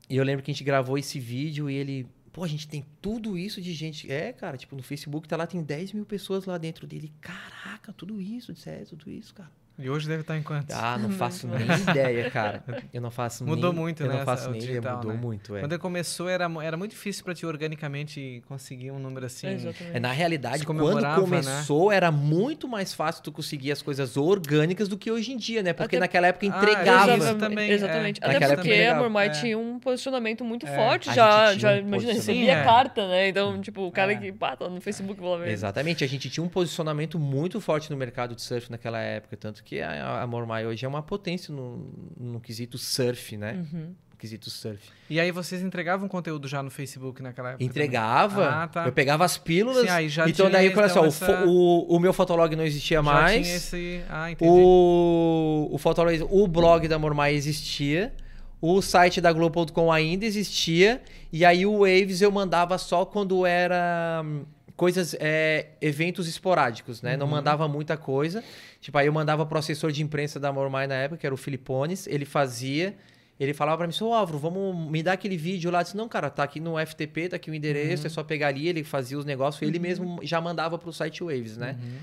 E 0.08 0.16
eu 0.16 0.22
lembro 0.22 0.44
que 0.44 0.52
a 0.52 0.54
gente 0.54 0.62
gravou 0.62 0.96
esse 0.96 1.18
vídeo 1.18 1.68
e 1.68 1.74
ele. 1.74 2.06
Pô, 2.32 2.42
a 2.42 2.48
gente 2.48 2.66
tem 2.66 2.84
tudo 3.00 3.36
isso 3.36 3.60
de 3.60 3.74
gente. 3.74 4.10
É, 4.10 4.32
cara, 4.32 4.56
tipo, 4.56 4.74
no 4.74 4.82
Facebook 4.82 5.28
tá 5.28 5.36
lá, 5.36 5.46
tem 5.46 5.62
10 5.62 5.92
mil 5.92 6.06
pessoas 6.06 6.46
lá 6.46 6.56
dentro 6.56 6.86
dele. 6.86 7.12
Caraca, 7.20 7.92
tudo 7.92 8.20
isso, 8.20 8.54
sério, 8.56 8.86
tudo 8.86 9.10
isso, 9.10 9.34
cara. 9.34 9.50
E 9.78 9.88
hoje 9.90 10.06
deve 10.06 10.20
estar 10.20 10.36
em 10.36 10.42
quantos? 10.42 10.74
Ah, 10.76 10.92
não 10.98 11.08
Muito 11.08 11.16
faço 11.18 11.48
nem 11.48 11.66
ideia, 11.90 12.30
cara. 12.30 12.62
Eu 12.92 13.00
não 13.00 13.10
faço 13.10 13.42
Mudou 13.46 13.72
nem- 13.72 13.80
muito, 13.82 14.02
eu 14.02 14.08
né, 14.08 14.18
não 14.18 14.24
faço 14.24 14.42
essa- 14.44 14.50
nem 14.52 14.60
ideia, 14.62 14.80
digital, 14.80 14.96
mudou 14.98 15.12
né? 15.12 15.18
muito, 15.20 15.56
é. 15.56 15.60
Quando 15.60 15.78
começou, 15.78 16.28
era, 16.28 16.48
era 16.62 16.76
muito 16.76 16.90
difícil 16.92 17.24
para 17.24 17.34
ti 17.34 17.46
organicamente 17.46 18.42
conseguir 18.46 18.90
um 18.90 18.98
número 18.98 19.26
assim. 19.26 19.48
Exatamente. 19.48 19.96
É, 19.96 20.00
na 20.00 20.12
realidade, 20.12 20.64
quando 20.66 21.00
né? 21.00 21.14
começou, 21.14 21.90
era 21.90 22.12
muito 22.12 22.68
mais 22.68 22.92
fácil 22.94 23.22
tu 23.22 23.32
conseguir 23.32 23.72
as 23.72 23.82
coisas 23.82 24.16
orgânicas 24.16 24.88
do 24.88 24.96
que 24.96 25.10
hoje 25.10 25.32
em 25.32 25.36
dia, 25.36 25.62
né? 25.62 25.72
Porque 25.72 25.96
Até- 25.96 26.00
naquela 26.00 26.26
época 26.28 26.46
Ah, 26.46 26.48
entregava. 26.48 27.12
isso 27.12 27.22
Exatamente. 27.22 27.40
também, 27.40 27.70
é. 27.70 27.72
Exatamente. 27.74 28.20
Naquela 28.20 28.36
Até 28.36 28.44
época 28.54 28.62
porque 28.68 28.82
a. 28.84 28.94
Mormai 28.96 29.26
É. 29.26 29.30
tinha 29.30 29.58
um 29.58 29.78
posicionamento 29.80 30.44
muito 30.44 30.66
É. 30.66 30.76
forte. 30.76 31.10
A 31.10 31.14
Já, 31.14 31.54
já 31.54 31.72
um 31.72 31.78
imagina, 31.78 32.12
recebia 32.12 32.52
é. 32.58 32.64
carta, 32.64 33.08
né? 33.08 33.28
Então, 33.28 33.60
tipo, 33.60 33.86
o 33.86 33.90
cara 33.90 34.12
É. 34.12 34.16
que 34.16 34.32
pá, 34.32 34.54
tá 34.54 34.68
no 34.68 34.80
Facebook 34.80 35.20
pela 35.20 35.38
vez. 35.38 35.50
Exatamente, 35.52 36.04
a 36.04 36.06
gente 36.06 36.28
tinha 36.30 36.44
um 36.44 36.48
posicionamento 36.48 37.18
muito 37.18 37.60
forte 37.60 37.90
no 37.90 37.96
mercado 37.96 38.34
de 38.34 38.42
surf 38.42 38.70
naquela 38.70 39.00
época, 39.00 39.36
tanto 39.36 39.61
que 39.64 39.80
a, 39.80 40.22
a 40.22 40.26
Mormai 40.26 40.66
hoje 40.66 40.84
é 40.84 40.88
uma 40.88 41.02
potência 41.02 41.54
no, 41.54 41.88
no 42.18 42.40
quesito 42.40 42.76
surf, 42.78 43.36
né? 43.36 43.64
Uhum. 43.72 43.94
No 44.10 44.16
quesito 44.18 44.50
surf. 44.50 44.80
E 45.10 45.18
aí 45.18 45.30
vocês 45.32 45.62
entregavam 45.62 46.06
conteúdo 46.08 46.46
já 46.46 46.62
no 46.62 46.70
Facebook 46.70 47.22
naquela 47.22 47.50
época? 47.50 47.64
Entregava, 47.64 48.48
Ah, 48.48 48.68
tá. 48.68 48.86
eu 48.86 48.92
pegava 48.92 49.24
as 49.24 49.36
pílulas, 49.38 49.82
Sim, 49.86 49.88
aí 49.90 50.08
já 50.08 50.28
então 50.28 50.46
tinha, 50.46 50.58
daí, 50.58 50.68
olha 50.76 50.88
só, 50.88 51.00
então, 51.00 51.08
o 51.08 51.12
fo- 51.12 51.24
essa- 51.24 51.44
o, 51.46 51.96
o 51.96 51.98
meu 52.00 52.12
fotolog 52.12 52.54
não 52.54 52.64
existia 52.64 52.98
também? 52.98 53.12
mais, 53.12 53.36
Já 53.38 53.42
tinha 53.42 53.56
esse... 53.56 54.02
Ah, 54.08 54.30
entendi. 54.30 54.50
o, 54.50 55.68
o 55.72 55.78
fotolog, 55.78 56.26
o 56.30 56.46
blog 56.46 56.86
da 56.88 56.98
Mormai 56.98 57.34
existia, 57.34 58.14
o 58.60 58.80
site 58.80 59.20
da 59.20 59.32
Globo.com 59.32 59.90
ainda 59.90 60.24
existia, 60.24 61.02
e 61.32 61.44
aí 61.44 61.66
o 61.66 61.78
Waves 61.80 62.20
eu 62.22 62.30
mandava 62.30 62.78
só 62.78 63.04
quando 63.04 63.44
era 63.44 64.22
hum, 64.24 64.44
coisas, 64.84 65.14
é, 65.20 65.68
eventos 65.80 66.26
esporádicos, 66.26 67.02
né? 67.02 67.16
Não 67.16 67.26
Uhum. 67.26 67.32
mandava 67.36 67.68
muita 67.68 67.96
coisa. 67.96 68.42
Tipo, 68.80 68.98
aí 68.98 69.06
eu 69.06 69.12
mandava 69.12 69.46
pro 69.46 69.56
assessor 69.58 69.92
de 69.92 70.02
imprensa 70.02 70.40
da 70.40 70.52
Mormai 70.52 70.86
na 70.88 70.96
época, 71.04 71.18
que 71.20 71.26
era 71.26 71.34
o 71.34 71.38
Filipones, 71.38 72.06
ele 72.08 72.24
fazia... 72.24 72.94
Ele 73.40 73.54
falava 73.54 73.78
pra 73.78 73.86
mim, 73.86 73.92
seu 73.92 74.12
Álvaro, 74.12 74.38
vamos 74.38 74.90
me 74.90 75.02
dar 75.02 75.14
aquele 75.14 75.36
vídeo 75.36 75.70
lá. 75.70 75.80
Eu 75.80 75.84
disse, 75.84 75.96
não, 75.96 76.08
cara, 76.08 76.28
tá 76.30 76.42
aqui 76.44 76.60
no 76.60 76.74
FTP, 76.78 77.28
tá 77.30 77.36
aqui 77.36 77.50
o 77.50 77.54
endereço, 77.54 78.02
Uhum. 78.02 78.06
é 78.06 78.10
só 78.10 78.22
pegar 78.22 78.48
ali, 78.48 78.68
ele 78.68 78.84
fazia 78.84 79.18
os 79.18 79.24
negócios, 79.24 79.62
ele 79.62 79.78
mesmo 79.78 80.18
já 80.22 80.40
mandava 80.40 80.76
pro 80.78 80.92
site 80.92 81.22
Waves, 81.24 81.56
né? 81.56 81.76
Uhum. 81.80 81.98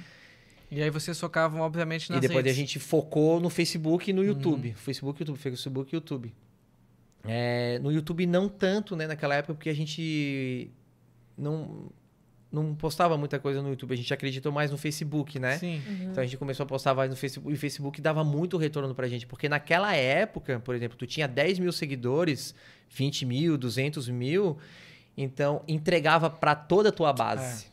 E 0.71 0.81
aí 0.83 0.89
vocês 0.89 1.17
focavam, 1.19 1.61
obviamente, 1.61 2.09
nas 2.09 2.17
E 2.17 2.21
depois 2.21 2.39
a 2.45 2.47
redes. 2.47 2.55
gente 2.57 2.79
focou 2.79 3.39
no 3.39 3.49
Facebook 3.49 4.09
e 4.09 4.13
no 4.13 4.21
Uhum. 4.21 4.27
YouTube. 4.27 4.73
Facebook, 4.77 5.21
YouTube, 5.21 5.37
Facebook, 5.39 5.95
YouTube. 5.95 6.33
É, 7.25 7.79
no 7.83 7.91
YouTube 7.91 8.25
não 8.25 8.47
tanto, 8.49 8.95
né, 8.95 9.05
naquela 9.07 9.35
época, 9.35 9.53
porque 9.53 9.69
a 9.69 9.75
gente 9.75 10.71
não, 11.37 11.89
não 12.51 12.73
postava 12.73 13.17
muita 13.17 13.39
coisa 13.39 13.61
no 13.61 13.69
YouTube, 13.69 13.93
a 13.93 13.97
gente 13.97 14.13
acreditou 14.13 14.51
mais 14.51 14.71
no 14.71 14.77
Facebook, 14.77 15.37
né? 15.39 15.57
Sim. 15.57 15.81
Então 16.01 16.21
a 16.21 16.25
gente 16.25 16.37
começou 16.37 16.63
a 16.63 16.67
postar 16.67 16.93
mais 16.95 17.09
no 17.09 17.15
Facebook, 17.15 17.51
e 17.51 17.55
o 17.55 17.57
Facebook 17.57 18.01
dava 18.01 18.23
muito 18.23 18.57
retorno 18.57 18.93
pra 18.95 19.07
gente, 19.07 19.27
porque 19.27 19.47
naquela 19.47 19.95
época, 19.95 20.59
por 20.59 20.75
exemplo, 20.75 20.97
tu 20.97 21.05
tinha 21.05 21.27
10 21.27 21.59
mil 21.59 21.71
seguidores, 21.71 22.55
20 22.89 23.25
mil, 23.25 23.57
200 23.57 24.09
mil, 24.09 24.57
então 25.15 25.61
entregava 25.67 26.29
pra 26.29 26.55
toda 26.55 26.89
a 26.89 26.91
tua 26.91 27.13
base. 27.13 27.68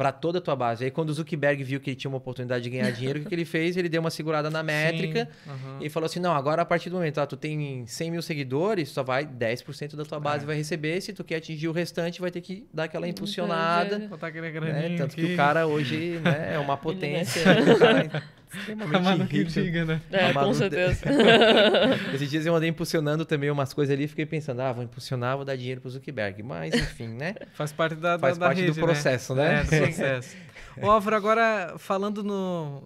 Pra 0.00 0.12
toda 0.12 0.38
a 0.38 0.40
tua 0.40 0.56
base. 0.56 0.82
Aí 0.82 0.90
quando 0.90 1.10
o 1.10 1.12
Zuckerberg 1.12 1.62
viu 1.62 1.78
que 1.78 1.90
ele 1.90 1.96
tinha 1.96 2.10
uma 2.10 2.16
oportunidade 2.16 2.64
de 2.64 2.70
ganhar 2.70 2.88
dinheiro, 2.96 3.18
o 3.18 3.22
que, 3.22 3.28
que 3.28 3.34
ele 3.34 3.44
fez? 3.44 3.76
Ele 3.76 3.86
deu 3.86 4.00
uma 4.00 4.08
segurada 4.08 4.48
na 4.48 4.62
métrica 4.62 5.28
Sim, 5.44 5.50
aham. 5.50 5.78
e 5.82 5.90
falou 5.90 6.06
assim: 6.06 6.18
não, 6.20 6.32
agora 6.32 6.62
a 6.62 6.64
partir 6.64 6.88
do 6.88 6.96
momento, 6.96 7.20
ó, 7.20 7.26
tu 7.26 7.36
tem 7.36 7.86
100 7.86 8.10
mil 8.10 8.22
seguidores, 8.22 8.88
só 8.88 9.02
vai 9.02 9.26
10% 9.26 9.96
da 9.96 10.04
tua 10.06 10.18
base 10.18 10.44
É. 10.44 10.46
vai 10.46 10.56
receber. 10.56 10.98
Se 11.02 11.12
tu 11.12 11.22
quer 11.22 11.36
atingir 11.36 11.68
o 11.68 11.72
restante, 11.72 12.18
vai 12.18 12.30
ter 12.30 12.40
que 12.40 12.66
dar 12.72 12.84
aquela 12.84 13.06
impulsionada. 13.06 13.98
Botar 14.08 14.28
aquele 14.28 14.50
Né? 14.58 14.96
Tanto 14.96 15.14
que 15.16 15.22
aqui. 15.22 15.34
o 15.34 15.36
cara 15.36 15.66
hoje 15.66 16.18
né, 16.24 16.54
é 16.54 16.58
uma 16.58 16.78
potência. 16.78 17.42
A 18.52 18.58
extremamente 18.58 19.26
que 19.28 19.38
rico. 19.38 19.50
diga, 19.50 19.84
né? 19.84 20.00
É, 20.10 20.30
A 20.30 20.32
Manu- 20.32 20.48
com 20.48 20.54
certeza. 20.54 21.04
Esses 22.14 22.30
dias 22.30 22.46
eu 22.46 22.54
andei 22.54 22.68
impulsionando 22.68 23.24
também 23.24 23.50
umas 23.50 23.72
coisas 23.72 23.94
ali, 23.94 24.08
fiquei 24.08 24.26
pensando, 24.26 24.60
ah, 24.60 24.72
vou 24.72 24.82
impulsionar, 24.84 25.36
vou 25.36 25.44
dar 25.44 25.56
dinheiro 25.56 25.80
pro 25.80 25.90
Zuckerberg. 25.90 26.42
Mas, 26.42 26.74
enfim, 26.74 27.08
né? 27.08 27.34
Faz 27.54 27.72
parte 27.72 27.94
da, 27.94 28.18
Faz 28.18 28.36
da, 28.36 28.40
da 28.40 28.46
parte 28.46 28.62
do 28.62 28.66
rede, 28.68 28.80
processo, 28.80 29.34
né? 29.34 29.60
É, 29.60 29.62
do 29.64 29.68
processo. 29.86 30.36
O 30.80 30.88
Álvaro, 30.88 31.16
agora, 31.16 31.74
falando 31.78 32.22
no... 32.22 32.82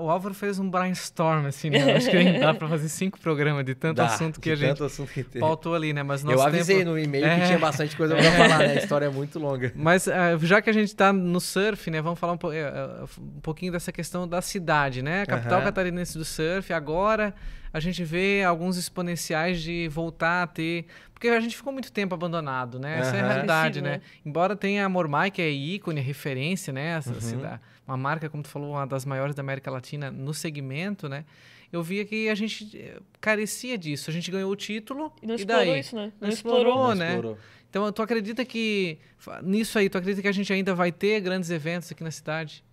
O 0.00 0.10
Álvaro 0.10 0.34
fez 0.34 0.58
um 0.58 0.68
brainstorm, 0.68 1.46
assim, 1.46 1.70
né? 1.70 1.94
Acho 1.96 2.10
que 2.10 2.38
dá 2.38 2.52
pra 2.52 2.68
fazer 2.68 2.88
cinco 2.88 3.18
programas 3.20 3.64
de 3.64 3.74
tanto 3.74 3.96
Dá, 3.98 4.06
assunto 4.06 4.40
que 4.40 4.50
de 4.50 4.52
a 4.52 4.56
gente 4.56 4.68
tanto 4.70 4.84
assunto 4.84 5.10
que 5.12 5.22
tem. 5.22 5.40
pautou 5.40 5.74
ali, 5.74 5.92
né? 5.92 6.02
Mas 6.02 6.24
Eu 6.24 6.42
avisei 6.42 6.78
tempo... 6.78 6.90
no 6.90 6.98
e-mail 6.98 7.24
É. 7.24 7.40
que 7.40 7.46
tinha 7.46 7.58
bastante 7.58 7.96
coisa 7.96 8.16
pra 8.16 8.24
falar, 8.32 8.58
né? 8.58 8.72
A 8.72 8.74
história 8.74 9.06
é 9.06 9.08
muito 9.10 9.38
longa. 9.38 9.72
Mas 9.74 10.08
ah, 10.08 10.36
já 10.42 10.60
que 10.60 10.68
a 10.68 10.72
gente 10.72 10.88
está 10.88 11.12
no 11.12 11.40
surf, 11.40 11.90
né, 11.90 12.02
vamos 12.02 12.18
falar 12.18 12.32
um, 12.32 12.36
po- 12.36 12.52
eh, 12.52 12.58
eh, 12.58 13.04
um 13.18 13.40
pouquinho 13.40 13.70
dessa 13.72 13.92
questão 13.92 14.26
da 14.28 14.42
cidade, 14.42 15.00
né? 15.00 15.07
A 15.22 15.26
capital 15.26 15.58
Aham. 15.58 15.64
catarinense 15.64 16.16
do 16.18 16.24
surf. 16.24 16.72
Agora 16.72 17.34
a 17.72 17.80
gente 17.80 18.02
vê 18.04 18.42
alguns 18.44 18.76
exponenciais 18.76 19.60
de 19.60 19.88
voltar 19.88 20.42
a 20.42 20.46
ter, 20.46 20.86
porque 21.12 21.28
a 21.28 21.40
gente 21.40 21.56
ficou 21.56 21.72
muito 21.72 21.92
tempo 21.92 22.14
abandonado, 22.14 22.78
né? 22.78 22.98
Essa 23.00 23.16
é 23.16 23.20
a 23.20 23.26
realidade, 23.26 23.80
né? 23.82 23.90
né? 23.92 24.00
Embora 24.24 24.56
tenha 24.56 24.86
a 24.86 24.88
Mormai, 24.88 25.30
que 25.30 25.42
é 25.42 25.50
ícone, 25.50 26.00
referência, 26.00 26.72
né? 26.72 26.96
Essa 26.96 27.12
Uhum. 27.14 27.20
cida- 27.20 27.60
uma 27.86 27.96
marca, 27.96 28.28
como 28.28 28.42
tu 28.42 28.48
falou, 28.48 28.72
uma 28.72 28.86
das 28.86 29.04
maiores 29.04 29.34
da 29.34 29.40
América 29.42 29.70
Latina 29.70 30.10
no 30.10 30.32
segmento, 30.32 31.08
né? 31.08 31.24
Eu 31.70 31.82
via 31.82 32.04
que 32.06 32.28
a 32.30 32.34
gente 32.34 32.74
eh, 32.78 32.98
carecia 33.20 33.76
disso. 33.76 34.08
A 34.08 34.12
gente 34.12 34.30
ganhou 34.30 34.50
o 34.50 34.56
título 34.56 35.12
E 35.22 35.26
não 35.26 35.34
e 35.34 35.36
explorou 35.36 35.64
daí? 35.66 35.80
isso, 35.80 35.94
né? 35.96 36.12
Não 36.18 36.28
Não, 36.28 36.28
explorou, 36.28 36.62
explorou. 36.68 36.94
né? 36.94 37.08
Explorou. 37.16 37.38
Então, 37.68 37.92
tu 37.92 38.00
acredita 38.00 38.42
que 38.46 38.98
nisso 39.42 39.78
aí, 39.78 39.90
tu 39.90 39.98
acredita 39.98 40.22
que 40.22 40.28
a 40.28 40.32
gente 40.32 40.50
ainda 40.50 40.74
vai 40.74 40.90
ter 40.90 41.20
grandes 41.20 41.50
eventos 41.50 41.92
aqui 41.92 42.02
na 42.02 42.10
cidade? 42.10 42.64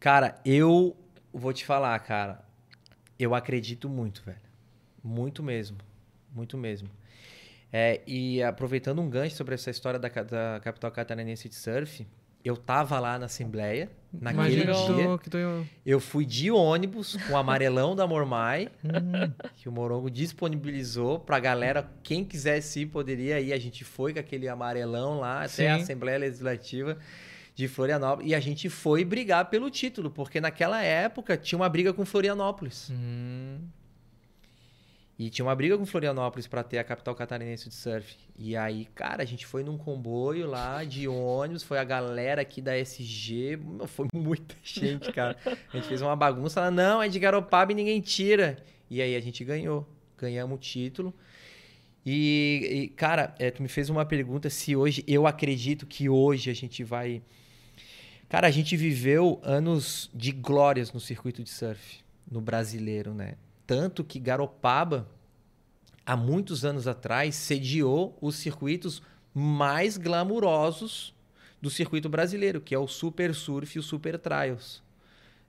Cara, 0.00 0.38
eu 0.44 0.96
vou 1.38 1.52
te 1.52 1.64
falar, 1.64 1.98
cara. 2.00 2.40
Eu 3.18 3.34
acredito 3.34 3.88
muito, 3.88 4.22
velho. 4.24 4.38
Muito 5.02 5.42
mesmo. 5.42 5.78
Muito 6.32 6.56
mesmo. 6.56 6.88
É, 7.72 8.00
e 8.06 8.42
aproveitando 8.42 9.00
um 9.00 9.10
gancho 9.10 9.36
sobre 9.36 9.54
essa 9.54 9.70
história 9.70 9.98
da, 9.98 10.08
da 10.08 10.60
capital 10.62 10.90
catarinense 10.90 11.48
de 11.48 11.54
surf, 11.56 12.06
eu 12.44 12.56
tava 12.56 12.98
lá 13.00 13.18
na 13.18 13.26
Assembleia, 13.26 13.90
naquele 14.12 14.62
Imagina 14.62 14.72
que 14.74 14.92
dia. 14.94 15.18
que 15.18 15.30
tu... 15.30 15.38
Eu 15.84 15.98
fui 15.98 16.24
de 16.26 16.50
ônibus 16.50 17.16
com 17.26 17.32
o 17.32 17.36
amarelão 17.36 17.96
da 17.96 18.06
Mormai, 18.06 18.68
Hum. 18.84 19.32
que 19.56 19.68
o 19.68 19.72
Morongo 19.72 20.10
disponibilizou 20.10 21.18
pra 21.18 21.40
galera, 21.40 21.88
quem 22.02 22.24
quisesse 22.24 22.80
ir, 22.82 22.86
poderia 22.86 23.40
ir. 23.40 23.52
A 23.52 23.58
gente 23.58 23.82
foi 23.84 24.12
com 24.12 24.20
aquele 24.20 24.46
amarelão 24.48 25.18
lá 25.20 25.38
até 25.44 25.70
a 25.70 25.76
Sim. 25.76 25.82
Assembleia 25.82 26.18
Legislativa 26.18 26.98
de 27.54 27.68
Florianópolis. 27.68 28.30
E 28.30 28.34
a 28.34 28.40
gente 28.40 28.68
foi 28.68 29.04
brigar 29.04 29.48
pelo 29.48 29.70
título, 29.70 30.10
porque 30.10 30.40
naquela 30.40 30.82
época 30.82 31.36
tinha 31.36 31.56
uma 31.58 31.68
briga 31.68 31.92
com 31.92 32.04
Florianópolis. 32.04 32.90
Hum, 32.92 33.60
E 35.16 35.30
tinha 35.30 35.44
uma 35.44 35.54
briga 35.54 35.78
com 35.78 35.86
Florianópolis 35.86 36.48
pra 36.48 36.64
ter 36.64 36.78
a 36.78 36.84
capital 36.84 37.14
catarinense 37.14 37.68
de 37.68 37.74
surf. 37.76 38.16
E 38.36 38.56
aí, 38.56 38.86
cara, 38.96 39.22
a 39.22 39.26
gente 39.26 39.46
foi 39.46 39.62
num 39.62 39.78
comboio 39.78 40.46
lá 40.48 40.82
de 40.82 41.06
ônibus, 41.08 41.62
foi 41.62 41.78
a 41.78 41.84
galera 41.84 42.42
aqui 42.42 42.60
da 42.60 42.76
SG, 42.76 43.56
foi 43.86 44.08
muita 44.12 44.56
gente, 44.64 45.12
cara. 45.12 45.36
A 45.72 45.76
gente 45.76 45.86
fez 45.86 46.02
uma 46.02 46.16
bagunça 46.16 46.60
lá, 46.60 46.70
não, 46.70 47.00
é 47.00 47.08
de 47.08 47.20
Garopaba 47.20 47.70
e 47.70 47.74
ninguém 47.76 48.00
tira. 48.00 48.56
E 48.90 49.00
aí 49.00 49.14
a 49.14 49.20
gente 49.20 49.44
ganhou, 49.44 49.88
ganhamos 50.18 50.56
o 50.56 50.58
título. 50.60 51.14
E, 52.04 52.68
e, 52.70 52.88
cara, 52.88 53.34
é, 53.38 53.50
tu 53.50 53.62
me 53.62 53.68
fez 53.68 53.88
uma 53.88 54.04
pergunta 54.04 54.50
se 54.50 54.74
hoje, 54.76 55.02
eu 55.06 55.26
acredito 55.28 55.86
que 55.86 56.08
hoje 56.08 56.50
a 56.50 56.54
gente 56.54 56.82
vai... 56.82 57.22
Cara, 58.28 58.48
a 58.48 58.50
gente 58.50 58.76
viveu 58.76 59.40
anos 59.42 60.10
de 60.14 60.32
glórias 60.32 60.92
no 60.92 61.00
circuito 61.00 61.42
de 61.42 61.50
surf, 61.50 62.00
no 62.30 62.40
brasileiro, 62.40 63.14
né? 63.14 63.34
Tanto 63.66 64.02
que 64.02 64.18
Garopaba, 64.18 65.06
há 66.04 66.16
muitos 66.16 66.64
anos 66.64 66.86
atrás, 66.86 67.34
sediou 67.34 68.16
os 68.20 68.36
circuitos 68.36 69.02
mais 69.32 69.96
glamurosos 69.96 71.14
do 71.60 71.70
circuito 71.70 72.08
brasileiro, 72.08 72.60
que 72.60 72.74
é 72.74 72.78
o 72.78 72.86
Super 72.86 73.34
Surf 73.34 73.76
e 73.76 73.78
o 73.78 73.82
Super 73.82 74.18
Trials. 74.18 74.82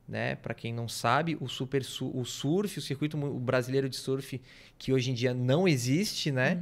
Né? 0.08 0.36
Para 0.36 0.54
quem 0.54 0.72
não 0.72 0.88
sabe, 0.88 1.36
o 1.42 1.48
Super 1.48 1.84
Su- 1.84 2.12
o 2.16 2.24
Surf, 2.24 2.78
o 2.78 2.82
circuito 2.82 3.18
brasileiro 3.18 3.90
de 3.90 3.96
surf, 3.96 4.40
que 4.78 4.94
hoje 4.94 5.10
em 5.10 5.14
dia 5.16 5.34
não 5.34 5.68
existe, 5.68 6.32
né? 6.32 6.62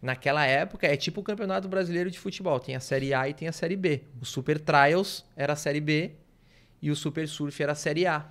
Naquela 0.00 0.46
época 0.46 0.86
é 0.86 0.96
tipo 0.96 1.20
o 1.20 1.24
Campeonato 1.24 1.68
Brasileiro 1.68 2.10
de 2.10 2.18
Futebol, 2.18 2.60
tem 2.60 2.76
a 2.76 2.80
Série 2.80 3.12
A 3.12 3.28
e 3.28 3.34
tem 3.34 3.48
a 3.48 3.52
Série 3.52 3.76
B. 3.76 4.02
O 4.20 4.24
Super 4.24 4.60
Trials 4.60 5.24
era 5.36 5.54
a 5.54 5.56
Série 5.56 5.80
B 5.80 6.12
e 6.80 6.90
o 6.90 6.96
Super 6.96 7.26
Surf 7.26 7.60
era 7.60 7.72
a 7.72 7.74
Série 7.74 8.06
A. 8.06 8.30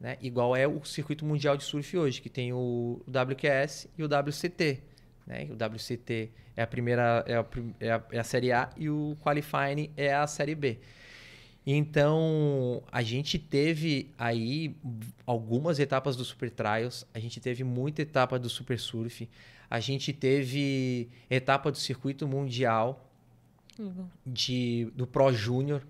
Né? 0.00 0.18
Igual 0.20 0.56
é 0.56 0.66
o 0.66 0.84
circuito 0.84 1.24
mundial 1.24 1.56
de 1.56 1.64
surf 1.64 1.96
hoje, 1.96 2.20
que 2.20 2.28
tem 2.28 2.52
o 2.52 3.00
WQS 3.08 3.88
e 3.96 4.02
o 4.02 4.06
WCT. 4.06 4.82
Né? 5.26 5.48
O 5.50 5.54
WCT 5.54 6.30
é 6.56 6.62
a 6.62 6.66
primeira, 6.66 7.24
é 7.26 7.36
a, 7.36 7.46
é 7.80 7.90
a, 7.92 8.02
é 8.12 8.18
a 8.18 8.24
Série 8.24 8.52
A 8.52 8.70
e 8.76 8.90
o 8.90 9.16
Qualifying 9.22 9.90
é 9.96 10.14
a 10.14 10.26
Série 10.26 10.54
B. 10.54 10.78
Então, 11.66 12.82
a 12.92 13.02
gente 13.02 13.38
teve 13.38 14.12
aí 14.16 14.76
algumas 15.26 15.80
etapas 15.80 16.14
do 16.14 16.24
Super 16.24 16.48
Trials, 16.50 17.04
a 17.12 17.18
gente 17.18 17.40
teve 17.40 17.64
muita 17.64 18.02
etapa 18.02 18.38
do 18.38 18.48
Super 18.48 18.78
Surf, 18.78 19.28
a 19.70 19.80
gente 19.80 20.12
teve 20.12 21.08
etapa 21.30 21.70
do 21.70 21.76
circuito 21.78 22.26
mundial, 22.26 23.02
de, 24.24 24.90
do 24.94 25.06
Pro 25.06 25.32
Júnior, 25.32 25.82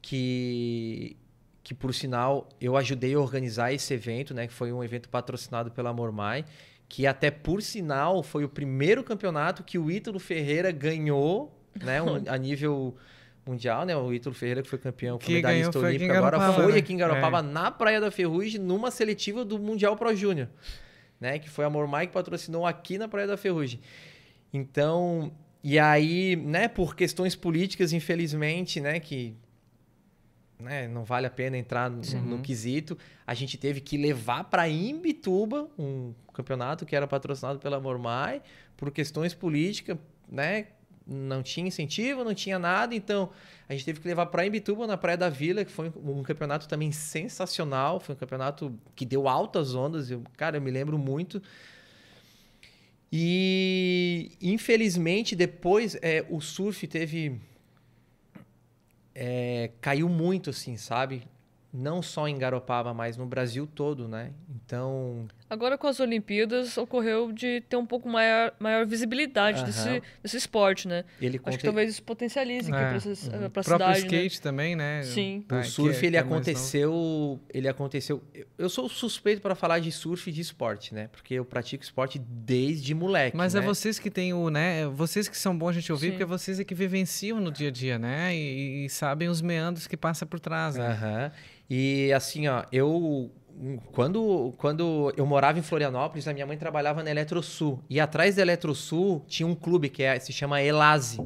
que, 0.00 1.16
que 1.62 1.74
por 1.74 1.92
sinal 1.94 2.48
eu 2.60 2.76
ajudei 2.76 3.14
a 3.14 3.18
organizar 3.18 3.72
esse 3.72 3.92
evento, 3.94 4.32
né? 4.34 4.46
Que 4.46 4.52
foi 4.52 4.72
um 4.72 4.82
evento 4.84 5.08
patrocinado 5.08 5.70
pela 5.70 5.92
Mormai, 5.92 6.44
que 6.88 7.06
até 7.06 7.30
por 7.30 7.62
sinal 7.62 8.22
foi 8.22 8.44
o 8.44 8.48
primeiro 8.48 9.02
campeonato 9.02 9.64
que 9.64 9.78
o 9.78 9.90
Ítalo 9.90 10.18
Ferreira 10.20 10.70
ganhou, 10.70 11.52
né? 11.82 12.00
um- 12.02 12.22
a 12.28 12.36
nível 12.36 12.94
mundial, 13.46 13.84
né? 13.84 13.96
O 13.96 14.12
Ítalo 14.12 14.34
Ferreira 14.34 14.62
que 14.62 14.68
foi 14.68 14.78
campeão, 14.78 15.18
Que 15.18 15.34
medalhista 15.34 15.72
ganhou 15.72 15.72
foi 15.72 15.80
aqui 15.96 15.96
em 15.96 16.06
olímpico, 16.06 16.18
agora 16.18 16.38
Garopaba, 16.38 16.62
foi 16.64 16.72
né? 16.72 16.78
aqui 16.78 16.92
em 16.92 16.96
Garopaba, 16.96 17.42
na 17.42 17.70
Praia 17.70 18.00
da 18.00 18.10
Ferrugem, 18.10 18.60
numa 18.60 18.90
seletiva 18.90 19.44
do 19.44 19.58
Mundial 19.58 19.96
Pro 19.96 20.14
Júnior, 20.14 20.48
né? 21.24 21.38
Que 21.38 21.48
foi 21.48 21.64
a 21.64 21.70
Mormai 21.70 22.06
que 22.06 22.12
patrocinou 22.12 22.66
aqui 22.66 22.98
na 22.98 23.08
Praia 23.08 23.26
da 23.26 23.38
Ferrugem. 23.38 23.80
Então, 24.52 25.32
e 25.62 25.78
aí, 25.78 26.36
né, 26.36 26.68
por 26.68 26.94
questões 26.94 27.34
políticas, 27.34 27.94
infelizmente, 27.94 28.78
né, 28.78 29.00
que 29.00 29.34
né, 30.60 30.86
não 30.86 31.02
vale 31.02 31.26
a 31.26 31.30
pena 31.30 31.56
entrar 31.56 31.88
no, 31.88 32.02
no 32.20 32.42
quesito, 32.42 32.98
a 33.26 33.32
gente 33.32 33.56
teve 33.56 33.80
que 33.80 33.96
levar 33.96 34.44
para 34.44 34.68
Imbituba, 34.68 35.66
um 35.78 36.12
campeonato 36.34 36.84
que 36.84 36.94
era 36.94 37.06
patrocinado 37.06 37.58
pela 37.58 37.80
Mormai, 37.80 38.42
por 38.76 38.90
questões 38.90 39.32
políticas, 39.32 39.96
né, 40.28 40.66
não 41.06 41.42
tinha 41.42 41.66
incentivo, 41.66 42.24
não 42.24 42.34
tinha 42.34 42.58
nada, 42.58 42.94
então 42.94 43.30
a 43.68 43.72
gente 43.72 43.84
teve 43.84 44.00
que 44.00 44.08
levar 44.08 44.26
para 44.26 44.46
Imbituba, 44.46 44.86
na 44.86 44.96
Praia 44.96 45.16
da 45.16 45.28
Vila, 45.28 45.64
que 45.64 45.70
foi 45.70 45.92
um 45.96 46.22
campeonato 46.22 46.68
também 46.68 46.92
sensacional, 46.92 48.00
foi 48.00 48.14
um 48.14 48.18
campeonato 48.18 48.78
que 48.94 49.04
deu 49.04 49.28
altas 49.28 49.74
ondas, 49.74 50.10
eu, 50.10 50.22
cara, 50.36 50.56
eu 50.56 50.62
me 50.62 50.70
lembro 50.70 50.98
muito. 50.98 51.42
E 53.12 54.32
infelizmente 54.40 55.36
depois 55.36 55.96
é, 56.02 56.26
o 56.28 56.40
surf 56.40 56.86
teve 56.88 57.40
é, 59.14 59.70
caiu 59.80 60.08
muito 60.08 60.50
assim, 60.50 60.76
sabe? 60.76 61.22
Não 61.72 62.02
só 62.02 62.26
em 62.26 62.36
Garopaba, 62.36 62.92
mas 62.92 63.16
no 63.16 63.26
Brasil 63.26 63.66
todo, 63.66 64.08
né? 64.08 64.32
Então 64.48 65.28
Agora 65.54 65.78
com 65.78 65.86
as 65.86 66.00
Olimpíadas 66.00 66.76
ocorreu 66.76 67.30
de 67.32 67.60
ter 67.68 67.76
um 67.76 67.86
pouco 67.86 68.08
maior, 68.08 68.52
maior 68.58 68.84
visibilidade 68.84 69.58
Aham. 69.58 69.66
desse, 69.66 70.02
desse 70.22 70.36
esporte, 70.36 70.88
né? 70.88 71.04
Ele 71.20 71.36
Acho 71.36 71.44
conte- 71.44 71.58
que 71.58 71.64
talvez 71.64 71.90
isso 71.90 72.02
potencialize 72.02 72.68
É. 72.68 72.74
pra, 72.76 72.94
essas- 72.96 73.28
Uhum. 73.28 73.46
O 73.46 73.50
próprio 73.50 73.62
cidade, 73.62 74.00
né? 74.02 74.06
skate 74.06 74.40
também, 74.42 74.74
né? 74.76 75.02
Sim. 75.04 75.44
Ah, 75.48 75.58
O 75.58 75.60
que 75.62 75.66
surf 75.68 75.94
é- 75.96 76.06
ele 76.08 76.10
que 76.10 76.16
é 76.16 76.20
aconteceu, 76.20 77.40
ele 77.52 77.68
aconteceu. 77.68 78.22
eu- 78.34 78.46
Eu 78.58 78.68
sou 78.68 78.88
suspeito 78.88 79.40
para 79.42 79.54
falar 79.54 79.78
de 79.78 79.92
surf 79.92 80.28
e 80.28 80.32
de 80.32 80.40
esporte, 80.40 80.94
né? 80.94 81.08
Porque 81.08 81.34
eu 81.34 81.44
pratico 81.44 81.84
esporte 81.84 82.18
desde 82.18 82.94
moleque. 82.94 83.36
Mas 83.36 83.54
é 83.54 83.60
né? 83.60 83.66
vocês 83.66 83.98
que 83.98 84.10
têm 84.10 84.32
o, 84.32 84.48
né? 84.50 84.80
é 84.82 84.86
Vocês 84.86 85.28
que 85.28 85.36
são 85.38 85.56
bons 85.56 85.68
a 85.68 85.72
gente 85.72 85.92
ouvir, 85.92 86.06
Sim. 86.06 86.12
porque 86.12 86.24
vocês 86.24 86.58
é 86.58 86.64
que 86.64 86.74
vivenciam 86.74 87.38
no 87.40 87.52
dia 87.52 87.68
a 87.68 87.70
dia, 87.70 87.98
né? 87.98 88.34
E, 88.34 88.86
e 88.86 88.88
sabem 88.90 89.28
os 89.28 89.40
meandros 89.40 89.86
que 89.86 89.96
passa 89.96 90.24
por 90.26 90.40
trás, 90.40 90.76
né? 90.76 90.86
Aham. 90.88 91.32
E 91.70 92.12
assim, 92.12 92.46
ó, 92.48 92.64
eu 92.72 93.30
quando, 93.92 94.52
quando 94.58 95.12
eu 95.16 95.24
morava 95.26 95.58
em 95.58 95.62
Florianópolis, 95.62 96.26
a 96.28 96.32
minha 96.32 96.46
mãe 96.46 96.56
trabalhava 96.56 97.02
na 97.02 97.10
Eletrosul. 97.10 97.80
E 97.88 98.00
atrás 98.00 98.36
da 98.36 98.42
Eletrosul 98.42 99.24
tinha 99.26 99.46
um 99.46 99.54
clube 99.54 99.88
que 99.88 100.02
é- 100.02 100.18
se 100.18 100.32
chama 100.32 100.60
Elase. 100.62 101.20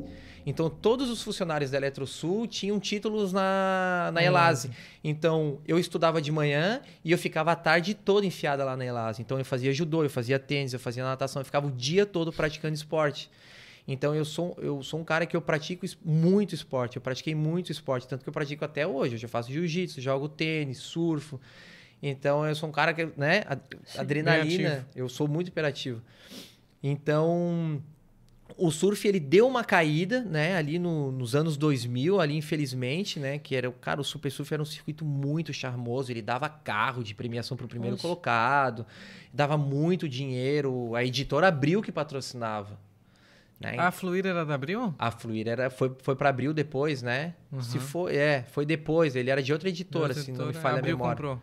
Então, 0.47 0.71
todos 0.71 1.11
os 1.11 1.23
funcionários 1.23 1.71
da 1.71 1.77
Eletrosul 1.77 2.47
tinham 2.47 2.81
títulos 2.81 3.33
na, 3.35 4.11
na 4.15 4.23
Elase. 4.23 4.71
Então, 5.05 5.59
eu 5.67 5.79
estudava 5.79 6.23
de 6.23 6.33
manhã 6.33 6.81
e 7.05 7.13
eu 7.13 7.19
ficava 7.19 7.53
a 7.53 7.57
tarde 7.57 7.93
toda 7.93 8.25
enfiada 8.25 8.65
lá 8.65 8.75
na 8.77 8.85
Elase. 8.85 9.21
Então, 9.21 9.39
eu 9.39 9.45
fazia 9.45 9.73
judô, 9.75 10.05
eu 10.05 10.09
fazia 10.11 10.39
tênis, 10.39 10.73
eu 10.73 10.79
fazia 10.81 11.05
natação, 11.05 11.41
eu 11.43 11.45
ficava 11.45 11.67
o 11.67 11.71
dia 11.71 12.07
todo 12.07 12.33
praticando 12.33 12.75
esporte. 12.75 13.31
Então, 13.87 14.15
eu 14.15 14.25
sou, 14.25 14.57
eu 14.61 14.83
sou 14.83 15.01
um 15.01 15.05
cara 15.05 15.27
que 15.27 15.37
eu 15.37 15.41
pratico 15.43 15.85
muito 16.03 16.55
esporte. 16.55 16.97
Eu 16.97 17.03
pratiquei 17.03 17.35
muito 17.35 17.71
esporte, 17.71 18.09
tanto 18.09 18.23
que 18.23 18.29
eu 18.29 18.33
pratico 18.33 18.65
até 18.65 18.87
hoje. 18.87 19.23
Eu 19.23 19.29
faço 19.29 19.53
jiu-jitsu, 19.53 20.01
jogo 20.01 20.29
tênis, 20.31 20.79
surfo. 20.79 21.39
Então, 22.03 22.47
eu 22.47 22.55
sou 22.55 22.69
um 22.69 22.73
cara 22.73 22.93
que, 22.95 23.07
né, 23.17 23.43
adrenalina, 23.97 24.87
eu 24.95 25.09
sou 25.09 25.27
muito 25.27 25.49
hiperativo. 25.49 26.01
Então, 26.83 27.83
o 28.57 28.71
surf 28.71 29.07
ele 29.07 29.19
deu 29.21 29.47
uma 29.47 29.65
caída, 29.65 30.23
né, 30.23 30.57
ali 30.57 30.79
no- 30.79 31.11
nos 31.11 31.35
anos 31.35 31.57
2000, 31.57 32.21
ali 32.21 32.37
infelizmente, 32.37 33.19
né, 33.19 33.39
que 33.39 33.55
era, 33.57 33.71
cara, 33.73 34.01
o 34.01 34.05
super 34.05 34.31
surf 34.31 34.53
era 34.55 34.63
um 34.63 34.67
circuito 34.67 35.05
muito 35.05 35.53
charmoso, 35.53 36.11
ele 36.13 36.23
dava 36.23 36.49
carro 36.49 37.03
de 37.03 37.15
premiação 37.15 37.57
para 37.57 37.67
o 37.67 37.69
primeiro 37.69 37.95
Nossa. 37.97 38.03
colocado, 38.03 38.87
dava 39.33 39.59
muito 39.59 40.09
dinheiro, 40.09 40.95
a 40.95 41.05
editora 41.05 41.49
Abril 41.49 41.83
que 41.83 41.91
patrocinava, 41.93 42.79
né? 43.61 43.75
A 43.77 43.91
Fluir 43.91 44.25
era 44.25 44.45
da 44.47 44.55
Abril? 44.55 44.95
A 44.99 45.11
Fluir 45.11 45.49
era, 45.49 45.69
foi, 45.69 45.95
foi 46.01 46.15
para 46.15 46.29
Abril 46.29 46.55
depois, 46.55 47.03
né? 47.03 47.35
Se 47.61 47.79
foi, 47.81 48.17
é, 48.17 48.45
foi 48.53 48.65
depois, 48.65 49.17
ele 49.17 49.31
era 49.31 49.43
de 49.43 49.53
outra 49.53 49.69
editora, 49.69 50.15
se 50.15 50.31
não 50.31 50.47
me 50.47 50.53
falha 50.53 50.79
a 50.79 50.83
memória. 50.83 51.17
comprou. 51.17 51.41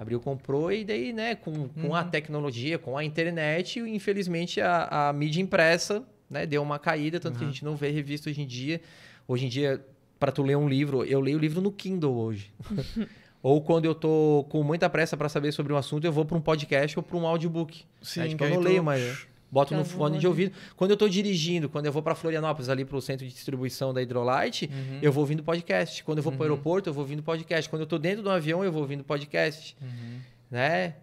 Abril 0.00 0.18
comprou 0.20 0.72
e 0.72 0.84
daí, 0.84 1.12
né, 1.12 1.34
com, 1.34 1.68
com 1.68 1.88
Uhum. 1.88 1.94
a 1.94 2.02
tecnologia, 2.04 2.78
com 2.78 2.96
a 2.96 3.04
internet, 3.04 3.78
infelizmente 3.80 4.60
a, 4.60 5.08
a 5.08 5.12
mídia 5.12 5.42
impressa, 5.42 6.02
né, 6.28 6.46
deu 6.46 6.62
uma 6.62 6.78
caída, 6.78 7.20
tanto 7.20 7.36
que 7.38 7.44
a 7.44 7.46
Uhum. 7.46 7.52
gente 7.52 7.64
não 7.64 7.76
vê 7.76 7.90
revista 7.90 8.30
hoje 8.30 8.40
em 8.40 8.46
dia. 8.46 8.80
Hoje 9.28 9.46
em 9.46 9.48
dia, 9.48 9.84
para 10.18 10.32
tu 10.32 10.42
ler 10.42 10.56
um 10.56 10.68
livro, 10.68 11.04
eu 11.04 11.20
leio 11.20 11.36
o 11.36 11.40
livro 11.40 11.60
no 11.60 11.70
Kindle 11.70 12.14
hoje. 12.16 12.52
ou 13.42 13.60
quando 13.62 13.84
eu 13.84 13.94
tô 13.94 14.46
com 14.48 14.62
muita 14.62 14.88
pressa 14.90 15.16
para 15.16 15.28
saber 15.28 15.52
sobre 15.52 15.72
um 15.72 15.76
assunto, 15.76 16.04
eu 16.04 16.12
vou 16.12 16.24
para 16.24 16.36
um 16.36 16.40
podcast 16.40 16.98
ou 16.98 17.02
para 17.02 17.16
um 17.16 17.26
audiobook. 17.26 17.84
Sim, 18.02 18.20
Aí, 18.22 18.28
tipo, 18.30 18.44
eu 18.44 18.50
não 18.50 18.56
tu- 18.56 18.62
leio 18.64 18.82
mais. 18.84 19.26
Boto 19.50 19.74
no 19.74 19.82
vou 19.82 19.98
fone 19.98 20.18
de 20.18 20.26
ouvido. 20.26 20.52
Quando 20.76 20.92
eu 20.92 20.96
tô 20.96 21.08
dirigindo, 21.08 21.68
quando 21.68 21.86
eu 21.86 21.92
vou 21.92 22.02
para 22.02 22.14
Florianópolis, 22.14 22.68
ali 22.68 22.84
pro 22.84 23.00
centro 23.00 23.26
de 23.26 23.32
distribuição 23.32 23.92
da 23.92 24.00
Hidrolite, 24.00 24.70
Uhum. 24.72 24.98
eu 25.02 25.10
vou 25.12 25.22
ouvindo 25.22 25.42
podcast. 25.42 26.04
Quando 26.04 26.18
eu 26.18 26.22
vou 26.22 26.32
pro 26.32 26.40
Uhum. 26.44 26.50
aeroporto, 26.52 26.88
eu 26.88 26.94
vou 26.94 27.02
ouvindo 27.02 27.22
podcast. 27.22 27.68
Quando 27.68 27.80
eu 27.82 27.86
tô 27.86 27.98
dentro 27.98 28.22
do 28.22 28.30
avião, 28.30 28.62
eu 28.64 28.70
vou 28.70 28.82
ouvindo 28.82 29.02
podcast 29.02 29.76
Uhum. 29.82 30.18
né? 30.50 30.94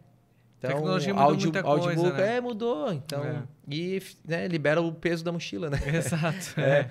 Então, 0.60 0.72
Tecnologia 0.72 1.14
mudou 1.14 1.30
audio, 1.30 1.46
muita 1.48 1.62
coisa, 1.64 1.88
audiobook, 1.90 2.18
né? 2.18 2.38
é, 2.38 2.42
mudou. 2.42 2.92
Então, 2.94 3.24
É. 3.24 3.44
e 3.70 4.02
né, 4.28 4.48
libera 4.48 4.82
o 4.82 4.92
peso 4.92 5.24
da 5.24 5.32
mochila, 5.32 5.70
né? 5.70 5.80
Exato. 5.94 6.54
É. 6.58 6.90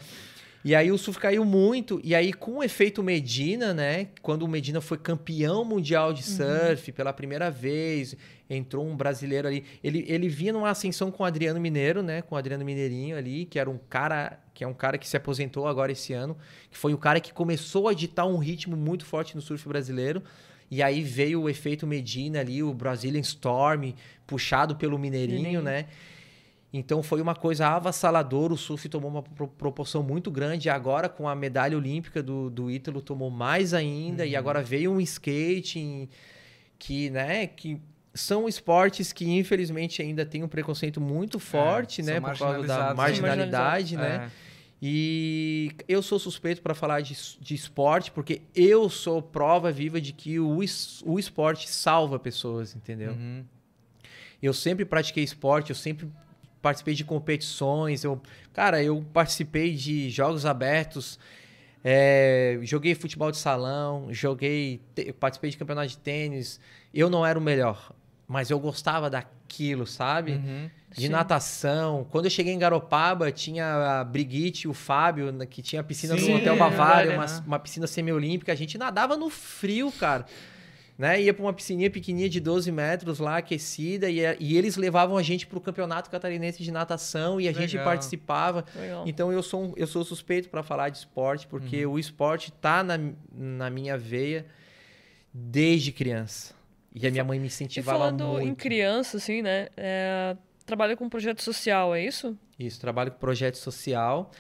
E 0.64 0.74
aí 0.74 0.90
o 0.90 0.98
surf 0.98 1.20
caiu 1.20 1.44
muito. 1.44 2.00
E 2.02 2.12
aí, 2.12 2.32
com 2.32 2.58
o 2.58 2.62
efeito 2.62 3.00
Medina, 3.00 3.72
né? 3.72 4.08
Quando 4.20 4.42
o 4.42 4.48
Medina 4.48 4.80
foi 4.80 4.98
campeão 4.98 5.64
mundial 5.64 6.12
de 6.12 6.24
surf 6.24 6.90
pela 6.90 7.12
primeira 7.12 7.50
vez, 7.52 8.16
entrou 8.48 8.86
um 8.86 8.96
brasileiro 8.96 9.48
ali. 9.48 9.64
Ele, 9.82 10.04
ele 10.08 10.28
vinha 10.28 10.52
numa 10.52 10.70
ascensão 10.70 11.10
com 11.10 11.22
o 11.22 11.26
Adriano 11.26 11.60
Mineiro, 11.60 12.02
né? 12.02 12.22
Com 12.22 12.34
o 12.34 12.38
Adriano 12.38 12.64
Mineirinho 12.64 13.16
ali, 13.16 13.44
que 13.44 13.58
era 13.58 13.68
um 13.68 13.78
cara 13.78 14.38
que 14.54 14.64
é 14.64 14.66
um 14.66 14.72
cara 14.72 14.96
que 14.96 15.06
se 15.06 15.16
aposentou 15.16 15.68
agora 15.68 15.92
esse 15.92 16.14
ano, 16.14 16.34
que 16.70 16.78
foi 16.78 16.94
o 16.94 16.98
cara 16.98 17.20
que 17.20 17.32
começou 17.32 17.88
a 17.88 17.92
ditar 17.92 18.26
um 18.26 18.38
ritmo 18.38 18.74
muito 18.76 19.04
forte 19.04 19.34
no 19.36 19.42
surf 19.42 19.68
brasileiro. 19.68 20.22
E 20.70 20.82
aí 20.82 21.02
veio 21.02 21.42
o 21.42 21.48
efeito 21.48 21.86
Medina 21.86 22.40
ali, 22.40 22.62
o 22.62 22.72
Brazilian 22.72 23.20
Storm, 23.20 23.92
puxado 24.26 24.74
pelo 24.74 24.98
Mineirinho, 24.98 25.60
né? 25.62 25.86
Então 26.72 27.02
foi 27.02 27.20
uma 27.20 27.34
coisa 27.34 27.68
avassaladora, 27.68 28.52
o 28.52 28.56
surf 28.56 28.88
tomou 28.88 29.10
uma 29.10 29.22
pro- 29.22 29.46
proporção 29.48 30.02
muito 30.02 30.30
grande. 30.30 30.68
E 30.68 30.70
agora, 30.70 31.08
com 31.08 31.28
a 31.28 31.34
medalha 31.34 31.76
olímpica 31.76 32.22
do, 32.22 32.50
do 32.50 32.70
Ítalo, 32.70 33.00
tomou 33.00 33.30
mais 33.30 33.72
ainda. 33.72 34.26
E 34.26 34.34
agora 34.34 34.62
veio 34.62 34.92
um 34.92 35.00
skating 35.00 36.08
que, 36.78 37.10
né, 37.10 37.46
que 37.46 37.80
são 38.16 38.48
esportes 38.48 39.12
que 39.12 39.24
infelizmente 39.30 40.00
ainda 40.02 40.24
tem 40.26 40.42
um 40.42 40.48
preconceito 40.48 41.00
muito 41.00 41.38
forte, 41.38 42.00
É, 42.00 42.04
né, 42.04 42.20
por 42.20 42.36
causa 42.36 42.66
da 42.66 42.94
marginalizados, 42.94 42.96
marginalidade, 42.96 43.96
né? 43.96 44.18
né? 44.18 44.30
E 44.82 45.72
eu 45.88 46.02
sou 46.02 46.18
suspeito 46.18 46.60
para 46.60 46.74
falar 46.74 47.00
de, 47.00 47.16
de 47.40 47.54
esporte, 47.54 48.10
porque 48.10 48.42
eu 48.54 48.90
sou 48.90 49.22
prova 49.22 49.72
viva 49.72 49.98
de 50.00 50.12
que 50.12 50.38
o, 50.38 50.62
es- 50.62 51.02
o 51.06 51.18
esporte 51.18 51.68
salva 51.68 52.18
pessoas, 52.18 52.74
É. 52.74 52.78
entendeu? 52.78 53.12
Uhum. 53.12 53.44
Eu 54.42 54.52
sempre 54.52 54.84
pratiquei 54.84 55.24
esporte, 55.24 55.70
eu 55.70 55.76
sempre 55.76 56.08
participei 56.60 56.94
de 56.94 57.04
competições. 57.04 58.04
Eu, 58.04 58.20
cara, 58.52 58.82
eu 58.82 59.02
participei 59.14 59.74
de 59.74 60.10
jogos 60.10 60.44
abertos, 60.44 61.18
é, 61.82 62.58
joguei 62.62 62.94
futebol 62.94 63.30
de 63.30 63.38
salão, 63.38 64.08
joguei, 64.12 64.80
te- 64.94 65.10
participei 65.14 65.50
de 65.50 65.56
campeonato 65.56 65.88
de 65.88 65.98
tênis. 65.98 66.60
Eu 66.92 67.08
não 67.08 67.24
era 67.24 67.38
o 67.38 67.42
melhor, 67.42 67.92
mas 68.28 68.50
eu 68.50 68.58
gostava 68.58 69.08
daquilo, 69.08 69.86
sabe? 69.86 70.32
Uhum. 70.32 70.70
De 70.90 71.02
Sim. 71.02 71.08
natação. 71.08 72.06
Quando 72.10 72.24
eu 72.24 72.30
cheguei 72.30 72.52
em 72.52 72.58
Garopaba, 72.58 73.30
tinha 73.30 74.00
a 74.00 74.04
Brigitte 74.04 74.66
e 74.66 74.68
o 74.68 74.74
Fábio, 74.74 75.30
né, 75.30 75.44
que 75.46 75.60
tinha 75.62 75.80
a 75.80 75.84
piscina 75.84 76.16
Sim, 76.18 76.32
do 76.32 76.36
Hotel 76.38 76.54
é 76.54 76.58
Bavária, 76.58 77.08
verdade, 77.10 77.32
uma, 77.32 77.38
né? 77.40 77.44
uma 77.46 77.58
piscina 77.58 77.86
semiolímpica. 77.86 78.52
A 78.52 78.54
gente 78.56 78.76
nadava 78.78 79.16
no 79.16 79.28
frio, 79.30 79.92
cara. 79.92 80.24
Né? 80.98 81.20
Ia 81.20 81.34
pra 81.34 81.42
uma 81.44 81.52
piscininha 81.52 81.90
pequenininha 81.90 82.28
de 82.30 82.40
12 82.40 82.72
metros 82.72 83.18
lá, 83.18 83.36
aquecida, 83.36 84.08
e, 84.08 84.20
e 84.40 84.56
eles 84.56 84.76
levavam 84.76 85.18
a 85.18 85.22
gente 85.22 85.46
pro 85.46 85.60
campeonato 85.60 86.08
catarinense 86.08 86.62
de 86.62 86.72
natação 86.72 87.38
e 87.38 87.46
a 87.46 87.52
gente 87.52 87.72
Legal. 87.76 87.84
participava. 87.84 88.64
Legal. 88.74 89.04
Então 89.06 89.30
eu 89.30 89.42
sou, 89.42 89.62
um- 89.64 89.72
eu 89.76 89.86
sou 89.86 90.02
suspeito 90.02 90.48
para 90.48 90.62
falar 90.62 90.88
de 90.88 90.96
esporte, 90.96 91.46
porque 91.46 91.84
Uhum. 91.84 91.92
o 91.92 91.98
esporte 91.98 92.50
tá 92.50 92.82
na, 92.82 92.98
na 93.30 93.68
minha 93.68 93.98
veia 93.98 94.46
desde 95.34 95.92
criança. 95.92 96.54
E 96.98 97.06
a 97.06 97.10
minha 97.10 97.22
mãe 97.22 97.38
me 97.38 97.44
E 97.44 97.48
incentivala 97.48 97.98
falando 97.98 98.24
muito. 98.26 98.48
em 98.48 98.54
criança, 98.54 99.18
assim, 99.18 99.42
né? 99.42 99.68
é, 99.76 100.34
trabalha 100.64 100.96
com 100.96 101.08
projeto 101.10 101.42
social, 101.42 101.94
é 101.94 102.02
isso? 102.02 102.34
Isso, 102.58 102.80
trabalho 102.80 103.12
com 103.12 103.18
projeto 103.18 103.56
social. 103.58 104.30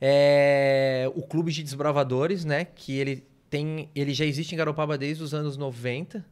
É, 0.00 1.10
o 1.14 1.20
Clube 1.22 1.52
de 1.52 1.62
Desbravadores, 1.62 2.44
né? 2.46 2.64
Que 2.64 2.96
ele 2.96 3.26
tem. 3.50 3.90
Ele 3.94 4.14
já 4.14 4.24
existe 4.24 4.54
em 4.54 4.58
Garopaba 4.58 4.96
desde 4.96 5.22
os 5.22 5.34
anos 5.34 5.56
90. 5.56 6.24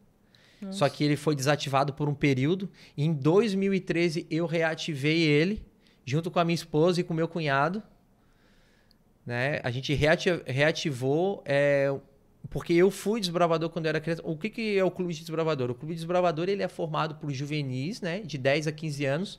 Só 0.71 0.89
que 0.89 1.05
ele 1.05 1.17
foi 1.17 1.37
desativado 1.37 1.93
por 1.93 2.09
um 2.09 2.15
período. 2.15 2.71
E 2.97 3.05
em 3.05 3.13
2013 3.13 4.27
eu 4.31 4.47
reativei 4.47 5.21
ele, 5.23 5.63
junto 6.05 6.31
com 6.31 6.39
a 6.39 6.45
minha 6.45 6.55
esposa 6.55 7.01
e 7.01 7.05
com 7.05 7.13
o 7.13 7.17
meu 7.17 7.29
cunhado. 7.29 7.83
Né? 9.25 9.61
A 9.63 9.71
gente 9.71 9.93
reati- 9.93 10.43
reativou. 10.47 11.43
é, 11.45 11.95
porque 12.51 12.73
eu 12.73 12.91
fui 12.91 13.21
desbravador 13.21 13.71
quando 13.71 13.87
eu 13.87 13.91
era 13.91 14.01
criança. 14.01 14.23
O 14.25 14.37
que, 14.37 14.51
que 14.51 14.79
é 14.79 14.85
o 14.85 14.91
Clube 14.91 15.13
de 15.13 15.21
Desbravador? 15.21 15.71
O 15.71 15.75
Clube 15.75 15.95
de 15.95 16.01
Desbravador 16.01 16.49
ele 16.49 16.63
é 16.63 16.69
formado 16.69 17.17
por 17.17 17.31
juvenis, 17.31 18.01
né? 18.01 18.21
De 18.21 18.39
10 18.39 18.67
a 18.67 18.73
15 18.73 19.05
anos 19.05 19.39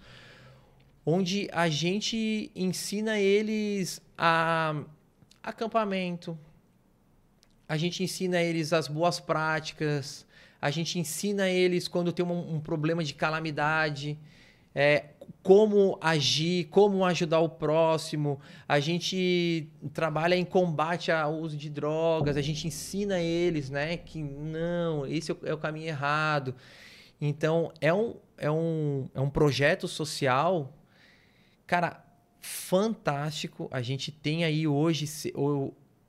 onde 1.09 1.47
a 1.53 1.69
gente 1.69 2.51
ensina 2.53 3.17
eles 3.17 4.01
a 4.17 4.75
acampamento, 5.41 6.37
a 7.65 7.77
gente 7.77 8.03
ensina 8.03 8.41
eles 8.41 8.73
as 8.73 8.89
boas 8.89 9.17
práticas, 9.17 10.25
a 10.61 10.69
gente 10.69 10.99
ensina 10.99 11.47
eles 11.47 11.87
quando 11.87 12.11
tem 12.11 12.25
um, 12.25 12.55
um 12.55 12.59
problema 12.59 13.05
de 13.05 13.13
calamidade, 13.13 14.19
é, 14.75 15.05
como 15.43 15.97
agir, 16.01 16.65
como 16.65 17.05
ajudar 17.05 17.39
o 17.39 17.47
próximo. 17.49 18.39
A 18.67 18.79
gente 18.79 19.69
trabalha 19.93 20.35
em 20.35 20.43
combate 20.45 21.11
ao 21.11 21.35
uso 21.39 21.55
de 21.55 21.69
drogas, 21.69 22.35
a 22.37 22.41
gente 22.41 22.67
ensina 22.67 23.19
eles, 23.19 23.69
né, 23.69 23.97
que 23.97 24.21
não, 24.21 25.05
esse 25.05 25.31
é 25.31 25.33
o- 25.33 25.39
é 25.53 25.57
caminho 25.57 25.87
errado. 25.87 26.53
Então, 27.19 27.71
é 27.81 27.93
um, 27.93 28.15
é 28.37 28.51
um, 28.51 29.05
é 29.15 29.21
um 29.21 29.29
projeto 29.29 29.87
social, 29.87 30.73
cara, 31.65 32.03
fantástico. 32.41 33.67
A 33.71 33.81
gente 33.81 34.11
tem 34.11 34.43
aí 34.43 34.67
hoje, 34.67 35.05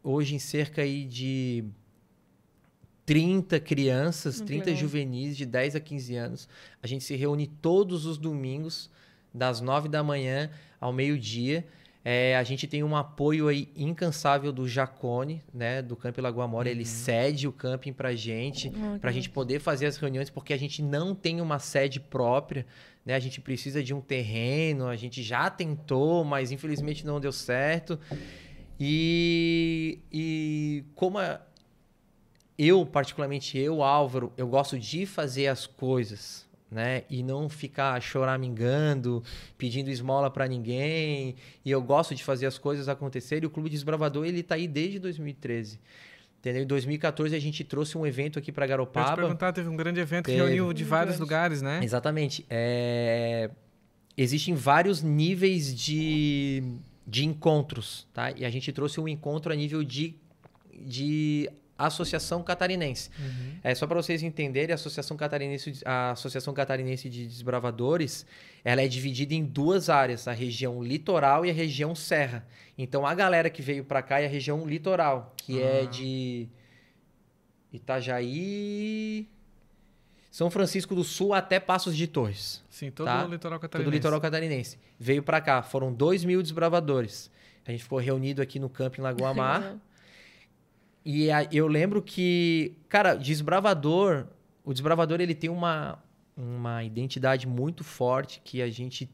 hoje 0.02 0.34
em 0.34 0.38
cerca 0.38 0.82
aí 0.82 1.04
de 1.04 1.64
30 3.06 3.58
crianças, 3.58 4.36
Muito 4.36 4.46
30 4.48 4.64
legal. 4.66 4.80
juvenis 4.80 5.36
de 5.36 5.46
10 5.46 5.74
a 5.74 5.80
15 5.80 6.14
anos. 6.16 6.48
A 6.82 6.86
gente 6.86 7.04
se 7.04 7.16
reúne 7.16 7.46
todos 7.46 8.04
os 8.04 8.18
domingos, 8.18 8.90
das 9.32 9.60
9 9.60 9.88
da 9.88 10.02
manhã 10.02 10.50
ao 10.80 10.92
meio-dia. 10.92 11.66
É, 12.04 12.36
a 12.36 12.42
gente 12.42 12.66
tem 12.66 12.82
um 12.82 12.96
apoio 12.96 13.48
aí 13.48 13.68
incansável 13.76 14.50
do 14.52 14.66
Jacone, 14.66 15.42
né, 15.52 15.82
do 15.82 15.94
Camping 15.94 16.20
Lagoa 16.22 16.46
Mora. 16.48 16.70
Ele 16.70 16.84
cede 16.86 17.46
o 17.46 17.52
camping 17.52 17.92
pra 17.92 18.14
gente, 18.14 18.70
pra 19.00 19.10
que 19.10 19.16
gente 19.16 19.28
poder 19.28 19.58
fazer 19.60 19.86
as 19.86 19.96
reuniões, 19.98 20.30
porque 20.30 20.52
a 20.54 20.56
gente 20.56 20.80
não 20.80 21.14
tem 21.14 21.40
uma 21.40 21.58
sede 21.58 22.00
própria, 22.00 22.64
né? 23.04 23.14
A 23.14 23.18
gente 23.18 23.40
precisa 23.40 23.82
de 23.82 23.92
um 23.92 24.00
terreno, 24.00 24.86
a 24.86 24.96
gente 24.96 25.22
já 25.22 25.50
tentou, 25.50 26.24
mas 26.24 26.50
infelizmente 26.50 27.04
não 27.04 27.20
deu 27.20 27.32
certo. 27.32 27.98
E, 28.80 29.98
e 30.10 30.84
como 30.94 31.18
a- 31.18 31.40
eu, 32.56 32.86
particularmente 32.86 33.58
eu, 33.58 33.82
Álvaro, 33.82 34.32
eu 34.36 34.46
gosto 34.48 34.78
de 34.78 35.04
fazer 35.04 35.48
as 35.48 35.66
coisas, 35.66 36.46
né? 36.70 37.02
E 37.08 37.22
não 37.22 37.48
ficar 37.48 38.00
choramingando, 38.02 39.22
pedindo 39.56 39.90
esmola 39.90 40.30
pra 40.30 40.46
ninguém. 40.46 41.34
E 41.64 41.70
eu 41.70 41.80
gosto 41.82 42.14
de 42.14 42.22
fazer 42.22 42.46
as 42.46 42.58
coisas 42.58 42.88
acontecerem. 42.88 43.44
E 43.44 43.46
o 43.46 43.50
Clube 43.50 43.70
Desbravador, 43.70 44.26
ele 44.26 44.42
tá 44.42 44.54
aí 44.54 44.68
desde 44.68 44.98
2013. 44.98 45.78
Entendeu? 46.40 46.62
Em 46.62 46.66
2014 46.66 47.34
a 47.34 47.38
gente 47.40 47.64
trouxe 47.64 47.98
um 47.98 48.06
evento 48.06 48.38
aqui 48.38 48.52
para 48.52 48.60
Pra 48.60 48.66
te 48.66 48.70
Garopaba. 48.70 49.16
perguntar, 49.16 49.52
teve 49.52 49.68
um 49.68 49.74
grande 49.76 49.98
evento 49.98 50.26
que 50.26 50.30
Teve. 50.32 50.44
reuniu 50.44 50.72
de 50.72 50.84
vários 50.84 51.16
grande. 51.16 51.20
lugares, 51.22 51.62
né? 51.62 51.80
Exatamente. 51.82 52.46
É, 52.48 53.50
Existem 54.16 54.54
vários 54.54 55.02
níveis 55.02 55.74
de, 55.74 56.62
de 57.06 57.24
encontros, 57.24 58.06
tá? 58.12 58.30
E 58.32 58.44
a 58.44 58.50
gente 58.50 58.72
trouxe 58.72 59.00
um 59.00 59.06
encontro 59.08 59.52
a 59.52 59.56
nível 59.56 59.82
de, 59.84 60.14
de 60.80 61.48
Associação 61.86 62.42
Catarinense. 62.42 63.10
É 63.62 63.74
só 63.74 63.86
para 63.86 63.96
vocês 64.02 64.22
entenderem, 64.22 64.72
a 64.72 64.74
Associação 64.74 65.16
Catarinense, 65.16 65.80
a 65.84 66.10
Associação 66.10 66.52
Catarinense 66.52 67.08
de 67.08 67.26
Desbravadores, 67.26 68.26
ela 68.64 68.82
é 68.82 68.88
dividida 68.88 69.32
em 69.34 69.44
duas 69.44 69.88
áreas, 69.88 70.26
a 70.26 70.32
região 70.32 70.82
litoral 70.82 71.46
e 71.46 71.50
a 71.50 71.52
região 71.54 71.94
serra. 71.94 72.46
Então 72.76 73.06
a 73.06 73.14
galera 73.14 73.48
que 73.48 73.62
veio 73.62 73.84
para 73.84 74.02
cá 74.02 74.20
é 74.20 74.26
a 74.26 74.28
região 74.28 74.66
litoral, 74.66 75.34
que 75.36 75.60
é 75.62 75.82
Ah. 75.82 75.86
de 75.86 76.48
Itajaí, 77.72 79.28
São 80.30 80.50
Francisco 80.50 80.94
do 80.94 81.02
Sul 81.02 81.32
até 81.34 81.58
Passos 81.58 81.96
de 81.96 82.06
Torres. 82.06 82.62
Sim, 82.70 82.90
todo 82.90 83.06
Tá. 83.06 83.24
o 83.24 83.28
litoral 83.30 83.58
Todo 83.58 83.62
catarinense. 83.70 83.88
o 83.88 83.92
litoral 83.92 84.20
catarinense. 84.20 84.78
Veio 84.98 85.22
para 85.22 85.40
cá, 85.40 85.62
foram 85.62 85.92
2 85.92 86.24
mil 86.24 86.40
desbravadores. 86.42 87.30
A 87.66 87.70
gente 87.70 87.82
ficou 87.82 87.98
reunido 87.98 88.40
aqui 88.40 88.58
no 88.58 88.68
camping 88.68 89.00
Lagoa 89.00 89.34
Mar. 89.34 89.76
E 91.04 91.30
a- 91.30 91.44
eu 91.52 91.66
lembro 91.66 92.02
que, 92.02 92.76
cara, 92.88 93.14
desbravador, 93.14 94.26
o 94.64 94.72
desbravador 94.72 95.20
ele 95.20 95.34
tem 95.34 95.48
uma, 95.50 96.02
uma 96.36 96.84
identidade 96.84 97.46
muito 97.46 97.82
forte 97.82 98.40
que 98.44 98.60
a 98.60 98.68
gente, 98.70 99.08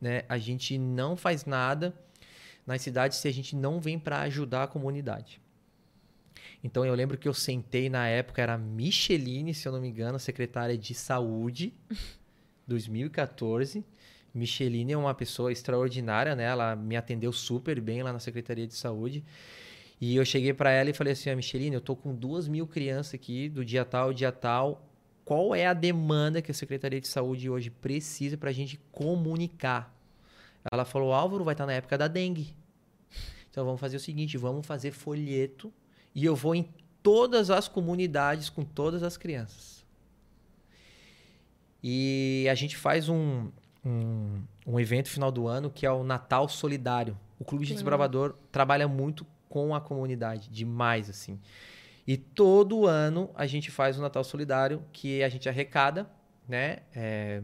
né, 0.00 0.22
a 0.28 0.36
gente 0.38 0.76
não 0.76 1.16
faz 1.16 1.44
nada 1.44 1.94
nas 2.66 2.82
cidades 2.82 3.18
se 3.18 3.26
a 3.28 3.32
gente 3.32 3.56
não 3.56 3.80
vem 3.80 3.98
para 3.98 4.20
ajudar 4.22 4.64
a 4.64 4.66
comunidade. 4.66 5.40
Então 6.62 6.84
eu 6.84 6.94
lembro 6.94 7.16
que 7.16 7.28
eu 7.28 7.32
sentei 7.34 7.88
na 7.88 8.06
época 8.08 8.42
era 8.42 8.58
Micheline, 8.58 9.54
se 9.54 9.66
eu 9.66 9.72
não 9.72 9.80
me 9.80 9.88
engano, 9.88 10.18
secretária 10.18 10.76
de 10.76 10.92
saúde, 10.92 11.72
2014. 12.66 13.84
Micheline 14.34 14.92
é 14.92 14.96
uma 14.96 15.14
pessoa 15.14 15.50
extraordinária, 15.50 16.36
né? 16.36 16.44
Ela 16.44 16.76
me 16.76 16.96
atendeu 16.96 17.32
super 17.32 17.80
bem 17.80 18.02
lá 18.02 18.12
na 18.12 18.18
Secretaria 18.18 18.66
de 18.66 18.74
Saúde. 18.74 19.24
E 20.00 20.14
eu 20.14 20.24
cheguei 20.24 20.52
para 20.52 20.70
ela 20.70 20.90
e 20.90 20.92
falei 20.92 21.12
assim, 21.12 21.28
a 21.28 21.36
Micheline, 21.36 21.74
eu 21.74 21.80
tô 21.80 21.96
com 21.96 22.14
duas 22.14 22.46
mil 22.46 22.66
crianças 22.66 23.14
aqui 23.14 23.48
do 23.48 23.64
dia 23.64 23.84
tal, 23.84 24.12
dia 24.12 24.30
tal. 24.30 24.86
Qual 25.24 25.54
é 25.54 25.66
a 25.66 25.74
demanda 25.74 26.40
que 26.40 26.50
a 26.50 26.54
Secretaria 26.54 27.00
de 27.00 27.08
Saúde 27.08 27.50
hoje 27.50 27.68
precisa 27.68 28.36
para 28.36 28.50
a 28.50 28.52
gente 28.52 28.78
comunicar? 28.92 29.94
Ela 30.70 30.84
falou, 30.84 31.12
Álvaro, 31.12 31.44
vai 31.44 31.54
estar 31.54 31.66
na 31.66 31.72
época 31.72 31.98
da 31.98 32.06
dengue. 32.06 32.54
Então 33.50 33.64
vamos 33.64 33.80
fazer 33.80 33.96
o 33.96 34.00
seguinte, 34.00 34.36
vamos 34.36 34.66
fazer 34.66 34.92
folheto 34.92 35.72
e 36.14 36.24
eu 36.24 36.36
vou 36.36 36.54
em 36.54 36.68
todas 37.02 37.50
as 37.50 37.66
comunidades 37.66 38.48
com 38.48 38.64
todas 38.64 39.02
as 39.02 39.16
crianças. 39.16 39.84
E 41.82 42.46
a 42.50 42.54
gente 42.54 42.76
faz 42.76 43.08
um, 43.08 43.50
um, 43.84 44.42
um 44.66 44.80
evento 44.80 45.08
final 45.08 45.30
do 45.30 45.46
ano 45.46 45.70
que 45.70 45.86
é 45.86 45.90
o 45.90 46.04
Natal 46.04 46.48
Solidário. 46.48 47.18
O 47.38 47.44
Clube 47.44 47.64
de. 47.64 47.72
Desbravador 47.72 48.34
trabalha 48.50 48.88
muito 48.88 49.26
com 49.48 49.74
a 49.74 49.80
comunidade, 49.80 50.48
demais 50.50 51.08
assim. 51.08 51.40
E 52.06 52.16
todo 52.16 52.86
ano 52.86 53.30
a 53.34 53.46
gente 53.46 53.70
faz 53.70 53.98
o 53.98 54.02
Natal 54.02 54.24
Solidário, 54.24 54.82
que 54.92 55.22
a 55.22 55.28
gente 55.28 55.48
arrecada, 55.48 56.08
né, 56.48 56.78
é, 56.94 57.42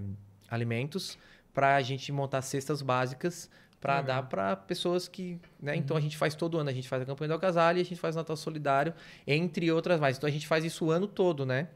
alimentos 0.48 1.18
para 1.52 1.76
a 1.76 1.82
gente 1.82 2.10
montar 2.10 2.42
cestas 2.42 2.82
básicas 2.82 3.50
para 3.80 4.00
Legal. 4.00 4.22
dar 4.22 4.22
para 4.28 4.56
pessoas 4.56 5.06
que, 5.06 5.38
né? 5.60 5.76
Então 5.76 5.94
a 5.94 6.00
gente 6.00 6.16
faz 6.16 6.34
todo 6.34 6.56
ano, 6.56 6.70
a 6.70 6.72
gente 6.72 6.88
faz 6.88 7.02
a 7.02 7.04
campanha 7.04 7.28
do 7.28 7.34
Alcasale, 7.34 7.82
a 7.82 7.84
gente 7.84 8.00
faz 8.00 8.16
o 8.16 8.18
Natal 8.18 8.34
Solidário, 8.34 8.94
entre 9.26 9.70
outras 9.70 10.00
mais. 10.00 10.16
Então 10.16 10.26
a 10.26 10.32
gente 10.32 10.46
faz 10.46 10.64
isso 10.64 10.86
o 10.86 10.90
ano 10.90 11.06
todo, 11.06 11.44
né? 11.44 11.68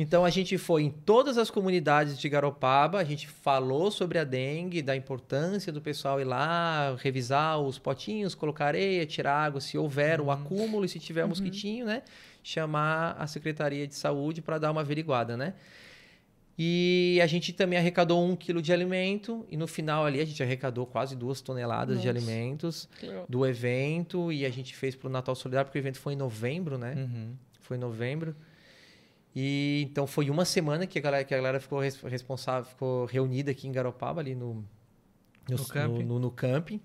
Então 0.00 0.24
a 0.24 0.30
gente 0.30 0.56
foi 0.56 0.84
em 0.84 0.90
todas 0.90 1.36
as 1.36 1.50
comunidades 1.50 2.18
de 2.18 2.26
Garopaba, 2.26 2.98
a 2.98 3.04
gente 3.04 3.28
falou 3.28 3.90
sobre 3.90 4.18
a 4.18 4.24
dengue, 4.24 4.80
da 4.80 4.96
importância 4.96 5.70
do 5.70 5.78
pessoal 5.78 6.18
ir 6.18 6.24
lá, 6.24 6.96
revisar 6.98 7.60
os 7.60 7.78
potinhos, 7.78 8.34
colocar 8.34 8.68
areia, 8.68 9.04
tirar 9.04 9.36
água, 9.36 9.60
se 9.60 9.76
houver 9.76 10.18
o 10.18 10.30
acúmulo 10.30 10.86
e 10.86 10.88
se 10.88 10.98
tiver 10.98 11.26
mosquitinho, 11.26 11.84
né? 11.84 12.02
Chamar 12.42 13.14
a 13.18 13.26
Secretaria 13.26 13.86
de 13.86 13.94
Saúde 13.94 14.40
para 14.40 14.56
dar 14.56 14.70
uma 14.70 14.80
averiguada, 14.80 15.36
né? 15.36 15.52
E 16.58 17.20
a 17.22 17.26
gente 17.26 17.52
também 17.52 17.78
arrecadou 17.78 18.24
um 18.24 18.34
quilo 18.34 18.62
de 18.62 18.72
alimento 18.72 19.44
e 19.50 19.56
no 19.56 19.66
final 19.66 20.06
ali 20.06 20.18
a 20.18 20.24
gente 20.24 20.42
arrecadou 20.42 20.86
quase 20.86 21.14
duas 21.14 21.42
toneladas 21.42 22.00
de 22.00 22.06
Nossa. 22.06 22.18
alimentos 22.18 22.88
Que 22.98 23.06
legal. 23.06 23.26
do 23.28 23.46
evento 23.46 24.32
e 24.32 24.46
a 24.46 24.50
gente 24.50 24.74
fez 24.74 24.96
para 24.96 25.08
o 25.08 25.10
Natal 25.10 25.34
Solidário 25.34 25.66
porque 25.66 25.78
o 25.78 25.82
evento 25.82 25.98
foi 25.98 26.14
em 26.14 26.16
novembro, 26.16 26.78
né? 26.78 26.94
Uhum. 26.96 27.34
Foi 27.60 27.76
em 27.76 27.80
novembro. 27.80 28.34
E 29.34 29.86
então 29.90 30.06
foi 30.06 30.28
uma 30.28 30.44
semana 30.44 30.86
que 30.86 30.98
a 30.98 31.02
galera, 31.02 31.24
que 31.24 31.32
a 31.32 31.36
galera 31.36 31.60
ficou 31.60 31.80
res- 31.80 32.00
responsável, 32.02 32.64
ficou 32.68 33.04
reunida 33.06 33.50
aqui 33.52 33.68
em 33.68 33.72
Garopaba, 33.72 34.20
ali 34.20 34.34
no, 34.34 34.54
no, 35.48 35.56
No 35.56 35.64
camping. 35.66 36.02
no- 36.04 36.18
no 36.18 36.30
camping. 36.30 36.80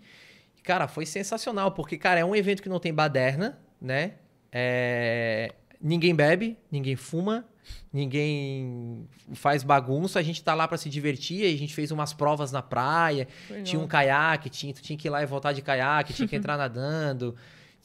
E, 0.58 0.62
cara, 0.62 0.88
foi 0.88 1.06
sensacional, 1.06 1.72
porque, 1.72 1.98
cara, 1.98 2.20
é 2.20 2.26
um 2.26 2.36
evento 2.36 2.62
que 2.62 2.70
não 2.70 2.80
tem 2.80 2.93
baderna, 2.93 3.58
né? 3.82 4.14
É, 4.52 5.54
Ninguém 5.82 6.16
bebe, 6.16 6.58
ninguém 6.72 6.96
fuma, 6.96 7.46
ninguém 7.91 9.08
faz 9.34 9.64
bagunça. 9.64 10.20
A 10.20 10.24
gente 10.24 10.43
tá 10.43 10.54
lá 10.54 10.68
para 10.68 10.78
se 10.78 10.89
divertir, 10.89 11.46
a 11.54 11.58
gente 11.58 11.74
fez 11.76 11.91
umas 11.91 12.14
provas 12.14 12.52
na 12.52 12.62
praia, 12.62 13.28
Legal. 13.50 13.64
tinha 13.64 13.82
um 13.82 13.88
caiaque, 13.88 14.50
tinha, 14.50 14.74
tu 14.74 14.82
tinha 14.82 14.98
que 14.98 15.08
ir 15.08 15.12
lá 15.12 15.22
e 15.22 15.26
voltar 15.26 15.52
de 15.54 15.62
caiaque, 15.62 16.14
tinha 16.14 16.28
que 16.28 16.36
entrar 16.38 16.58
nadando. 16.58 17.36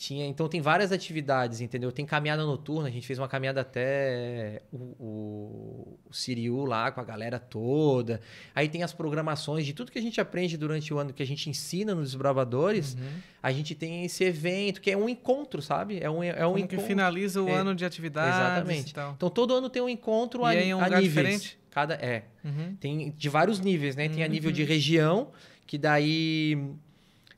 Tinha, 0.03 0.25
então 0.25 0.49
tem 0.49 0.63
várias 0.63 0.93
atividades, 0.93 1.61
entendeu? 1.61 1.93
Tem 1.93 2.07
caminhada 2.07 2.43
noturna, 2.43 2.89
a 2.89 2.91
gente 2.91 3.07
fez 3.07 3.19
uma 3.19 3.29
caminhada 3.29 3.61
até 3.61 4.63
o, 4.73 4.79
o, 4.99 5.99
o 6.09 6.15
Siriu 6.15 6.65
lá 6.65 6.91
com 6.91 7.03
a 7.03 7.05
galera 7.05 7.39
toda. 7.39 8.19
Aí 8.55 8.67
tem 8.67 8.83
as 8.83 8.95
programações 8.95 9.67
de 9.67 9.75
tudo 9.75 9.93
que 9.93 9.99
a 9.99 10.03
gente 10.03 10.19
aprende 10.19 10.57
durante 10.57 10.95
o 10.95 10.99
ano, 10.99 11.13
que 11.13 11.23
a 11.23 11.27
gente 11.27 11.51
ensina 11.51 11.95
nos 11.95 12.13
desbravadores. 12.13 12.95
Uhum. 12.95 13.01
A 13.43 13.53
gente 13.53 13.75
tem 13.75 14.03
esse 14.07 14.25
evento, 14.25 14.81
que 14.81 14.91
é 14.91 14.97
um 14.97 15.07
encontro, 15.07 15.61
sabe? 15.61 15.99
É 16.01 16.09
um, 16.09 16.23
é 16.25 16.47
um 16.47 16.53
Como 16.53 16.67
que 16.67 16.75
encontro. 16.77 16.87
finaliza 16.87 17.43
o 17.43 17.49
É, 17.51 17.57
ano 17.57 17.75
de 17.75 17.85
atividades 17.85 18.35
exatamente. 18.37 18.91
e 18.93 18.95
tal. 18.95 19.13
Então 19.15 19.29
todo 19.29 19.53
ano 19.55 19.69
tem 19.69 19.83
um 19.83 19.89
encontro 19.89 20.45
E 20.45 20.47
a, 20.47 20.55
é 20.55 20.75
um 20.75 20.81
a 20.81 20.85
lugar 20.85 21.03
níveis. 21.03 21.13
diferente? 21.27 21.59
Cada, 21.71 21.93
é. 21.97 22.25
Uhum. 22.43 22.75
Tem 22.81 23.11
de 23.11 23.29
vários 23.29 23.61
níveis, 23.61 23.95
né? 23.95 24.09
Tem 24.09 24.25
a 24.25 24.29
nível 24.29 24.49
Uhum. 24.49 24.55
de 24.57 24.65
região, 24.65 25.29
que 25.67 25.77
daí 25.77 26.57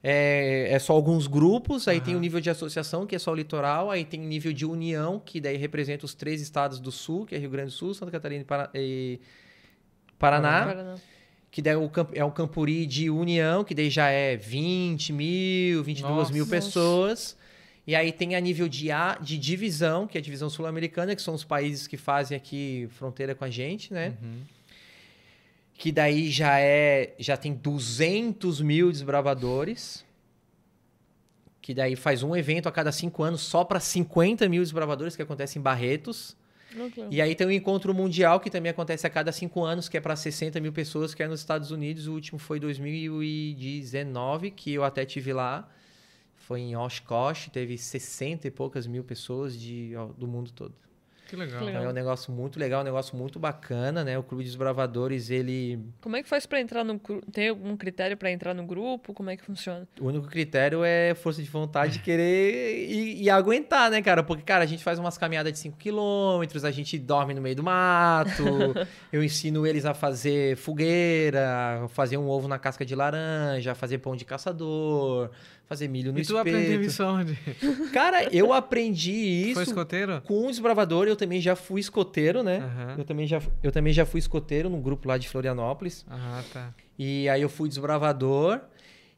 é, 0.02 0.68
é 0.70 0.78
só 0.78 0.92
alguns 0.92 1.26
grupos. 1.26 1.86
Aí 1.86 2.00
tem 2.00 2.16
o 2.16 2.20
nível 2.20 2.40
de 2.40 2.50
associação, 2.50 3.06
que 3.06 3.14
é 3.14 3.18
só 3.18 3.30
o 3.32 3.34
litoral. 3.34 3.90
Aí 3.90 4.04
tem 4.04 4.20
o 4.20 4.26
nível 4.26 4.52
de 4.52 4.66
união, 4.66 5.20
que 5.24 5.40
daí 5.40 5.56
representa 5.56 6.04
os 6.04 6.14
três 6.14 6.40
estados 6.40 6.80
do 6.80 6.90
sul, 6.90 7.24
que 7.26 7.34
é 7.34 7.38
Rio 7.38 7.50
Grande 7.50 7.68
do 7.68 7.72
Sul, 7.72 7.94
Santa 7.94 8.10
Catarina 8.10 8.42
e, 8.42 8.44
Para- 8.44 8.70
e 8.74 9.20
Paraná. 10.18 10.64
Paraná. 10.66 10.94
Que 11.50 11.60
daí 11.60 11.74
é 11.74 11.76
o 12.24 12.28
é 12.28 12.30
Campuri 12.30 12.86
de 12.86 13.10
união, 13.10 13.62
que 13.62 13.74
daí 13.74 13.90
já 13.90 14.08
é 14.08 14.36
20 14.36 15.12
mil, 15.12 15.84
22 15.84 16.30
mil 16.30 16.44
Nossa. 16.46 16.50
pessoas. 16.56 17.36
E 17.86 17.94
aí 17.94 18.10
tem 18.12 18.34
a 18.34 18.40
nível 18.40 18.68
de, 18.68 18.90
A, 18.90 19.18
de 19.20 19.36
divisão, 19.36 20.06
que 20.06 20.16
é 20.16 20.20
a 20.20 20.22
divisão 20.22 20.48
sul-americana, 20.48 21.14
que 21.14 21.20
são 21.20 21.34
os 21.34 21.44
países 21.44 21.86
que 21.86 21.96
fazem 21.96 22.36
aqui 22.36 22.88
fronteira 22.92 23.34
com 23.34 23.44
a 23.44 23.50
gente, 23.50 23.92
né? 23.92 24.14
Uhum. 24.22 24.38
Que 25.82 25.90
daí 25.90 26.30
já 26.30 26.60
é 26.60 27.12
já 27.18 27.36
tem 27.36 27.52
200 27.52 28.60
mil 28.60 28.92
desbravadores 28.92 30.06
que 31.60 31.74
daí 31.74 31.96
faz 31.96 32.22
um 32.22 32.36
evento 32.36 32.68
a 32.68 32.72
cada 32.72 32.92
cinco 32.92 33.24
anos 33.24 33.40
só 33.40 33.64
para 33.64 33.80
50 33.80 34.48
mil 34.48 34.62
desbravadores 34.62 35.16
que 35.16 35.22
acontece 35.22 35.58
em 35.58 35.60
Barretos 35.62 36.36
legal. 36.72 37.08
e 37.10 37.20
aí 37.20 37.34
tem 37.34 37.48
o 37.48 37.50
encontro 37.50 37.92
mundial 37.92 38.38
que 38.38 38.48
também 38.48 38.70
acontece 38.70 39.08
a 39.08 39.10
cada 39.10 39.32
cinco 39.32 39.64
anos 39.64 39.88
que 39.88 39.96
é 39.96 40.00
para 40.00 40.14
60 40.14 40.60
mil 40.60 40.72
pessoas 40.72 41.14
que 41.14 41.22
é 41.24 41.26
nos 41.26 41.40
Estados 41.40 41.72
Unidos 41.72 42.06
o 42.06 42.12
último 42.12 42.38
foi 42.38 42.60
2019 42.60 44.52
que 44.52 44.72
eu 44.72 44.84
até 44.84 45.04
tive 45.04 45.32
lá 45.32 45.68
Foi 46.36 46.60
em 46.60 46.76
Oshkosh, 46.76 47.50
teve 47.52 47.76
60 47.76 48.46
e 48.46 48.52
poucas 48.52 48.86
mil 48.86 49.02
pessoas 49.02 49.58
de, 49.58 49.96
ó, 49.96 50.06
do 50.16 50.28
mundo 50.28 50.52
todo. 50.52 50.74
Que 51.32 51.36
legal. 51.36 51.60
Que 51.60 51.64
legal. 51.64 51.80
Então 51.80 51.88
é 51.88 51.90
um 51.90 51.94
negócio 51.94 52.30
muito 52.30 52.58
legal, 52.58 52.82
um 52.82 52.84
negócio 52.84 53.16
muito 53.16 53.38
bacana, 53.40 54.04
né? 54.04 54.18
O 54.18 54.22
Clube 54.22 54.44
dos 54.44 54.54
Bravadores, 54.54 55.30
ele... 55.30 55.82
Como 56.02 56.14
é 56.14 56.22
que 56.22 56.28
faz 56.28 56.44
pra 56.44 56.60
entrar 56.60 56.84
no 56.84 56.98
grupo? 56.98 57.30
Tem 57.32 57.48
algum 57.48 57.74
critério 57.74 58.18
pra 58.18 58.30
entrar 58.30 58.52
no 58.52 58.66
grupo? 58.66 59.14
Como 59.14 59.30
é 59.30 59.36
que 59.38 59.42
funciona? 59.42 59.88
O 59.98 60.08
único 60.08 60.26
critério 60.26 60.84
é 60.84 61.14
força 61.14 61.42
de 61.42 61.48
vontade 61.48 61.94
de 61.94 61.98
querer 62.00 62.86
e, 62.86 63.22
e 63.22 63.30
aguentar, 63.30 63.90
né, 63.90 64.02
cara? 64.02 64.22
Porque, 64.22 64.42
cara, 64.42 64.62
a 64.62 64.66
gente 64.66 64.84
faz 64.84 64.98
umas 64.98 65.16
caminhadas 65.16 65.50
de 65.54 65.58
5 65.60 65.78
quilômetros, 65.78 66.66
a 66.66 66.70
gente 66.70 66.98
dorme 66.98 67.32
no 67.32 67.40
meio 67.40 67.56
do 67.56 67.62
mato, 67.62 68.44
eu 69.10 69.24
ensino 69.24 69.66
eles 69.66 69.86
a 69.86 69.94
fazer 69.94 70.54
fogueira, 70.58 71.86
fazer 71.88 72.18
um 72.18 72.28
ovo 72.28 72.46
na 72.46 72.58
casca 72.58 72.84
de 72.84 72.94
laranja, 72.94 73.74
fazer 73.74 73.96
pão 73.96 74.14
de 74.14 74.26
caçador, 74.26 75.30
fazer 75.68 75.88
milho 75.88 76.12
no 76.12 76.18
E 76.18 76.22
tu 76.22 76.36
espeto. 76.36 76.40
aprendeu 76.56 76.82
isso 76.82 77.04
onde? 77.04 77.34
Cara, 77.92 78.24
eu 78.34 78.52
aprendi 78.52 79.12
isso 79.12 79.54
Foi 79.54 79.62
escoteiro? 79.62 80.20
com 80.22 80.46
o 80.46 80.50
desbravador, 80.50 81.06
eu 81.08 81.16
também 81.16 81.40
já 81.40 81.56
fui 81.56 81.80
escoteiro, 81.80 82.42
né? 82.42 82.58
Aham. 82.58 82.94
Eu, 82.98 83.04
também 83.04 83.26
já, 83.26 83.40
eu 83.62 83.72
também 83.72 83.92
já 83.92 84.04
fui 84.04 84.18
escoteiro 84.18 84.68
num 84.68 84.80
grupo 84.82 85.08
lá 85.08 85.16
de 85.16 85.28
Florianópolis. 85.28 86.04
Ah, 86.10 86.42
tá. 86.52 86.74
E 86.98 87.28
aí 87.28 87.40
eu 87.40 87.48
fui 87.48 87.68
desbravador. 87.68 88.60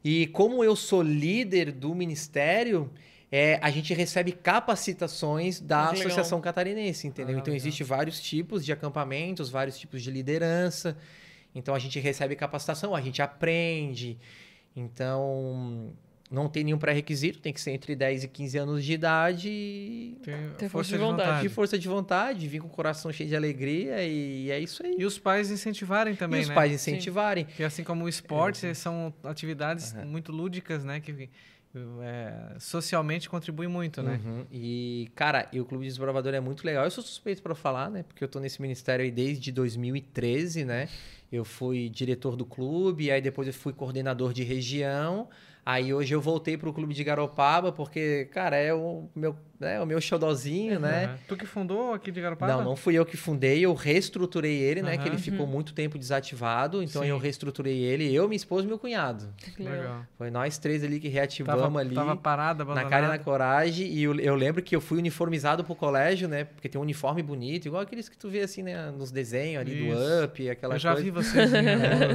E 0.03 0.27
como 0.27 0.63
eu 0.63 0.75
sou 0.75 1.01
líder 1.01 1.71
do 1.71 1.93
ministério, 1.95 2.89
é, 3.31 3.59
a 3.61 3.71
gente 3.71 3.91
recebe 3.93 4.31
capacitações 4.31 5.59
da 5.59 5.87
Ah, 5.87 5.91
legal. 5.91 6.05
Associação 6.07 6.39
Catarinense, 6.39 7.07
entendeu? 7.07 7.35
Ah, 7.35 7.39
então 7.39 7.51
legal. 7.51 7.57
existe 7.67 7.83
vários 7.83 8.21
tipos 8.21 8.63
de 8.63 8.71
acampamentos, 8.71 9.49
vários 9.49 9.77
tipos 9.79 10.01
de 10.03 10.11
liderança. 10.11 10.95
Então 11.53 11.73
a 11.73 11.79
gente 11.79 11.99
recebe 11.99 12.35
capacitação, 12.35 12.93
a 12.95 13.01
gente 13.01 13.21
aprende. 13.21 14.17
Então 14.75 15.91
não 16.29 16.49
tem 16.49 16.63
nenhum 16.63 16.77
pré-requisito, 16.77 17.39
tem 17.39 17.53
que 17.53 17.61
ser 17.61 17.71
entre 17.71 17.95
10 17.95 18.23
e 18.23 18.27
15 18.27 18.57
anos 18.57 18.83
de 18.83 18.93
idade. 18.93 19.47
e 19.49 20.17
Tem, 20.23 20.35
Tem 20.57 20.69
força 20.69 20.89
de 20.91 20.97
de 20.97 21.03
vontade. 21.03 21.27
vontade. 21.27 21.47
De 21.47 21.53
força 21.53 21.77
de 21.79 21.87
vontade, 21.87 22.47
vir 22.47 22.59
com 22.61 22.67
o 22.67 22.69
coração 22.71 23.11
cheio 23.11 23.29
de 23.29 23.35
alegria 23.35 24.03
e 24.03 24.49
é 24.49 24.59
isso 24.59 24.83
aí. 24.85 24.95
E 24.97 25.05
os 25.05 25.19
pais 25.19 25.51
incentivarem 25.51 26.15
também, 26.15 26.39
e 26.39 26.43
os 26.43 26.49
né? 26.49 26.55
pais 26.55 26.71
incentivarem. 26.73 27.45
Porque 27.45 27.63
assim 27.63 27.83
como 27.83 28.05
o 28.05 28.09
esporte, 28.09 28.73
são 28.73 29.13
atividades 29.23 29.93
Aham. 29.93 30.05
muito 30.05 30.31
lúdicas, 30.31 30.83
né? 30.83 30.99
Que 30.99 31.29
é, 32.01 32.55
socialmente 32.59 33.29
contribuem 33.29 33.67
muito, 33.69 34.01
né? 34.01 34.19
Uhum. 34.23 34.45
E, 34.51 35.11
cara, 35.13 35.47
e 35.51 35.59
o 35.59 35.65
Clube 35.65 35.83
de 35.83 35.89
Desbravador 35.89 36.33
é 36.33 36.39
muito 36.39 36.65
legal. 36.65 36.85
Eu 36.85 36.91
sou 36.91 37.03
suspeito 37.03 37.41
para 37.41 37.53
falar, 37.53 37.89
né? 37.89 38.03
Porque 38.03 38.23
eu 38.23 38.27
tô 38.27 38.39
nesse 38.39 38.61
ministério 38.61 39.03
aí 39.03 39.11
desde 39.11 39.51
2013, 39.51 40.63
né? 40.65 40.87
Eu 41.31 41.43
fui 41.43 41.89
diretor 41.89 42.35
do 42.37 42.45
clube, 42.45 43.11
aí 43.11 43.21
depois 43.21 43.47
eu 43.47 43.53
fui 43.53 43.73
coordenador 43.73 44.31
de 44.31 44.43
região. 44.43 45.27
Aí 45.65 45.93
hoje 45.93 46.13
eu 46.13 46.21
voltei 46.21 46.57
pro 46.57 46.71
clube 46.73 46.93
de 46.93 47.03
Garopaba, 47.03 47.71
porque, 47.71 48.25
cara, 48.25 48.55
é 48.55 48.73
o 48.73 49.09
meu, 49.15 49.35
é 49.67 49.81
o 49.81 49.85
meu 49.85 49.99
xodózinho, 50.01 50.79
né? 50.79 51.05
Aham. 51.05 51.17
Tu 51.27 51.37
que 51.37 51.45
fundou 51.45 51.93
aqui 51.93 52.11
de 52.11 52.21
Garopaba? 52.21 52.51
Não, 52.53 52.63
não 52.63 52.75
fui 52.75 52.95
eu 52.95 53.05
que 53.05 53.17
fundei, 53.17 53.61
eu 53.65 53.73
reestruturei 53.73 54.57
ele, 54.57 54.81
né? 54.81 54.97
Que 54.97 55.07
ele 55.07 55.17
ficou 55.17 55.45
muito 55.47 55.73
tempo 55.73 55.97
desativado, 55.97 56.81
então 56.83 57.01
Sim. 57.01 57.09
eu 57.09 57.17
reestruturei 57.17 57.77
ele, 57.77 58.13
eu, 58.13 58.27
minha 58.27 58.35
esposa 58.37 58.65
e 58.65 58.67
meu 58.67 58.77
cunhado. 58.79 59.33
Legal. 59.57 60.05
Foi 60.17 60.29
nós 60.29 60.57
três 60.57 60.83
ali 60.83 60.99
que 60.99 61.07
reativamos 61.07 61.61
Tava, 61.61 61.79
ali. 61.79 61.95
tava 61.95 62.15
parada, 62.15 62.63
Na 62.63 62.71
abandonada. 62.71 62.89
cara 62.89 63.05
e 63.05 63.09
na 63.09 63.19
coragem. 63.19 63.87
E 63.87 64.03
eu, 64.03 64.19
eu 64.19 64.35
lembro 64.35 64.61
que 64.61 64.75
eu 64.75 64.81
fui 64.81 64.97
uniformizado 64.97 65.63
pro 65.63 65.75
colégio, 65.75 66.27
né? 66.27 66.43
Porque 66.45 66.69
tem 66.69 66.79
um 66.79 66.83
uniforme 66.83 67.21
bonito, 67.23 67.65
igual 67.67 67.81
aqueles 67.81 68.07
que 68.09 68.17
tu 68.17 68.29
vê 68.29 68.41
assim, 68.41 68.63
né? 68.63 68.91
Nos 68.91 69.11
desenhos 69.11 69.61
ali 69.61 69.87
Isso. 69.89 69.97
do 69.97 70.23
Up, 70.25 70.49
aquela 70.49 70.75
Eu 70.75 70.79
já 70.79 70.91
coisa. 70.93 71.03
vi 71.03 71.11
vocês 71.11 71.53
em 71.53 71.57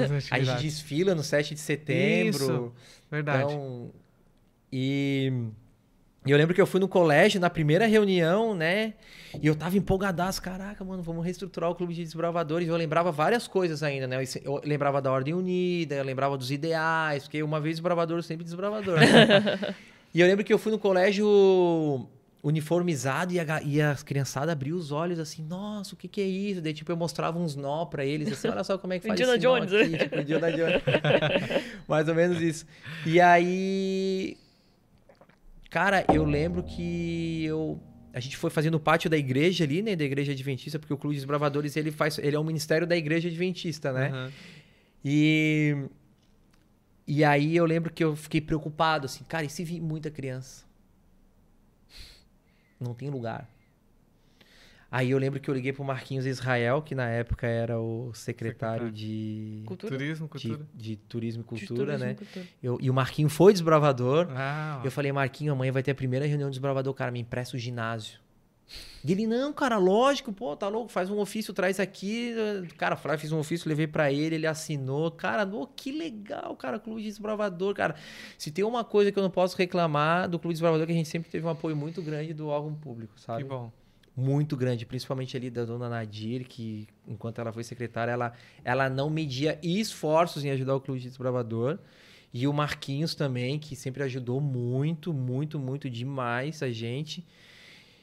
algumas 0.00 0.28
A 0.32 0.38
gente 0.38 0.62
desfila 0.62 1.14
no 1.14 1.22
7 1.22 1.54
de 1.54 1.60
setembro. 1.60 2.44
Isso, 2.44 2.72
Verdade. 3.10 3.42
Então, 3.52 3.90
e, 4.72 5.32
e 6.26 6.30
eu 6.30 6.36
lembro 6.36 6.54
que 6.54 6.60
eu 6.60 6.66
fui 6.66 6.78
no 6.78 6.86
colégio 6.86 7.40
na 7.40 7.48
primeira 7.48 7.86
reunião, 7.86 8.54
né? 8.54 8.92
E 9.40 9.46
eu 9.46 9.54
tava 9.54 9.78
empolgadaço, 9.78 10.42
caraca, 10.42 10.84
mano, 10.84 11.02
vamos 11.02 11.24
reestruturar 11.24 11.70
o 11.70 11.74
clube 11.74 11.94
de 11.94 12.02
desbravadores. 12.02 12.68
Eu 12.68 12.76
lembrava 12.76 13.10
várias 13.10 13.48
coisas 13.48 13.82
ainda, 13.82 14.06
né? 14.06 14.22
Eu, 14.42 14.60
lembrava 14.62 15.00
da 15.00 15.10
Ordem 15.10 15.32
Unida, 15.32 15.94
eu 15.94 16.04
lembrava 16.04 16.36
dos 16.36 16.50
ideais, 16.50 17.22
porque 17.22 17.42
uma 17.42 17.58
vez 17.58 17.76
desbravador, 17.76 18.22
sempre 18.22 18.44
desbravador. 18.44 18.98
né? 18.98 19.74
e 20.12 20.20
eu 20.20 20.26
lembro 20.26 20.44
que 20.44 20.52
eu 20.52 20.58
fui 20.58 20.70
no 20.70 20.78
colégio 20.78 22.06
uniformizado 22.42 23.32
e 23.32 23.40
a, 23.40 23.62
e 23.62 23.80
as 23.80 24.02
criançadas 24.02 24.50
abriam 24.50 24.76
os 24.76 24.92
olhos 24.92 25.18
assim, 25.18 25.42
nossa, 25.42 25.94
o 25.94 25.96
que 25.96 26.08
que 26.08 26.20
é 26.20 26.24
isso? 26.24 26.60
Daí, 26.60 26.72
tipo, 26.72 26.90
eu 26.90 26.96
mostrava 26.96 27.38
uns 27.38 27.54
nó 27.54 27.84
pra 27.86 28.04
eles, 28.04 28.32
assim, 28.32 28.48
olha 28.48 28.64
só 28.64 28.76
como 28.76 28.92
é 28.92 28.98
que 28.98 29.06
faz 29.06 29.18
Indiana 29.18 29.36
esse 29.36 29.46
nó 29.46 29.58
Jones, 29.58 29.72
aqui, 29.72 29.98
tipo, 29.98 30.16
Indiana 30.20 30.52
Jones. 30.52 30.82
Mais 31.88 32.08
ou 32.08 32.14
menos 32.14 32.40
isso. 32.40 32.66
E 33.06 33.20
aí, 33.20 34.36
cara, 35.70 36.04
eu 36.12 36.24
lembro 36.24 36.62
que 36.62 37.44
eu 37.44 37.80
a 38.12 38.18
gente 38.18 38.36
foi 38.36 38.50
fazendo 38.50 38.74
o 38.74 38.80
pátio 38.80 39.08
da 39.08 39.16
igreja 39.16 39.62
ali, 39.62 39.82
né, 39.82 39.94
da 39.94 40.04
igreja 40.04 40.32
adventista, 40.32 40.80
porque 40.80 40.92
o 40.92 40.96
Clube 40.96 41.14
dos 41.14 41.24
Bravadores, 41.24 41.76
ele 41.76 41.92
faz, 41.92 42.18
ele 42.18 42.34
é 42.34 42.40
um 42.40 42.44
ministério 42.44 42.84
da 42.84 42.96
igreja 42.96 43.28
adventista, 43.28 43.92
né? 43.92 44.08
Aham. 44.08 44.32
E 45.04 45.76
e 47.06 47.24
aí 47.24 47.56
eu 47.56 47.64
lembro 47.64 47.92
que 47.92 48.04
eu 48.04 48.14
fiquei 48.14 48.40
preocupado 48.40 49.06
assim, 49.06 49.24
cara, 49.24 49.44
e 49.44 49.50
se 49.50 49.64
vir 49.64 49.80
muita 49.80 50.10
criança? 50.10 50.64
Não 52.78 52.94
tem 52.94 53.10
lugar. 53.10 53.48
Aí 54.92 55.12
eu 55.12 55.18
lembro 55.18 55.38
que 55.38 55.48
eu 55.48 55.54
liguei 55.54 55.72
pro 55.72 55.84
Marquinhos 55.84 56.26
Israel, 56.26 56.82
que 56.82 56.94
na 56.96 57.08
época 57.08 57.46
era 57.46 57.78
o 57.78 58.12
secretário, 58.12 58.86
Secretário. 58.86 58.90
de, 58.92 59.62
Cultura? 59.64 59.92
Turismo, 59.96 60.26
de, 60.26 60.30
cultura. 60.48 60.68
de 60.74 60.96
turismo 60.96 61.40
e 61.42 61.54
De 61.54 61.66
cultura, 61.66 61.84
turismo 61.86 62.04
né? 62.06 62.12
e 62.12 62.14
cultura. 62.16 62.46
Eu- 62.60 62.78
e 62.80 62.90
o 62.90 62.94
Marquinho 62.94 63.28
foi 63.28 63.52
desbravador. 63.52 64.26
Ah. 64.30 64.80
Eu 64.84 64.90
falei, 64.90 65.12
Marquinho, 65.12 65.52
amanhã 65.52 65.70
vai 65.70 65.82
ter 65.84 65.92
a 65.92 65.94
primeira 65.94 66.26
reunião 66.26 66.48
do 66.48 66.52
desbravador, 66.52 66.92
cara, 66.92 67.12
me 67.12 67.20
empresta 67.20 67.56
o 67.56 67.60
ginásio. 67.60 68.18
E 69.04 69.10
ele, 69.10 69.26
não, 69.26 69.52
cara, 69.52 69.78
lógico, 69.78 70.32
pô, 70.32 70.54
tá 70.56 70.68
louco, 70.68 70.90
faz 70.92 71.08
um 71.10 71.18
ofício, 71.18 71.52
traz 71.54 71.80
aqui. 71.80 72.34
Cara, 72.76 72.94
falei, 72.96 73.16
fiz 73.18 73.32
um 73.32 73.38
ofício, 73.38 73.68
levei 73.68 73.86
pra 73.86 74.12
ele, 74.12 74.34
ele 74.36 74.46
assinou. 74.46 75.10
Cara, 75.10 75.44
ô, 75.44 75.66
que 75.66 75.90
legal, 75.90 76.54
cara, 76.56 76.78
Clube 76.78 77.00
de 77.02 77.08
Desbravador, 77.08 77.74
cara. 77.74 77.94
Se 78.38 78.50
tem 78.50 78.64
uma 78.64 78.84
coisa 78.84 79.10
que 79.10 79.18
eu 79.18 79.22
não 79.22 79.30
posso 79.30 79.56
reclamar 79.56 80.28
do 80.28 80.38
Clube 80.38 80.52
de 80.52 80.56
Desbravador, 80.58 80.82
é 80.84 80.86
que 80.86 80.92
a 80.92 80.96
gente 80.96 81.08
sempre 81.08 81.30
teve 81.30 81.44
um 81.46 81.48
apoio 81.50 81.74
muito 81.74 82.00
grande 82.02 82.32
do 82.34 82.46
órgão 82.48 82.74
público, 82.74 83.18
sabe? 83.18 83.42
que 83.42 83.48
bom. 83.48 83.72
Muito 84.16 84.56
grande, 84.56 84.84
principalmente 84.84 85.36
ali 85.36 85.50
da 85.50 85.64
dona 85.64 85.88
Nadir, 85.88 86.46
que 86.46 86.86
enquanto 87.06 87.40
ela 87.40 87.52
foi 87.52 87.62
secretária, 87.64 88.12
ela, 88.12 88.32
ela 88.64 88.90
não 88.90 89.08
media 89.08 89.58
esforços 89.62 90.44
em 90.44 90.50
ajudar 90.50 90.74
o 90.74 90.80
Clube 90.80 91.00
de 91.00 91.08
Desbravador. 91.08 91.78
E 92.32 92.46
o 92.46 92.52
Marquinhos 92.52 93.14
também, 93.14 93.58
que 93.58 93.74
sempre 93.74 94.02
ajudou 94.04 94.40
muito, 94.40 95.12
muito, 95.12 95.58
muito 95.58 95.90
demais 95.90 96.62
a 96.62 96.70
gente. 96.70 97.26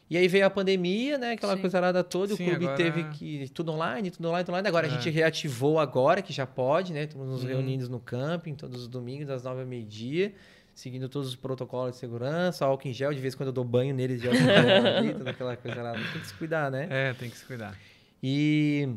E 0.09 0.17
aí 0.17 0.27
veio 0.27 0.45
a 0.45 0.49
pandemia, 0.49 1.17
né? 1.17 1.31
Aquela 1.33 1.55
Sim. 1.55 1.61
coisa 1.61 2.03
toda, 2.03 2.33
o 2.33 2.37
Sim, 2.37 2.45
clube 2.45 2.65
agora- 2.65 2.77
teve 2.77 3.03
que. 3.09 3.49
Tudo 3.53 3.71
online, 3.73 4.09
tudo 4.11 4.27
online, 4.27 4.43
tudo 4.45 4.53
online. 4.53 4.67
Agora 4.67 4.87
É. 4.87 4.89
a 4.89 4.93
gente 4.93 5.09
reativou 5.09 5.79
agora, 5.79 6.21
que 6.21 6.31
já 6.33 6.45
pode, 6.45 6.93
né? 6.93 7.03
Estamos 7.03 7.27
nos 7.27 7.41
Uhum. 7.43 7.47
reunindo 7.49 7.89
no 7.89 7.99
camping 7.99 8.53
todos 8.55 8.81
os 8.81 8.87
domingos, 8.87 9.27
das 9.27 9.43
nove 9.43 9.61
ao 9.61 9.67
meio-dia, 9.67 10.33
seguindo 10.77 11.09
todos 11.09 11.27
os 11.29 11.35
protocolos 11.35 11.93
de 11.93 11.97
segurança, 11.97 12.63
álcool 12.65 12.87
em 12.87 12.93
gel, 12.93 13.11
de 13.11 13.19
vez 13.19 13.33
em 13.33 13.37
quando 13.37 13.47
eu 13.47 13.53
dou 13.53 13.63
banho 13.65 13.95
neles 13.95 14.21
de 14.21 14.27
álcool 14.27 14.39
em 14.41 15.07
gel 15.17 15.27
aquela 15.27 15.57
coisa 15.57 15.81
lá. 15.81 15.93
Tem 15.93 16.21
que 16.21 16.27
se 16.27 16.33
cuidar, 16.35 16.69
né? 16.69 16.87
É, 16.89 17.13
tem 17.13 17.29
que 17.31 17.37
se 17.37 17.45
cuidar. 17.45 17.75
E, 18.21 18.87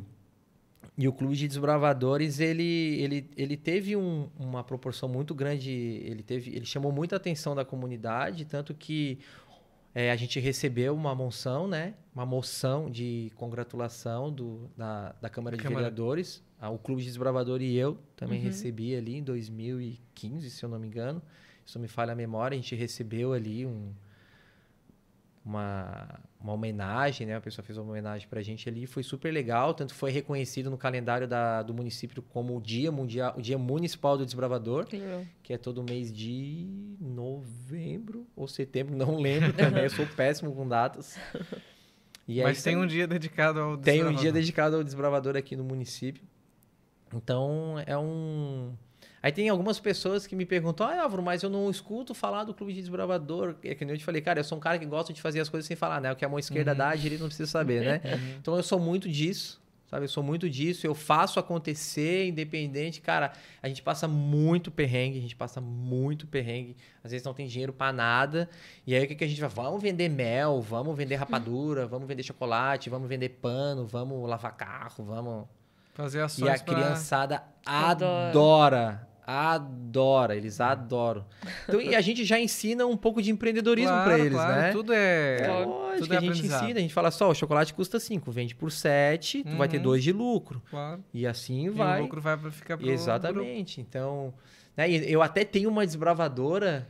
e 0.98 1.08
o 1.08 1.12
Clube 1.12 1.34
de 1.36 1.48
Desbravadores, 1.48 2.38
ele, 2.38 3.00
ele, 3.02 3.30
ele 3.36 3.56
teve 3.56 3.96
um- 3.96 4.28
uma 4.38 4.62
proporção 4.62 5.08
muito 5.08 5.34
grande, 5.34 5.70
ele, 5.70 6.22
teve, 6.22 6.54
ele 6.54 6.66
chamou 6.66 6.92
muita 6.92 7.16
atenção 7.16 7.54
da 7.54 7.64
comunidade, 7.64 8.44
tanto 8.44 8.74
que 8.74 9.18
é, 9.94 10.10
a 10.10 10.16
gente 10.16 10.38
recebeu 10.38 10.94
uma 10.94 11.14
moção, 11.14 11.66
né? 11.66 11.94
Uma 12.14 12.24
moção 12.26 12.90
de 12.90 13.32
congratulação 13.36 14.30
do, 14.32 14.70
da, 14.76 15.14
da 15.20 15.28
Câmara 15.30 15.56
de 15.56 15.62
Câmara. 15.62 15.84
Vereadores. 15.84 16.42
Ah, 16.60 16.68
O 16.70 16.78
Clube 16.78 17.00
de 17.00 17.08
Desbravador 17.08 17.62
e 17.62 17.74
eu 17.76 17.98
também 18.14 18.38
Uhum. 18.38 18.44
recebi 18.46 18.94
ali 18.94 19.16
em 19.16 19.22
2015, 19.22 20.50
se 20.50 20.62
eu 20.62 20.68
não 20.68 20.78
me 20.78 20.86
engano. 20.86 21.20
Se 21.70 21.76
não 21.76 21.82
me 21.82 21.88
falha 21.88 22.12
a 22.12 22.16
memória, 22.16 22.54
a 22.54 22.60
gente 22.60 22.74
recebeu 22.74 23.32
ali 23.32 23.64
um, 23.64 23.92
uma, 25.44 26.18
uma 26.40 26.52
homenagem, 26.52 27.26
né? 27.26 27.36
A 27.36 27.40
pessoa 27.40 27.64
fez 27.64 27.78
uma 27.78 27.88
homenagem 27.90 28.26
pra 28.28 28.42
gente 28.42 28.68
ali, 28.68 28.86
foi 28.86 29.02
super 29.02 29.32
legal, 29.32 29.72
tanto 29.72 29.94
foi 29.94 30.10
reconhecido 30.10 30.68
no 30.70 30.76
calendário 30.76 31.26
da, 31.28 31.62
do 31.62 31.72
município 31.72 32.22
como 32.22 32.56
o 32.56 32.60
Dia 32.60 32.90
Mundial, 32.90 33.34
o 33.38 33.40
Dia 33.42 33.56
Municipal 33.56 34.18
do 34.18 34.24
Desbravador, 34.24 34.86
Que 35.42 35.52
é 35.52 35.58
todo 35.58 35.82
mês 35.82 36.12
de 36.12 36.66
novembro 37.00 38.26
ou 38.36 38.46
setembro, 38.48 38.96
não 38.96 39.16
lembro 39.18 39.52
também, 39.52 39.84
eu 39.84 39.90
sou 39.90 40.06
péssimo 40.16 40.52
com 40.54 40.66
datas. 40.66 41.18
E 42.28 42.42
Mas 42.42 42.62
tem 42.62 42.74
aí. 42.76 42.80
um 42.82 42.86
dia 42.86 43.06
dedicado 43.06 43.60
ao 43.60 43.76
Tem 43.78 43.94
um 43.94 43.96
dia 43.96 44.04
desbravador. 44.08 44.32
dedicado 44.32 44.76
ao 44.76 44.84
desbravador 44.84 45.36
aqui 45.36 45.56
no 45.56 45.64
município. 45.64 46.22
Então, 47.14 47.74
é 47.86 47.96
um. 47.98 48.72
Aí 49.22 49.30
tem 49.30 49.48
algumas 49.50 49.78
pessoas 49.78 50.26
que 50.26 50.34
me 50.34 50.46
perguntam, 50.46 50.86
ah, 50.86 51.02
Álvaro, 51.02 51.22
mas 51.22 51.42
eu 51.42 51.50
não 51.50 51.68
escuto 51.70 52.14
falar 52.14 52.44
do 52.44 52.54
clube 52.54 52.72
de 52.72 52.80
desbravador. 52.80 53.54
É 53.62 53.74
que 53.74 53.84
nem 53.84 53.94
eu 53.94 53.98
te 53.98 54.04
falei, 54.04 54.22
cara, 54.22 54.40
eu 54.40 54.44
sou 54.44 54.56
um 54.56 54.60
cara 54.60 54.78
que 54.78 54.86
gosta 54.86 55.12
de 55.12 55.20
fazer 55.20 55.40
as 55.40 55.48
coisas 55.48 55.66
sem 55.66 55.76
falar, 55.76 56.00
né? 56.00 56.10
O 56.10 56.16
que 56.16 56.24
a 56.24 56.28
mão 56.28 56.38
esquerda 56.38 56.72
Uhum. 56.72 56.78
dá, 56.78 56.88
a 56.90 56.96
direita 56.96 57.22
não 57.22 57.28
precisa 57.28 57.50
saber, 57.50 57.84
né? 57.84 58.00
Então 58.40 58.56
eu 58.56 58.62
sou 58.62 58.78
muito 58.80 59.10
disso, 59.10 59.60
sabe? 59.90 60.04
Eu 60.04 60.08
sou 60.08 60.22
muito 60.22 60.48
disso, 60.48 60.86
eu 60.86 60.94
faço 60.94 61.38
acontecer, 61.38 62.28
independente. 62.28 63.02
Cara, 63.02 63.32
a 63.62 63.68
gente 63.68 63.82
passa 63.82 64.08
muito 64.08 64.70
perrengue, 64.70 65.18
a 65.18 65.20
gente 65.20 65.36
passa 65.36 65.60
muito 65.60 66.26
perrengue. 66.26 66.74
Às 67.04 67.10
vezes 67.10 67.22
não 67.26 67.34
tem 67.34 67.46
dinheiro 67.46 67.74
para 67.74 67.92
nada. 67.92 68.48
E 68.86 68.94
aí 68.94 69.04
o 69.04 69.06
que, 69.06 69.14
que 69.16 69.24
a 69.24 69.28
gente 69.28 69.38
vai? 69.42 69.50
Vamos 69.50 69.82
vender 69.82 70.08
mel, 70.08 70.62
vamos 70.62 70.96
vender 70.96 71.16
rapadura, 71.16 71.86
vamos 71.86 72.08
vender 72.08 72.22
chocolate, 72.22 72.88
vamos 72.88 73.06
vender 73.06 73.28
pano, 73.28 73.86
vamos 73.86 74.26
lavar 74.26 74.56
carro, 74.56 75.04
vamos. 75.04 75.44
Fazer 75.92 76.22
ações 76.22 76.46
E 76.48 76.50
a 76.50 76.54
pra- 76.64 76.74
criançada 76.74 77.42
Adora. 77.66 78.28
adora. 78.30 79.09
Adora, 79.30 80.34
eles 80.36 80.60
adoram. 80.60 81.24
Então, 81.68 81.80
e 81.80 81.94
a 81.94 82.00
gente 82.00 82.24
já 82.24 82.38
ensina 82.38 82.84
um 82.86 82.96
pouco 82.96 83.22
de 83.22 83.30
empreendedorismo 83.30 83.90
Claro, 83.92 84.10
para 84.10 84.18
eles, 84.18 84.32
claro, 84.32 84.60
né? 84.60 84.72
Tudo 84.72 84.92
é. 84.92 85.36
É 85.40 85.64
lógico, 85.64 85.98
tudo 86.02 86.14
é 86.14 86.16
a 86.16 86.20
gente 86.20 86.46
ensina, 86.46 86.78
a 86.78 86.82
gente 86.82 86.94
fala 86.94 87.10
só, 87.12 87.30
o 87.30 87.34
chocolate 87.34 87.72
custa 87.72 88.00
5, 88.00 88.30
vende 88.32 88.54
por 88.56 88.72
7, 88.72 89.44
tu 89.44 89.56
vai 89.56 89.68
ter 89.68 89.76
Uhum. 89.76 89.82
2 89.84 90.02
de 90.02 90.12
lucro. 90.12 90.60
Claro. 90.68 91.04
E 91.14 91.26
assim 91.26 91.66
E 91.66 91.70
vai. 91.70 92.00
o 92.00 92.02
lucro 92.02 92.20
vai 92.20 92.36
pra 92.36 92.50
ficar 92.50 92.76
pro 92.76 92.88
Exatamente. 92.90 93.80
Então, 93.80 94.34
né, 94.76 94.90
e 94.90 95.12
eu 95.12 95.22
até 95.22 95.44
tenho 95.44 95.68
uma 95.70 95.86
desbravadora. 95.86 96.88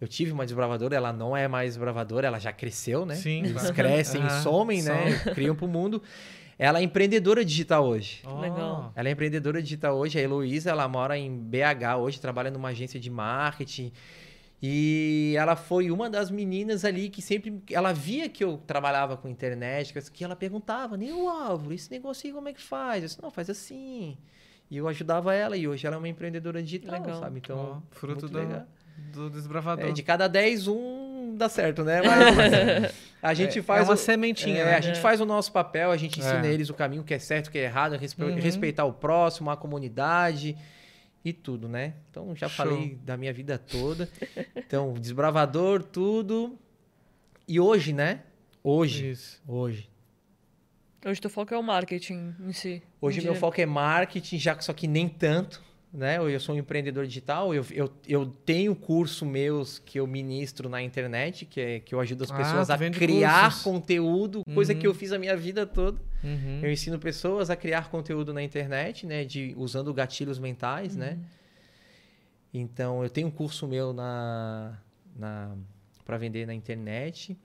Eu 0.00 0.08
tive 0.08 0.32
uma 0.32 0.44
desbravadora, 0.44 0.96
ela 0.96 1.12
não 1.12 1.36
é 1.36 1.46
mais 1.46 1.70
desbravadora, 1.74 2.26
ela 2.26 2.38
já 2.38 2.52
cresceu, 2.52 3.04
né? 3.04 3.16
Sim, 3.16 3.40
Eles 3.40 3.52
claro. 3.52 3.74
crescem 3.74 4.22
e 4.24 4.30
somem, 4.42 4.82
né? 4.82 5.18
Criam 5.34 5.54
pro 5.54 5.68
mundo. 5.68 6.02
Ela 6.62 6.78
é 6.78 6.82
empreendedora 6.82 7.42
digital 7.42 7.86
hoje. 7.86 8.20
Ó, 8.24 8.38
Legal. 8.38 8.92
Ela 8.94 9.08
é 9.08 9.12
empreendedora 9.12 9.62
digital 9.62 9.96
hoje. 9.96 10.18
A 10.18 10.22
Heloísa, 10.22 10.68
ela 10.70 10.86
mora 10.86 11.16
em 11.16 11.30
BH 11.34 11.96
hoje, 11.98 12.20
trabalha 12.20 12.50
numa 12.50 12.68
agência 12.68 13.00
de 13.00 13.08
marketing. 13.08 13.90
E 14.62 15.34
ela 15.38 15.56
foi 15.56 15.90
uma 15.90 16.10
das 16.10 16.30
meninas 16.30 16.84
ali 16.84 17.08
que 17.08 17.22
sempre. 17.22 17.62
Ela 17.70 17.94
via 17.94 18.28
que 18.28 18.44
eu 18.44 18.58
trabalhava 18.66 19.16
com 19.16 19.26
internet, 19.26 19.94
que- 20.12 20.22
ela 20.22 20.36
perguntava, 20.36 20.98
nem 20.98 21.10
o 21.12 21.30
Álvaro, 21.30 21.72
esse 21.72 21.90
negócio 21.90 22.26
aí 22.26 22.32
como 22.34 22.46
é 22.48 22.52
que 22.52 22.60
faz? 22.60 23.02
Eu 23.02 23.08
disse, 23.08 23.22
não, 23.22 23.30
faz 23.30 23.48
assim. 23.48 24.18
E 24.70 24.76
eu 24.76 24.86
ajudava 24.86 25.34
ela, 25.34 25.56
e 25.56 25.66
hoje 25.66 25.86
ela 25.86 25.96
é 25.96 25.98
uma 25.98 26.08
empreendedora 26.08 26.62
digital, 26.62 27.00
Legal. 27.00 27.18
sabe? 27.20 27.38
Então, 27.38 27.82
Ó, 27.90 27.94
fruto 27.96 28.26
muito 28.26 28.32
do, 28.32 28.38
legal. 28.38 28.66
do 29.14 29.30
desbravador. 29.30 29.86
É, 29.86 29.92
de 29.92 30.02
cada 30.02 30.28
10, 30.28 30.68
um 30.68 30.99
dá 31.40 31.48
certo, 31.48 31.82
né? 31.84 32.00
Mas 32.02 32.92
a 33.22 33.34
gente 33.34 33.58
É- 33.58 33.62
faz. 33.62 33.80
é 33.82 33.84
uma 33.84 33.94
o- 33.94 33.96
sementinha, 33.96 34.60
é, 34.60 34.64
né? 34.66 34.74
A 34.76 34.80
gente 34.80 34.98
É. 34.98 35.00
faz 35.00 35.20
o 35.20 35.26
nosso 35.26 35.50
papel, 35.52 35.90
a 35.90 35.96
gente 35.96 36.20
ensina 36.20 36.46
É. 36.46 36.52
eles 36.52 36.70
o 36.70 36.74
caminho 36.74 37.02
que 37.02 37.12
é 37.12 37.18
certo, 37.18 37.48
o 37.48 37.50
que 37.50 37.58
é 37.58 37.64
errado, 37.64 37.96
respe- 37.96 38.22
Uhum. 38.22 38.36
respeitar 38.38 38.84
o 38.84 38.92
próximo, 38.92 39.50
a 39.50 39.56
comunidade 39.56 40.56
e 41.24 41.32
tudo, 41.32 41.68
né? 41.68 41.94
Então 42.10 42.34
já 42.36 42.48
Show. 42.48 42.64
falei 42.66 42.98
da 43.04 43.16
minha 43.16 43.32
vida 43.32 43.58
toda. 43.58 44.08
Então, 44.56 44.94
desbravador, 45.00 45.82
tudo. 45.82 46.56
E 47.48 47.58
hoje, 47.58 47.92
né? 47.92 48.20
Hoje, 48.62 49.10
Isso. 49.10 49.42
hoje. 49.48 49.90
Hoje 51.04 51.18
teu 51.20 51.30
foco 51.30 51.52
é 51.54 51.56
o 51.58 51.62
marketing 51.62 52.34
em 52.40 52.52
si. 52.52 52.82
Hoje 53.00 53.20
Em 53.20 53.22
meu 53.24 53.32
dia. 53.32 53.40
foco 53.40 53.58
é 53.60 53.64
marketing, 53.66 54.38
já 54.38 54.60
só 54.60 54.72
que 54.74 54.86
nem 54.86 55.08
tanto, 55.08 55.62
né? 55.92 56.18
Eu 56.18 56.38
sou 56.38 56.54
um 56.54 56.58
empreendedor 56.58 57.04
digital, 57.06 57.52
eu, 57.54 57.64
eu, 57.72 57.92
eu 58.06 58.26
tenho 58.44 58.74
curso 58.76 59.26
meus 59.26 59.78
que 59.78 59.98
eu 59.98 60.06
ministro 60.06 60.68
na 60.68 60.80
internet, 60.80 61.44
que, 61.44 61.60
é, 61.60 61.80
que 61.80 61.94
eu 61.94 62.00
ajudo 62.00 62.22
as 62.24 62.30
Ah, 62.30 62.36
pessoas 62.36 62.68
tu 62.68 62.72
a 62.72 62.90
criar 62.90 63.44
cursos. 63.44 63.62
conteúdo, 63.62 64.42
coisa 64.54 64.72
Uhum. 64.72 64.78
que 64.78 64.86
eu 64.86 64.94
fiz 64.94 65.10
a 65.12 65.18
minha 65.18 65.36
vida 65.36 65.66
toda. 65.66 66.00
Uhum. 66.22 66.60
Eu 66.62 66.70
ensino 66.70 66.98
pessoas 66.98 67.50
a 67.50 67.56
criar 67.56 67.90
conteúdo 67.90 68.32
na 68.32 68.42
internet, 68.42 69.04
né? 69.06 69.24
De, 69.24 69.52
usando 69.56 69.92
gatilhos 69.92 70.38
mentais, 70.38 70.94
né? 70.96 71.18
Então, 72.52 73.02
eu 73.02 73.10
tenho 73.10 73.28
um 73.28 73.30
curso 73.30 73.66
meu 73.66 73.92
na, 73.92 74.76
na, 75.16 75.56
para 76.04 76.16
vender 76.18 76.46
na 76.46 76.54
internet, 76.54 77.36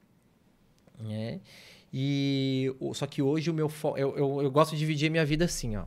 né? 1.00 1.40
E 1.94 2.74
só 2.94 3.06
que 3.08 3.22
hoje 3.22 3.50
o 3.50 3.54
meu 3.54 3.70
fo... 3.70 3.96
eu, 3.98 4.18
eu, 4.18 4.42
eu 4.44 4.52
gosto 4.52 4.72
de 4.72 4.78
dividir 4.80 5.08
a 5.08 5.12
minha 5.12 5.26
vida 5.26 5.46
assim, 5.46 5.76
ó. 5.78 5.86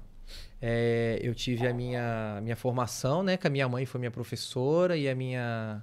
É, 0.61 1.19
eu 1.23 1.35
tive 1.35 1.67
a 1.67 1.73
minha, 1.73 2.41
minha 2.43 2.57
formação, 2.57 3.23
né? 3.23 3.37
Que 3.37 3.47
a 3.47 3.51
minha 3.51 3.69
mãe 3.69 3.87
foi 3.87 3.99
minha 4.01 4.11
professora 4.11 4.97
e 4.97 5.09
a 5.09 5.15
minha 5.15 5.83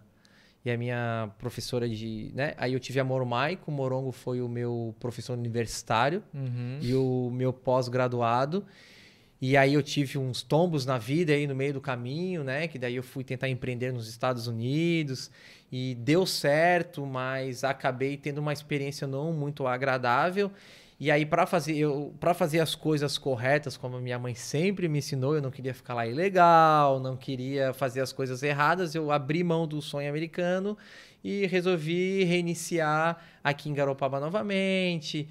e 0.66 0.72
a 0.72 0.78
minha 0.78 1.30
professora 1.38 1.88
de, 1.88 2.32
né? 2.34 2.56
Aí 2.58 2.74
eu 2.74 2.80
tive 2.80 3.00
a 3.00 3.04
Mormaico, 3.04 3.70
o 3.70 3.74
Morongo 3.74 4.12
foi 4.12 4.42
o 4.42 4.50
meu 4.50 4.96
professor 5.00 5.38
universitário 5.38 6.24
Uhum. 6.34 6.80
e 6.82 6.94
o 6.96 7.30
meu 7.32 7.54
pós-graduado. 7.54 8.66
E 9.40 9.56
aí 9.56 9.76
eu 9.76 9.84
tive 9.84 10.18
uns 10.18 10.42
tombos 10.42 10.84
na 10.86 10.98
vida 10.98 11.34
aí 11.34 11.46
no 11.46 11.54
meio 11.54 11.74
do 11.74 11.82
caminho, 11.82 12.44
né? 12.44 12.68
Que 12.68 12.80
daí 12.80 12.96
eu 12.96 13.04
fui 13.04 13.24
tentar 13.24 13.48
empreender 13.48 13.94
nos 13.94 14.08
Estados 14.08 14.48
Unidos 14.48 15.30
e 15.72 15.94
deu 16.00 16.26
certo, 16.26 17.06
mas 17.06 17.64
acabei 17.64 18.18
tendo 18.18 18.40
uma 18.40 18.52
experiência 18.54 19.06
não 19.06 19.32
muito 19.34 19.68
agradável. 19.68 20.52
E 21.00 21.12
aí 21.12 21.26
para 21.26 21.46
fazer 21.46 21.76
eu 21.76 22.14
fazer 22.36 22.60
as 22.60 22.74
coisas 22.74 23.18
corretas, 23.18 23.76
como 23.76 23.98
a 23.98 24.02
minha 24.02 24.18
mãe 24.18 24.34
sempre 24.34 24.88
me 24.88 25.00
ensinou, 25.00 25.36
eu 25.36 25.42
não 25.42 25.52
queria 25.52 25.74
ficar 25.74 25.94
lá 25.94 26.08
ilegal, 26.08 27.00
não 27.00 27.18
queria 27.18 27.74
fazer 27.74 28.00
as 28.00 28.14
coisas 28.14 28.42
erradas, 28.42 28.96
eu 28.96 29.12
abri 29.12 29.44
mão 29.44 29.68
do 29.68 29.82
sonho 29.82 30.10
americano 30.10 30.78
e 31.24 31.46
resolvi 31.48 32.24
reiniciar 32.24 33.18
aqui 33.44 33.70
em 33.70 33.74
Garopaba 33.74 34.20
novamente. 34.20 35.28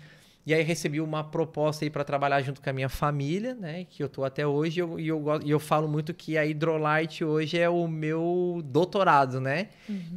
E 0.47 0.53
aí 0.53 0.63
recebi 0.63 1.01
uma 1.01 1.25
proposta 1.25 1.87
aí 1.87 1.91
para 1.91 2.05
trabalhar 2.05 2.43
junto 2.43 2.61
com 2.61 2.69
a 2.69 2.73
minha 2.73 2.89
família, 2.91 3.55
né? 3.55 3.87
Que 3.89 4.03
eu 4.03 4.09
tô 4.11 4.25
até 4.25 4.47
hoje. 4.47 4.79
E 4.79 4.83
eu, 4.83 5.01
e 5.01 5.09
eu, 5.09 5.41
e 5.43 5.51
eu 5.51 5.59
falo 5.59 5.89
muito 5.89 6.13
que 6.13 6.37
a 6.37 6.45
Hidrolite 6.45 7.25
hoje 7.25 7.59
é 7.59 7.69
o 7.69 7.89
meu 7.89 8.61
doutorado, 8.63 9.41
né? 9.41 9.69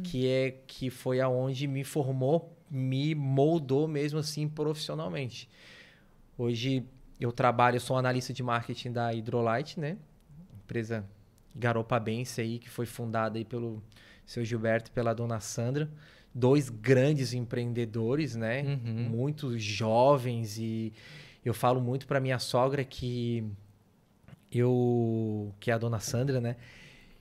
Que 0.04 0.28
é 0.28 0.54
que 0.66 0.90
foi 0.90 1.20
aonde 1.20 1.66
me 1.66 1.82
formou, 1.82 2.57
me 2.70 3.14
moldou 3.14 3.88
mesmo 3.88 4.18
assim 4.18 4.48
profissionalmente. 4.48 5.48
Hoje 6.36 6.84
eu 7.20 7.32
trabalho, 7.32 7.76
eu 7.76 7.80
sou 7.80 7.96
analista 7.96 8.32
de 8.32 8.42
marketing 8.42 8.92
da 8.92 9.12
Hidrolite, 9.12 9.80
né? 9.80 9.96
Empresa 10.64 11.04
garopabense 11.54 12.40
aí 12.40 12.58
que 12.58 12.68
foi 12.68 12.86
fundada 12.86 13.38
aí 13.38 13.44
pelo 13.44 13.82
seu 14.24 14.44
Gilberto 14.44 14.90
e 14.90 14.94
pela 14.94 15.14
dona 15.14 15.40
Sandra, 15.40 15.90
dois 16.34 16.68
grandes 16.68 17.32
empreendedores, 17.32 18.36
né? 18.36 18.62
Uhum. 18.62 19.08
muito 19.08 19.58
jovens 19.58 20.58
e 20.58 20.92
eu 21.44 21.54
falo 21.54 21.80
muito 21.80 22.06
para 22.06 22.20
minha 22.20 22.38
sogra 22.38 22.84
que 22.84 23.44
eu 24.52 25.52
que 25.58 25.70
é 25.70 25.74
a 25.74 25.78
dona 25.78 25.98
Sandra, 25.98 26.40
né? 26.40 26.56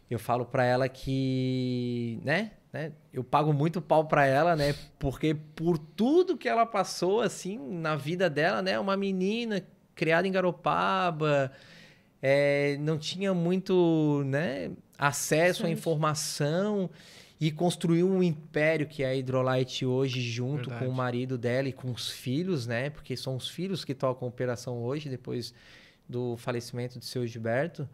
Eu 0.09 0.19
falo 0.19 0.45
para 0.45 0.63
ela 0.63 0.87
que, 0.87 2.19
né, 2.23 2.51
né? 2.77 2.91
Eu 3.11 3.23
pago 3.23 3.51
muito 3.51 3.81
pau 3.81 4.05
para 4.05 4.27
ela, 4.27 4.55
né? 4.55 4.75
Porque 4.99 5.33
por 5.33 5.79
tudo 5.79 6.37
que 6.37 6.47
ela 6.47 6.65
passou 6.65 7.21
assim 7.21 7.57
na 7.57 7.95
vida 7.95 8.29
dela, 8.29 8.61
né? 8.61 8.79
Uma 8.79 8.95
menina 8.95 9.65
criada 9.95 10.27
em 10.27 10.31
Garopaba, 10.31 11.51
é, 12.21 12.77
não 12.79 12.99
tinha 12.99 13.33
muito, 13.33 14.21
né, 14.27 14.69
acesso 14.95 15.63
à 15.63 15.65
Sim. 15.65 15.73
informação 15.73 16.87
e 17.41 17.51
construiu 17.51 18.07
um 18.07 18.21
império 18.21 18.87
que 18.87 19.01
é 19.01 19.07
a 19.07 19.15
Hidrolite 19.15 19.85
hoje 19.85 20.21
junto 20.21 20.69
Verdade. 20.69 20.85
com 20.85 20.91
o 20.91 20.95
marido 20.95 21.35
dela 21.35 21.67
e 21.67 21.73
com 21.73 21.91
os 21.91 22.11
filhos, 22.11 22.67
né? 22.67 22.91
Porque 22.91 23.17
são 23.17 23.35
os 23.35 23.49
filhos 23.49 23.83
que 23.83 23.95
tocam 23.95 24.27
a 24.27 24.29
operação 24.29 24.83
hoje 24.83 25.09
depois 25.09 25.51
do 26.07 26.37
falecimento 26.37 26.99
do 26.99 27.05
seu 27.05 27.25
Gilberto. 27.25 27.89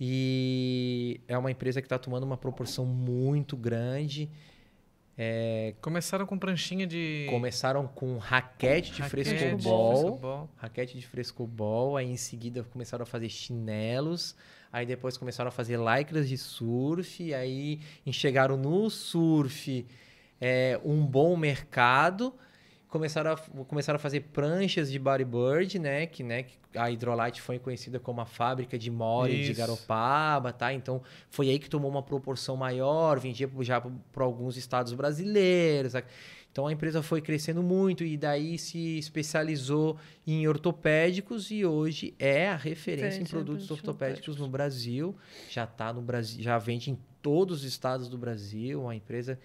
E 0.00 1.20
é 1.28 1.36
uma 1.38 1.50
empresa 1.50 1.80
que 1.80 1.86
está 1.86 1.98
tomando 1.98 2.24
uma 2.24 2.36
proporção 2.36 2.84
muito 2.84 3.56
grande. 3.56 4.28
Começaram 5.80 6.26
com 6.26 6.38
pranchinha 6.38 6.86
de. 6.86 7.26
Começaram 7.30 7.86
com 7.86 8.18
raquete 8.18 8.92
de 8.92 9.02
raquete, 9.02 9.28
frescobol, 9.30 9.92
frescobol. 9.92 10.50
raquete 10.56 10.98
de 10.98 11.06
frescobol, 11.06 11.96
aí 11.96 12.10
em 12.10 12.16
seguida 12.16 12.64
começaram 12.64 13.04
a 13.04 13.06
fazer 13.06 13.28
chinelos, 13.28 14.34
aí 14.72 14.84
depois 14.84 15.16
começaram 15.16 15.48
a 15.48 15.52
fazer 15.52 15.78
lycras 15.78 16.28
de 16.28 16.36
surf, 16.36 17.32
aí 17.34 17.80
enxergaram 18.04 18.56
no 18.56 18.90
surf 18.90 19.86
é, 20.40 20.80
um 20.84 21.06
bom 21.06 21.36
mercado, 21.36 22.34
começaram 22.92 23.32
a, 23.32 23.36
começaram 23.64 23.96
a 23.96 23.98
fazer 23.98 24.20
pranchas 24.20 24.92
de 24.92 24.98
bodyboard, 24.98 25.78
né, 25.78 26.06
que, 26.06 26.22
né, 26.22 26.42
que 26.42 26.58
a 26.76 26.90
Hidrolite 26.90 27.40
foi 27.40 27.58
conhecida 27.58 27.98
como 27.98 28.20
a 28.20 28.26
fábrica 28.26 28.78
de 28.78 28.90
mole 28.90 29.44
de. 29.44 29.54
Garopaba, 29.54 30.52
tá? 30.52 30.74
Então 30.74 31.02
foi 31.30 31.48
aí 31.48 31.58
que 31.58 31.70
tomou 31.70 31.90
uma 31.90 32.02
proporção 32.02 32.54
maior, 32.54 33.18
vendia 33.18 33.50
já 33.60 33.80
para 33.80 34.24
alguns 34.24 34.58
estados 34.58 34.92
brasileiros. 34.92 35.94
Então 36.50 36.66
a 36.66 36.72
empresa 36.72 37.02
foi 37.02 37.22
crescendo 37.22 37.62
muito 37.62 38.04
e 38.04 38.18
daí 38.18 38.58
se 38.58 38.98
especializou 38.98 39.96
em 40.26 40.46
ortopédicos 40.46 41.50
e 41.50 41.64
hoje 41.64 42.14
é 42.18 42.50
a 42.50 42.56
referência 42.56 43.06
em 43.06 43.08
Referência 43.08 43.22
em 43.22 43.26
produtos 43.26 43.66
produtos 43.66 43.88
ortopédicos 43.88 44.36
no 44.36 44.48
Brasil. 44.48 45.16
Já 45.48 45.66
tá 45.66 45.94
no 45.94 46.02
Brasil, 46.02 46.42
já 46.42 46.58
vende 46.58 46.90
em 46.90 46.98
todos 47.22 47.60
os 47.60 47.64
estados 47.64 48.06
do 48.06 48.18
Brasil, 48.18 48.82
uma 48.82 48.94
empresa 48.94 49.38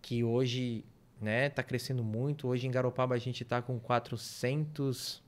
que 0.00 0.22
hoje, 0.24 0.82
né, 1.20 1.48
tá 1.48 1.62
crescendo 1.62 2.02
muito. 2.04 2.48
Hoje 2.48 2.66
em 2.66 2.70
Garopaba 2.70 3.14
a 3.14 3.18
gente 3.18 3.44
tá 3.44 3.60
com 3.62 3.78
400 3.78 5.22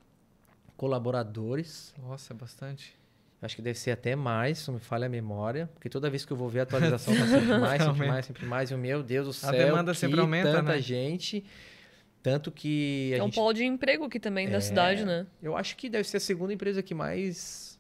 colaboradores. 0.77 1.95
Nossa, 1.99 2.33
é 2.33 2.37
bastante. 2.37 2.97
Acho 3.41 3.55
que 3.55 3.63
deve 3.63 3.79
ser 3.79 3.93
até 3.93 4.17
mais, 4.17 4.59
se 4.59 4.69
não 4.69 4.75
me 4.75 4.81
falha 4.81 5.07
a 5.07 5.09
memória. 5.09 5.69
Porque 5.75 5.89
toda 5.89 6.11
vez 6.11 6.25
que 6.25 6.33
eu 6.33 6.37
vou 6.37 6.49
ver 6.49 6.61
a 6.61 6.63
atualização, 6.65 7.15
tá 7.17 7.27
sempre 7.27 7.59
mais, 7.59 7.83
sempre 7.83 8.07
mais, 8.09 8.27
sempre 8.27 8.47
mais. 8.47 8.71
E, 8.71 8.77
meu 8.77 9.03
Deus 9.03 9.27
do 9.29 9.33
céu, 9.33 9.51
A 9.51 9.53
demanda 9.53 9.93
que 9.93 9.99
sempre 9.99 10.21
aumenta, 10.21 10.51
tanta 10.53 10.73
né? 10.73 10.81
gente. 10.81 11.45
Tanto 12.21 12.51
que. 12.51 13.13
é 13.15 13.23
um 13.23 13.27
gente, 13.27 13.37
polo 13.37 13.53
de 13.53 13.65
emprego 13.65 14.05
aqui 14.05 14.19
também 14.19 14.49
É. 14.49 14.51
da 14.51 14.61
cidade, 14.61 15.05
né? 15.05 15.25
Eu 15.41 15.57
acho 15.57 15.77
que 15.77 15.89
deve 15.89 16.09
ser 16.09 16.17
a 16.17 16.21
segunda 16.21 16.53
empresa 16.53 16.83
que 16.83 16.95
mais. 16.95 17.79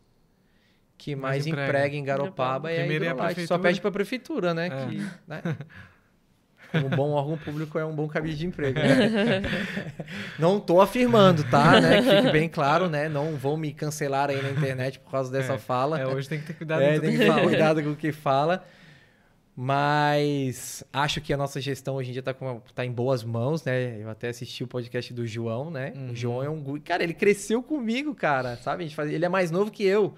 Que 0.96 1.14
Mais 1.16 1.44
mais, 1.44 1.46
emprega. 1.46 1.68
emprega. 1.68 1.96
em 1.96 2.04
Garopaba 2.04 2.70
é 2.70 2.76
a 2.76 2.78
Primeiro 2.80 3.04
é 3.04 3.08
a. 3.08 3.16
Só 3.16 3.24
prefeitura. 3.24 3.58
pede 3.60 3.80
pra 3.80 3.90
prefeitura, 3.90 4.54
né? 4.54 4.66
É. 4.66 4.86
Que, 4.86 4.96
né? 5.26 5.42
Um 6.74 6.88
bom 6.88 7.10
órgão 7.12 7.38
público 7.38 7.78
é 7.78 7.84
um 7.84 7.94
bom 7.94 8.06
cabide 8.08 8.36
de 8.36 8.46
emprego. 8.46 8.78
né? 8.78 9.42
Não 10.38 10.60
tô 10.60 10.80
afirmando, 10.80 11.42
tá? 11.44 11.80
Né? 11.80 12.02
Que 12.02 12.10
fique 12.16 12.30
bem 12.32 12.48
claro, 12.48 12.88
né? 12.90 13.08
Não 13.08 13.36
vão 13.36 13.56
me 13.56 13.72
cancelar 13.72 14.28
aí 14.30 14.42
na 14.42 14.50
internet 14.50 14.98
por 14.98 15.10
causa 15.10 15.30
dessa 15.32 15.54
É, 15.54 15.58
fala. 15.58 15.98
É, 15.98 16.06
hoje 16.06 16.28
tem 16.28 16.38
que 16.40 16.46
ter 16.46 16.52
cuidado 16.54 16.82
É, 16.82 16.98
tem 17.00 17.12
que 17.12 17.18
ter 17.18 17.42
cuidado 17.42 17.82
com 17.82 17.90
o 17.90 17.96
que 17.96 18.12
fala. 18.12 18.64
Mas 19.60 20.84
acho 20.92 21.20
que 21.20 21.32
a 21.32 21.36
nossa 21.36 21.60
gestão 21.60 21.96
hoje 21.96 22.10
em 22.10 22.12
dia 22.12 22.22
tá, 22.22 22.32
com, 22.32 22.60
tá 22.74 22.84
em 22.84 22.92
boas 22.92 23.24
mãos, 23.24 23.64
né? 23.64 24.00
Eu 24.00 24.08
até 24.08 24.28
assisti 24.28 24.62
o 24.62 24.68
podcast 24.68 25.12
do 25.12 25.26
João, 25.26 25.68
né? 25.68 25.92
Uhum. 25.96 26.10
O 26.12 26.14
João 26.14 26.42
é 26.44 26.48
um. 26.48 26.78
Cara, 26.78 27.02
ele 27.02 27.12
cresceu 27.12 27.60
comigo, 27.60 28.14
cara, 28.14 28.56
sabe? 28.58 28.88
Faz- 28.90 29.10
Ele 29.10 29.24
é 29.24 29.28
mais 29.28 29.50
novo 29.50 29.68
que 29.70 29.82
eu. 29.84 30.14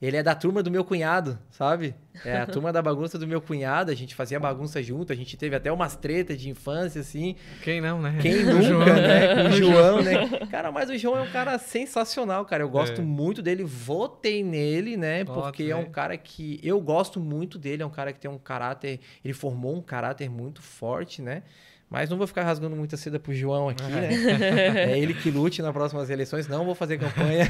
Ele 0.00 0.16
é 0.16 0.22
da 0.22 0.34
turma 0.34 0.62
do 0.62 0.70
meu 0.70 0.82
cunhado, 0.82 1.38
sabe? 1.50 1.94
É 2.24 2.38
a 2.38 2.46
turma 2.46 2.72
da 2.72 2.80
bagunça 2.80 3.18
do 3.18 3.26
meu 3.26 3.38
cunhado. 3.38 3.90
A 3.90 3.94
gente 3.94 4.14
fazia 4.14 4.40
bagunça 4.40 4.82
junto, 4.82 5.12
a 5.12 5.16
gente 5.16 5.36
teve 5.36 5.54
até 5.54 5.70
umas 5.70 5.94
tretas 5.94 6.40
de 6.40 6.48
infância, 6.48 7.02
assim. 7.02 7.36
Quem 7.62 7.82
não, 7.82 8.00
né? 8.00 8.16
Quem 8.22 8.36
O 8.44 8.46
nunca, 8.54 8.62
João. 8.62 8.86
né? 8.86 9.34
Com 9.34 9.48
o 9.48 9.52
João, 9.52 10.02
né? 10.02 10.46
Cara, 10.50 10.72
mas 10.72 10.88
o 10.88 10.96
João 10.96 11.18
é 11.18 11.20
um 11.20 11.30
cara 11.30 11.58
sensacional, 11.58 12.46
cara. 12.46 12.62
Eu 12.62 12.70
gosto 12.70 13.02
É. 13.02 13.04
muito 13.04 13.42
dele, 13.42 13.62
votei 13.62 14.42
nele, 14.42 14.96
né? 14.96 15.22
Porque 15.24 15.64
é 15.64 15.76
um 15.76 15.84
vê. 15.84 15.90
cara 15.90 16.16
que 16.16 16.58
eu 16.62 16.80
gosto 16.80 17.20
muito 17.20 17.58
dele, 17.58 17.82
é 17.82 17.86
um 17.86 17.90
cara 17.90 18.10
que 18.10 18.18
tem 18.20 18.30
um 18.30 18.38
caráter, 18.38 19.00
ele 19.22 19.34
formou 19.34 19.76
um 19.76 19.82
caráter 19.82 20.30
muito 20.30 20.62
forte, 20.62 21.20
né? 21.20 21.42
Mas 21.90 22.08
não 22.08 22.16
vou 22.16 22.26
ficar 22.26 22.44
rasgando 22.44 22.74
muita 22.74 22.96
seda 22.96 23.18
pro 23.20 23.34
João 23.34 23.68
aqui, 23.68 23.82
né? 23.82 24.08
É 24.94 24.98
ele 24.98 25.12
que 25.12 25.30
lute 25.30 25.60
nas 25.60 25.72
próximas 25.72 26.08
eleições, 26.08 26.48
não 26.48 26.64
vou 26.64 26.74
fazer 26.74 26.96
campanha. 26.98 27.46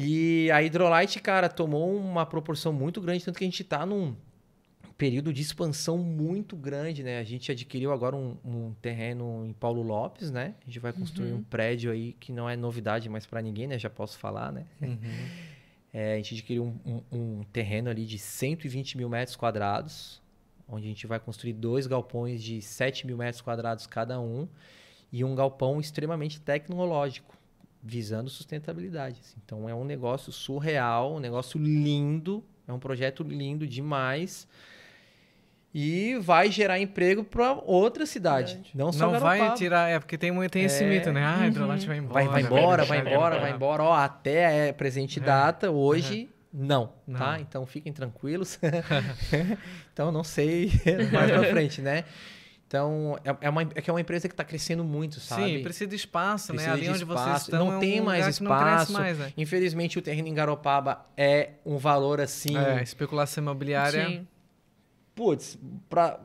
E 0.00 0.48
a 0.52 0.62
Hidrolite, 0.62 1.20
cara, 1.20 1.48
tomou 1.48 1.92
uma 1.96 2.24
proporção 2.24 2.72
muito 2.72 3.00
grande, 3.00 3.24
tanto 3.24 3.36
que 3.38 3.44
a 3.44 3.46
gente 3.48 3.64
tá 3.64 3.84
num 3.84 4.14
período 4.96 5.32
de 5.32 5.42
expansão 5.42 5.98
muito 5.98 6.56
grande, 6.56 7.02
né? 7.02 7.18
A 7.18 7.24
gente 7.24 7.50
adquiriu 7.52 7.92
agora 7.92 8.14
um, 8.16 8.36
um 8.44 8.72
terreno 8.80 9.44
em 9.46 9.52
Paulo 9.52 9.82
Lopes, 9.82 10.30
né? 10.30 10.54
A 10.62 10.64
gente 10.66 10.78
vai 10.78 10.92
construir 10.92 11.32
um 11.32 11.42
prédio 11.42 11.90
aí 11.90 12.12
que 12.18 12.32
não 12.32 12.48
é 12.48 12.56
novidade 12.56 13.08
mais 13.08 13.26
para 13.26 13.40
ninguém, 13.42 13.66
né? 13.66 13.78
Já 13.78 13.90
posso 13.90 14.18
falar, 14.18 14.52
né? 14.52 14.64
Uhum. 14.80 14.98
É, 15.90 16.12
a 16.12 16.16
gente 16.18 16.34
adquiriu 16.34 16.64
um, 16.64 17.00
um- 17.10 17.18
um 17.38 17.42
terreno 17.44 17.88
ali 17.88 18.04
de 18.04 18.18
120 18.18 18.94
mil 18.98 19.08
metros 19.08 19.34
quadrados, 19.36 20.20
onde 20.68 20.84
a 20.84 20.88
gente 20.88 21.06
vai 21.06 21.18
construir 21.18 21.54
dois 21.54 21.86
galpões 21.86 22.42
de 22.42 22.60
7 22.60 23.06
mil 23.06 23.16
metros 23.16 23.40
quadrados 23.40 23.86
cada 23.86 24.20
um 24.20 24.46
e 25.10 25.24
um 25.24 25.34
galpão 25.34 25.80
extremamente 25.80 26.42
tecnológico, 26.42 27.34
visando 27.82 28.28
sustentabilidade. 28.28 29.18
assim. 29.20 29.36
Então 29.44 29.68
é 29.68 29.74
um 29.74 29.84
negócio 29.84 30.30
surreal, 30.32 31.14
um 31.16 31.20
negócio 31.20 31.58
lindo, 31.60 32.44
é 32.66 32.72
um 32.72 32.78
projeto 32.78 33.22
lindo 33.22 33.66
demais. 33.66 34.46
E 35.74 36.16
vai 36.22 36.50
gerar 36.50 36.78
emprego 36.80 37.22
para 37.22 37.52
outra 37.52 38.06
cidade, 38.06 38.54
Verdade. 38.54 38.72
não 38.74 38.90
só 38.90 39.12
Não 39.12 39.20
vai 39.20 39.54
tirar, 39.54 39.88
é 39.90 39.98
porque 39.98 40.16
tem, 40.16 40.32
tem 40.48 40.64
esse 40.64 40.82
É. 40.82 40.88
mito, 40.88 41.12
né? 41.12 41.22
Ah, 41.22 41.40
a 41.42 41.46
Hidrolite 41.46 41.86
vai 41.86 41.98
embora. 41.98 42.14
Vai, 42.14 42.26
vai 42.26 42.42
embora, 42.42 42.84
vai 42.84 43.00
deixar 43.02 43.14
embora, 43.14 43.38
vai 43.40 43.52
embora. 43.52 43.82
Ó, 43.82 43.92
até 43.92 44.68
é 44.68 44.72
presente 44.72 45.18
É. 45.20 45.22
data, 45.22 45.70
hoje 45.70 46.28
não, 46.50 46.90
Não. 47.06 47.18
tá? 47.18 47.38
Então 47.38 47.66
fiquem 47.66 47.92
tranquilos. 47.92 48.58
então 49.92 50.10
não 50.10 50.24
sei 50.24 50.72
mais 51.12 51.30
pra 51.30 51.44
frente, 51.44 51.82
né? 51.82 52.04
Então 52.68 53.18
é, 53.24 53.34
é 53.46 53.48
uma, 53.50 53.62
é 53.62 53.80
que 53.80 53.88
é 53.88 53.92
uma 53.92 54.00
empresa 54.00 54.28
que 54.28 54.34
tá 54.34 54.44
crescendo 54.44 54.84
muito, 54.84 55.18
sabe? 55.20 55.56
Sim, 55.56 55.62
precisa 55.62 55.88
de 55.88 55.96
espaço, 55.96 56.48
Precisa 56.48 56.68
né? 56.70 56.74
Ali 56.76 56.82
de 56.84 56.90
onde 56.90 57.04
vocês 57.04 57.26
espaço, 57.26 57.44
estão 57.46 57.64
não 57.64 57.72
é 57.72 57.76
um 57.76 57.80
tem 57.80 58.00
mais 58.02 58.26
espaço. 58.28 58.92
mais, 58.92 59.18
né? 59.18 59.32
Infelizmente 59.38 59.98
o 59.98 60.02
terreno 60.02 60.28
em 60.28 60.34
Garopaba 60.34 61.06
é 61.16 61.52
um 61.64 61.78
valor 61.78 62.20
assim, 62.20 62.56
É, 62.58 62.82
especulação 62.82 63.42
imobiliária. 63.42 64.06
Sim. 64.06 64.26
putz, 65.14 65.58
pra, 65.88 66.20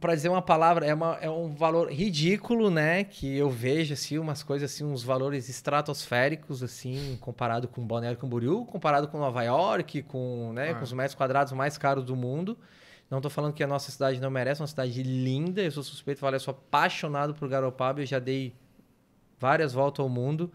pra 0.00 0.14
dizer 0.16 0.28
uma 0.28 0.42
palavra, 0.42 0.84
é, 0.84 0.92
uma, 0.92 1.16
é 1.20 1.30
um 1.30 1.54
valor 1.54 1.92
ridículo, 1.92 2.70
né? 2.70 3.04
Que 3.04 3.36
eu 3.38 3.48
vejo, 3.48 3.94
assim, 3.94 4.18
umas 4.18 4.42
coisas, 4.42 4.72
assim, 4.72 4.82
uns 4.84 5.02
valores 5.04 5.48
estratosféricos, 5.48 6.60
assim, 6.62 7.16
comparado 7.20 7.68
com 7.68 7.86
Balneário 7.86 8.18
Camboriú, 8.18 8.64
comparado 8.66 9.06
com 9.08 9.16
Nova 9.18 9.42
York, 9.44 10.02
com, 10.02 10.52
né, 10.52 10.70
Ah. 10.70 10.74
com 10.74 10.82
os 10.84 10.92
metros 10.92 11.14
quadrados 11.14 11.52
mais 11.52 11.78
caros 11.78 12.04
do 12.04 12.16
mundo. 12.16 12.58
Não 13.10 13.20
tô 13.20 13.30
falando 13.30 13.54
que 13.54 13.62
a 13.62 13.66
nossa 13.66 13.90
cidade 13.90 14.20
não 14.20 14.30
merece, 14.30 14.60
é 14.60 14.62
uma 14.62 14.68
cidade 14.68 15.02
linda, 15.02 15.62
eu 15.62 15.70
sou 15.70 15.82
suspeito 15.82 16.20
falar, 16.20 16.36
eu 16.36 16.40
sou 16.40 16.52
apaixonado 16.52 17.34
por 17.34 17.48
Garopaba, 17.48 18.00
eu 18.02 18.06
já 18.06 18.18
dei 18.18 18.54
várias 19.38 19.72
voltas 19.72 20.02
ao 20.02 20.08
mundo. 20.08 20.52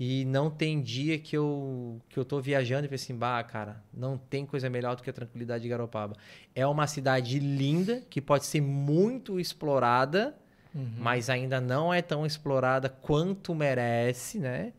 E 0.00 0.24
não 0.24 0.50
tem 0.50 0.80
dia 0.80 1.18
que 1.18 1.36
eu, 1.36 2.00
que 2.08 2.18
eu 2.18 2.24
tô 2.24 2.40
viajando 2.40 2.86
e 2.86 2.88
falei 2.88 2.96
assim, 2.96 3.14
bah, 3.14 3.42
cara, 3.44 3.82
não 3.92 4.16
tem 4.16 4.44
coisa 4.44 4.68
melhor 4.70 4.96
do 4.96 5.02
que 5.02 5.10
a 5.10 5.12
tranquilidade 5.12 5.62
de 5.62 5.68
Garopaba. 5.68 6.16
É 6.54 6.66
uma 6.66 6.86
cidade 6.86 7.38
linda, 7.38 8.02
que 8.10 8.20
pode 8.20 8.46
ser 8.46 8.60
muito 8.60 9.38
explorada, 9.38 10.34
Uhum. 10.74 10.90
mas 10.96 11.28
ainda 11.28 11.60
não 11.60 11.92
é 11.92 12.00
tão 12.00 12.24
explorada 12.24 12.88
quanto 12.88 13.54
merece, 13.54 14.38
né? 14.38 14.72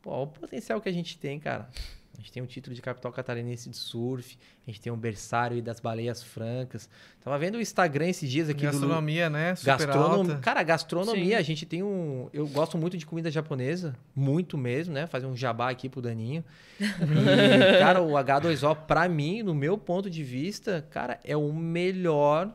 Pô, 0.00 0.22
o 0.22 0.26
potencial 0.26 0.80
que 0.80 0.88
a 0.88 0.92
gente 0.92 1.18
tem, 1.18 1.38
cara. 1.38 1.68
A 2.18 2.22
gente 2.22 2.32
tem 2.32 2.42
o 2.42 2.46
título 2.46 2.74
de 2.74 2.82
capital 2.82 3.12
catarinense 3.12 3.68
de 3.68 3.76
surf, 3.76 4.38
a 4.66 4.70
gente 4.70 4.80
tem 4.80 4.92
um 4.92 4.96
berçário 4.96 5.56
aí 5.56 5.62
das 5.62 5.80
baleias 5.80 6.22
francas. 6.22 6.88
Tava 7.22 7.38
vendo 7.38 7.56
o 7.56 7.60
Instagram 7.60 8.08
esses 8.08 8.30
dias 8.30 8.48
aqui 8.48 8.60
do 8.60 8.72
Gastronomia, 8.72 9.28
né? 9.28 9.54
Super 9.54 9.78
Gastronomia. 9.78 10.32
alta. 10.32 10.42
Cara, 10.42 10.62
gastronomia, 10.62 11.36
Sim. 11.36 11.40
a 11.40 11.42
gente 11.42 11.66
tem 11.66 11.82
um. 11.82 12.28
Eu 12.32 12.46
gosto 12.48 12.78
muito 12.78 12.96
de 12.96 13.04
comida 13.04 13.30
japonesa, 13.30 13.94
muito 14.14 14.56
mesmo, 14.56 14.94
né? 14.94 15.06
Fazer 15.06 15.26
um 15.26 15.36
jabá 15.36 15.70
aqui 15.70 15.88
pro 15.88 16.00
Daninho. 16.00 16.44
E, 16.80 16.84
cara, 17.78 18.02
o 18.02 18.12
H2O, 18.12 18.74
pra 18.86 19.08
mim, 19.08 19.42
no 19.42 19.54
meu 19.54 19.76
ponto 19.76 20.08
de 20.08 20.22
vista, 20.22 20.86
cara, 20.90 21.20
é 21.24 21.36
o 21.36 21.52
melhor 21.52 22.52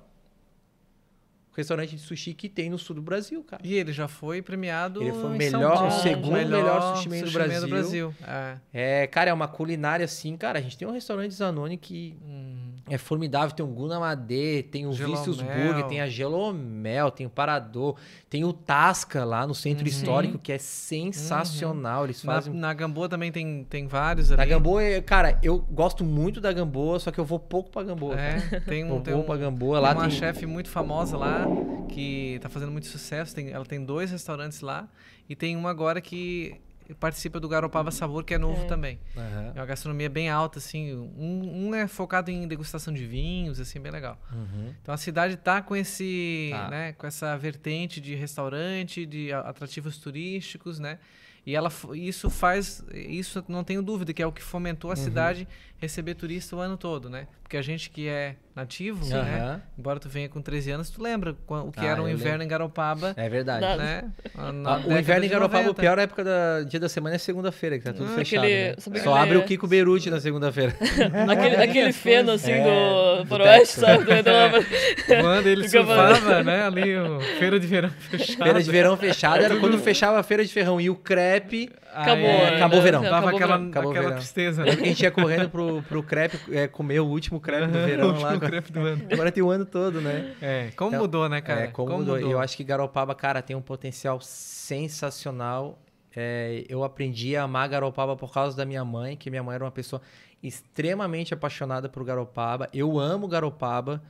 restaurante 1.62 1.96
de 1.96 2.02
sushi 2.02 2.34
que 2.34 2.50
tem 2.50 2.70
no 2.70 2.78
sul 2.78 2.96
do 2.96 3.02
Brasil, 3.02 3.44
cara. 3.44 3.62
E 3.66 3.74
ele 3.74 3.92
já 3.94 4.08
foi 4.08 4.42
premiado 4.42 5.02
Ele 5.02 5.12
foi 5.12 5.26
o 5.26 5.30
melhor- 5.30 5.88
o 5.88 5.92
segundo 5.92 6.32
melhor 6.34 6.98
sushi 6.98 7.10
man 7.10 7.22
do 7.24 7.32
Brasil. 7.32 7.68
Brasil. 7.70 8.16
É. 8.28 8.58
É, 9.04 9.08
cara, 9.08 9.30
é 9.30 9.34
uma 9.34 9.48
culinária 9.48 10.04
assim, 10.06 10.36
cara. 10.38 10.60
A 10.60 10.62
gente 10.62 10.78
tem 10.78 10.88
um 10.88 10.92
restaurante 10.92 11.34
Zanoni 11.34 11.78
que 11.78 12.16
Hum, 12.24 12.61
é 12.90 12.98
formidável. 12.98 13.56
Tem 13.56 13.66
o 13.66 13.70
Gunamade, 13.70 14.64
tem 14.72 14.86
o 14.88 14.94
Gelomel. 14.94 15.24
Burger, 15.26 15.86
tem 15.88 16.02
a 16.02 16.08
Gelomel, 16.10 17.12
tem 17.12 17.26
o 17.26 17.30
Parador, 17.30 17.96
tem 18.30 18.44
o 18.44 18.52
Tasca 18.54 19.24
lá 19.24 19.46
no 19.48 19.54
centro 19.56 19.84
Uhum. 19.84 19.90
histórico, 19.90 20.38
que 20.40 20.52
é 20.52 20.58
sensacional. 20.58 22.06
Eles 22.06 22.24
na, 22.24 22.34
fazem. 22.34 22.54
na 22.54 22.74
Gamboa 22.74 23.08
também 23.10 23.32
tem, 23.32 23.64
tem 23.70 23.88
vários 23.88 24.32
ali. 24.32 24.38
Da 24.38 24.46
Gamboa, 24.46 24.84
é- 24.84 25.02
cara, 25.02 25.40
eu 25.44 25.60
gosto 25.60 26.04
muito 26.04 26.42
da 26.42 26.52
Gamboa, 26.52 27.00
só 27.00 27.12
que 27.12 27.20
eu 27.20 27.26
vou 27.26 27.40
pouco 27.40 27.70
pra 27.70 27.84
Gamboa. 27.84 28.16
cara. 28.16 28.44
É, 28.52 28.60
tem 28.62 28.84
um, 28.84 29.02
tem 29.02 29.14
pouco 29.14 29.20
um, 29.20 29.24
pra 29.24 29.38
Gamboa. 29.38 29.78
tem 29.78 29.84
Lá 29.88 29.94
uma 29.94 30.02
tem... 30.10 30.12
chefe 30.12 30.46
muito 30.46 30.70
famosa 30.70 31.18
lá 31.18 31.46
que 31.90 32.40
tá 32.42 32.50
fazendo 32.50 32.72
muito 32.72 32.88
sucesso. 32.88 33.34
Tem, 33.36 33.50
ela 33.52 33.66
tem 33.66 33.84
dois 33.84 34.12
restaurantes 34.12 34.62
lá 34.62 34.88
e 35.30 35.36
tem 35.36 35.56
uma 35.56 35.70
agora 35.70 36.02
que 36.02 36.56
participa 37.00 37.40
do 37.40 37.48
Garopaba 37.48 37.92
Sabor, 37.92 38.24
que 38.24 38.34
é 38.34 38.38
novo 38.38 38.64
É. 38.64 38.66
também. 38.66 39.00
Aham. 39.16 39.52
É 39.56 39.60
uma 39.60 39.66
gastronomia 39.66 40.10
bem 40.10 40.30
alta, 40.30 40.60
assim. 40.60 40.94
Um, 40.96 41.68
um 41.70 41.76
é 41.76 41.88
focado 41.88 42.30
em 42.32 42.48
degustação 42.48 42.94
de 42.94 43.06
vinhos, 43.06 43.60
assim, 43.60 43.80
bem 43.80 43.92
legal. 43.92 44.20
Uhum. 44.32 44.74
Então 44.82 44.94
a 44.94 44.98
cidade 44.98 45.38
tá 45.38 45.62
com 45.62 45.76
esse, 45.76 46.50
Tá. 46.52 46.70
né, 46.70 46.94
com 46.94 47.08
essa 47.08 47.38
vertente 47.38 48.00
de 48.02 48.16
restaurante, 48.16 49.06
de 49.06 49.32
atrativos 49.32 49.98
turísticos, 49.98 50.80
né? 50.80 51.00
E 51.46 51.56
ela 51.56 51.72
isso 51.96 52.30
faz, 52.30 52.84
isso 52.94 53.44
não 53.48 53.64
tenho 53.64 53.82
dúvida 53.82 54.14
que 54.14 54.22
é 54.22 54.28
o 54.28 54.32
que 54.32 54.44
fomentou 54.44 54.92
a 54.92 54.96
Uhum. 54.96 55.04
cidade 55.04 55.48
receber 55.82 56.14
turista 56.16 56.56
o 56.56 56.60
ano 56.60 56.78
todo, 56.78 57.10
né? 57.10 57.28
Porque 57.42 57.58
a 57.58 57.62
gente 57.62 57.90
que 57.90 58.08
é 58.08 58.36
nativo, 58.56 59.06
né? 59.06 59.16
Aham. 59.20 59.62
Embora 59.78 60.00
tu 60.00 60.08
venha 60.08 60.30
com 60.30 60.42
13 60.42 60.72
anos, 60.72 60.90
tu 60.90 61.02
lembra 61.04 61.36
o 61.48 61.72
que 61.72 61.82
Ah, 61.82 61.86
era 61.86 62.02
o 62.02 62.08
inverno 62.08 62.44
em 62.44 62.48
Garopaba, 62.48 63.14
É 63.18 63.28
verdade. 63.28 63.66
Né? 63.78 64.04
Ah, 64.38 64.82
o 64.86 64.98
inverno 64.98 65.26
em 65.26 65.30
Garopaba, 65.30 65.64
90. 65.64 65.72
a 65.72 65.84
pior 65.84 66.00
época 66.00 66.24
do 66.24 66.66
dia 66.70 66.80
da 66.80 66.88
semana 66.88 67.16
é 67.16 67.18
segunda-feira, 67.18 67.78
que 67.78 67.84
tá 67.84 67.92
tudo 67.92 68.06
Ah, 68.10 68.16
fechado. 68.16 68.46
aquele- 68.46 68.70
né? 68.70 69.00
Só 69.04 69.16
abre 69.16 69.38
o 69.38 69.44
Kiko 69.44 69.68
Beruti 69.68 70.10
na 70.10 70.22
segunda-feira. 70.22 70.74
Aquele, 71.30 71.56
aquele 71.58 71.92
feno, 71.92 72.32
assim, 72.32 72.52
É, 72.52 72.64
do 72.64 73.24
do 73.24 73.28
Faroeste, 73.28 73.80
sabe? 73.82 74.04
Do- 74.06 74.14
do- 74.24 75.22
Quando 75.22 75.48
ele 75.48 75.68
surfava, 75.70 76.44
né? 76.44 76.64
Ali, 76.66 76.96
o 76.98 77.20
feira 77.38 77.60
de 77.60 77.68
verão 77.68 77.90
fechada. 77.90 78.44
Feira 78.46 78.64
de 78.64 78.72
verão 78.72 78.96
fechada 78.98 79.44
era 79.44 79.58
quando 79.58 79.78
fechava 79.80 80.20
a 80.20 80.24
feira 80.24 80.46
de 80.46 80.54
ferrão. 80.54 80.80
E 80.80 80.90
o 80.90 80.96
crepe. 80.96 81.70
Acabou, 81.94 82.24
né? 82.28 82.56
acabou 82.56 82.80
o 82.80 82.82
verão. 82.82 83.02
Dava 83.02 83.18
Acabou 83.18 83.36
aquela, 83.36 83.58
verão. 83.58 83.70
Acabou 83.70 83.92
aquela 83.92 84.06
verão. 84.08 84.18
tristeza, 84.20 84.64
né? 84.64 84.72
A 84.72 84.76
gente 84.76 85.02
ia 85.04 85.12
correndo 85.12 85.50
pro, 85.50 85.82
pro 85.84 86.02
crepe 86.04 86.40
é, 86.56 86.68
comer 86.68 87.00
o 87.00 87.06
último 87.08 87.40
crepe 87.40 87.68
do 87.68 87.80
verão 87.86 88.10
O 88.16 88.20
lá. 88.20 88.32
último 88.32 88.40
crepe 88.50 88.72
do 88.72 88.80
ano. 88.80 89.06
Agora 89.12 89.32
tem 89.32 89.44
o 89.44 89.50
ano 89.50 89.66
todo, 89.66 90.00
né? 90.02 90.34
É, 90.42 90.70
como 90.76 90.90
Então, 90.92 91.02
mudou, 91.02 91.28
né, 91.30 91.42
cara? 91.42 91.62
É, 91.62 91.68
como, 91.68 91.98
mudou. 91.98 92.18
Eu 92.18 92.40
acho 92.40 92.56
que 92.58 92.64
Garopaba, 92.64 93.14
cara, 93.16 93.42
tem 93.42 93.56
um 93.56 93.62
potencial 93.62 94.20
sensacional. 94.22 95.80
É, 96.16 96.66
eu 96.68 96.84
aprendi 96.84 97.36
a 97.36 97.44
amar 97.44 97.70
Garopaba 97.70 98.16
por 98.16 98.34
causa 98.34 98.56
da 98.56 98.66
minha 98.66 98.84
mãe, 98.84 99.16
que 99.16 99.30
minha 99.30 99.44
mãe 99.44 99.56
era 99.56 99.64
uma 99.64 99.72
pessoa 99.72 100.02
extremamente 100.44 101.34
apaixonada 101.34 101.88
por 101.88 102.04
Garopaba. 102.04 102.68
Eu 102.74 103.00
amo 103.00 103.28
Garopaba. 103.28 104.02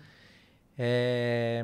É, 0.77 1.63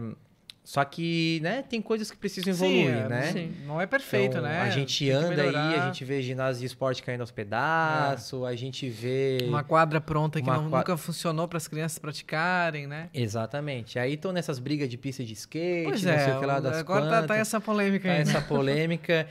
Só 0.68 0.84
que, 0.84 1.39
né, 1.41 1.61
tem 1.61 1.81
coisas 1.81 2.11
que 2.11 2.18
precisam 2.18 2.52
evoluir, 2.52 2.88
Sim, 2.88 2.91
é, 2.91 3.07
né? 3.07 3.31
Sim. 3.31 3.53
Não 3.65 3.80
é 3.80 3.88
perfeito, 3.88 4.31
Então, 4.31 4.41
né? 4.41 4.60
A 4.64 4.69
gente 4.69 4.99
Tem 5.06 5.14
anda 5.14 5.41
aí, 5.44 5.56
a 5.56 5.85
gente 5.85 6.03
vê 6.03 6.22
ginásio 6.22 6.60
de 6.60 6.65
esporte 6.65 7.02
caindo 7.02 7.22
aos 7.22 7.31
pedaços, 7.31 8.44
a 8.44 8.53
gente 8.53 8.89
vê. 8.89 9.38
Uma 9.48 9.64
quadra 9.64 10.02
pronta 10.02 10.41
que 10.41 10.45
não- 10.45 10.69
qua- 10.69 10.80
nunca 10.80 10.98
funcionou 10.98 11.48
para 11.48 11.56
as 11.56 11.69
crianças 11.69 11.98
praticarem, 11.98 12.85
né? 12.85 13.10
Exatamente. 13.14 13.98
Aí 13.98 14.15
estão 14.15 14.34
nessas 14.34 14.60
brigas 14.60 14.89
de 14.89 14.98
pista 14.98 15.23
de 15.23 15.31
skate, 15.31 15.85
Pois 15.88 16.03
não 16.03 16.11
é, 16.11 16.19
sei 16.26 16.34
o 16.34 16.39
que 16.41 16.45
lá 16.45 16.60
das 16.60 16.76
agora 16.80 17.06
tá, 17.06 17.11
tá 17.11 17.18
quantas. 17.27 17.38
essa 17.38 17.61
polêmica 17.61 18.10
Tá 18.10 18.15
aí. 18.15 18.22
essa 18.23 18.41
polêmica. 18.44 19.26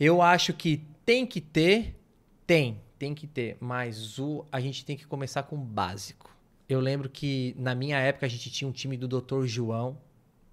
Eu 0.00 0.22
acho 0.22 0.54
que 0.54 0.80
tem 1.04 1.26
que 1.26 1.42
ter, 1.42 1.94
tem, 2.46 2.80
tem 2.98 3.14
que 3.14 3.26
ter, 3.26 3.58
mas 3.60 4.18
o, 4.18 4.46
a 4.50 4.58
gente 4.58 4.86
tem 4.86 4.96
que 4.96 5.06
começar 5.06 5.42
com 5.42 5.56
o 5.56 5.58
básico. 5.58 6.34
Eu 6.66 6.80
lembro 6.80 7.10
que 7.10 7.54
na 7.58 7.74
minha 7.74 7.98
época 7.98 8.24
a 8.24 8.28
gente 8.30 8.50
tinha 8.50 8.66
um 8.66 8.72
time 8.72 8.96
do 8.96 9.06
Dr. 9.06 9.44
João, 9.44 9.98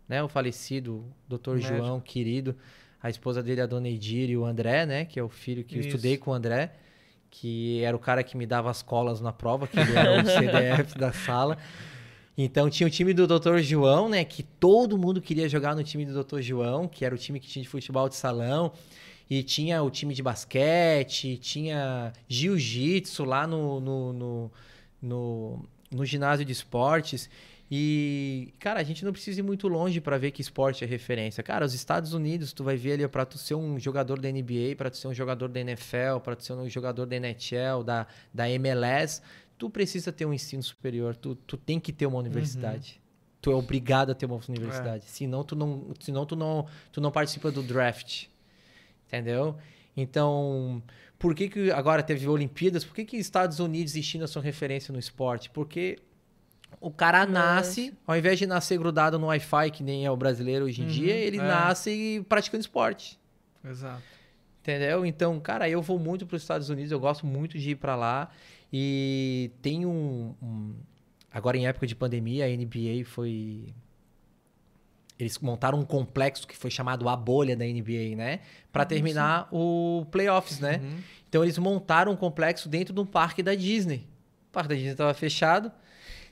né, 0.10 0.24
o 0.24 0.28
falecido 0.28 1.06
Dr. 1.28 1.52
Médico. 1.52 1.78
João, 1.78 2.00
querido, 2.02 2.56
a 3.02 3.10
esposa 3.10 3.44
dele, 3.44 3.62
a 3.62 3.68
dona 3.68 3.88
Edir 3.88 4.30
e 4.30 4.36
o 4.36 4.44
André, 4.44 4.86
né, 4.86 5.06
que 5.06 5.20
é 5.20 5.24
o 5.24 5.30
filho 5.30 5.64
que 5.64 5.76
eu 5.76 5.80
Isso. 5.80 5.90
estudei 5.90 6.18
com 6.18 6.32
o 6.32 6.34
André, 6.34 6.74
que 7.30 7.82
era 7.84 7.96
o 7.96 8.00
cara 8.00 8.24
que 8.24 8.36
me 8.36 8.48
dava 8.48 8.72
as 8.72 8.82
colas 8.82 9.22
na 9.22 9.32
prova, 9.32 9.68
que 9.68 9.80
ele 9.80 9.96
era 9.96 10.20
o 10.20 10.26
CDF 10.26 10.98
da 10.98 11.14
sala. 11.14 11.58
Então 12.36 12.70
tinha 12.70 12.88
o 12.88 12.90
time 12.90 13.14
do 13.14 13.28
Dr. 13.28 13.58
João, 13.60 14.10
né? 14.10 14.24
Que 14.24 14.44
todo 14.44 14.98
mundo 14.98 15.22
queria 15.22 15.48
jogar 15.48 15.76
no 15.76 15.84
time 15.84 16.06
do 16.06 16.24
Dr. 16.24 16.40
João, 16.40 16.88
que 16.88 17.04
era 17.04 17.14
o 17.14 17.18
time 17.18 17.40
que 17.40 17.48
tinha 17.48 17.62
de 17.62 17.70
futebol 17.70 18.08
de 18.08 18.16
salão. 18.16 18.72
E 19.30 19.44
tinha 19.44 19.84
o 19.84 19.92
time 19.92 20.14
de 20.14 20.24
basquete, 20.24 21.38
tinha 21.38 22.14
jiu-jitsu 22.28 23.26
lá 23.26 23.46
no, 23.46 23.80
no, 23.80 24.14
no, 24.14 24.52
no, 25.02 25.66
no 25.92 26.06
ginásio 26.06 26.46
de 26.46 26.52
esportes. 26.52 27.30
E, 27.72 28.52
cara, 28.58 28.80
a 28.80 28.84
gente 28.84 29.06
não 29.06 29.12
precisa 29.12 29.40
ir 29.40 29.44
muito 29.44 29.68
longe 29.68 30.02
para 30.02 30.18
ver 30.18 30.32
que 30.32 30.42
esporte 30.42 30.84
é 30.84 30.88
referência. 30.88 31.44
Cara, 31.44 31.64
os 31.66 31.74
Estados 31.74 32.14
Unidos, 32.14 32.52
tu 32.52 32.64
vai 32.64 32.76
ver 32.76 32.94
ali 32.94 33.08
para 33.08 33.26
tu 33.26 33.38
ser 33.38 33.54
um 33.54 33.78
jogador 33.78 34.20
da 34.20 34.32
NBA, 34.32 34.76
para 34.76 34.90
tu 34.90 34.98
ser 34.98 35.08
um 35.08 35.14
jogador 35.14 35.48
da 35.50 35.60
NFL, 35.60 36.20
para 36.24 36.36
tu 36.36 36.44
ser 36.44 36.54
um 36.54 36.68
jogador 36.68 37.06
da 37.06 37.16
NHL, 37.16 37.84
da, 37.86 38.08
da 38.34 38.50
MLS, 38.50 39.22
tu 39.56 39.70
precisa 39.70 40.12
ter 40.12 40.26
um 40.26 40.34
ensino 40.34 40.64
superior, 40.64 41.16
tu, 41.16 41.36
tu 41.36 41.58
tem 41.58 41.80
que 41.80 41.94
ter 41.94 42.08
uma 42.08 42.18
universidade. 42.18 43.00
Tu 43.40 43.52
é 43.52 43.56
obrigado 43.56 44.12
a 44.12 44.16
ter 44.16 44.26
uma 44.26 44.40
universidade. 44.50 45.06
Senão, 45.06 45.44
tu 45.44 45.56
não, 45.56 45.94
senão 46.00 46.26
tu, 46.26 46.36
não, 46.36 46.66
tu 46.92 47.00
não 47.00 47.12
participa 47.12 47.52
do 47.52 47.62
draft. 47.62 48.26
Entendeu? 49.08 49.56
Então, 49.96 50.82
por 51.20 51.36
que, 51.36 51.50
que 51.50 51.72
agora 51.72 52.02
teve 52.02 52.28
Olimpíadas? 52.28 52.84
Por 52.84 52.96
que, 52.96 53.06
que 53.06 53.18
Estados 53.18 53.60
Unidos 53.60 53.96
e 53.96 54.02
China 54.02 54.28
são 54.28 54.42
referência 54.42 54.92
no 54.92 55.00
esporte? 55.00 55.50
Porque 55.50 56.00
o 56.82 56.90
cara 56.92 57.26
nasce, 57.26 57.94
ao 58.08 58.16
invés 58.18 58.38
de 58.40 58.46
nascer 58.48 58.78
grudado 58.78 59.18
no 59.20 59.28
Wi-Fi, 59.28 59.72
que 59.72 59.84
nem 59.84 60.06
é 60.06 60.12
o 60.12 60.16
brasileiro 60.18 60.66
hoje 60.66 60.82
em 60.82 60.86
Uhum, 60.86 60.92
dia, 60.92 61.14
ele 61.16 61.38
é. 61.38 61.42
nasce 61.42 62.26
praticando 62.30 62.62
esporte. 62.62 63.20
Exato. 63.64 64.02
Entendeu? 64.62 65.06
Então, 65.06 65.40
cara, 65.40 65.68
eu 65.70 65.82
vou 65.82 65.98
muito 66.00 66.26
para 66.26 66.36
os 66.36 66.42
Estados 66.42 66.70
Unidos, 66.70 66.92
eu 66.92 67.00
gosto 67.00 67.26
muito 67.26 67.58
de 67.58 67.72
ir 67.72 67.76
para 67.76 67.96
lá. 67.96 68.30
E 68.72 69.52
tem 69.62 69.86
um, 69.86 70.36
um- 70.42 70.74
Agora, 71.32 71.58
em 71.58 71.68
época 71.68 71.86
de 71.86 71.96
pandemia, 71.96 72.46
a 72.46 72.50
NBA 72.50 73.04
foi. 73.06 73.74
Eles 75.18 75.38
montaram 75.40 75.80
um 75.80 75.86
complexo 75.86 76.48
que 76.48 76.56
foi 76.56 76.72
chamado 76.72 77.08
a 77.10 77.16
bolha 77.16 77.56
da 77.56 77.66
NBA, 77.66 78.16
né? 78.16 78.40
Para 78.72 78.86
terminar 78.86 79.48
o 79.52 80.06
playoffs, 80.12 80.60
né? 80.60 80.80
Uhum. 80.82 80.98
Então 81.28 81.44
eles 81.44 81.58
montaram 81.58 82.14
um 82.14 82.16
complexo 82.16 82.70
dentro 82.70 82.94
de 82.94 83.00
um 83.02 83.06
parque 83.06 83.44
da 83.44 83.54
Disney. 83.54 84.08
O 84.50 84.52
parque 84.54 84.70
da 84.70 84.76
Disney 84.76 84.92
estava 84.94 85.14
fechado. 85.14 85.72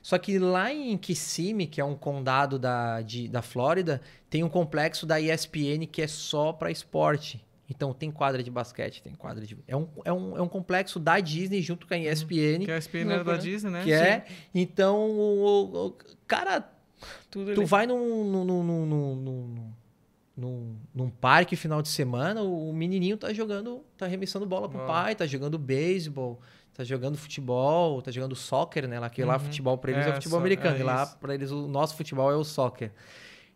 Só 0.02 0.16
que 0.18 0.38
lá 0.38 0.72
em 0.72 0.96
Kissimmee, 0.96 1.66
que 1.66 1.80
é 1.80 1.84
um 1.84 1.94
condado 1.96 2.58
da, 2.58 3.00
de- 3.02 3.28
da 3.28 3.42
Flórida, 3.42 4.00
tem 4.30 4.42
um 4.44 4.48
complexo 4.48 5.04
da 5.06 5.20
ESPN 5.20 5.86
que 5.90 6.02
é 6.02 6.06
só 6.06 6.52
para 6.52 6.70
esporte. 6.70 7.44
Então 7.70 7.92
tem 7.92 8.10
quadra 8.10 8.42
de 8.42 8.50
basquete, 8.50 9.02
tem 9.02 9.14
quadra 9.14 9.44
de. 9.44 9.56
É 9.68 9.76
um, 9.76 9.88
é 10.04 10.10
um, 10.12 10.36
é 10.38 10.40
um 10.42 10.48
complexo 10.48 10.98
da 10.98 11.20
Disney 11.20 11.60
junto 11.60 11.86
com 11.86 11.92
a 11.92 11.98
ESPN. 11.98 12.64
Que 12.64 12.70
é 12.70 12.74
a 12.74 12.78
SPN 12.78 13.00
era 13.12 13.24
da 13.24 13.32
Loucura. 13.32 13.38
Disney, 13.38 13.70
né? 13.70 13.84
Que 13.84 13.92
é. 13.92 14.24
Então, 14.54 14.96
o, 15.10 15.86
o- 15.88 15.96
cara, 16.26 16.66
Tudo 17.30 17.52
tu 17.54 17.60
ali. 17.60 17.68
vai 17.68 17.86
num, 17.86 18.24
num, 18.24 18.44
num, 18.44 18.62
num, 18.64 18.86
num, 19.16 19.72
num, 20.36 20.76
num- 20.94 21.10
parque 21.10 21.56
final 21.56 21.82
de 21.82 21.88
semana, 21.88 22.40
o 22.42 22.72
menininho 22.72 23.18
tá 23.18 23.32
jogando, 23.34 23.84
tá 23.98 24.06
arremessando 24.06 24.46
bola 24.46 24.66
pro 24.68 24.78
Uau. 24.78 24.86
pai, 24.86 25.14
tá 25.14 25.26
jogando 25.26 25.58
beisebol, 25.58 26.40
tá 26.78 26.84
jogando 26.84 27.18
futebol, 27.18 28.00
tá 28.00 28.12
jogando 28.12 28.36
soccer, 28.36 28.86
né? 28.86 29.00
Lá 29.00 29.10
que 29.10 29.24
lá 29.24 29.34
Uhum. 29.34 29.40
futebol 29.40 29.76
pra 29.76 29.90
eles 29.90 30.06
é, 30.06 30.10
É, 30.10 30.12
futebol 30.14 30.38
americano, 30.38 30.76
é 30.76 30.80
e 30.80 30.82
lá 30.84 31.04
pra 31.06 31.34
eles 31.34 31.50
o 31.50 31.66
nosso 31.66 31.96
futebol 31.96 32.30
é 32.30 32.36
o 32.36 32.44
soccer. 32.44 32.92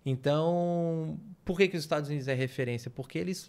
Então, 0.04 1.20
por 1.44 1.56
que 1.56 1.68
que 1.68 1.76
os 1.76 1.84
Estados 1.84 2.08
Unidos 2.08 2.26
é 2.26 2.34
referência? 2.34 2.90
Porque 2.90 3.16
eles 3.18 3.48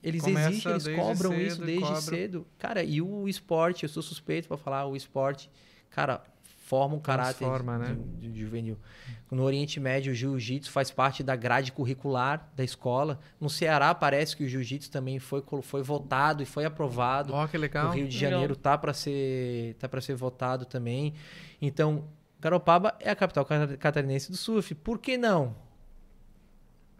eles 0.00 0.22
Começa 0.22 0.48
exigem, 0.48 0.72
eles 0.72 0.86
cobram 0.86 1.30
cedo 1.32 1.42
isso 1.42 1.62
desde 1.62 1.82
cobram. 1.84 2.00
cedo. 2.00 2.46
Cara, 2.56 2.84
e 2.84 3.02
o 3.02 3.28
esporte, 3.28 3.82
eu 3.82 3.88
sou 3.88 4.00
suspeito 4.02 4.46
pra 4.46 4.56
falar, 4.56 4.86
o 4.86 4.94
esporte, 4.94 5.50
cara, 5.90 6.22
forma 6.70 6.94
um 6.94 7.00
caráter 7.00 7.38
Transforma, 7.38 7.78
né? 7.78 7.96
de- 8.18 8.30
de 8.30 8.40
juvenil. 8.40 8.78
No 9.28 9.42
Oriente 9.42 9.80
Médio, 9.80 10.12
o 10.12 10.14
jiu-jitsu 10.14 10.70
faz 10.70 10.88
parte 10.90 11.22
da 11.24 11.34
grade 11.34 11.72
curricular 11.72 12.48
da 12.54 12.62
escola. 12.62 13.18
No 13.40 13.50
Ceará, 13.50 13.92
parece 13.92 14.36
que 14.36 14.44
o 14.44 14.48
jiu-jitsu 14.48 14.88
também 14.90 15.18
foi, 15.18 15.42
foi 15.62 15.82
votado 15.82 16.42
e 16.44 16.46
foi 16.46 16.64
aprovado. 16.64 17.32
Ó, 17.34 17.46
que 17.48 17.58
legal. 17.58 17.88
No 17.88 17.94
Rio 17.94 18.06
de 18.08 18.16
Legal. 18.16 18.30
Janeiro 18.30 18.54
tá 18.56 18.78
para 18.78 18.92
ser 18.94 19.74
tá 19.80 19.88
para 19.88 20.00
ser 20.00 20.14
votado 20.14 20.64
também. 20.64 21.14
Então, 21.60 22.04
Garopaba 22.40 22.94
é 23.00 23.10
a 23.10 23.16
capital 23.16 23.44
cata- 23.44 23.76
catarinense 23.76 24.30
do 24.30 24.36
surf. 24.36 24.72
Por 24.76 24.98
que 24.98 25.18
não? 25.18 25.54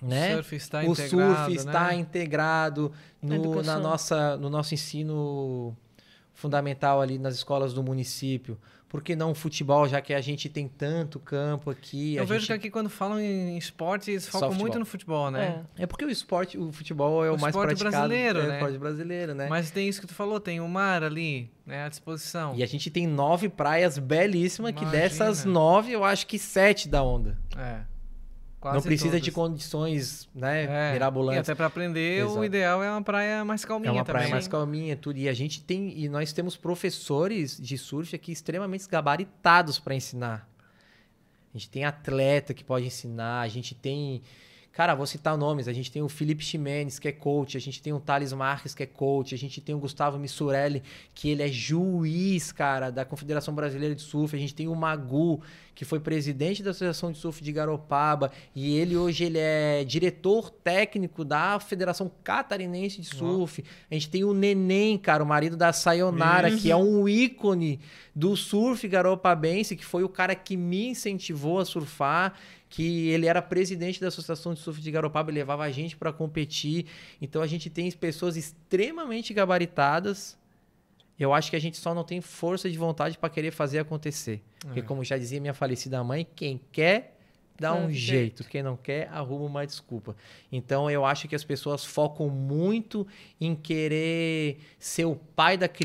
Né? 0.02 0.32
O 0.32 0.34
surf 0.36 0.56
está 0.56 0.80
o 0.80 0.92
integrado, 0.92 1.34
surf 1.46 1.54
está 1.54 1.88
né? 1.88 1.94
integrado 1.96 2.92
no, 3.22 3.34
educação. 3.34 3.74
na 3.74 3.80
nossa, 3.80 4.36
no 4.36 4.48
nosso 4.50 4.74
ensino 4.74 5.76
fundamental 6.34 7.00
ali 7.02 7.18
nas 7.18 7.34
escolas 7.34 7.72
do 7.74 7.82
município. 7.82 8.58
Por 8.90 9.00
que 9.02 9.14
não 9.14 9.36
futebol, 9.36 9.86
já 9.86 10.00
que 10.00 10.12
a 10.12 10.20
gente 10.20 10.48
tem 10.48 10.66
tanto 10.66 11.20
campo 11.20 11.70
aqui? 11.70 12.16
Eu 12.16 12.26
vejo 12.26 12.40
gente... 12.40 12.48
que 12.48 12.52
aqui 12.54 12.70
quando 12.70 12.90
falam 12.90 13.20
em 13.20 13.56
esporte, 13.56 14.10
eles 14.10 14.26
focam 14.26 14.52
muito 14.52 14.80
no 14.80 14.84
futebol, 14.84 15.30
né? 15.30 15.64
É 15.78 15.86
porque 15.86 16.04
o 16.04 16.10
esporte, 16.10 16.58
o 16.58 16.72
futebol 16.72 17.24
é 17.24 17.30
o, 17.30 17.36
O 17.36 17.40
mais 17.40 17.54
esporte 17.54 17.78
praticado. 17.78 18.08
brasileiro, 18.08 18.40
é, 18.40 18.42
né? 18.42 18.48
o 18.48 18.54
esporte 18.54 18.78
brasileiro, 18.78 19.32
né? 19.32 19.46
Mas 19.48 19.70
tem 19.70 19.88
isso 19.88 20.00
que 20.00 20.08
tu 20.08 20.14
falou, 20.14 20.40
tem 20.40 20.58
o 20.58 20.66
mar 20.66 21.04
ali, 21.04 21.48
né, 21.64 21.84
à 21.84 21.88
disposição. 21.88 22.52
E 22.56 22.64
a 22.64 22.66
gente 22.66 22.90
tem 22.90 23.06
nove 23.06 23.48
praias 23.48 23.96
belíssimas, 23.96 24.72
que 24.72 24.82
Imagina. 24.82 25.02
dessas 25.02 25.44
nove, 25.44 25.92
eu 25.92 26.02
acho 26.02 26.26
que 26.26 26.36
sete 26.36 26.88
da 26.88 27.00
onda. 27.00 27.38
É. 27.56 27.82
Quase 28.60 28.76
não 28.76 28.82
precisa 28.82 29.18
de 29.18 29.30
todas. 29.30 29.48
condições, 29.50 30.28
né, 30.34 30.64
É, 30.64 30.90
E 30.90 30.92
mirabolantes. 30.92 31.40
até 31.48 31.54
para 31.54 31.66
aprender, 31.66 32.24
Exato. 32.24 32.38
o 32.40 32.44
ideal 32.44 32.82
é 32.82 32.90
uma 32.90 33.00
praia 33.02 33.42
mais 33.44 33.64
calminha 33.64 33.88
É 33.88 33.92
uma 33.92 34.04
também. 34.04 34.20
praia 34.20 34.30
mais 34.30 34.46
calminha, 34.46 34.94
tudo. 34.96 35.18
E 35.18 35.28
a 35.28 35.32
gente 35.32 35.62
tem, 35.62 35.98
e 35.98 36.08
nós 36.10 36.32
temos 36.34 36.56
professores 36.56 37.58
de 37.58 37.78
surf 37.78 38.14
aqui 38.14 38.30
extremamente 38.32 38.86
gabaritados 38.86 39.78
para 39.78 39.94
ensinar. 39.94 40.46
A 41.54 41.58
gente 41.58 41.70
tem 41.70 41.84
atleta 41.84 42.52
que 42.52 42.62
pode 42.62 42.84
ensinar, 42.86 43.40
a 43.40 43.48
gente 43.48 43.74
tem. 43.74 44.22
Cara, 44.72 44.94
vou 44.94 45.04
citar 45.04 45.36
nomes. 45.36 45.66
A 45.66 45.72
gente 45.72 45.90
tem 45.90 46.00
o 46.00 46.08
Felipe 46.08 46.44
Ximenes, 46.44 46.98
que 46.98 47.08
é 47.08 47.12
coach. 47.12 47.56
A 47.56 47.60
gente 47.60 47.82
tem 47.82 47.92
o 47.92 47.98
Thales 47.98 48.32
Marques, 48.32 48.72
que 48.72 48.84
é 48.84 48.86
coach. 48.86 49.34
A 49.34 49.38
gente 49.38 49.60
tem 49.60 49.74
o 49.74 49.78
Gustavo 49.78 50.16
Missurelli, 50.16 50.82
que 51.12 51.28
ele 51.28 51.42
é 51.42 51.48
juiz, 51.48 52.52
cara, 52.52 52.88
da 52.88 53.04
Confederação 53.04 53.52
Brasileira 53.52 53.96
de 53.96 54.02
Surf. 54.02 54.34
A 54.34 54.38
gente 54.38 54.54
tem 54.54 54.68
o 54.68 54.74
Magu, 54.76 55.42
que 55.74 55.84
foi 55.84 55.98
presidente 55.98 56.62
da 56.62 56.70
Associação 56.70 57.10
de 57.10 57.18
Surf 57.18 57.42
de 57.42 57.50
Garopaba. 57.50 58.30
E 58.54 58.76
ele 58.76 58.96
hoje 58.96 59.24
ele 59.24 59.38
é 59.38 59.82
diretor 59.82 60.50
técnico 60.50 61.24
da 61.24 61.58
Federação 61.58 62.10
Catarinense 62.22 63.00
de 63.00 63.08
Surf. 63.08 63.64
A 63.90 63.94
gente 63.94 64.08
tem 64.08 64.22
o 64.22 64.32
Neném, 64.32 64.96
cara, 64.96 65.24
o 65.24 65.26
marido 65.26 65.56
da 65.56 65.72
Sayonara, 65.72 66.56
que 66.56 66.70
é 66.70 66.76
um 66.76 67.08
ícone 67.08 67.80
do 68.14 68.36
surf 68.36 68.86
garopabense, 68.86 69.74
que 69.74 69.84
foi 69.84 70.04
o 70.04 70.08
cara 70.08 70.34
que 70.34 70.56
me 70.56 70.88
incentivou 70.88 71.58
a 71.58 71.64
surfar, 71.64 72.34
que 72.70 73.08
ele 73.08 73.26
era 73.26 73.42
presidente 73.42 74.00
da 74.00 74.08
Associação 74.08 74.54
de 74.54 74.60
Surf 74.60 74.80
de 74.80 74.90
Garopaba, 74.92 75.30
ele 75.30 75.40
levava 75.40 75.64
a 75.64 75.70
gente 75.70 75.96
para 75.96 76.12
competir. 76.12 76.86
Então 77.20 77.42
a 77.42 77.46
gente 77.46 77.68
tem 77.68 77.90
pessoas 77.90 78.36
extremamente 78.36 79.34
gabaritadas. 79.34 80.38
Eu 81.18 81.34
acho 81.34 81.50
que 81.50 81.56
a 81.56 81.60
gente 81.60 81.76
só 81.76 81.92
não 81.94 82.04
tem 82.04 82.20
força 82.20 82.70
de 82.70 82.78
vontade 82.78 83.18
para 83.18 83.28
querer 83.28 83.50
fazer 83.50 83.80
acontecer. 83.80 84.40
Porque 84.60 84.80
É. 84.80 84.82
como 84.82 85.04
já 85.04 85.18
dizia 85.18 85.40
minha 85.40 85.52
falecida 85.52 86.02
mãe, 86.02 86.26
quem 86.34 86.60
quer 86.72 87.19
dá 87.60 87.74
um 87.74 87.92
jeito. 87.92 88.42
quem 88.44 88.62
não 88.62 88.76
quer 88.76 89.08
arruma 89.12 89.44
uma 89.44 89.66
desculpa. 89.66 90.16
Então 90.50 90.90
eu 90.90 91.04
acho 91.04 91.28
que 91.28 91.34
as 91.34 91.44
pessoas 91.44 91.84
focam 91.84 92.28
muito 92.28 93.06
em 93.40 93.54
querer 93.54 94.58
ser 94.78 95.04
o 95.04 95.14
pai 95.14 95.56
da 95.56 95.66
Ah, 95.66 95.68
tem 95.68 95.80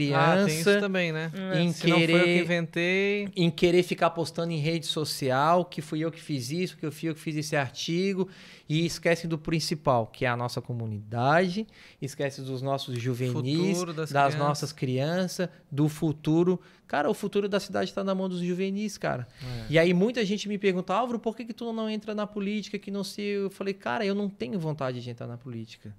isso 0.55 0.63
criança, 0.63 0.79
também, 0.79 1.11
né? 1.11 1.31
em 1.55 1.71
Se 1.73 1.87
não 1.87 1.97
foi 1.97 2.03
eu 2.03 2.07
que 2.07 2.15
querer 2.15 2.43
inventei, 2.43 3.29
em 3.35 3.51
querer 3.51 3.83
ficar 3.83 4.09
postando 4.11 4.51
em 4.51 4.59
rede 4.59 4.85
social 4.85 5.65
que 5.65 5.81
fui 5.81 5.99
eu 5.99 6.11
que 6.11 6.21
fiz 6.21 6.49
isso, 6.49 6.77
que 6.77 6.85
eu 6.85 6.91
fui 6.91 7.09
eu 7.09 7.13
que 7.13 7.19
fiz 7.19 7.35
esse 7.35 7.55
artigo 7.55 8.29
e 8.67 8.85
esquecem 8.85 9.29
do 9.29 9.37
principal, 9.37 10.07
que 10.07 10.25
é 10.25 10.27
a 10.27 10.35
nossa 10.37 10.61
comunidade, 10.61 11.67
esquecem 12.01 12.43
dos 12.43 12.61
nossos 12.61 12.99
juvenis, 12.99 13.83
das 13.83 13.95
das, 13.95 14.09
crianças. 14.09 14.39
nossas 14.39 14.71
crianças, 14.71 15.49
do 15.71 15.87
futuro. 15.89 16.59
Cara, 16.87 17.09
o 17.09 17.13
futuro 17.13 17.49
da 17.49 17.59
cidade 17.59 17.89
está 17.89 18.03
na 18.03 18.13
mão 18.13 18.29
dos 18.29 18.39
juvenis, 18.39 18.97
cara. 18.97 19.27
É. 19.41 19.65
E 19.71 19.79
aí 19.79 19.93
muita 19.93 20.23
gente 20.23 20.47
me 20.47 20.57
pergunta, 20.57 20.93
Álvaro, 20.93 21.19
por 21.19 21.35
que, 21.35 21.43
que 21.43 21.53
tu 21.53 21.73
não 21.73 21.89
entra 21.89 22.13
na 22.13 22.27
política, 22.27 22.77
que 22.77 22.91
não 22.91 23.03
se. 23.03 23.21
Eu 23.21 23.49
falei, 23.49 23.73
cara, 23.73 24.05
eu 24.05 24.13
não 24.13 24.29
tenho 24.29 24.59
vontade 24.59 25.01
de 25.01 25.09
entrar 25.09 25.27
na 25.27 25.37
política. 25.37 25.95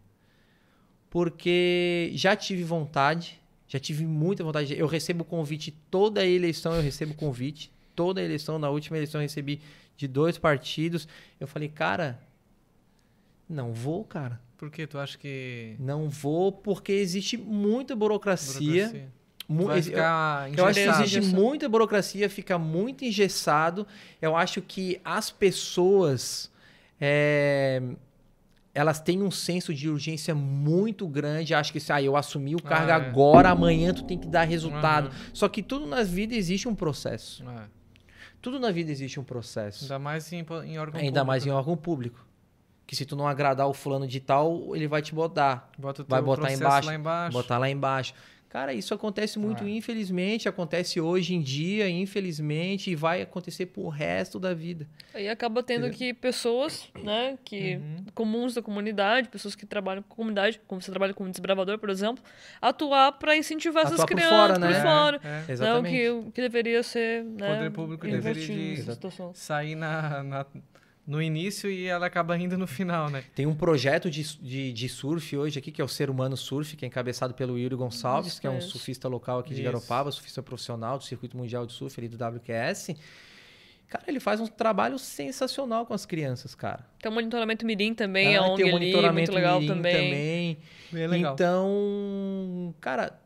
Porque 1.11 2.11
já 2.15 2.37
tive 2.37 2.63
vontade, 2.63 3.41
já 3.67 3.81
tive 3.81 4.07
muita 4.07 4.45
vontade. 4.45 4.69
De... 4.69 4.79
Eu 4.79 4.87
recebo 4.87 5.25
convite 5.25 5.73
toda 5.91 6.25
eleição, 6.25 6.75
eu 6.75 6.83
recebo 6.83 7.15
convite. 7.15 7.73
Toda 7.95 8.23
eleição, 8.23 8.59
na 8.59 8.69
última 8.69 8.97
eleição 8.99 9.21
eu 9.21 9.23
recebi 9.23 9.61
de 9.97 10.07
dois 10.07 10.39
partidos. 10.39 11.09
Eu 11.41 11.47
falei, 11.47 11.69
cara, 11.69 12.21
não 13.49 13.73
vou, 13.73 14.05
cara. 14.05 14.41
Por 14.57 14.71
que 14.71 14.87
tu 14.87 14.99
acha 14.99 15.19
que. 15.19 15.77
Não 15.79 16.09
vou, 16.09 16.53
porque 16.53 16.93
existe 16.93 17.37
muita 17.37 17.97
burocracia. 17.97 18.87
burocracia. 18.87 19.13
Vai 19.49 19.81
ficar 19.81 20.49
eu, 20.51 20.57
eu 20.57 20.67
acho 20.67 20.81
que 20.81 20.89
existe 20.89 21.21
muita 21.21 21.69
burocracia, 21.69 22.29
fica 22.29 22.59
muito 22.59 23.05
engessado. 23.05 23.87
Eu 24.21 24.37
acho 24.37 24.61
que 24.61 25.01
as 25.05 25.31
pessoas. 25.31 26.51
É, 27.01 27.83
elas 28.77 29.01
têm 29.01 29.23
um 29.23 29.31
senso 29.31 29.73
de 29.73 29.89
urgência 29.89 30.35
muito 30.35 31.09
grande. 31.09 31.55
Acho 31.55 31.73
que 31.73 31.81
se 31.81 31.91
ah, 31.93 32.03
eu 32.03 32.15
assumi 32.15 32.55
o 32.55 32.63
cargo 32.63 32.91
ah, 32.91 32.95
é. 32.95 32.97
agora, 32.97 33.51
amanhã 33.51 33.95
tu 33.95 34.05
tem 34.05 34.19
que 34.19 34.27
dar 34.27 34.45
resultado. 34.45 35.07
Uhum. 35.07 35.31
Só 35.33 35.49
que 35.49 35.63
tudo 35.63 35.87
na 35.87 36.03
vida 36.03 36.35
existe 36.35 36.69
um 36.69 36.75
processo. 36.75 37.43
É. 37.49 37.69
Tudo 38.43 38.61
na 38.61 38.71
vida 38.71 38.91
existe 38.91 39.19
um 39.19 39.25
processo. 39.25 39.85
Ainda 39.85 39.99
mais 39.99 40.31
em, 40.31 40.41
em 40.41 40.43
órgão 40.45 40.67
Ainda 40.67 40.79
público. 40.79 40.99
Ainda 40.99 41.25
mais 41.25 41.47
em 41.47 41.51
órgão 41.51 41.77
público. 41.77 42.27
Que 42.87 42.95
se 42.95 43.07
tu 43.07 43.17
não 43.17 43.27
agradar 43.27 43.67
o 43.67 43.73
fulano 43.73 44.07
de 44.07 44.21
tal, 44.21 44.77
ele 44.77 44.87
vai 44.87 45.01
te 45.01 45.15
botar. 45.15 45.71
Bota 45.79 46.05
vai 46.07 46.21
botar 46.21 46.53
embaixo, 46.53 46.87
lá 46.87 46.95
embaixo. 46.95 47.33
Botar 47.33 47.59
lá 47.59 47.71
embaixo. 47.71 48.15
Cara, 48.57 48.73
isso 48.73 48.95
acontece 48.95 49.39
muito, 49.39 49.65
ah. 49.65 49.69
infelizmente, 49.69 50.49
acontece 50.49 50.99
hoje 50.99 51.35
em 51.35 51.43
dia, 51.43 51.91
infelizmente, 51.91 52.91
e 52.91 52.95
vai 52.95 53.21
acontecer 53.21 53.67
pro 53.67 53.87
resto 53.89 54.41
da 54.41 54.55
vida. 54.55 54.89
Aí 55.13 55.29
acaba 55.29 55.63
tendo 55.63 55.89
Entendeu? 55.89 55.99
que 55.99 56.15
pessoas, 56.15 56.89
né, 57.05 57.37
que 57.45 57.77
uhum. 57.77 58.07
comuns 58.15 58.55
da 58.55 58.63
comunidade, 58.63 59.29
pessoas 59.29 59.55
que 59.55 59.67
trabalham 59.67 60.03
com 60.03 60.15
a 60.15 60.17
comunidade, 60.17 60.59
como 60.67 60.81
você 60.81 60.91
trabalha 60.91 61.13
como 61.13 61.29
desbravador, 61.29 61.79
por 61.79 61.91
exemplo, 61.91 62.25
atuar 62.59 63.13
para 63.13 63.37
incentivar 63.37 63.85
atuar 63.85 63.95
essas 63.95 64.07
crianças 64.07 64.31
por 64.31 64.39
fora, 64.39 64.59
né? 64.59 64.73
Por 64.73 64.83
fora 64.83 65.21
é, 65.23 65.29
é. 65.29 65.53
Exatamente. 65.53 65.93
Né, 65.93 66.11
o 66.11 66.23
que, 66.23 66.31
que 66.33 66.41
deveria 66.41 66.83
ser, 66.83 67.25
né, 67.25 67.53
o 67.53 67.57
poder 67.57 67.71
público 67.73 68.07
deveria 68.07 68.75
de 68.75 68.85
sair 69.35 69.75
na, 69.75 70.23
na 70.23 70.47
no 71.07 71.23
início 71.23 71.71
e 71.71 71.87
ela 71.87 72.07
acaba 72.07 72.37
indo 72.37 72.59
no 72.59 72.67
final, 72.67 73.09
né? 73.09 73.23
Tem 73.35 73.47
um 73.47 73.55
projeto 73.55 74.11
de, 74.11 74.23
de, 74.39 74.73
de, 74.73 74.89
surf 74.89 75.37
hoje 75.37 75.59
aqui, 75.59 75.71
que 75.71 75.81
é 75.81 75.85
o 75.85 75.89
Ser 75.89 76.11
Humano 76.11 76.37
Surf, 76.37 76.77
que 76.77 76.85
é 76.85 76.89
encabeçado 76.89 77.33
pelo 77.33 77.57
Yuri 77.57 77.77
Gonçalves, 77.77 78.33
isso, 78.33 78.41
que 78.41 78.47
é 78.47 78.51
um 78.51 78.61
surfista 78.61 79.07
local 79.09 79.39
aqui 79.39 79.51
de 79.51 79.63
isso. 79.63 79.65
Garopaba, 79.65 80.11
surfista 80.11 80.43
profissional 80.43 80.99
do 80.99 81.05
Circuito 81.05 81.37
Mundial 81.37 81.65
de 81.65 81.73
Surf 81.73 81.99
ali 82.01 82.09
do 82.09 82.17
WQS. 82.17 82.97
Cara, 83.89 84.03
ele 84.09 84.19
faz 84.19 84.41
um 84.41 84.49
trabalho 84.49 84.99
sensacional 84.99 85.87
com 85.87 85.95
as 85.95 86.05
crianças, 86.05 86.57
cara. 86.57 86.85
Tem 87.01 87.11
o 87.11 87.15
monitoramento 87.15 87.65
Mirim 87.65 87.95
também, 87.95 88.37
ah, 88.37 88.47
é 88.47 88.57
tem 88.57 88.69
o 88.69 88.73
monitoramento 88.73 89.07
ali, 89.07 89.13
muito 89.13 89.33
legal 89.33 89.61
também. 89.65 89.95
também. 89.95 90.59
Bem 90.91 91.07
legal. 91.07 91.35
Então, 91.35 92.75
cara, 92.81 93.17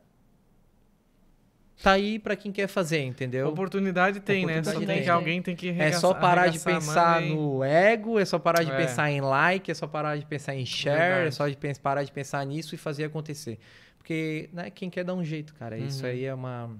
tá 1.81 1.91
aí 1.91 2.19
para 2.19 2.35
quem 2.35 2.51
quer 2.51 2.67
fazer, 2.67 3.03
entendeu? 3.03 3.47
Oportunidade 3.47 4.19
tem, 4.19 4.45
Oportunidade 4.45 4.77
né? 4.77 4.85
Só 4.85 4.93
tem, 4.93 5.03
que 5.03 5.09
alguém 5.09 5.41
tem 5.41 5.55
que 5.55 5.69
É 5.69 5.91
só 5.91 6.13
parar 6.13 6.47
de 6.47 6.59
pensar 6.59 7.21
no 7.21 7.63
ego, 7.63 8.19
é 8.19 8.25
só 8.25 8.37
parar 8.37 8.63
de 8.63 8.71
é. 8.71 8.77
pensar 8.77 9.11
em 9.11 9.21
like, 9.21 9.69
é 9.69 9.73
só 9.73 9.87
parar 9.87 10.17
de 10.17 10.25
pensar 10.25 10.55
em 10.55 10.65
share, 10.65 10.97
Verdade. 10.97 11.27
é 11.27 11.31
só 11.31 11.47
de 11.47 11.57
parar 11.81 12.03
de 12.03 12.11
pensar 12.11 12.45
nisso 12.45 12.75
e 12.75 12.77
fazer 12.77 13.05
acontecer. 13.05 13.59
Porque, 13.97 14.49
né, 14.51 14.69
quem 14.69 14.89
quer 14.89 15.03
dar 15.03 15.13
um 15.13 15.23
jeito, 15.23 15.53
cara, 15.53 15.77
uhum. 15.77 15.85
isso 15.85 16.05
aí 16.05 16.25
é 16.25 16.33
uma 16.33 16.71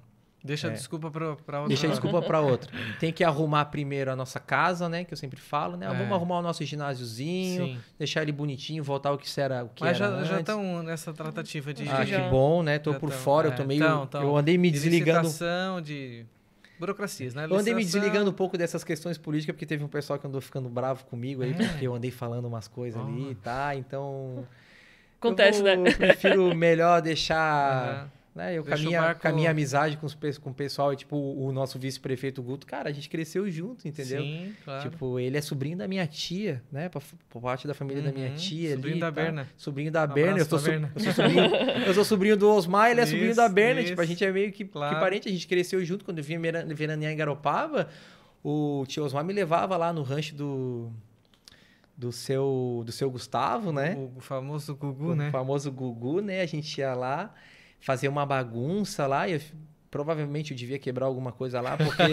Deixa 0.44 0.68
é. 0.68 0.72
a 0.72 0.74
desculpa 0.74 1.12
para 1.12 1.30
outra. 1.30 1.68
Deixa 1.68 1.86
a 1.86 1.90
desculpa 1.90 2.22
para 2.22 2.40
outra. 2.42 2.72
Tem 3.00 3.14
que 3.14 3.24
arrumar 3.24 3.66
primeiro 3.66 4.12
a 4.12 4.16
nossa 4.16 4.40
casa, 4.40 4.90
né? 4.90 5.04
Que 5.04 5.14
eu 5.14 5.18
sempre 5.18 5.40
falo, 5.40 5.78
né? 5.78 5.86
É. 5.86 5.90
Vamos 5.90 6.12
arrumar 6.12 6.40
o 6.40 6.42
nosso 6.42 6.64
ginásiozinho, 6.66 7.66
Sim. 7.66 7.80
deixar 7.98 8.24
ele 8.24 8.32
bonitinho, 8.32 8.84
voltar 8.84 9.10
ao 9.10 9.18
que 9.18 9.40
era 9.40 9.64
o 9.64 9.70
que 9.70 9.84
Mas 9.84 10.02
era 10.02 10.26
já 10.26 10.40
estão 10.40 10.82
nessa 10.82 11.14
tratativa 11.14 11.74
de. 11.74 11.88
Ah, 11.88 12.06
que 12.06 12.18
bom, 12.30 12.64
né? 12.64 12.80
Tô 12.80 12.94
já 12.94 13.00
por 13.00 13.12
tão, 13.12 13.20
fora, 13.20 13.50
é. 13.50 13.52
eu 13.52 13.56
tô 13.56 13.64
meio. 13.64 13.86
Tão, 13.86 14.08
tão. 14.08 14.22
Eu 14.24 14.36
andei 14.36 14.58
me 14.58 14.72
de 14.72 14.80
desligando. 14.80 15.30
de 15.84 16.26
burocracias, 16.80 17.36
né? 17.36 17.46
Eu 17.48 17.58
andei 17.58 17.76
me 17.76 17.86
desligando 17.86 18.32
um 18.32 18.34
pouco 18.34 18.58
dessas 18.58 18.84
questões 18.84 19.20
políticas, 19.20 19.54
porque 19.54 19.68
teve 19.68 19.84
um 19.84 19.88
pessoal 19.88 20.18
que 20.18 20.26
andou 20.26 20.42
ficando 20.42 20.68
bravo 20.68 21.06
comigo 21.06 21.44
aí, 21.44 21.52
é. 21.52 21.54
porque 21.54 21.86
eu 21.86 21.94
andei 21.94 22.10
falando 22.10 22.46
umas 22.46 22.68
coisas 22.68 23.00
oh. 23.00 23.08
ali, 23.08 23.36
tá? 23.36 23.76
Então. 23.76 24.48
Acontece, 25.20 25.60
eu 25.60 25.76
vou, 25.76 25.84
né? 25.84 25.92
Prefiro 25.92 26.56
melhor 26.56 27.00
deixar. 27.00 28.06
Uhum 28.06 28.21
né? 28.34 28.58
Eu 28.58 28.64
com 28.64 28.74
a, 28.74 28.78
minha, 28.78 29.16
com 29.16 29.28
a 29.28 29.32
minha 29.32 29.52
amizade 29.52 29.98
com, 29.98 30.06
os, 30.06 30.16
com 30.38 30.50
o 30.52 30.54
pessoal, 30.54 30.96
tipo, 30.96 31.18
o 31.18 31.52
nosso 31.52 31.78
vice-prefeito 31.78 32.42
Guto, 32.42 32.66
cara, 32.66 32.90
a 32.90 32.92
gente 32.92 33.10
cresceu 33.10 33.50
junto, 33.52 33.88
entendeu? 33.88 34.22
Sim, 34.22 34.54
claro. 34.64 34.90
Tipo, 34.90 35.20
ele 35.20 35.38
é 35.38 35.42
sobrinho 35.42 35.78
da 35.78 35.88
minha 35.88 36.08
tia, 36.08 36.64
né? 36.72 36.88
Por, 36.88 37.04
por 37.30 37.42
parte 37.42 37.68
da 37.68 37.74
família 37.74 38.02
uhum, 38.02 38.10
da 38.10 38.14
minha 38.14 38.30
uhum. 38.30 38.36
tia. 38.36 38.76
Sobrinho 38.76 38.94
ali, 38.94 39.02
da 39.02 39.08
tá? 39.08 39.12
Berna. 39.12 39.48
Sobrinho 39.58 39.92
da 39.92 40.04
um 40.06 40.08
Berna. 40.08 40.40
Eu, 40.40 40.46
sou, 40.46 40.60
Berna. 40.60 40.92
Eu, 40.96 41.02
sou 41.02 41.14
sobrinho, 41.14 41.56
eu 41.88 41.94
sou 41.94 42.06
sobrinho 42.06 42.38
do 42.38 42.50
Osmar, 42.50 42.92
ele 42.92 43.02
é 43.02 43.04
isso, 43.04 43.12
sobrinho 43.14 43.36
da 43.36 43.50
Berna. 43.50 43.82
Isso. 43.82 43.90
Tipo, 43.90 44.02
a 44.02 44.06
gente 44.06 44.24
é 44.24 44.32
meio 44.32 44.52
que, 44.52 44.64
claro. 44.64 44.96
que 44.96 45.02
parente, 45.02 45.28
a 45.28 45.32
gente 45.32 45.48
cresceu 45.48 45.84
junto. 45.84 46.06
Quando 46.06 46.20
eu 46.20 46.24
vinha 46.24 46.40
veranear 46.74 47.12
em 47.12 47.18
Garopaba, 47.18 47.90
o 48.42 48.86
tio 48.88 49.04
Osmar 49.04 49.26
me 49.26 49.34
levava 49.34 49.76
lá 49.76 49.92
no 49.92 50.04
rancho 50.04 50.36
do 50.36 50.92
do 51.98 52.12
seu 52.12 52.82
do 52.84 52.92
seu 52.92 53.12
Gustavo, 53.12 53.72
né? 53.72 53.94
O, 53.96 54.18
o 54.18 54.22
famoso 54.22 54.74
Gugu, 54.74 55.12
o 55.12 55.16
né? 55.16 55.28
O 55.28 55.32
famoso 55.32 55.72
Gugu, 55.72 56.22
né? 56.22 56.42
A 56.42 56.46
gente 56.46 56.80
ia 56.80 56.96
lá 56.96 57.32
fazer 57.82 58.08
uma 58.08 58.26
bagunça 58.26 59.06
lá 59.08 59.28
e 59.28 59.34
eu, 59.34 59.42
provavelmente 59.90 60.52
eu 60.52 60.58
devia 60.58 60.80
quebrar 60.80 61.06
alguma 61.06 61.34
coisa 61.34 61.60
lá, 61.60 61.76
porque 61.76 62.04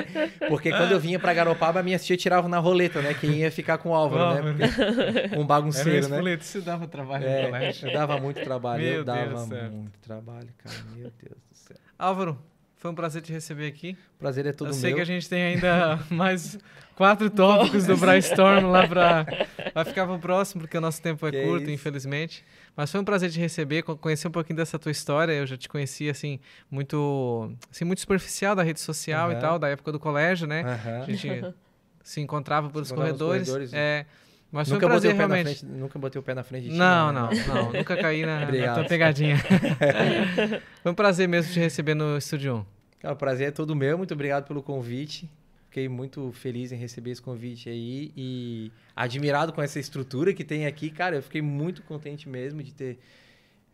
porque 0.48 0.70
quando 0.70 0.92
eu 0.92 0.98
vinha 0.98 1.18
para 1.18 1.34
Garopaba, 1.34 1.80
a 1.80 1.82
minha 1.82 1.98
tia 1.98 2.16
tirava 2.16 2.48
na 2.48 2.58
roleta, 2.58 3.02
né? 3.02 3.12
Quem 3.12 3.32
ia 3.32 3.50
ficar 3.50 3.76
com 3.78 3.90
o 3.90 3.94
Álvaro, 3.94 4.42
né? 4.42 4.52
Porque, 4.52 5.36
um 5.36 5.46
bagunceiro, 5.46 5.90
Era 5.90 6.08
né? 6.08 6.16
Roleta, 6.16 6.42
isso 6.42 6.62
dava 6.62 6.88
trabalho 6.88 7.26
é, 7.26 7.42
no 7.42 7.48
colégio. 7.48 7.88
Eu 7.88 7.92
dava 7.92 8.18
muito 8.18 8.42
trabalho, 8.42 8.82
Meu 8.82 8.92
eu 8.94 9.04
dava 9.04 9.46
muito 9.46 9.98
trabalho, 10.00 10.48
cara. 10.56 10.76
Meu 10.96 11.12
Deus 11.22 11.42
do 11.50 11.56
céu. 11.56 11.76
Álvaro, 11.98 12.38
foi 12.78 12.92
um 12.92 12.94
prazer 12.94 13.20
te 13.22 13.32
receber 13.32 13.66
aqui. 13.66 13.96
Prazer 14.18 14.46
é 14.46 14.52
todo 14.52 14.68
Eu 14.68 14.72
meu. 14.72 14.80
sei 14.80 14.94
que 14.94 15.00
a 15.00 15.04
gente 15.04 15.28
tem 15.28 15.42
ainda 15.42 15.98
mais 16.08 16.56
quatro 16.94 17.28
tópicos 17.28 17.86
do 17.86 17.96
Brainstorm 17.96 18.70
lá 18.70 18.86
para 18.86 19.26
vai 19.74 19.84
ficar 19.84 20.06
para 20.06 20.14
o 20.14 20.18
próximo, 20.18 20.62
porque 20.62 20.78
o 20.78 20.80
nosso 20.80 21.02
tempo 21.02 21.26
é 21.26 21.30
que 21.32 21.42
curto, 21.42 21.68
é 21.68 21.72
infelizmente. 21.72 22.44
Mas 22.78 22.92
foi 22.92 23.00
um 23.00 23.04
prazer 23.04 23.28
te 23.28 23.40
receber, 23.40 23.82
conhecer 23.82 24.28
um 24.28 24.30
pouquinho 24.30 24.56
dessa 24.56 24.78
tua 24.78 24.92
história. 24.92 25.32
Eu 25.32 25.44
já 25.44 25.56
te 25.56 25.68
conheci 25.68 26.08
assim 26.08 26.38
muito, 26.70 27.52
assim 27.68 27.84
muito 27.84 27.98
superficial 27.98 28.54
da 28.54 28.62
rede 28.62 28.78
social 28.78 29.30
uhum. 29.30 29.36
e 29.36 29.40
tal, 29.40 29.58
da 29.58 29.66
época 29.66 29.90
do 29.90 29.98
colégio, 29.98 30.46
né? 30.46 30.62
Uhum. 30.62 31.02
A 31.02 31.04
gente 31.06 31.54
se 32.04 32.20
encontrava 32.20 32.70
pelos 32.70 32.92
corredores. 32.92 33.48
corredores. 33.48 33.74
É, 33.74 34.06
mas 34.52 34.68
nunca 34.68 34.86
foi 34.86 34.86
um 34.86 34.90
prazer, 34.90 35.16
realmente. 35.16 35.58
Frente, 35.58 35.66
nunca 35.66 35.98
botei 35.98 36.20
o 36.20 36.22
pé 36.22 36.34
na 36.34 36.44
frente 36.44 36.66
de 36.66 36.70
ti. 36.70 36.76
Não, 36.76 37.12
né? 37.12 37.20
não, 37.20 37.54
não. 37.54 37.72
Nunca 37.72 37.96
caí 37.96 38.24
na, 38.24 38.46
na 38.46 38.74
tua 38.74 38.84
pegadinha. 38.84 39.38
foi 40.80 40.92
um 40.92 40.94
prazer 40.94 41.26
mesmo 41.26 41.52
te 41.52 41.58
receber 41.58 41.94
no 41.94 42.16
Estúdio 42.16 42.58
1. 42.58 42.64
Cara, 43.00 43.14
o 43.14 43.16
prazer 43.16 43.48
é 43.48 43.50
todo 43.50 43.74
meu. 43.74 43.98
Muito 43.98 44.14
obrigado 44.14 44.46
pelo 44.46 44.62
convite. 44.62 45.28
Fiquei 45.68 45.86
muito 45.86 46.32
feliz 46.32 46.72
em 46.72 46.76
receber 46.76 47.10
esse 47.10 47.20
convite 47.20 47.68
aí 47.68 48.10
e 48.16 48.72
admirado 48.96 49.52
com 49.52 49.60
essa 49.60 49.78
estrutura 49.78 50.32
que 50.32 50.42
tem 50.42 50.64
aqui. 50.64 50.88
Cara, 50.88 51.16
eu 51.16 51.22
fiquei 51.22 51.42
muito 51.42 51.82
contente 51.82 52.26
mesmo 52.26 52.62
de 52.62 52.72
ter 52.72 52.98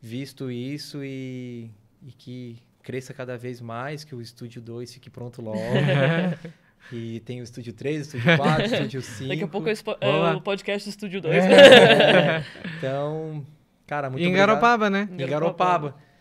visto 0.02 0.50
isso 0.50 1.04
e, 1.04 1.70
e 2.02 2.10
que 2.10 2.58
cresça 2.82 3.14
cada 3.14 3.38
vez 3.38 3.60
mais, 3.60 4.02
que 4.02 4.12
o 4.12 4.20
Estúdio 4.20 4.60
2 4.60 4.94
fique 4.94 5.08
pronto 5.08 5.40
logo. 5.40 5.58
E 6.92 7.20
tem 7.20 7.40
o 7.40 7.44
Estúdio 7.44 7.72
3, 7.72 7.96
o 7.96 8.02
Estúdio 8.02 8.36
4, 8.36 8.62
o 8.62 8.66
Estúdio 8.66 9.00
5. 9.02 9.28
Daqui 9.28 9.42
a 9.42 9.48
pouco 9.48 9.68
é 9.70 10.34
o 10.34 10.40
podcast 10.42 10.86
do 10.86 10.90
Estúdio 10.90 11.20
2. 11.22 11.44
É. 11.44 12.44
Então, 12.76 13.46
cara, 13.86 14.10
muito 14.10 14.20
e 14.20 14.24
em 14.24 14.28
obrigado. 14.28 14.48
Garopaba, 14.48 14.90
né? 14.90 15.08
Em 15.10 15.16
Garopaba. 15.16 15.28
Garopaba. 15.30 16.13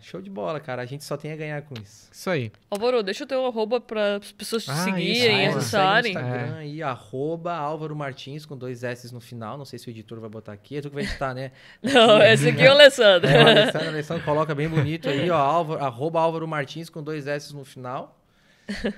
Show 0.00 0.22
de 0.22 0.30
bola, 0.30 0.58
cara. 0.58 0.80
A 0.80 0.86
gente 0.86 1.04
só 1.04 1.16
tem 1.16 1.30
a 1.30 1.36
ganhar 1.36 1.60
com 1.62 1.74
isso. 1.74 2.08
Isso 2.10 2.30
aí. 2.30 2.50
Álvaro, 2.70 3.02
deixa 3.02 3.24
o 3.24 3.26
teu 3.26 3.44
arroba 3.44 3.78
para 3.78 4.16
as 4.16 4.32
pessoas 4.32 4.64
te 4.64 4.70
ah, 4.70 4.74
seguirem, 4.74 5.48
isso, 5.48 5.58
acessarem. 5.58 6.12
Instagram 6.12 6.56
é. 6.56 6.58
aí, 6.60 6.82
arroba 6.82 7.54
Álvaro 7.54 7.94
Martins, 7.94 8.46
com 8.46 8.56
dois 8.56 8.82
S 8.82 9.12
no 9.12 9.20
final. 9.20 9.58
Não 9.58 9.66
sei 9.66 9.78
se 9.78 9.86
o 9.86 9.90
editor 9.90 10.18
vai 10.18 10.30
botar 10.30 10.52
aqui. 10.52 10.78
É 10.78 10.80
tu 10.80 10.88
que 10.88 10.94
vai 10.94 11.04
editar, 11.04 11.34
né? 11.34 11.52
Não, 11.82 12.22
esse 12.22 12.48
aqui 12.48 12.62
é 12.62 12.70
o 12.70 12.72
Alessandro. 12.72 13.28
É, 13.28 13.44
o 13.44 13.48
Alessandro, 13.48 13.86
o 13.86 13.90
Alessandro 13.90 14.24
coloca 14.24 14.54
bem 14.54 14.68
bonito 14.68 15.08
aí, 15.10 15.28
ó. 15.30 15.36
Álvaro, 15.36 15.84
arroba 15.84 16.20
Álvaro 16.20 16.48
Martins, 16.48 16.88
com 16.88 17.02
dois 17.02 17.26
S 17.26 17.54
no 17.54 17.64
final. 17.64 18.18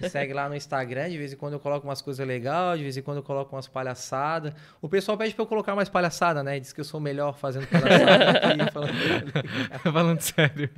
Me 0.00 0.08
segue 0.08 0.32
lá 0.32 0.48
no 0.48 0.54
Instagram, 0.54 1.08
de 1.08 1.18
vez 1.18 1.32
em 1.32 1.36
quando 1.36 1.54
eu 1.54 1.60
coloco 1.60 1.86
umas 1.86 2.00
coisas 2.00 2.26
legais, 2.26 2.78
de 2.78 2.84
vez 2.84 2.96
em 2.96 3.02
quando 3.02 3.18
eu 3.18 3.22
coloco 3.22 3.54
umas 3.54 3.66
palhaçadas. 3.66 4.52
O 4.80 4.88
pessoal 4.88 5.16
pede 5.18 5.34
pra 5.34 5.42
eu 5.42 5.46
colocar 5.46 5.74
mais 5.74 5.88
palhaçada, 5.88 6.42
né? 6.42 6.60
Diz 6.60 6.72
que 6.72 6.80
eu 6.80 6.84
sou 6.84 7.00
melhor 7.00 7.36
fazendo 7.36 7.66
palhaçada 7.66 8.30
aqui, 8.30 8.72
falando, 8.72 8.92
falando 9.92 10.20
sério. 10.20 10.70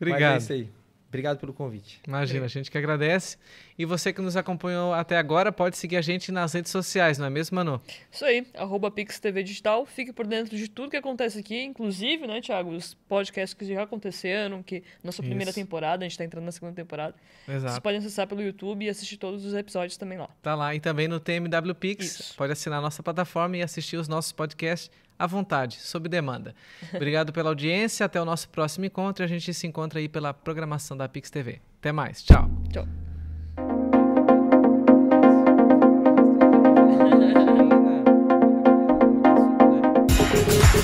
Obrigado. 0.00 0.34
Mas 0.34 0.34
é 0.34 0.36
isso 0.38 0.52
aí. 0.52 0.79
Obrigado 1.10 1.38
pelo 1.40 1.52
convite. 1.52 2.00
Imagina, 2.06 2.44
a 2.44 2.48
gente 2.48 2.70
que 2.70 2.78
agradece. 2.78 3.36
E 3.76 3.84
você 3.84 4.12
que 4.12 4.22
nos 4.22 4.36
acompanhou 4.36 4.94
até 4.94 5.18
agora, 5.18 5.50
pode 5.50 5.76
seguir 5.76 5.96
a 5.96 6.00
gente 6.00 6.30
nas 6.30 6.52
redes 6.52 6.70
sociais, 6.70 7.18
não 7.18 7.26
é 7.26 7.30
mesmo, 7.30 7.56
Manu? 7.56 7.82
Isso 8.08 8.24
aí, 8.24 8.46
arroba 8.54 8.92
PixTV 8.92 9.42
Digital. 9.42 9.84
Fique 9.84 10.12
por 10.12 10.24
dentro 10.24 10.56
de 10.56 10.68
tudo 10.68 10.88
que 10.88 10.96
acontece 10.96 11.40
aqui, 11.40 11.64
inclusive, 11.64 12.28
né, 12.28 12.40
Thiago, 12.40 12.70
os 12.70 12.94
podcasts 12.94 13.54
que 13.54 13.64
já 13.64 13.82
aconteceram, 13.82 14.62
que 14.62 14.84
nossa 15.02 15.20
primeira 15.20 15.50
Isso. 15.50 15.58
temporada, 15.58 16.04
a 16.04 16.08
gente 16.08 16.16
tá 16.16 16.24
entrando 16.24 16.44
na 16.44 16.52
segunda 16.52 16.74
temporada. 16.74 17.16
Vocês 17.44 17.56
Exato. 17.56 17.82
podem 17.82 17.98
acessar 17.98 18.28
pelo 18.28 18.40
YouTube 18.40 18.84
e 18.84 18.88
assistir 18.88 19.16
todos 19.16 19.44
os 19.44 19.52
episódios 19.52 19.96
também 19.96 20.16
lá. 20.16 20.28
Tá 20.40 20.54
lá. 20.54 20.76
E 20.76 20.78
também 20.78 21.08
no 21.08 21.18
TMW 21.18 21.74
Pix. 21.74 22.04
Isso. 22.20 22.36
Pode 22.36 22.52
assinar 22.52 22.78
a 22.78 22.82
nossa 22.82 23.02
plataforma 23.02 23.56
e 23.56 23.62
assistir 23.62 23.96
os 23.96 24.06
nossos 24.06 24.30
podcasts 24.30 24.88
à 25.20 25.26
vontade, 25.26 25.76
sob 25.76 26.08
demanda. 26.08 26.54
Obrigado 26.94 27.30
pela 27.30 27.50
audiência, 27.50 28.06
até 28.06 28.20
o 28.20 28.24
nosso 28.24 28.48
próximo 28.48 28.86
encontro. 28.86 29.22
A 29.22 29.28
gente 29.28 29.52
se 29.52 29.66
encontra 29.66 30.00
aí 30.00 30.08
pela 30.08 30.32
programação 30.32 30.96
da 30.96 31.06
Pix 31.06 31.30
TV. 31.30 31.60
Até 31.78 31.92
mais, 31.92 32.22
tchau. 32.22 32.50
Tchau. 32.72 32.88